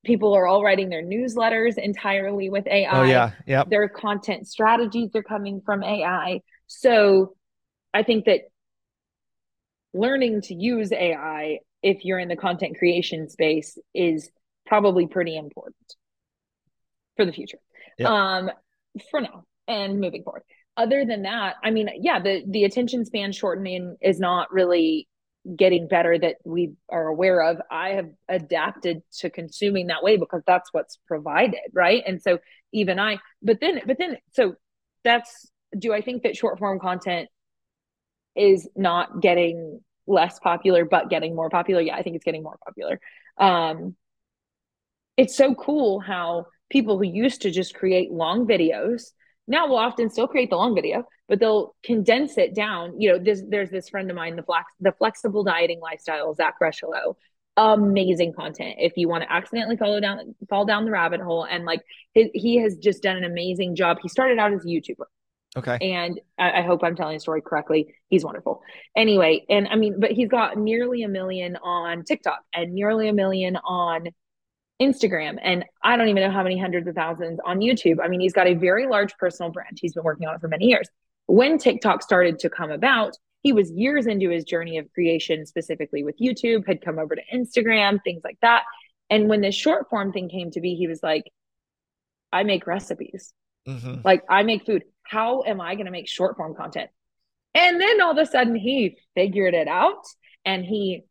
people 0.07 0.33
are 0.33 0.47
all 0.47 0.63
writing 0.63 0.89
their 0.89 1.03
newsletters 1.03 1.77
entirely 1.77 2.49
with 2.49 2.65
AI. 2.65 2.99
Oh 2.99 3.03
yeah, 3.03 3.31
yeah. 3.45 3.63
Their 3.67 3.87
content 3.89 4.47
strategies 4.47 5.11
are 5.15 5.21
coming 5.21 5.61
from 5.63 5.83
AI. 5.83 6.41
So 6.65 7.35
I 7.93 8.03
think 8.03 8.25
that 8.25 8.41
learning 9.93 10.41
to 10.41 10.55
use 10.55 10.91
AI 10.91 11.59
if 11.83 12.03
you're 12.03 12.19
in 12.19 12.29
the 12.29 12.35
content 12.35 12.77
creation 12.79 13.29
space 13.29 13.77
is 13.93 14.31
probably 14.65 15.07
pretty 15.07 15.37
important 15.37 15.95
for 17.15 17.25
the 17.25 17.31
future. 17.31 17.59
Yep. 17.99 18.09
Um 18.09 18.51
for 19.11 19.21
now 19.21 19.43
and 19.67 19.99
moving 19.99 20.23
forward. 20.23 20.43
Other 20.75 21.05
than 21.05 21.23
that, 21.23 21.55
I 21.63 21.71
mean, 21.71 21.89
yeah, 21.99 22.19
the 22.19 22.43
the 22.47 22.63
attention 22.63 23.05
span 23.05 23.31
shortening 23.31 23.97
is 24.01 24.19
not 24.19 24.51
really 24.51 25.07
getting 25.55 25.87
better 25.87 26.17
that 26.17 26.35
we 26.43 26.73
are 26.89 27.07
aware 27.07 27.41
of 27.41 27.61
i 27.71 27.89
have 27.89 28.09
adapted 28.27 29.01
to 29.11 29.29
consuming 29.29 29.87
that 29.87 30.03
way 30.03 30.17
because 30.17 30.41
that's 30.45 30.73
what's 30.73 30.97
provided 31.07 31.59
right? 31.73 32.03
And 32.05 32.21
so 32.21 32.39
even 32.73 32.99
i 32.99 33.17
but 33.41 33.59
then 33.61 33.81
but 33.85 33.97
then 33.97 34.17
so 34.33 34.55
that's 35.03 35.49
do 35.77 35.93
i 35.93 36.01
think 36.01 36.23
that 36.23 36.35
short 36.35 36.59
form 36.59 36.79
content 36.79 37.29
is 38.35 38.67
not 38.75 39.21
getting 39.21 39.81
less 40.05 40.39
popular 40.39 40.85
but 40.85 41.09
getting 41.09 41.35
more 41.35 41.49
popular? 41.49 41.81
Yeah 41.81 41.95
i 41.95 42.03
think 42.03 42.15
it's 42.15 42.25
getting 42.25 42.43
more 42.43 42.57
popular. 42.65 42.99
Um 43.37 43.95
it's 45.17 45.35
so 45.35 45.55
cool 45.55 45.99
how 45.99 46.45
people 46.69 46.97
who 46.97 47.05
used 47.05 47.41
to 47.41 47.51
just 47.51 47.73
create 47.73 48.11
long 48.11 48.47
videos 48.47 49.11
now 49.47 49.67
we'll 49.67 49.77
often 49.77 50.09
still 50.09 50.27
create 50.27 50.49
the 50.49 50.57
long 50.57 50.75
video, 50.75 51.05
but 51.27 51.39
they'll 51.39 51.75
condense 51.83 52.37
it 52.37 52.53
down. 52.53 52.99
You 52.99 53.13
know, 53.13 53.19
there's 53.19 53.43
there's 53.43 53.69
this 53.69 53.89
friend 53.89 54.09
of 54.09 54.15
mine, 54.15 54.35
the 54.35 54.43
flex 54.43 54.65
the 54.79 54.91
flexible 54.91 55.43
dieting 55.43 55.79
lifestyle, 55.79 56.33
Zach 56.33 56.55
Rocheleau. 56.61 57.15
Amazing 57.55 58.33
content. 58.33 58.75
If 58.77 58.93
you 58.97 59.07
want 59.07 59.23
to 59.23 59.31
accidentally 59.31 59.77
follow 59.77 59.99
down 59.99 60.35
fall 60.49 60.65
down 60.65 60.85
the 60.85 60.91
rabbit 60.91 61.21
hole, 61.21 61.43
and 61.43 61.65
like 61.65 61.81
his, 62.13 62.27
he 62.33 62.57
has 62.57 62.77
just 62.77 63.01
done 63.01 63.17
an 63.17 63.23
amazing 63.23 63.75
job. 63.75 63.97
He 64.01 64.09
started 64.09 64.37
out 64.37 64.53
as 64.53 64.63
a 64.63 64.67
YouTuber. 64.67 65.05
Okay. 65.57 65.77
And 65.81 66.19
I, 66.37 66.59
I 66.59 66.61
hope 66.61 66.83
I'm 66.83 66.95
telling 66.95 67.15
the 67.15 67.19
story 67.19 67.41
correctly. 67.41 67.95
He's 68.09 68.23
wonderful. 68.23 68.61
Anyway, 68.95 69.43
and 69.49 69.67
I 69.69 69.75
mean, 69.75 69.99
but 69.99 70.11
he's 70.11 70.29
got 70.29 70.55
nearly 70.55 71.01
a 71.01 71.07
million 71.07 71.55
on 71.55 72.03
TikTok 72.03 72.43
and 72.53 72.73
nearly 72.73 73.07
a 73.07 73.13
million 73.13 73.55
on 73.55 74.09
Instagram, 74.81 75.37
and 75.41 75.65
I 75.83 75.97
don't 75.97 76.07
even 76.07 76.23
know 76.23 76.31
how 76.31 76.43
many 76.43 76.59
hundreds 76.59 76.87
of 76.87 76.95
thousands 76.95 77.39
on 77.45 77.59
YouTube. 77.59 77.97
I 78.03 78.07
mean, 78.07 78.19
he's 78.19 78.33
got 78.33 78.47
a 78.47 78.53
very 78.53 78.87
large 78.87 79.15
personal 79.17 79.51
brand. 79.51 79.77
He's 79.81 79.93
been 79.93 80.03
working 80.03 80.27
on 80.27 80.35
it 80.35 80.41
for 80.41 80.47
many 80.47 80.65
years. 80.65 80.87
When 81.25 81.57
TikTok 81.57 82.03
started 82.03 82.39
to 82.39 82.49
come 82.49 82.71
about, 82.71 83.17
he 83.41 83.53
was 83.53 83.71
years 83.71 84.07
into 84.07 84.29
his 84.29 84.43
journey 84.43 84.77
of 84.77 84.91
creation, 84.93 85.45
specifically 85.45 86.03
with 86.03 86.19
YouTube, 86.19 86.67
had 86.67 86.81
come 86.81 86.99
over 86.99 87.15
to 87.15 87.21
Instagram, 87.33 88.03
things 88.03 88.21
like 88.23 88.37
that. 88.41 88.63
And 89.09 89.29
when 89.29 89.41
this 89.41 89.55
short 89.55 89.89
form 89.89 90.11
thing 90.11 90.29
came 90.29 90.51
to 90.51 90.61
be, 90.61 90.75
he 90.75 90.87
was 90.87 91.01
like, 91.01 91.23
I 92.31 92.43
make 92.43 92.67
recipes. 92.67 93.33
Mm-hmm. 93.67 94.01
Like, 94.03 94.23
I 94.29 94.43
make 94.43 94.65
food. 94.65 94.83
How 95.03 95.43
am 95.43 95.61
I 95.61 95.75
going 95.75 95.85
to 95.85 95.91
make 95.91 96.07
short 96.07 96.35
form 96.35 96.55
content? 96.55 96.89
And 97.53 97.79
then 97.79 98.01
all 98.01 98.11
of 98.11 98.17
a 98.17 98.25
sudden, 98.25 98.55
he 98.55 98.97
figured 99.15 99.53
it 99.53 99.67
out 99.67 100.03
and 100.45 100.63
he 100.63 101.03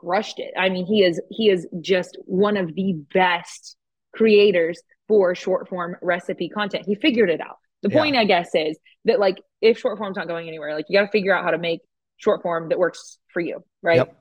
crushed 0.00 0.38
it. 0.38 0.52
I 0.56 0.68
mean, 0.68 0.86
he 0.86 1.02
is 1.02 1.20
he 1.30 1.50
is 1.50 1.66
just 1.80 2.18
one 2.24 2.56
of 2.56 2.74
the 2.74 2.94
best 3.12 3.76
creators 4.14 4.80
for 5.06 5.34
short 5.34 5.68
form 5.68 5.96
recipe 6.02 6.48
content. 6.48 6.84
He 6.86 6.94
figured 6.94 7.30
it 7.30 7.40
out. 7.40 7.56
The 7.82 7.90
point, 7.90 8.14
yeah. 8.14 8.22
I 8.22 8.24
guess, 8.24 8.50
is 8.54 8.76
that 9.04 9.20
like 9.20 9.40
if 9.60 9.78
short 9.78 9.98
form's 9.98 10.16
not 10.16 10.26
going 10.26 10.48
anywhere, 10.48 10.74
like 10.74 10.86
you 10.88 10.98
got 10.98 11.06
to 11.06 11.10
figure 11.10 11.36
out 11.36 11.44
how 11.44 11.50
to 11.50 11.58
make 11.58 11.80
short 12.16 12.42
form 12.42 12.68
that 12.70 12.78
works 12.78 13.18
for 13.32 13.40
you, 13.40 13.62
right? 13.82 13.98
Yep. 13.98 14.16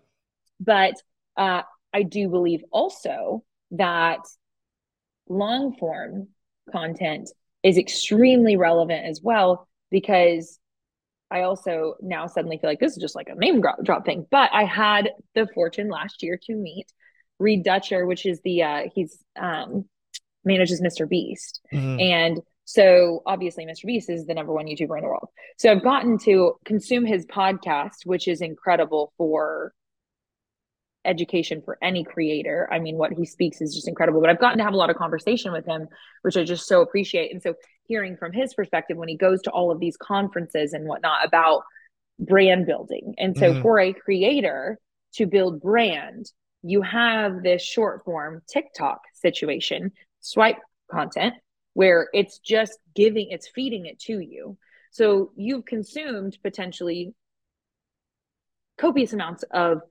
But 0.60 0.94
uh, 1.36 1.64
I 1.94 2.04
do 2.04 2.30
believe 2.30 2.62
also 2.72 3.44
that 3.72 4.20
long 5.28 5.76
form 5.76 6.28
content 6.72 7.30
is 7.64 7.78
extremely 7.78 8.56
relevant 8.56 9.06
as 9.06 9.22
well 9.22 9.68
because 9.90 10.60
I 11.30 11.42
also 11.42 11.96
now 12.02 12.28
suddenly 12.28 12.58
feel 12.58 12.70
like 12.70 12.80
this 12.80 12.94
is 12.94 13.02
just 13.02 13.16
like 13.16 13.30
a 13.30 13.36
name 13.36 13.62
drop 13.84 14.06
thing. 14.06 14.26
But 14.30 14.50
I 14.54 14.64
had 14.64 15.12
the 15.36 15.48
fortune 15.54 15.90
last 15.90 16.24
year 16.24 16.40
to 16.46 16.56
meet 16.56 16.92
Reed 17.40 17.66
Duchscher, 17.66 18.08
which 18.08 18.26
is 18.26 18.42
the 18.44 18.64
uh 18.64 18.82
he's 18.94 19.24
um 19.40 19.86
manages 20.46 20.82
Mr. 20.82 21.08
Beast. 21.08 21.62
Mm-hmm. 21.74 22.00
And 22.00 22.42
so 22.64 23.22
obviously 23.26 23.66
Mr. 23.66 23.86
Beast 23.86 24.10
is 24.10 24.26
the 24.26 24.34
number 24.34 24.54
one 24.54 24.66
YouTuber 24.66 24.98
in 24.98 25.04
the 25.04 25.10
world. 25.10 25.30
So 25.58 25.72
I've 25.72 25.84
gotten 25.84 26.18
to 26.20 26.56
consume 26.66 27.06
his 27.06 27.26
podcast, 27.26 28.06
which 28.06 28.28
is 28.28 28.42
incredible 28.42 29.14
for 29.18 29.74
education 31.08 31.62
for 31.64 31.78
any 31.82 32.04
creator. 32.04 32.68
I 32.72 32.80
mean, 32.80 32.98
what 32.98 33.14
he 33.14 33.26
speaks 33.26 33.62
is 33.62 33.74
just 33.74 33.88
incredible. 33.88 34.22
But 34.22 34.30
I've 34.30 34.40
gotten 34.40 34.58
to 34.60 34.64
have 34.64 34.74
a 34.74 34.78
lot 34.78 34.90
of 34.90 34.98
conversation 34.98 35.52
with 35.52 35.66
him, 35.66 35.88
which 36.22 36.38
I 36.38 36.44
just 36.44 36.68
so 36.68 36.82
appreciate. 36.82 37.32
And 37.32 37.42
so 37.42 37.56
hearing 37.86 38.18
from 38.18 38.34
his 38.34 38.54
perspective 38.54 38.98
when 38.98 39.08
he 39.08 39.18
goes 39.18 39.42
to 39.44 39.52
all 39.52 39.72
of 39.72 39.80
these 39.80 39.98
conferences 39.98 40.74
and 40.74 40.86
whatnot 40.86 41.26
about 41.26 41.64
brand 42.20 42.66
building. 42.66 43.16
And 43.18 43.38
so 43.38 43.52
mm-hmm. 43.52 43.62
for 43.62 43.80
a 43.80 43.94
creator 43.94 44.80
to 45.14 45.26
build 45.26 45.62
brand, 45.62 46.30
you 46.62 46.82
have 46.82 47.44
this 47.44 47.62
short 47.62 48.04
form 48.04 48.42
TikTok 48.50 49.02
situation, 49.14 49.92
swipe 50.20 50.58
content, 50.92 51.36
where 51.74 52.10
it's 52.14 52.40
just 52.40 52.78
giving, 52.96 53.28
it's 53.30 53.48
feeding 53.48 53.86
it 53.86 54.00
to 54.00 54.20
you. 54.20 54.58
So 54.92 55.32
you've 55.36 55.66
consumed 55.66 56.38
potentially 56.44 57.14
copious 58.78 59.14
amounts 59.14 59.44
of 59.52 59.82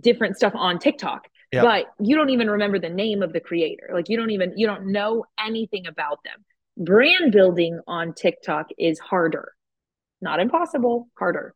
different 0.00 0.36
stuff 0.36 0.52
on 0.54 0.78
TikTok, 0.78 1.28
yep. 1.52 1.64
but 1.64 1.86
you 2.00 2.16
don't 2.16 2.30
even 2.30 2.50
remember 2.50 2.78
the 2.78 2.88
name 2.88 3.22
of 3.22 3.32
the 3.32 3.40
creator. 3.40 3.90
Like 3.92 4.08
you 4.08 4.16
don't 4.16 4.30
even, 4.30 4.54
you 4.56 4.66
don't 4.66 4.92
know 4.92 5.24
anything 5.38 5.86
about 5.86 6.22
them. 6.24 6.44
Brand 6.78 7.32
building 7.32 7.80
on 7.86 8.12
TikTok 8.12 8.68
is 8.78 8.98
harder, 8.98 9.52
not 10.20 10.40
impossible, 10.40 11.08
harder. 11.18 11.54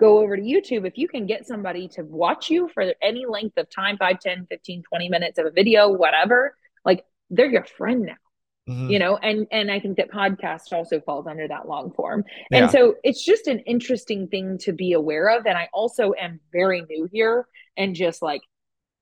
Go 0.00 0.18
over 0.18 0.36
to 0.36 0.42
YouTube. 0.42 0.86
If 0.86 0.98
you 0.98 1.06
can 1.06 1.26
get 1.26 1.46
somebody 1.46 1.86
to 1.88 2.02
watch 2.02 2.50
you 2.50 2.68
for 2.74 2.92
any 3.00 3.26
length 3.26 3.56
of 3.58 3.70
time 3.70 3.96
5, 3.96 4.18
10, 4.18 4.46
15, 4.50 4.82
20 4.82 5.08
minutes 5.08 5.38
of 5.38 5.46
a 5.46 5.50
video, 5.50 5.88
whatever 5.88 6.56
like 6.84 7.04
they're 7.30 7.50
your 7.50 7.64
friend 7.64 8.02
now. 8.02 8.14
Mm-hmm. 8.66 8.88
you 8.88 8.98
know 8.98 9.18
and 9.18 9.46
and 9.52 9.70
i 9.70 9.78
think 9.78 9.98
that 9.98 10.10
podcast 10.10 10.72
also 10.72 10.98
falls 10.98 11.26
under 11.26 11.46
that 11.46 11.68
long 11.68 11.92
form. 11.92 12.24
Yeah. 12.50 12.62
and 12.62 12.70
so 12.70 12.94
it's 13.04 13.22
just 13.22 13.46
an 13.46 13.58
interesting 13.60 14.26
thing 14.26 14.56
to 14.62 14.72
be 14.72 14.94
aware 14.94 15.36
of. 15.36 15.44
And 15.44 15.58
i 15.58 15.68
also 15.74 16.14
am 16.18 16.40
very 16.50 16.80
new 16.88 17.06
here 17.12 17.46
and 17.76 17.94
just 17.94 18.22
like 18.22 18.40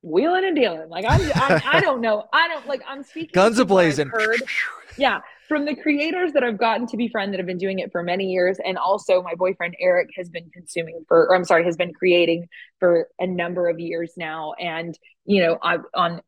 wheeling 0.02 0.44
and 0.44 0.56
dealing. 0.56 0.88
Like 0.88 1.04
i'm, 1.08 1.20
I'm 1.36 1.62
i 1.64 1.80
don't 1.80 2.00
know. 2.00 2.24
I 2.32 2.48
don't 2.48 2.66
like 2.66 2.82
i'm 2.88 3.04
speaking 3.04 3.30
guns 3.34 3.60
a 3.60 3.64
blazing 3.64 4.10
yeah. 4.98 5.20
From 5.46 5.64
the 5.64 5.76
creators 5.76 6.32
that 6.32 6.42
i've 6.42 6.58
gotten 6.58 6.88
to 6.88 6.96
befriend 6.96 7.32
that 7.32 7.38
have 7.38 7.46
been 7.46 7.56
doing 7.56 7.78
it 7.78 7.92
for 7.92 8.02
many 8.02 8.32
years. 8.32 8.58
And 8.64 8.76
also 8.76 9.22
my 9.22 9.36
boyfriend 9.36 9.76
eric 9.78 10.08
has 10.16 10.28
been 10.28 10.50
consuming 10.52 11.04
for 11.06 11.28
or 11.28 11.36
i'm 11.36 11.44
sorry 11.44 11.64
has 11.66 11.76
been 11.76 11.92
creating 11.92 12.48
for 12.80 13.06
a 13.20 13.28
number 13.28 13.68
of 13.68 13.78
years 13.78 14.14
now. 14.16 14.54
And 14.58 14.98
you 15.24 15.40
know 15.40 15.58
i 15.62 15.78
on 15.94 16.20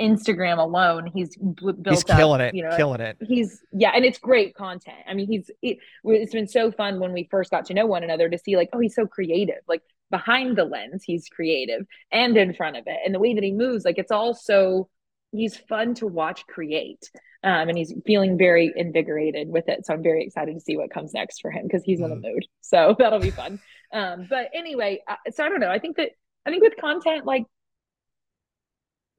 Instagram 0.00 0.58
alone, 0.58 1.06
he's 1.06 1.36
built 1.36 1.76
he's 1.86 2.04
killing 2.04 2.40
up, 2.40 2.48
it, 2.48 2.54
you 2.54 2.62
know, 2.62 2.76
killing 2.76 3.00
it. 3.00 3.16
He's 3.20 3.62
yeah, 3.72 3.92
and 3.94 4.04
it's 4.04 4.18
great 4.18 4.54
content. 4.54 4.98
I 5.06 5.14
mean, 5.14 5.28
he's 5.28 5.50
it, 5.62 5.78
it's 6.04 6.32
been 6.32 6.48
so 6.48 6.72
fun 6.72 6.98
when 6.98 7.12
we 7.12 7.28
first 7.30 7.50
got 7.50 7.66
to 7.66 7.74
know 7.74 7.86
one 7.86 8.02
another 8.02 8.28
to 8.28 8.38
see 8.38 8.56
like, 8.56 8.70
oh, 8.72 8.78
he's 8.78 8.94
so 8.94 9.06
creative. 9.06 9.60
Like 9.68 9.82
behind 10.10 10.56
the 10.56 10.64
lens, 10.64 11.04
he's 11.04 11.28
creative, 11.28 11.86
and 12.10 12.36
in 12.36 12.54
front 12.54 12.76
of 12.76 12.84
it, 12.86 12.98
and 13.04 13.14
the 13.14 13.18
way 13.18 13.34
that 13.34 13.44
he 13.44 13.52
moves, 13.52 13.84
like 13.84 13.98
it's 13.98 14.12
all 14.12 14.34
so 14.34 14.88
he's 15.32 15.56
fun 15.56 15.94
to 15.96 16.06
watch 16.06 16.46
create. 16.46 17.10
Um, 17.42 17.70
and 17.70 17.78
he's 17.78 17.94
feeling 18.04 18.36
very 18.36 18.70
invigorated 18.76 19.48
with 19.48 19.66
it. 19.70 19.86
So 19.86 19.94
I'm 19.94 20.02
very 20.02 20.24
excited 20.24 20.52
to 20.52 20.60
see 20.60 20.76
what 20.76 20.90
comes 20.90 21.14
next 21.14 21.40
for 21.40 21.50
him 21.50 21.62
because 21.62 21.82
he's 21.82 21.98
mm. 22.00 22.04
in 22.04 22.12
a 22.12 22.16
mood. 22.16 22.44
So 22.60 22.94
that'll 22.98 23.18
be 23.18 23.30
fun. 23.30 23.60
Um, 23.94 24.26
but 24.28 24.50
anyway, 24.52 25.02
uh, 25.08 25.16
so 25.30 25.44
I 25.44 25.48
don't 25.48 25.60
know. 25.60 25.70
I 25.70 25.78
think 25.78 25.96
that 25.96 26.10
I 26.44 26.50
think 26.50 26.62
with 26.62 26.76
content, 26.76 27.24
like 27.24 27.44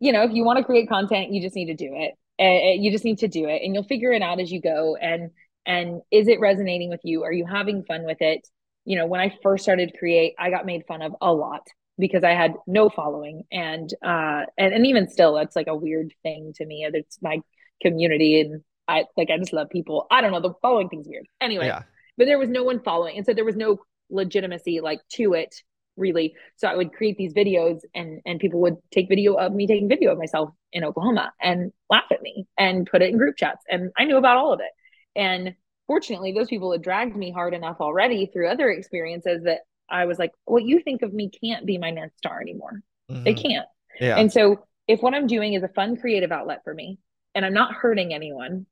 you 0.02 0.12
know, 0.12 0.24
if 0.24 0.32
you 0.34 0.43
want 0.43 0.58
to 0.58 0.66
create 0.66 0.89
content, 0.89 1.32
you 1.32 1.41
just 1.41 1.56
need 1.56 1.68
to 1.68 1.76
do 1.76 1.91
it. 1.93 2.16
Uh, 2.39 2.74
you 2.82 2.91
just 2.91 3.06
need 3.06 3.20
to 3.20 3.28
do 3.28 3.47
it 3.47 3.62
and 3.64 3.74
you'll 3.74 3.84
figure 3.84 4.12
it 4.12 4.24
out 4.24 4.39
as 4.39 4.52
you 4.52 4.60
go. 4.60 4.97
And, 4.99 5.30
and 5.66 6.02
is 6.10 6.28
it 6.28 6.39
resonating 6.39 6.89
with 6.89 7.02
you? 7.04 7.24
Are 7.24 7.32
you 7.32 7.45
having 7.45 7.84
fun 7.84 8.04
with 8.04 8.18
it? 8.20 8.45
You 8.84 8.97
know, 8.97 9.06
when 9.06 9.22
I 9.22 9.32
first 9.43 9.64
started 9.64 9.93
create, 9.97 10.34
I 10.39 10.49
got 10.49 10.66
made 10.66 10.86
fun 10.88 11.04
of 11.04 11.16
a 11.22 11.32
lot 11.32 11.62
because 11.99 12.24
I 12.24 12.32
had 12.32 12.56
no 12.66 12.89
following. 12.89 13.43
And, 13.52 13.93
uh, 14.04 14.45
and, 14.58 14.74
and 14.74 14.88
even 14.88 15.08
still, 15.08 15.36
that's 15.36 15.56
like 15.56 15.68
a 15.68 15.76
weird 15.76 16.16
thing 16.24 16.52
to 16.56 16.66
me. 16.66 16.88
It's 16.91 17.20
my 17.22 17.39
community 17.84 18.41
and 18.41 18.64
I 18.88 19.06
like, 19.16 19.30
I 19.30 19.38
just 19.38 19.54
love 19.54 19.70
people. 19.70 20.08
I 20.10 20.22
don't 20.22 20.32
know. 20.32 20.41
The 20.41 20.56
following 20.64 20.89
thing's 20.89 21.08
weird. 21.08 21.28
Anyway, 21.39 21.68
yeah. 21.68 21.84
but 22.18 22.26
there 22.26 22.39
was 22.39 22.49
no 22.49 22.64
one 22.64 22.82
following. 22.82 23.18
And 23.18 23.26
so 23.26 23.36
there 23.36 23.45
was 23.45 23.56
no 23.56 23.78
legitimacy 24.10 24.82
like 24.82 25.02
to 25.14 25.34
it 25.34 25.54
really. 25.98 26.34
So 26.58 26.68
i 26.68 26.76
would 26.76 26.94
create 26.94 27.18
these 27.18 27.34
videos 27.34 27.80
and 27.94 28.22
and 28.26 28.39
people 28.39 28.62
would 28.62 28.78
take 28.92 29.10
video 29.10 29.34
of 29.36 29.54
me 29.54 29.68
taking 29.68 29.89
video 29.89 30.12
of 30.12 30.18
myself 30.18 30.50
in 30.72 30.84
oklahoma 30.84 31.34
and 31.42 31.72
laugh 31.89 32.06
at 32.12 32.22
me 32.22 32.48
and 32.58 32.88
put 32.89 33.02
it 33.02 33.10
in 33.10 33.18
group 33.18 33.36
chats. 33.38 33.64
And 33.70 33.92
i 33.98 34.06
knew 34.06 34.18
about 34.18 34.38
all 34.38 34.54
of 34.54 34.60
it. 34.60 34.72
And 35.16 35.56
fortunately 35.88 36.32
those 36.32 36.48
people 36.48 36.72
had 36.72 36.82
dragged 36.82 37.16
me 37.16 37.32
hard 37.32 37.54
enough 37.54 37.78
already 37.82 38.26
through 38.28 38.48
other 38.48 38.70
experiences 38.70 39.44
that 39.44 39.60
i 39.89 40.06
was 40.06 40.18
like 40.18 40.32
what 40.46 40.64
you 40.64 40.80
think 40.80 41.02
of 41.02 41.14
me 41.14 41.30
can't 41.30 41.66
be 41.66 41.78
my 41.78 41.92
north 41.92 42.14
star 42.18 42.39
anymore. 42.42 42.82
Mm-hmm. 43.10 43.28
it 43.28 43.34
can't. 43.36 43.68
Yeah. 44.00 44.18
and 44.18 44.32
so 44.32 44.64
if 44.88 45.02
what 45.02 45.14
i'm 45.14 45.28
doing 45.28 45.54
is 45.54 45.64
a 45.64 45.68
fun 45.68 45.98
creative 45.98 46.32
outlet 46.32 46.62
for 46.64 46.74
me 46.74 47.00
and 47.36 47.46
i'm 47.46 47.54
not 47.54 47.74
hurting 47.74 48.14
anyone 48.14 48.66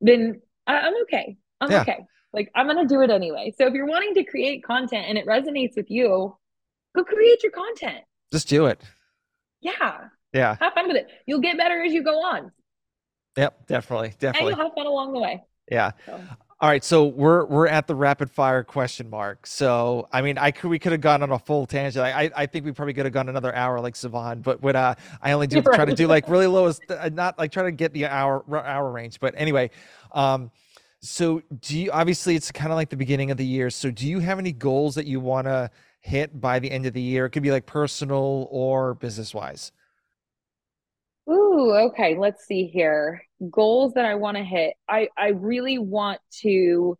then 0.00 0.40
I- 0.66 0.80
i'm 0.80 0.94
okay. 1.02 1.36
I'm 1.60 1.70
yeah. 1.70 1.82
okay. 1.82 1.98
Like 2.32 2.50
i'm 2.56 2.66
gonna 2.66 2.86
do 2.88 3.02
it 3.02 3.10
anyway. 3.10 3.54
So 3.56 3.66
if 3.68 3.74
you're 3.74 3.86
wanting 3.86 4.14
to 4.14 4.24
create 4.24 4.64
content 4.64 5.06
and 5.08 5.16
it 5.16 5.26
resonates 5.26 5.76
with 5.76 5.88
you 5.88 6.36
Go 6.94 7.04
create 7.04 7.42
your 7.42 7.52
content. 7.52 8.04
Just 8.32 8.48
do 8.48 8.66
it. 8.66 8.80
Yeah. 9.60 10.08
Yeah. 10.32 10.56
Have 10.60 10.74
fun 10.74 10.88
with 10.88 10.96
it. 10.96 11.08
You'll 11.26 11.40
get 11.40 11.56
better 11.56 11.82
as 11.82 11.92
you 11.92 12.02
go 12.02 12.22
on. 12.22 12.52
Yep, 13.36 13.66
definitely. 13.66 14.14
Definitely. 14.18 14.52
And 14.52 14.56
you'll 14.56 14.66
have 14.66 14.74
fun 14.74 14.86
along 14.86 15.12
the 15.12 15.20
way. 15.20 15.42
Yeah. 15.70 15.92
So. 16.06 16.20
All 16.60 16.70
right, 16.70 16.84
so 16.84 17.04
we're 17.04 17.44
we're 17.44 17.66
at 17.66 17.86
the 17.86 17.94
rapid 17.94 18.30
fire 18.30 18.62
question 18.62 19.10
mark. 19.10 19.46
So 19.46 20.08
I 20.12 20.22
mean, 20.22 20.38
I 20.38 20.50
could 20.50 20.70
we 20.70 20.78
could 20.78 20.92
have 20.92 21.00
gone 21.00 21.22
on 21.22 21.30
a 21.30 21.38
full 21.38 21.66
tangent. 21.66 22.04
I 22.04 22.30
I 22.34 22.46
think 22.46 22.64
we 22.64 22.72
probably 22.72 22.94
could 22.94 23.04
have 23.04 23.12
gone 23.12 23.28
another 23.28 23.54
hour 23.54 23.80
like 23.80 23.96
Savon, 23.96 24.40
but 24.40 24.62
what 24.62 24.76
uh 24.76 24.94
I 25.20 25.32
only 25.32 25.46
do 25.46 25.56
right. 25.60 25.74
try 25.74 25.84
to 25.84 25.94
do 25.94 26.06
like 26.06 26.28
really 26.28 26.46
lowest, 26.46 26.82
uh, 26.88 27.10
not 27.12 27.38
like 27.38 27.50
try 27.50 27.64
to 27.64 27.72
get 27.72 27.92
the 27.92 28.06
hour 28.06 28.44
hour 28.50 28.90
range. 28.90 29.20
But 29.20 29.34
anyway, 29.36 29.70
um, 30.12 30.50
so 31.00 31.42
do 31.60 31.78
you 31.78 31.90
obviously 31.90 32.36
it's 32.36 32.50
kind 32.50 32.70
of 32.72 32.76
like 32.76 32.88
the 32.88 32.96
beginning 32.96 33.30
of 33.30 33.36
the 33.36 33.44
year. 33.44 33.68
So 33.68 33.90
do 33.90 34.08
you 34.08 34.20
have 34.20 34.38
any 34.38 34.52
goals 34.52 34.94
that 34.94 35.06
you 35.06 35.20
want 35.20 35.48
to 35.48 35.70
hit 36.04 36.38
by 36.38 36.58
the 36.58 36.70
end 36.70 36.84
of 36.86 36.92
the 36.92 37.00
year? 37.00 37.26
It 37.26 37.30
could 37.30 37.42
be 37.42 37.50
like 37.50 37.66
personal 37.66 38.46
or 38.50 38.94
business 38.94 39.32
wise. 39.34 39.72
Ooh, 41.28 41.72
okay. 41.72 42.16
Let's 42.18 42.44
see 42.44 42.66
here. 42.66 43.22
Goals 43.50 43.94
that 43.94 44.04
I 44.04 44.14
want 44.14 44.36
to 44.36 44.44
hit. 44.44 44.74
I 44.88 45.08
I 45.16 45.28
really 45.28 45.78
want 45.78 46.20
to 46.42 46.98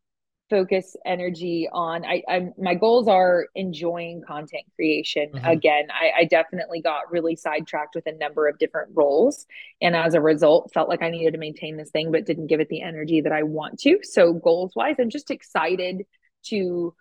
focus 0.50 0.94
energy 1.05 1.68
on. 1.72 2.05
I, 2.05 2.22
I'm, 2.28 2.52
my 2.59 2.74
goals 2.74 3.09
are 3.09 3.46
enjoying 3.55 4.22
content 4.26 4.64
creation. 4.76 5.30
Mm-hmm. 5.34 5.46
Again, 5.46 5.86
I, 5.90 6.20
I 6.20 6.24
definitely 6.24 6.80
got 6.80 7.11
really 7.11 7.34
sidetracked 7.34 7.94
with 7.94 8.07
a 8.07 8.12
number 8.12 8.46
of 8.46 8.59
different 8.59 8.90
roles, 8.94 9.46
and 9.82 9.96
as 9.96 10.14
a 10.14 10.20
result, 10.20 10.70
felt 10.72 10.88
like 10.88 11.02
I 11.02 11.11
needed 11.11 11.32
to 11.32 11.38
maintain 11.38 11.76
this 11.76 11.90
thing, 11.90 12.12
but 12.12 12.24
didn't 12.24 12.46
give 12.46 12.61
it 12.61 12.68
the 12.68 12.82
energy 12.82 13.20
that 13.22 13.32
I 13.32 13.42
want 13.42 13.80
to. 13.80 13.98
So 14.02 14.32
goals 14.32 14.72
wise, 14.74 14.96
I'm 14.98 15.11
just 15.11 15.30
excited 15.30 16.05
to 16.46 16.94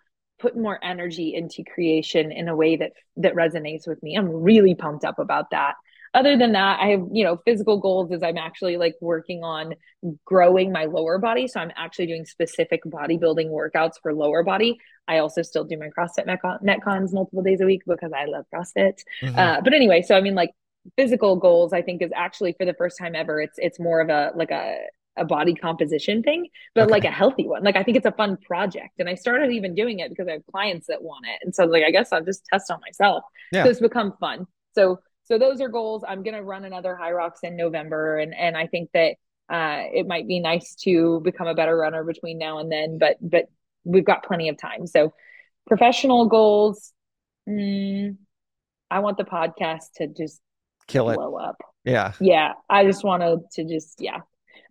put 0.44 0.56
more 0.58 0.78
energy 0.84 1.34
into 1.34 1.64
creation 1.64 2.30
in 2.30 2.48
a 2.48 2.54
way 2.54 2.76
that 2.76 2.92
that 3.16 3.34
resonates 3.34 3.88
with 3.88 4.02
me. 4.02 4.14
I'm 4.14 4.28
really 4.28 4.74
pumped 4.74 5.04
up 5.04 5.18
about 5.18 5.50
that. 5.52 5.74
Other 6.12 6.36
than 6.36 6.52
that, 6.52 6.80
I 6.80 6.88
have, 6.88 7.06
you 7.10 7.24
know, 7.24 7.38
physical 7.46 7.80
goals 7.80 8.12
as 8.12 8.22
I'm 8.22 8.36
actually 8.36 8.76
like 8.76 8.94
working 9.00 9.42
on 9.42 9.74
growing 10.24 10.70
my 10.70 10.84
lower 10.84 11.18
body. 11.18 11.48
So 11.48 11.60
I'm 11.60 11.72
actually 11.76 12.06
doing 12.06 12.26
specific 12.26 12.84
bodybuilding 12.84 13.48
workouts 13.48 13.94
for 14.02 14.12
lower 14.12 14.42
body. 14.42 14.78
I 15.08 15.18
also 15.18 15.40
still 15.40 15.64
do 15.64 15.78
my 15.78 15.88
CrossFit 15.88 16.26
Metcons 16.62 17.12
multiple 17.14 17.42
days 17.42 17.62
a 17.62 17.64
week 17.64 17.82
because 17.86 18.12
I 18.12 18.26
love 18.26 18.44
CrossFit. 18.54 18.98
Mm-hmm. 19.22 19.38
Uh, 19.38 19.60
but 19.62 19.72
anyway, 19.72 20.02
so 20.02 20.14
I 20.14 20.20
mean, 20.20 20.34
like 20.34 20.50
physical 20.96 21.36
goals, 21.36 21.72
I 21.72 21.80
think 21.80 22.02
is 22.02 22.12
actually 22.14 22.52
for 22.52 22.66
the 22.66 22.74
first 22.74 22.98
time 22.98 23.14
ever, 23.14 23.40
it's 23.40 23.58
it's 23.58 23.80
more 23.80 24.00
of 24.00 24.10
a 24.10 24.30
like 24.36 24.50
a 24.50 24.76
a 25.16 25.24
body 25.24 25.54
composition 25.54 26.22
thing, 26.22 26.48
but 26.74 26.84
okay. 26.84 26.90
like 26.90 27.04
a 27.04 27.10
healthy 27.10 27.46
one. 27.46 27.62
Like 27.62 27.76
I 27.76 27.82
think 27.82 27.96
it's 27.96 28.06
a 28.06 28.12
fun 28.12 28.36
project. 28.36 28.98
And 28.98 29.08
I 29.08 29.14
started 29.14 29.52
even 29.52 29.74
doing 29.74 30.00
it 30.00 30.10
because 30.10 30.28
I 30.28 30.32
have 30.32 30.46
clients 30.50 30.86
that 30.88 31.02
want 31.02 31.26
it. 31.26 31.44
And 31.44 31.54
so 31.54 31.64
like 31.64 31.84
I 31.84 31.90
guess 31.90 32.12
I'll 32.12 32.24
just 32.24 32.44
test 32.46 32.70
on 32.70 32.80
myself. 32.80 33.24
Yeah. 33.52 33.64
So 33.64 33.70
it's 33.70 33.80
become 33.80 34.14
fun. 34.18 34.46
So 34.74 35.00
so 35.24 35.38
those 35.38 35.60
are 35.60 35.68
goals. 35.68 36.04
I'm 36.06 36.22
gonna 36.22 36.42
run 36.42 36.64
another 36.64 36.98
Hyrox 37.00 37.32
in 37.42 37.56
November. 37.56 38.18
And 38.18 38.34
and 38.34 38.56
I 38.56 38.66
think 38.66 38.90
that 38.92 39.16
uh 39.48 39.82
it 39.92 40.06
might 40.06 40.26
be 40.26 40.40
nice 40.40 40.74
to 40.84 41.20
become 41.20 41.46
a 41.46 41.54
better 41.54 41.76
runner 41.76 42.04
between 42.04 42.38
now 42.38 42.58
and 42.58 42.70
then, 42.70 42.98
but 42.98 43.16
but 43.20 43.46
we've 43.84 44.04
got 44.04 44.24
plenty 44.24 44.48
of 44.48 44.58
time. 44.58 44.86
So 44.86 45.14
professional 45.66 46.26
goals. 46.26 46.92
Mm, 47.48 48.16
I 48.90 49.00
want 49.00 49.18
the 49.18 49.24
podcast 49.24 49.92
to 49.96 50.06
just 50.06 50.40
kill 50.86 51.10
it 51.10 51.16
blow 51.16 51.36
up. 51.36 51.56
Yeah. 51.84 52.12
Yeah. 52.20 52.52
I 52.68 52.84
just 52.84 53.04
wanted 53.04 53.40
to 53.52 53.64
just, 53.64 54.00
yeah, 54.00 54.20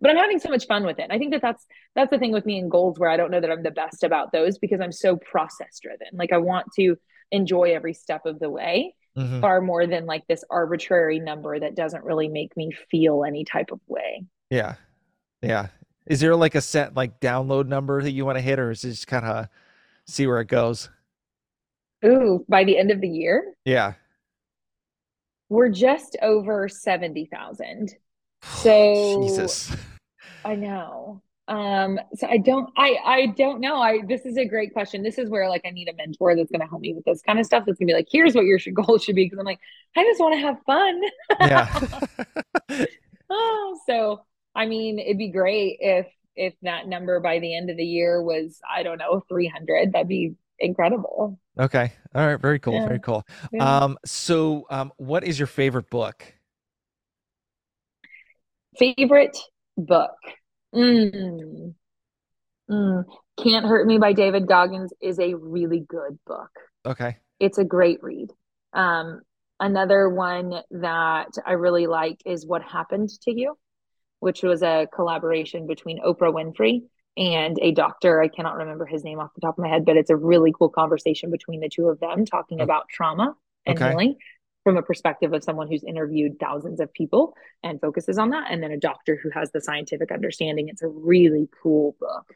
but 0.04 0.10
I'm 0.10 0.18
having 0.18 0.38
so 0.38 0.50
much 0.50 0.66
fun 0.66 0.84
with 0.84 0.98
it. 0.98 1.06
I 1.08 1.16
think 1.16 1.32
that 1.32 1.40
that's 1.40 1.66
that's 1.94 2.10
the 2.10 2.18
thing 2.18 2.30
with 2.30 2.44
me 2.44 2.58
in 2.58 2.68
goals 2.68 2.98
where 2.98 3.08
I 3.08 3.16
don't 3.16 3.30
know 3.30 3.40
that 3.40 3.50
I'm 3.50 3.62
the 3.62 3.70
best 3.70 4.04
about 4.04 4.32
those 4.32 4.58
because 4.58 4.78
I'm 4.82 4.92
so 4.92 5.16
process 5.16 5.80
driven. 5.80 6.08
Like 6.12 6.30
I 6.30 6.36
want 6.36 6.66
to 6.78 6.96
enjoy 7.30 7.74
every 7.74 7.94
step 7.94 8.26
of 8.26 8.38
the 8.38 8.50
way 8.50 8.94
mm-hmm. 9.16 9.40
far 9.40 9.62
more 9.62 9.86
than 9.86 10.04
like 10.04 10.26
this 10.28 10.44
arbitrary 10.50 11.20
number 11.20 11.58
that 11.58 11.74
doesn't 11.74 12.04
really 12.04 12.28
make 12.28 12.54
me 12.54 12.70
feel 12.90 13.24
any 13.24 13.46
type 13.46 13.70
of 13.72 13.80
way. 13.86 14.26
Yeah. 14.50 14.74
Yeah. 15.40 15.68
Is 16.04 16.20
there 16.20 16.36
like 16.36 16.54
a 16.54 16.60
set 16.60 16.94
like 16.94 17.18
download 17.18 17.68
number 17.68 18.02
that 18.02 18.12
you 18.12 18.26
want 18.26 18.36
to 18.36 18.42
hit 18.42 18.58
or 18.58 18.72
is 18.72 18.84
it 18.84 18.90
just 18.90 19.06
kind 19.06 19.24
of 19.24 19.48
see 20.06 20.26
where 20.26 20.42
it 20.42 20.48
goes? 20.48 20.90
Ooh, 22.04 22.44
by 22.46 22.64
the 22.64 22.76
end 22.76 22.90
of 22.90 23.00
the 23.00 23.08
year? 23.08 23.54
Yeah. 23.64 23.94
We're 25.48 25.70
just 25.70 26.18
over 26.20 26.68
70,000. 26.68 27.94
So 28.46 29.22
Jesus. 29.22 29.74
I 30.44 30.54
know. 30.54 31.22
Um, 31.46 32.00
so 32.14 32.26
I 32.26 32.38
don't 32.38 32.70
I 32.76 32.96
I 33.04 33.26
don't 33.36 33.60
know. 33.60 33.76
I 33.76 34.00
this 34.06 34.24
is 34.24 34.38
a 34.38 34.46
great 34.46 34.72
question. 34.72 35.02
This 35.02 35.18
is 35.18 35.28
where 35.28 35.48
like 35.48 35.62
I 35.66 35.70
need 35.70 35.88
a 35.88 35.94
mentor 35.94 36.34
that's 36.34 36.50
gonna 36.50 36.66
help 36.66 36.80
me 36.80 36.94
with 36.94 37.04
this 37.04 37.20
kind 37.20 37.38
of 37.38 37.44
stuff. 37.44 37.64
That's 37.66 37.78
gonna 37.78 37.88
be 37.88 37.94
like, 37.94 38.08
here's 38.10 38.34
what 38.34 38.46
your 38.46 38.58
goal 38.74 38.98
should 38.98 39.14
be. 39.14 39.28
Cause 39.28 39.38
I'm 39.38 39.44
like, 39.44 39.60
I 39.96 40.04
just 40.04 40.20
want 40.20 40.34
to 40.34 40.40
have 40.40 40.56
fun. 40.64 41.02
Yeah. 41.40 41.80
oh, 43.30 43.78
so 43.86 44.22
I 44.54 44.66
mean, 44.66 44.98
it'd 44.98 45.18
be 45.18 45.28
great 45.28 45.78
if 45.80 46.06
if 46.36 46.54
that 46.62 46.88
number 46.88 47.20
by 47.20 47.38
the 47.38 47.54
end 47.54 47.70
of 47.70 47.76
the 47.76 47.84
year 47.84 48.22
was, 48.22 48.58
I 48.68 48.82
don't 48.82 48.98
know, 48.98 49.22
300. 49.28 49.92
That'd 49.92 50.08
be 50.08 50.34
incredible. 50.58 51.38
Okay. 51.58 51.92
All 52.14 52.26
right. 52.26 52.40
Very 52.40 52.58
cool. 52.58 52.74
Yeah. 52.74 52.86
Very 52.86 53.00
cool. 53.00 53.24
Yeah. 53.52 53.84
Um, 53.84 53.98
so 54.04 54.66
um, 54.70 54.92
what 54.96 55.24
is 55.24 55.38
your 55.38 55.46
favorite 55.46 55.90
book? 55.90 56.24
Favorite 58.76 59.36
book. 59.76 60.16
Mm. 60.74 61.74
Mm. 62.70 63.04
Can't 63.42 63.66
Hurt 63.66 63.86
Me 63.86 63.98
by 63.98 64.12
David 64.12 64.46
Goggins 64.46 64.92
is 65.00 65.18
a 65.18 65.34
really 65.34 65.80
good 65.80 66.18
book. 66.26 66.50
Okay. 66.86 67.16
It's 67.40 67.58
a 67.58 67.64
great 67.64 68.02
read. 68.02 68.30
Um, 68.72 69.22
another 69.60 70.08
one 70.08 70.54
that 70.70 71.30
I 71.44 71.52
really 71.52 71.86
like 71.86 72.20
is 72.24 72.46
What 72.46 72.62
Happened 72.62 73.10
to 73.22 73.32
You, 73.32 73.56
which 74.20 74.42
was 74.42 74.62
a 74.62 74.86
collaboration 74.94 75.66
between 75.66 76.00
Oprah 76.00 76.32
Winfrey 76.32 76.82
and 77.16 77.58
a 77.60 77.72
doctor. 77.72 78.20
I 78.20 78.28
cannot 78.28 78.56
remember 78.56 78.86
his 78.86 79.04
name 79.04 79.20
off 79.20 79.34
the 79.34 79.40
top 79.40 79.58
of 79.58 79.62
my 79.62 79.68
head, 79.68 79.84
but 79.84 79.96
it's 79.96 80.10
a 80.10 80.16
really 80.16 80.52
cool 80.56 80.70
conversation 80.70 81.30
between 81.30 81.60
the 81.60 81.68
two 81.68 81.88
of 81.88 82.00
them 82.00 82.24
talking 82.24 82.58
okay. 82.58 82.64
about 82.64 82.88
trauma 82.88 83.34
and 83.66 83.78
okay. 83.78 83.90
healing 83.90 84.16
from 84.64 84.76
a 84.78 84.82
perspective 84.82 85.32
of 85.32 85.44
someone 85.44 85.68
who's 85.68 85.84
interviewed 85.84 86.40
thousands 86.40 86.80
of 86.80 86.92
people 86.92 87.36
and 87.62 87.80
focuses 87.80 88.18
on 88.18 88.30
that, 88.30 88.50
and 88.50 88.62
then 88.62 88.72
a 88.72 88.78
doctor 88.78 89.18
who 89.22 89.30
has 89.30 89.52
the 89.52 89.60
scientific 89.60 90.10
understanding. 90.10 90.68
It's 90.68 90.82
a 90.82 90.88
really 90.88 91.48
cool 91.62 91.94
book. 92.00 92.34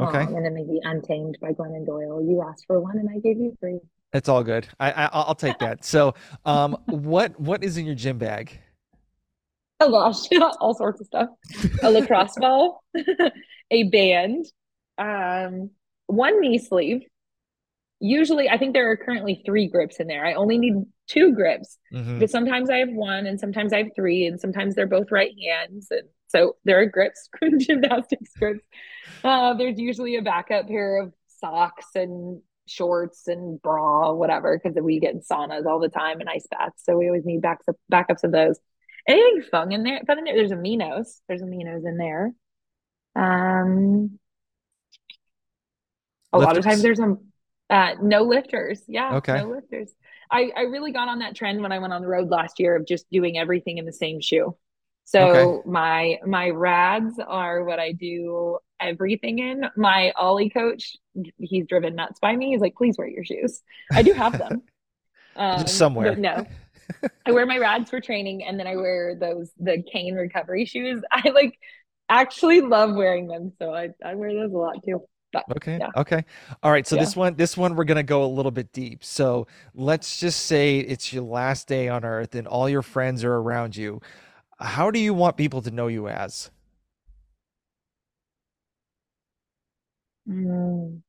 Okay. 0.00 0.18
Um, 0.18 0.34
and 0.34 0.44
then 0.44 0.54
maybe 0.54 0.80
Untamed 0.82 1.38
by 1.40 1.52
Glennon 1.52 1.86
Doyle. 1.86 2.22
You 2.22 2.42
asked 2.46 2.64
for 2.66 2.80
one, 2.80 2.98
and 2.98 3.08
I 3.08 3.20
gave 3.20 3.38
you 3.38 3.56
three. 3.60 3.78
It's 4.12 4.28
all 4.28 4.42
good. 4.42 4.66
I, 4.80 4.90
I 4.92 5.26
will 5.28 5.34
take 5.34 5.58
that. 5.60 5.84
So, 5.84 6.14
um, 6.44 6.76
what 6.86 7.38
what 7.38 7.62
is 7.62 7.76
in 7.76 7.86
your 7.86 7.94
gym 7.94 8.18
bag? 8.18 8.58
Oh 9.78 9.90
gosh, 9.90 10.28
all 10.60 10.74
sorts 10.74 11.00
of 11.00 11.06
stuff. 11.06 11.28
A 11.82 11.90
lacrosse 11.90 12.34
ball, 12.36 12.82
a 13.70 13.82
band, 13.84 14.46
um, 14.98 15.70
one 16.06 16.40
knee 16.40 16.58
sleeve, 16.58 17.02
usually 18.00 18.48
I 18.48 18.58
think 18.58 18.72
there 18.72 18.90
are 18.90 18.96
currently 18.96 19.42
three 19.44 19.68
grips 19.68 20.00
in 20.00 20.06
there. 20.06 20.24
I 20.24 20.34
only 20.34 20.58
need 20.58 20.74
two 21.06 21.32
grips, 21.32 21.78
mm-hmm. 21.92 22.18
but 22.18 22.30
sometimes 22.30 22.70
I 22.70 22.78
have 22.78 22.90
one 22.90 23.26
and 23.26 23.38
sometimes 23.38 23.72
I 23.72 23.78
have 23.78 23.90
three, 23.94 24.26
and 24.26 24.40
sometimes 24.40 24.74
they're 24.74 24.86
both 24.86 25.12
right 25.12 25.32
hands. 25.42 25.88
And 25.90 26.08
so 26.28 26.56
there 26.64 26.80
are 26.80 26.86
grips, 26.86 27.28
gymnastics 27.58 28.32
grips. 28.38 28.64
Uh, 29.22 29.54
there's 29.54 29.78
usually 29.78 30.16
a 30.16 30.22
backup 30.22 30.66
pair 30.66 31.02
of 31.02 31.12
socks 31.40 31.86
and 31.94 32.40
shorts 32.66 33.28
and 33.28 33.60
bra, 33.60 34.12
whatever, 34.12 34.58
because 34.58 34.80
we 34.82 34.98
get 34.98 35.14
in 35.14 35.20
saunas 35.20 35.66
all 35.66 35.78
the 35.78 35.88
time 35.88 36.20
and 36.20 36.28
ice 36.28 36.46
baths. 36.50 36.82
So 36.84 36.96
we 36.96 37.06
always 37.06 37.24
need 37.24 37.42
backups, 37.42 37.74
backups 37.92 38.24
of 38.24 38.32
those. 38.32 38.58
Anything 39.06 39.42
fun 39.50 39.72
in 39.72 39.82
there? 39.82 40.00
Fun 40.06 40.18
in 40.18 40.24
there? 40.24 40.36
There's 40.36 40.52
aminos. 40.52 41.20
There's 41.28 41.42
aminos 41.42 41.86
in 41.86 41.96
there. 41.96 42.32
Um, 43.16 44.18
a 46.32 46.38
lot 46.38 46.56
of 46.56 46.64
times 46.64 46.82
there's 46.82 47.00
a 47.00 47.16
uh, 47.70 47.94
no 48.02 48.22
lifters. 48.22 48.82
Yeah. 48.88 49.16
Okay. 49.16 49.38
No 49.38 49.48
lifters. 49.48 49.90
I, 50.30 50.50
I 50.56 50.60
really 50.62 50.92
got 50.92 51.08
on 51.08 51.20
that 51.20 51.34
trend 51.34 51.60
when 51.60 51.72
I 51.72 51.78
went 51.78 51.92
on 51.92 52.02
the 52.02 52.08
road 52.08 52.30
last 52.30 52.60
year 52.60 52.76
of 52.76 52.86
just 52.86 53.08
doing 53.10 53.38
everything 53.38 53.78
in 53.78 53.86
the 53.86 53.92
same 53.92 54.20
shoe. 54.20 54.56
So 55.04 55.28
okay. 55.30 55.68
my 55.68 56.18
my 56.24 56.50
rads 56.50 57.18
are 57.26 57.64
what 57.64 57.80
I 57.80 57.92
do 57.92 58.58
everything 58.78 59.40
in. 59.40 59.64
My 59.76 60.12
Oly 60.16 60.50
coach, 60.50 60.96
he's 61.38 61.66
driven 61.66 61.96
nuts 61.96 62.20
by 62.20 62.36
me. 62.36 62.50
He's 62.50 62.60
like, 62.60 62.76
please 62.76 62.96
wear 62.96 63.08
your 63.08 63.24
shoes. 63.24 63.60
I 63.92 64.02
do 64.02 64.12
have 64.12 64.38
them. 64.38 64.62
Um, 65.36 65.64
somewhere. 65.68 66.16
no. 66.16 66.44
I 67.24 67.30
wear 67.30 67.46
my 67.46 67.56
rads 67.56 67.88
for 67.88 68.00
training 68.00 68.44
and 68.44 68.58
then 68.58 68.66
I 68.66 68.74
wear 68.76 69.14
those 69.14 69.48
the 69.58 69.82
Kane 69.90 70.16
recovery 70.16 70.64
shoes. 70.64 71.00
I 71.10 71.30
like 71.30 71.56
actually 72.08 72.60
love 72.60 72.94
wearing 72.94 73.28
them. 73.28 73.52
So 73.58 73.72
I, 73.72 73.90
I 74.04 74.16
wear 74.16 74.34
those 74.34 74.52
a 74.52 74.56
lot 74.56 74.82
too. 74.84 75.02
But, 75.32 75.44
okay. 75.56 75.78
Yeah. 75.78 75.90
Okay. 75.96 76.24
All 76.62 76.72
right. 76.72 76.86
So 76.86 76.96
yeah. 76.96 77.02
this 77.02 77.14
one, 77.14 77.34
this 77.36 77.56
one, 77.56 77.76
we're 77.76 77.84
gonna 77.84 78.02
go 78.02 78.24
a 78.24 78.26
little 78.26 78.50
bit 78.50 78.72
deep. 78.72 79.04
So 79.04 79.46
let's 79.74 80.18
just 80.18 80.46
say 80.46 80.80
it's 80.80 81.12
your 81.12 81.22
last 81.22 81.68
day 81.68 81.88
on 81.88 82.04
Earth, 82.04 82.34
and 82.34 82.46
all 82.46 82.68
your 82.68 82.82
friends 82.82 83.22
are 83.24 83.34
around 83.34 83.76
you. 83.76 84.00
How 84.58 84.90
do 84.90 84.98
you 84.98 85.14
want 85.14 85.36
people 85.36 85.62
to 85.62 85.70
know 85.70 85.86
you 85.86 86.08
as? 86.08 86.50
Mm. 90.28 91.00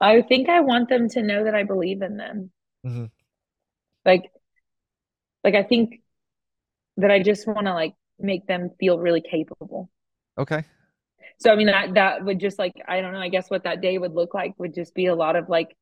I 0.00 0.22
think 0.22 0.48
I 0.48 0.60
want 0.60 0.88
them 0.88 1.08
to 1.10 1.22
know 1.22 1.44
that 1.44 1.54
I 1.54 1.64
believe 1.64 2.02
in 2.02 2.16
them. 2.16 2.50
Mm-hmm. 2.86 3.06
Like, 4.04 4.30
like 5.42 5.54
I 5.54 5.64
think 5.64 6.02
that 6.98 7.10
I 7.10 7.22
just 7.22 7.46
want 7.46 7.66
to 7.66 7.74
like 7.74 7.94
make 8.18 8.46
them 8.46 8.70
feel 8.78 8.98
really 8.98 9.22
capable. 9.22 9.90
Okay. 10.38 10.64
So 11.38 11.52
I 11.52 11.56
mean 11.56 11.66
that 11.66 11.94
that 11.94 12.24
would 12.24 12.40
just 12.40 12.58
like 12.58 12.74
I 12.86 13.00
don't 13.00 13.12
know, 13.12 13.20
I 13.20 13.28
guess 13.28 13.50
what 13.50 13.64
that 13.64 13.80
day 13.80 13.98
would 13.98 14.14
look 14.14 14.34
like 14.34 14.54
would 14.58 14.74
just 14.74 14.94
be 14.94 15.06
a 15.06 15.14
lot 15.14 15.36
of 15.36 15.48
like 15.48 15.76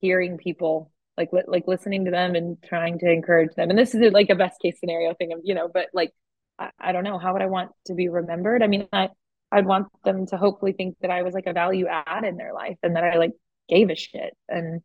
hearing 0.00 0.36
people 0.36 0.90
like 1.16 1.32
li- 1.32 1.42
like 1.46 1.66
listening 1.66 2.04
to 2.06 2.10
them 2.10 2.34
and 2.34 2.56
trying 2.62 2.98
to 3.00 3.10
encourage 3.10 3.54
them. 3.54 3.70
And 3.70 3.78
this 3.78 3.94
is 3.94 4.12
like 4.12 4.30
a 4.30 4.34
best 4.34 4.60
case 4.60 4.78
scenario 4.80 5.14
thing 5.14 5.32
of, 5.32 5.40
you 5.44 5.54
know, 5.54 5.68
but 5.72 5.88
like 5.92 6.12
I, 6.58 6.70
I 6.78 6.92
don't 6.92 7.04
know, 7.04 7.18
how 7.18 7.32
would 7.32 7.42
I 7.42 7.46
want 7.46 7.70
to 7.86 7.94
be 7.94 8.08
remembered? 8.08 8.62
I 8.62 8.66
mean, 8.66 8.88
I 8.92 9.10
I'd 9.52 9.66
want 9.66 9.88
them 10.04 10.26
to 10.28 10.36
hopefully 10.36 10.72
think 10.72 10.96
that 11.02 11.10
I 11.10 11.22
was 11.22 11.34
like 11.34 11.46
a 11.46 11.52
value 11.52 11.86
add 11.86 12.24
in 12.24 12.36
their 12.36 12.54
life 12.54 12.78
and 12.82 12.96
that 12.96 13.04
I 13.04 13.16
like 13.18 13.32
gave 13.68 13.90
a 13.90 13.94
shit. 13.96 14.36
And 14.48 14.80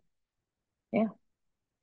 yeah. 0.91 1.07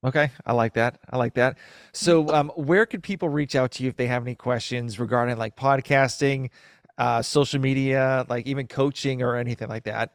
Okay, 0.05 0.31
I 0.45 0.53
like 0.53 0.75
that. 0.75 0.99
I 1.11 1.17
like 1.17 1.35
that. 1.35 1.57
So, 1.93 2.29
um, 2.29 2.51
where 2.57 2.85
could 2.85 3.03
people 3.03 3.31
reach 3.31 3.57
out 3.57 3.71
to 3.73 3.83
you 3.83 3.89
if 3.89 3.97
they 3.97 4.07
have 4.07 4.23
any 4.23 4.35
questions 4.35 5.01
regarding 5.01 5.39
like 5.39 5.57
podcasting, 5.57 6.51
uh, 6.99 7.23
social 7.23 7.59
media, 7.59 8.27
like 8.29 8.47
even 8.47 8.67
coaching 8.67 9.23
or 9.23 9.37
anything 9.37 9.69
like 9.69 9.85
that? 9.85 10.13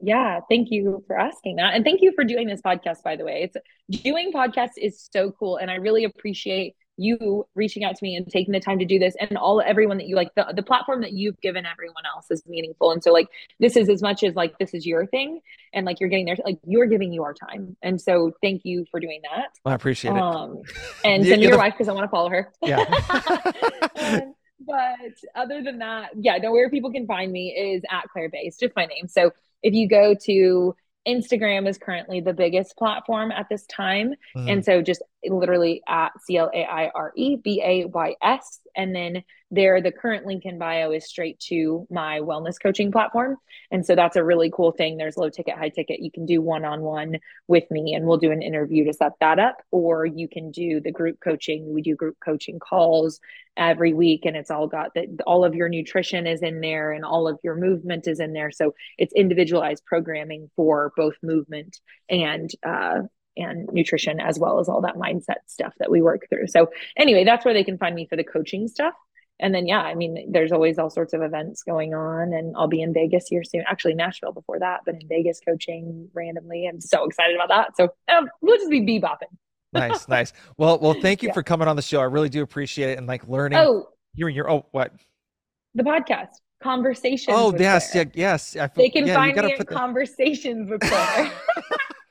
Yeah, 0.00 0.40
thank 0.50 0.72
you 0.72 1.04
for 1.06 1.16
asking 1.16 1.56
that. 1.56 1.74
And 1.74 1.84
thank 1.84 2.02
you 2.02 2.12
for 2.16 2.24
doing 2.24 2.48
this 2.48 2.60
podcast, 2.60 3.04
by 3.04 3.14
the 3.14 3.24
way. 3.24 3.44
It's 3.44 4.02
doing 4.02 4.32
podcasts 4.32 4.76
is 4.76 5.08
so 5.12 5.30
cool. 5.30 5.58
And 5.58 5.70
I 5.70 5.76
really 5.76 6.02
appreciate 6.02 6.74
you 7.02 7.46
reaching 7.54 7.84
out 7.84 7.96
to 7.96 8.04
me 8.04 8.16
and 8.16 8.26
taking 8.28 8.52
the 8.52 8.60
time 8.60 8.78
to 8.78 8.84
do 8.84 8.98
this 8.98 9.14
and 9.20 9.36
all 9.36 9.60
everyone 9.60 9.98
that 9.98 10.06
you 10.06 10.16
like 10.16 10.34
the, 10.34 10.52
the 10.54 10.62
platform 10.62 11.00
that 11.00 11.12
you've 11.12 11.40
given 11.40 11.66
everyone 11.66 12.04
else 12.06 12.30
is 12.30 12.42
meaningful. 12.46 12.92
And 12.92 13.02
so 13.02 13.12
like 13.12 13.28
this 13.60 13.76
is 13.76 13.88
as 13.88 14.02
much 14.02 14.22
as 14.22 14.34
like 14.34 14.58
this 14.58 14.74
is 14.74 14.86
your 14.86 15.06
thing 15.06 15.40
and 15.74 15.84
like 15.84 16.00
you're 16.00 16.08
getting 16.08 16.26
there 16.26 16.36
like 16.44 16.58
you're 16.64 16.86
giving 16.86 17.12
your 17.12 17.34
time. 17.34 17.76
And 17.82 18.00
so 18.00 18.32
thank 18.42 18.62
you 18.64 18.84
for 18.90 19.00
doing 19.00 19.20
that. 19.22 19.48
Well, 19.64 19.72
i 19.72 19.74
appreciate 19.74 20.12
um, 20.12 20.62
it 20.64 20.76
and 21.04 21.24
send 21.24 21.40
me 21.40 21.46
your 21.46 21.52
the... 21.52 21.58
wife 21.58 21.74
because 21.74 21.88
i 21.88 21.92
want 21.92 22.04
to 22.04 22.10
follow 22.10 22.30
her. 22.30 22.52
Yeah. 22.62 24.22
But 24.64 25.18
other 25.34 25.60
than 25.60 25.78
that 25.78 26.10
yeah 26.16 26.36
know 26.36 26.52
where 26.52 26.70
people 26.70 26.92
can 26.92 27.06
find 27.06 27.32
me 27.32 27.48
is 27.48 27.82
at 27.90 28.08
claire 28.12 28.28
bays 28.28 28.56
just 28.58 28.76
my 28.76 28.86
name. 28.86 29.08
So 29.08 29.32
if 29.62 29.74
you 29.74 29.88
go 29.88 30.14
to 30.26 30.76
Instagram 31.06 31.68
is 31.68 31.78
currently 31.78 32.20
the 32.20 32.32
biggest 32.32 32.76
platform 32.76 33.32
at 33.32 33.48
this 33.48 33.66
time. 33.66 34.14
Mm. 34.36 34.52
And 34.52 34.64
so 34.64 34.82
just 34.82 35.02
literally 35.24 35.82
at 35.88 36.12
C 36.24 36.36
L 36.36 36.50
A 36.54 36.64
I 36.64 36.90
R 36.94 37.12
E 37.16 37.36
B 37.36 37.62
A 37.64 37.84
Y 37.86 38.14
S. 38.22 38.60
And 38.76 38.94
then 38.94 39.22
there, 39.50 39.82
the 39.82 39.92
current 39.92 40.24
link 40.26 40.44
in 40.44 40.58
bio 40.58 40.92
is 40.92 41.06
straight 41.06 41.38
to 41.40 41.86
my 41.90 42.20
wellness 42.20 42.54
coaching 42.60 42.90
platform. 42.90 43.36
And 43.70 43.84
so 43.84 43.94
that's 43.94 44.16
a 44.16 44.24
really 44.24 44.50
cool 44.50 44.72
thing. 44.72 44.96
There's 44.96 45.16
low 45.16 45.28
ticket, 45.28 45.58
high 45.58 45.68
ticket. 45.68 46.00
You 46.00 46.10
can 46.10 46.24
do 46.24 46.40
one 46.40 46.64
on 46.64 46.80
one 46.80 47.18
with 47.48 47.70
me 47.70 47.94
and 47.94 48.06
we'll 48.06 48.16
do 48.16 48.32
an 48.32 48.40
interview 48.40 48.84
to 48.86 48.94
set 48.94 49.12
that 49.20 49.38
up. 49.38 49.62
Or 49.70 50.06
you 50.06 50.26
can 50.26 50.50
do 50.50 50.80
the 50.80 50.90
group 50.90 51.20
coaching. 51.20 51.72
We 51.74 51.82
do 51.82 51.94
group 51.94 52.16
coaching 52.24 52.58
calls 52.58 53.20
every 53.56 53.92
week 53.92 54.24
and 54.24 54.36
it's 54.36 54.50
all 54.50 54.66
got 54.66 54.94
that 54.94 55.08
all 55.26 55.44
of 55.44 55.54
your 55.54 55.68
nutrition 55.68 56.26
is 56.26 56.40
in 56.40 56.62
there 56.62 56.92
and 56.92 57.04
all 57.04 57.28
of 57.28 57.38
your 57.44 57.54
movement 57.54 58.08
is 58.08 58.20
in 58.20 58.32
there. 58.32 58.50
So 58.50 58.74
it's 58.96 59.12
individualized 59.12 59.84
programming 59.84 60.50
for 60.56 60.92
both 60.96 61.14
movement 61.22 61.78
and 62.08 62.50
uh, 62.64 63.02
and 63.36 63.68
nutrition 63.72 64.20
as 64.20 64.38
well 64.38 64.60
as 64.60 64.68
all 64.68 64.80
that 64.82 64.96
mindset 64.96 65.36
stuff 65.46 65.74
that 65.78 65.90
we 65.90 66.02
work 66.02 66.26
through. 66.28 66.46
So 66.46 66.70
anyway, 66.96 67.24
that's 67.24 67.44
where 67.44 67.54
they 67.54 67.64
can 67.64 67.78
find 67.78 67.94
me 67.94 68.06
for 68.06 68.16
the 68.16 68.24
coaching 68.24 68.68
stuff. 68.68 68.94
And 69.40 69.54
then 69.54 69.66
yeah, 69.66 69.80
I 69.80 69.94
mean, 69.94 70.30
there's 70.30 70.52
always 70.52 70.78
all 70.78 70.90
sorts 70.90 71.12
of 71.14 71.22
events 71.22 71.64
going 71.64 71.94
on, 71.94 72.32
and 72.32 72.54
I'll 72.56 72.68
be 72.68 72.80
in 72.80 72.94
Vegas 72.94 73.26
here 73.26 73.42
soon. 73.42 73.64
Actually, 73.66 73.94
Nashville 73.94 74.32
before 74.32 74.60
that, 74.60 74.80
but 74.86 74.94
in 74.94 75.08
Vegas 75.08 75.40
coaching 75.40 76.08
randomly. 76.14 76.66
I'm 76.66 76.80
so 76.80 77.04
excited 77.04 77.34
about 77.34 77.48
that. 77.48 77.76
So 77.76 77.92
um, 78.14 78.28
we'll 78.40 78.56
just 78.58 78.70
be 78.70 78.82
bebopping. 78.82 79.34
nice, 79.72 80.06
nice. 80.06 80.32
Well, 80.58 80.78
well, 80.78 80.94
thank 80.94 81.22
you 81.22 81.28
yeah. 81.30 81.34
for 81.34 81.42
coming 81.42 81.66
on 81.66 81.74
the 81.74 81.82
show. 81.82 82.00
I 82.00 82.04
really 82.04 82.28
do 82.28 82.42
appreciate 82.42 82.90
it 82.90 82.98
and 82.98 83.08
like 83.08 83.26
learning. 83.26 83.58
Oh, 83.58 83.88
you're 84.14 84.28
your 84.28 84.48
oh 84.48 84.66
what? 84.70 84.92
The 85.74 85.82
podcast 85.82 86.28
conversations. 86.62 87.36
Oh 87.36 87.52
yes, 87.58 87.94
yeah, 87.94 88.04
yes. 88.14 88.56
I, 88.56 88.68
they 88.68 88.90
can 88.90 89.06
yeah, 89.06 89.14
find 89.14 89.36
me 89.36 89.52
in 89.52 89.58
the... 89.58 89.64
conversations 89.64 90.70
with 90.70 90.80
Claire. 90.82 91.32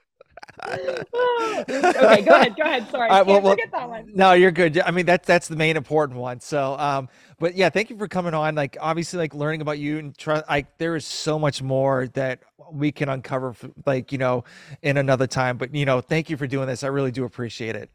okay, 0.70 2.22
go 2.22 2.36
ahead. 2.36 2.56
Go 2.56 2.64
ahead. 2.64 2.88
Sorry, 2.92 3.10
uh, 3.10 3.24
well, 3.24 3.42
well, 3.42 3.54
forget 3.54 3.72
that 3.72 3.90
one. 3.90 4.12
No, 4.14 4.34
you're 4.34 4.52
good. 4.52 4.80
I 4.80 4.92
mean, 4.92 5.06
that's 5.06 5.26
that's 5.26 5.48
the 5.48 5.56
main 5.56 5.76
important 5.76 6.20
one. 6.20 6.40
So, 6.40 6.78
um, 6.78 7.10
but 7.40 7.56
yeah, 7.56 7.70
thank 7.70 7.90
you 7.90 7.98
for 7.98 8.08
coming 8.08 8.34
on. 8.34 8.54
Like, 8.54 8.78
obviously, 8.80 9.18
like 9.18 9.34
learning 9.34 9.62
about 9.62 9.80
you 9.80 9.98
and 9.98 10.16
trust. 10.16 10.46
Like, 10.48 10.78
there 10.78 10.96
is 10.96 11.06
so 11.06 11.40
much 11.40 11.62
more 11.62 12.08
that 12.14 12.44
we 12.72 12.92
can 12.92 13.10
uncover, 13.10 13.56
like 13.86 14.12
you 14.12 14.18
know, 14.20 14.44
in 14.84 14.98
another 14.98 15.28
time. 15.28 15.58
But 15.58 15.74
you 15.74 15.86
know, 15.86 16.00
thank 16.00 16.30
you 16.30 16.38
for 16.38 16.46
doing 16.46 16.68
this. 16.68 16.84
I 16.84 16.88
really 16.88 17.12
do 17.12 17.24
appreciate 17.24 17.76
it. 17.76 17.90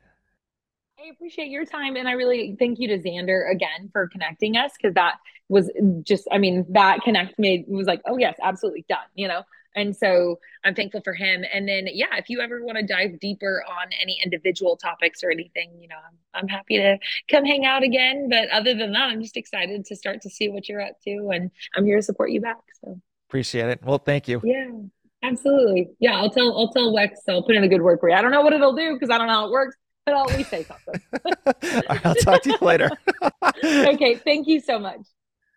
I 0.99 1.11
appreciate 1.11 1.49
your 1.49 1.65
time, 1.65 1.95
and 1.95 2.09
I 2.09 2.13
really 2.13 2.57
thank 2.59 2.81
you 2.81 2.89
to 2.89 2.99
Xander 2.99 3.49
again 3.51 3.91
for 3.93 4.09
connecting 4.09 4.57
us 4.57 4.73
because 4.77 4.95
that 4.95 5.15
was 5.49 5.71
just, 6.03 6.27
I 6.33 6.39
mean, 6.39 6.67
that 6.71 7.03
connect 7.03 7.39
made 7.39 7.65
was 7.69 7.87
like, 7.87 8.03
oh 8.07 8.17
yes, 8.17 8.37
absolutely 8.43 8.85
done. 8.89 8.99
You 9.15 9.29
know, 9.29 9.43
and 9.77 9.95
so 9.95 10.41
I'm 10.65 10.75
thankful 10.75 11.03
for 11.03 11.13
him. 11.13 11.45
And 11.53 11.69
then, 11.69 11.87
yeah, 11.93 12.17
if 12.17 12.29
you 12.29 12.41
ever 12.41 12.65
want 12.65 12.79
to 12.79 12.87
dive 12.87 13.21
deeper 13.21 13.63
on 13.69 13.89
any 14.01 14.19
individual 14.25 14.77
topics 14.77 15.23
or 15.23 15.31
anything, 15.31 15.79
you 15.79 15.87
know, 15.87 15.97
I'm, 15.97 16.43
I'm 16.43 16.49
happy 16.49 16.79
to 16.79 16.99
come 17.31 17.45
hang 17.45 17.67
out 17.67 17.83
again. 17.83 18.29
But 18.31 18.49
other 18.51 18.75
than 18.75 18.93
that, 18.93 19.11
I'm 19.11 19.23
just 19.23 19.37
excited 19.37 19.85
to 19.85 19.95
start 19.95 20.23
to 20.23 20.31
see 20.31 20.49
what 20.49 20.69
you're 20.69 20.81
up 20.81 21.01
to. 21.05 21.29
And 21.33 21.51
I'm 21.77 21.85
here 21.85 21.97
to 21.97 22.03
support 22.03 22.31
you 22.31 22.41
back. 22.41 22.57
So 22.83 22.99
appreciate 23.29 23.69
it. 23.69 23.81
Well, 23.85 23.99
thank 23.99 24.27
you. 24.29 24.41
Yeah. 24.43 24.71
Absolutely. 25.23 25.91
Yeah, 25.99 26.17
I'll 26.17 26.31
tell 26.31 26.57
I'll 26.57 26.69
tell 26.69 26.93
Wex 26.93 27.11
I'll 27.29 27.43
put 27.43 27.57
in 27.57 27.65
a 27.65 27.69
good 27.69 27.83
word 27.83 27.99
for 28.01 28.09
you. 28.09 28.15
I 28.15 28.23
don't 28.23 28.31
know 28.31 28.43
what 28.43 28.53
it'll 28.53 28.77
do 28.77 28.95
because 28.95 29.11
I 29.11 29.19
don't 29.19 29.27
know 29.27 29.33
how 29.33 29.47
it 29.47 29.51
works, 29.51 29.77
but 30.05 30.15
I'll 30.15 30.31
at 30.31 30.37
least 30.37 30.51
say 30.51 30.63
something. 30.63 31.03
right, 31.89 32.07
I'll 32.07 32.15
talk 32.15 32.43
to 32.43 32.51
you 32.51 32.59
later. 32.61 32.91
okay, 33.65 34.15
thank 34.15 34.47
you 34.47 34.61
so 34.61 34.79
much. 34.79 35.01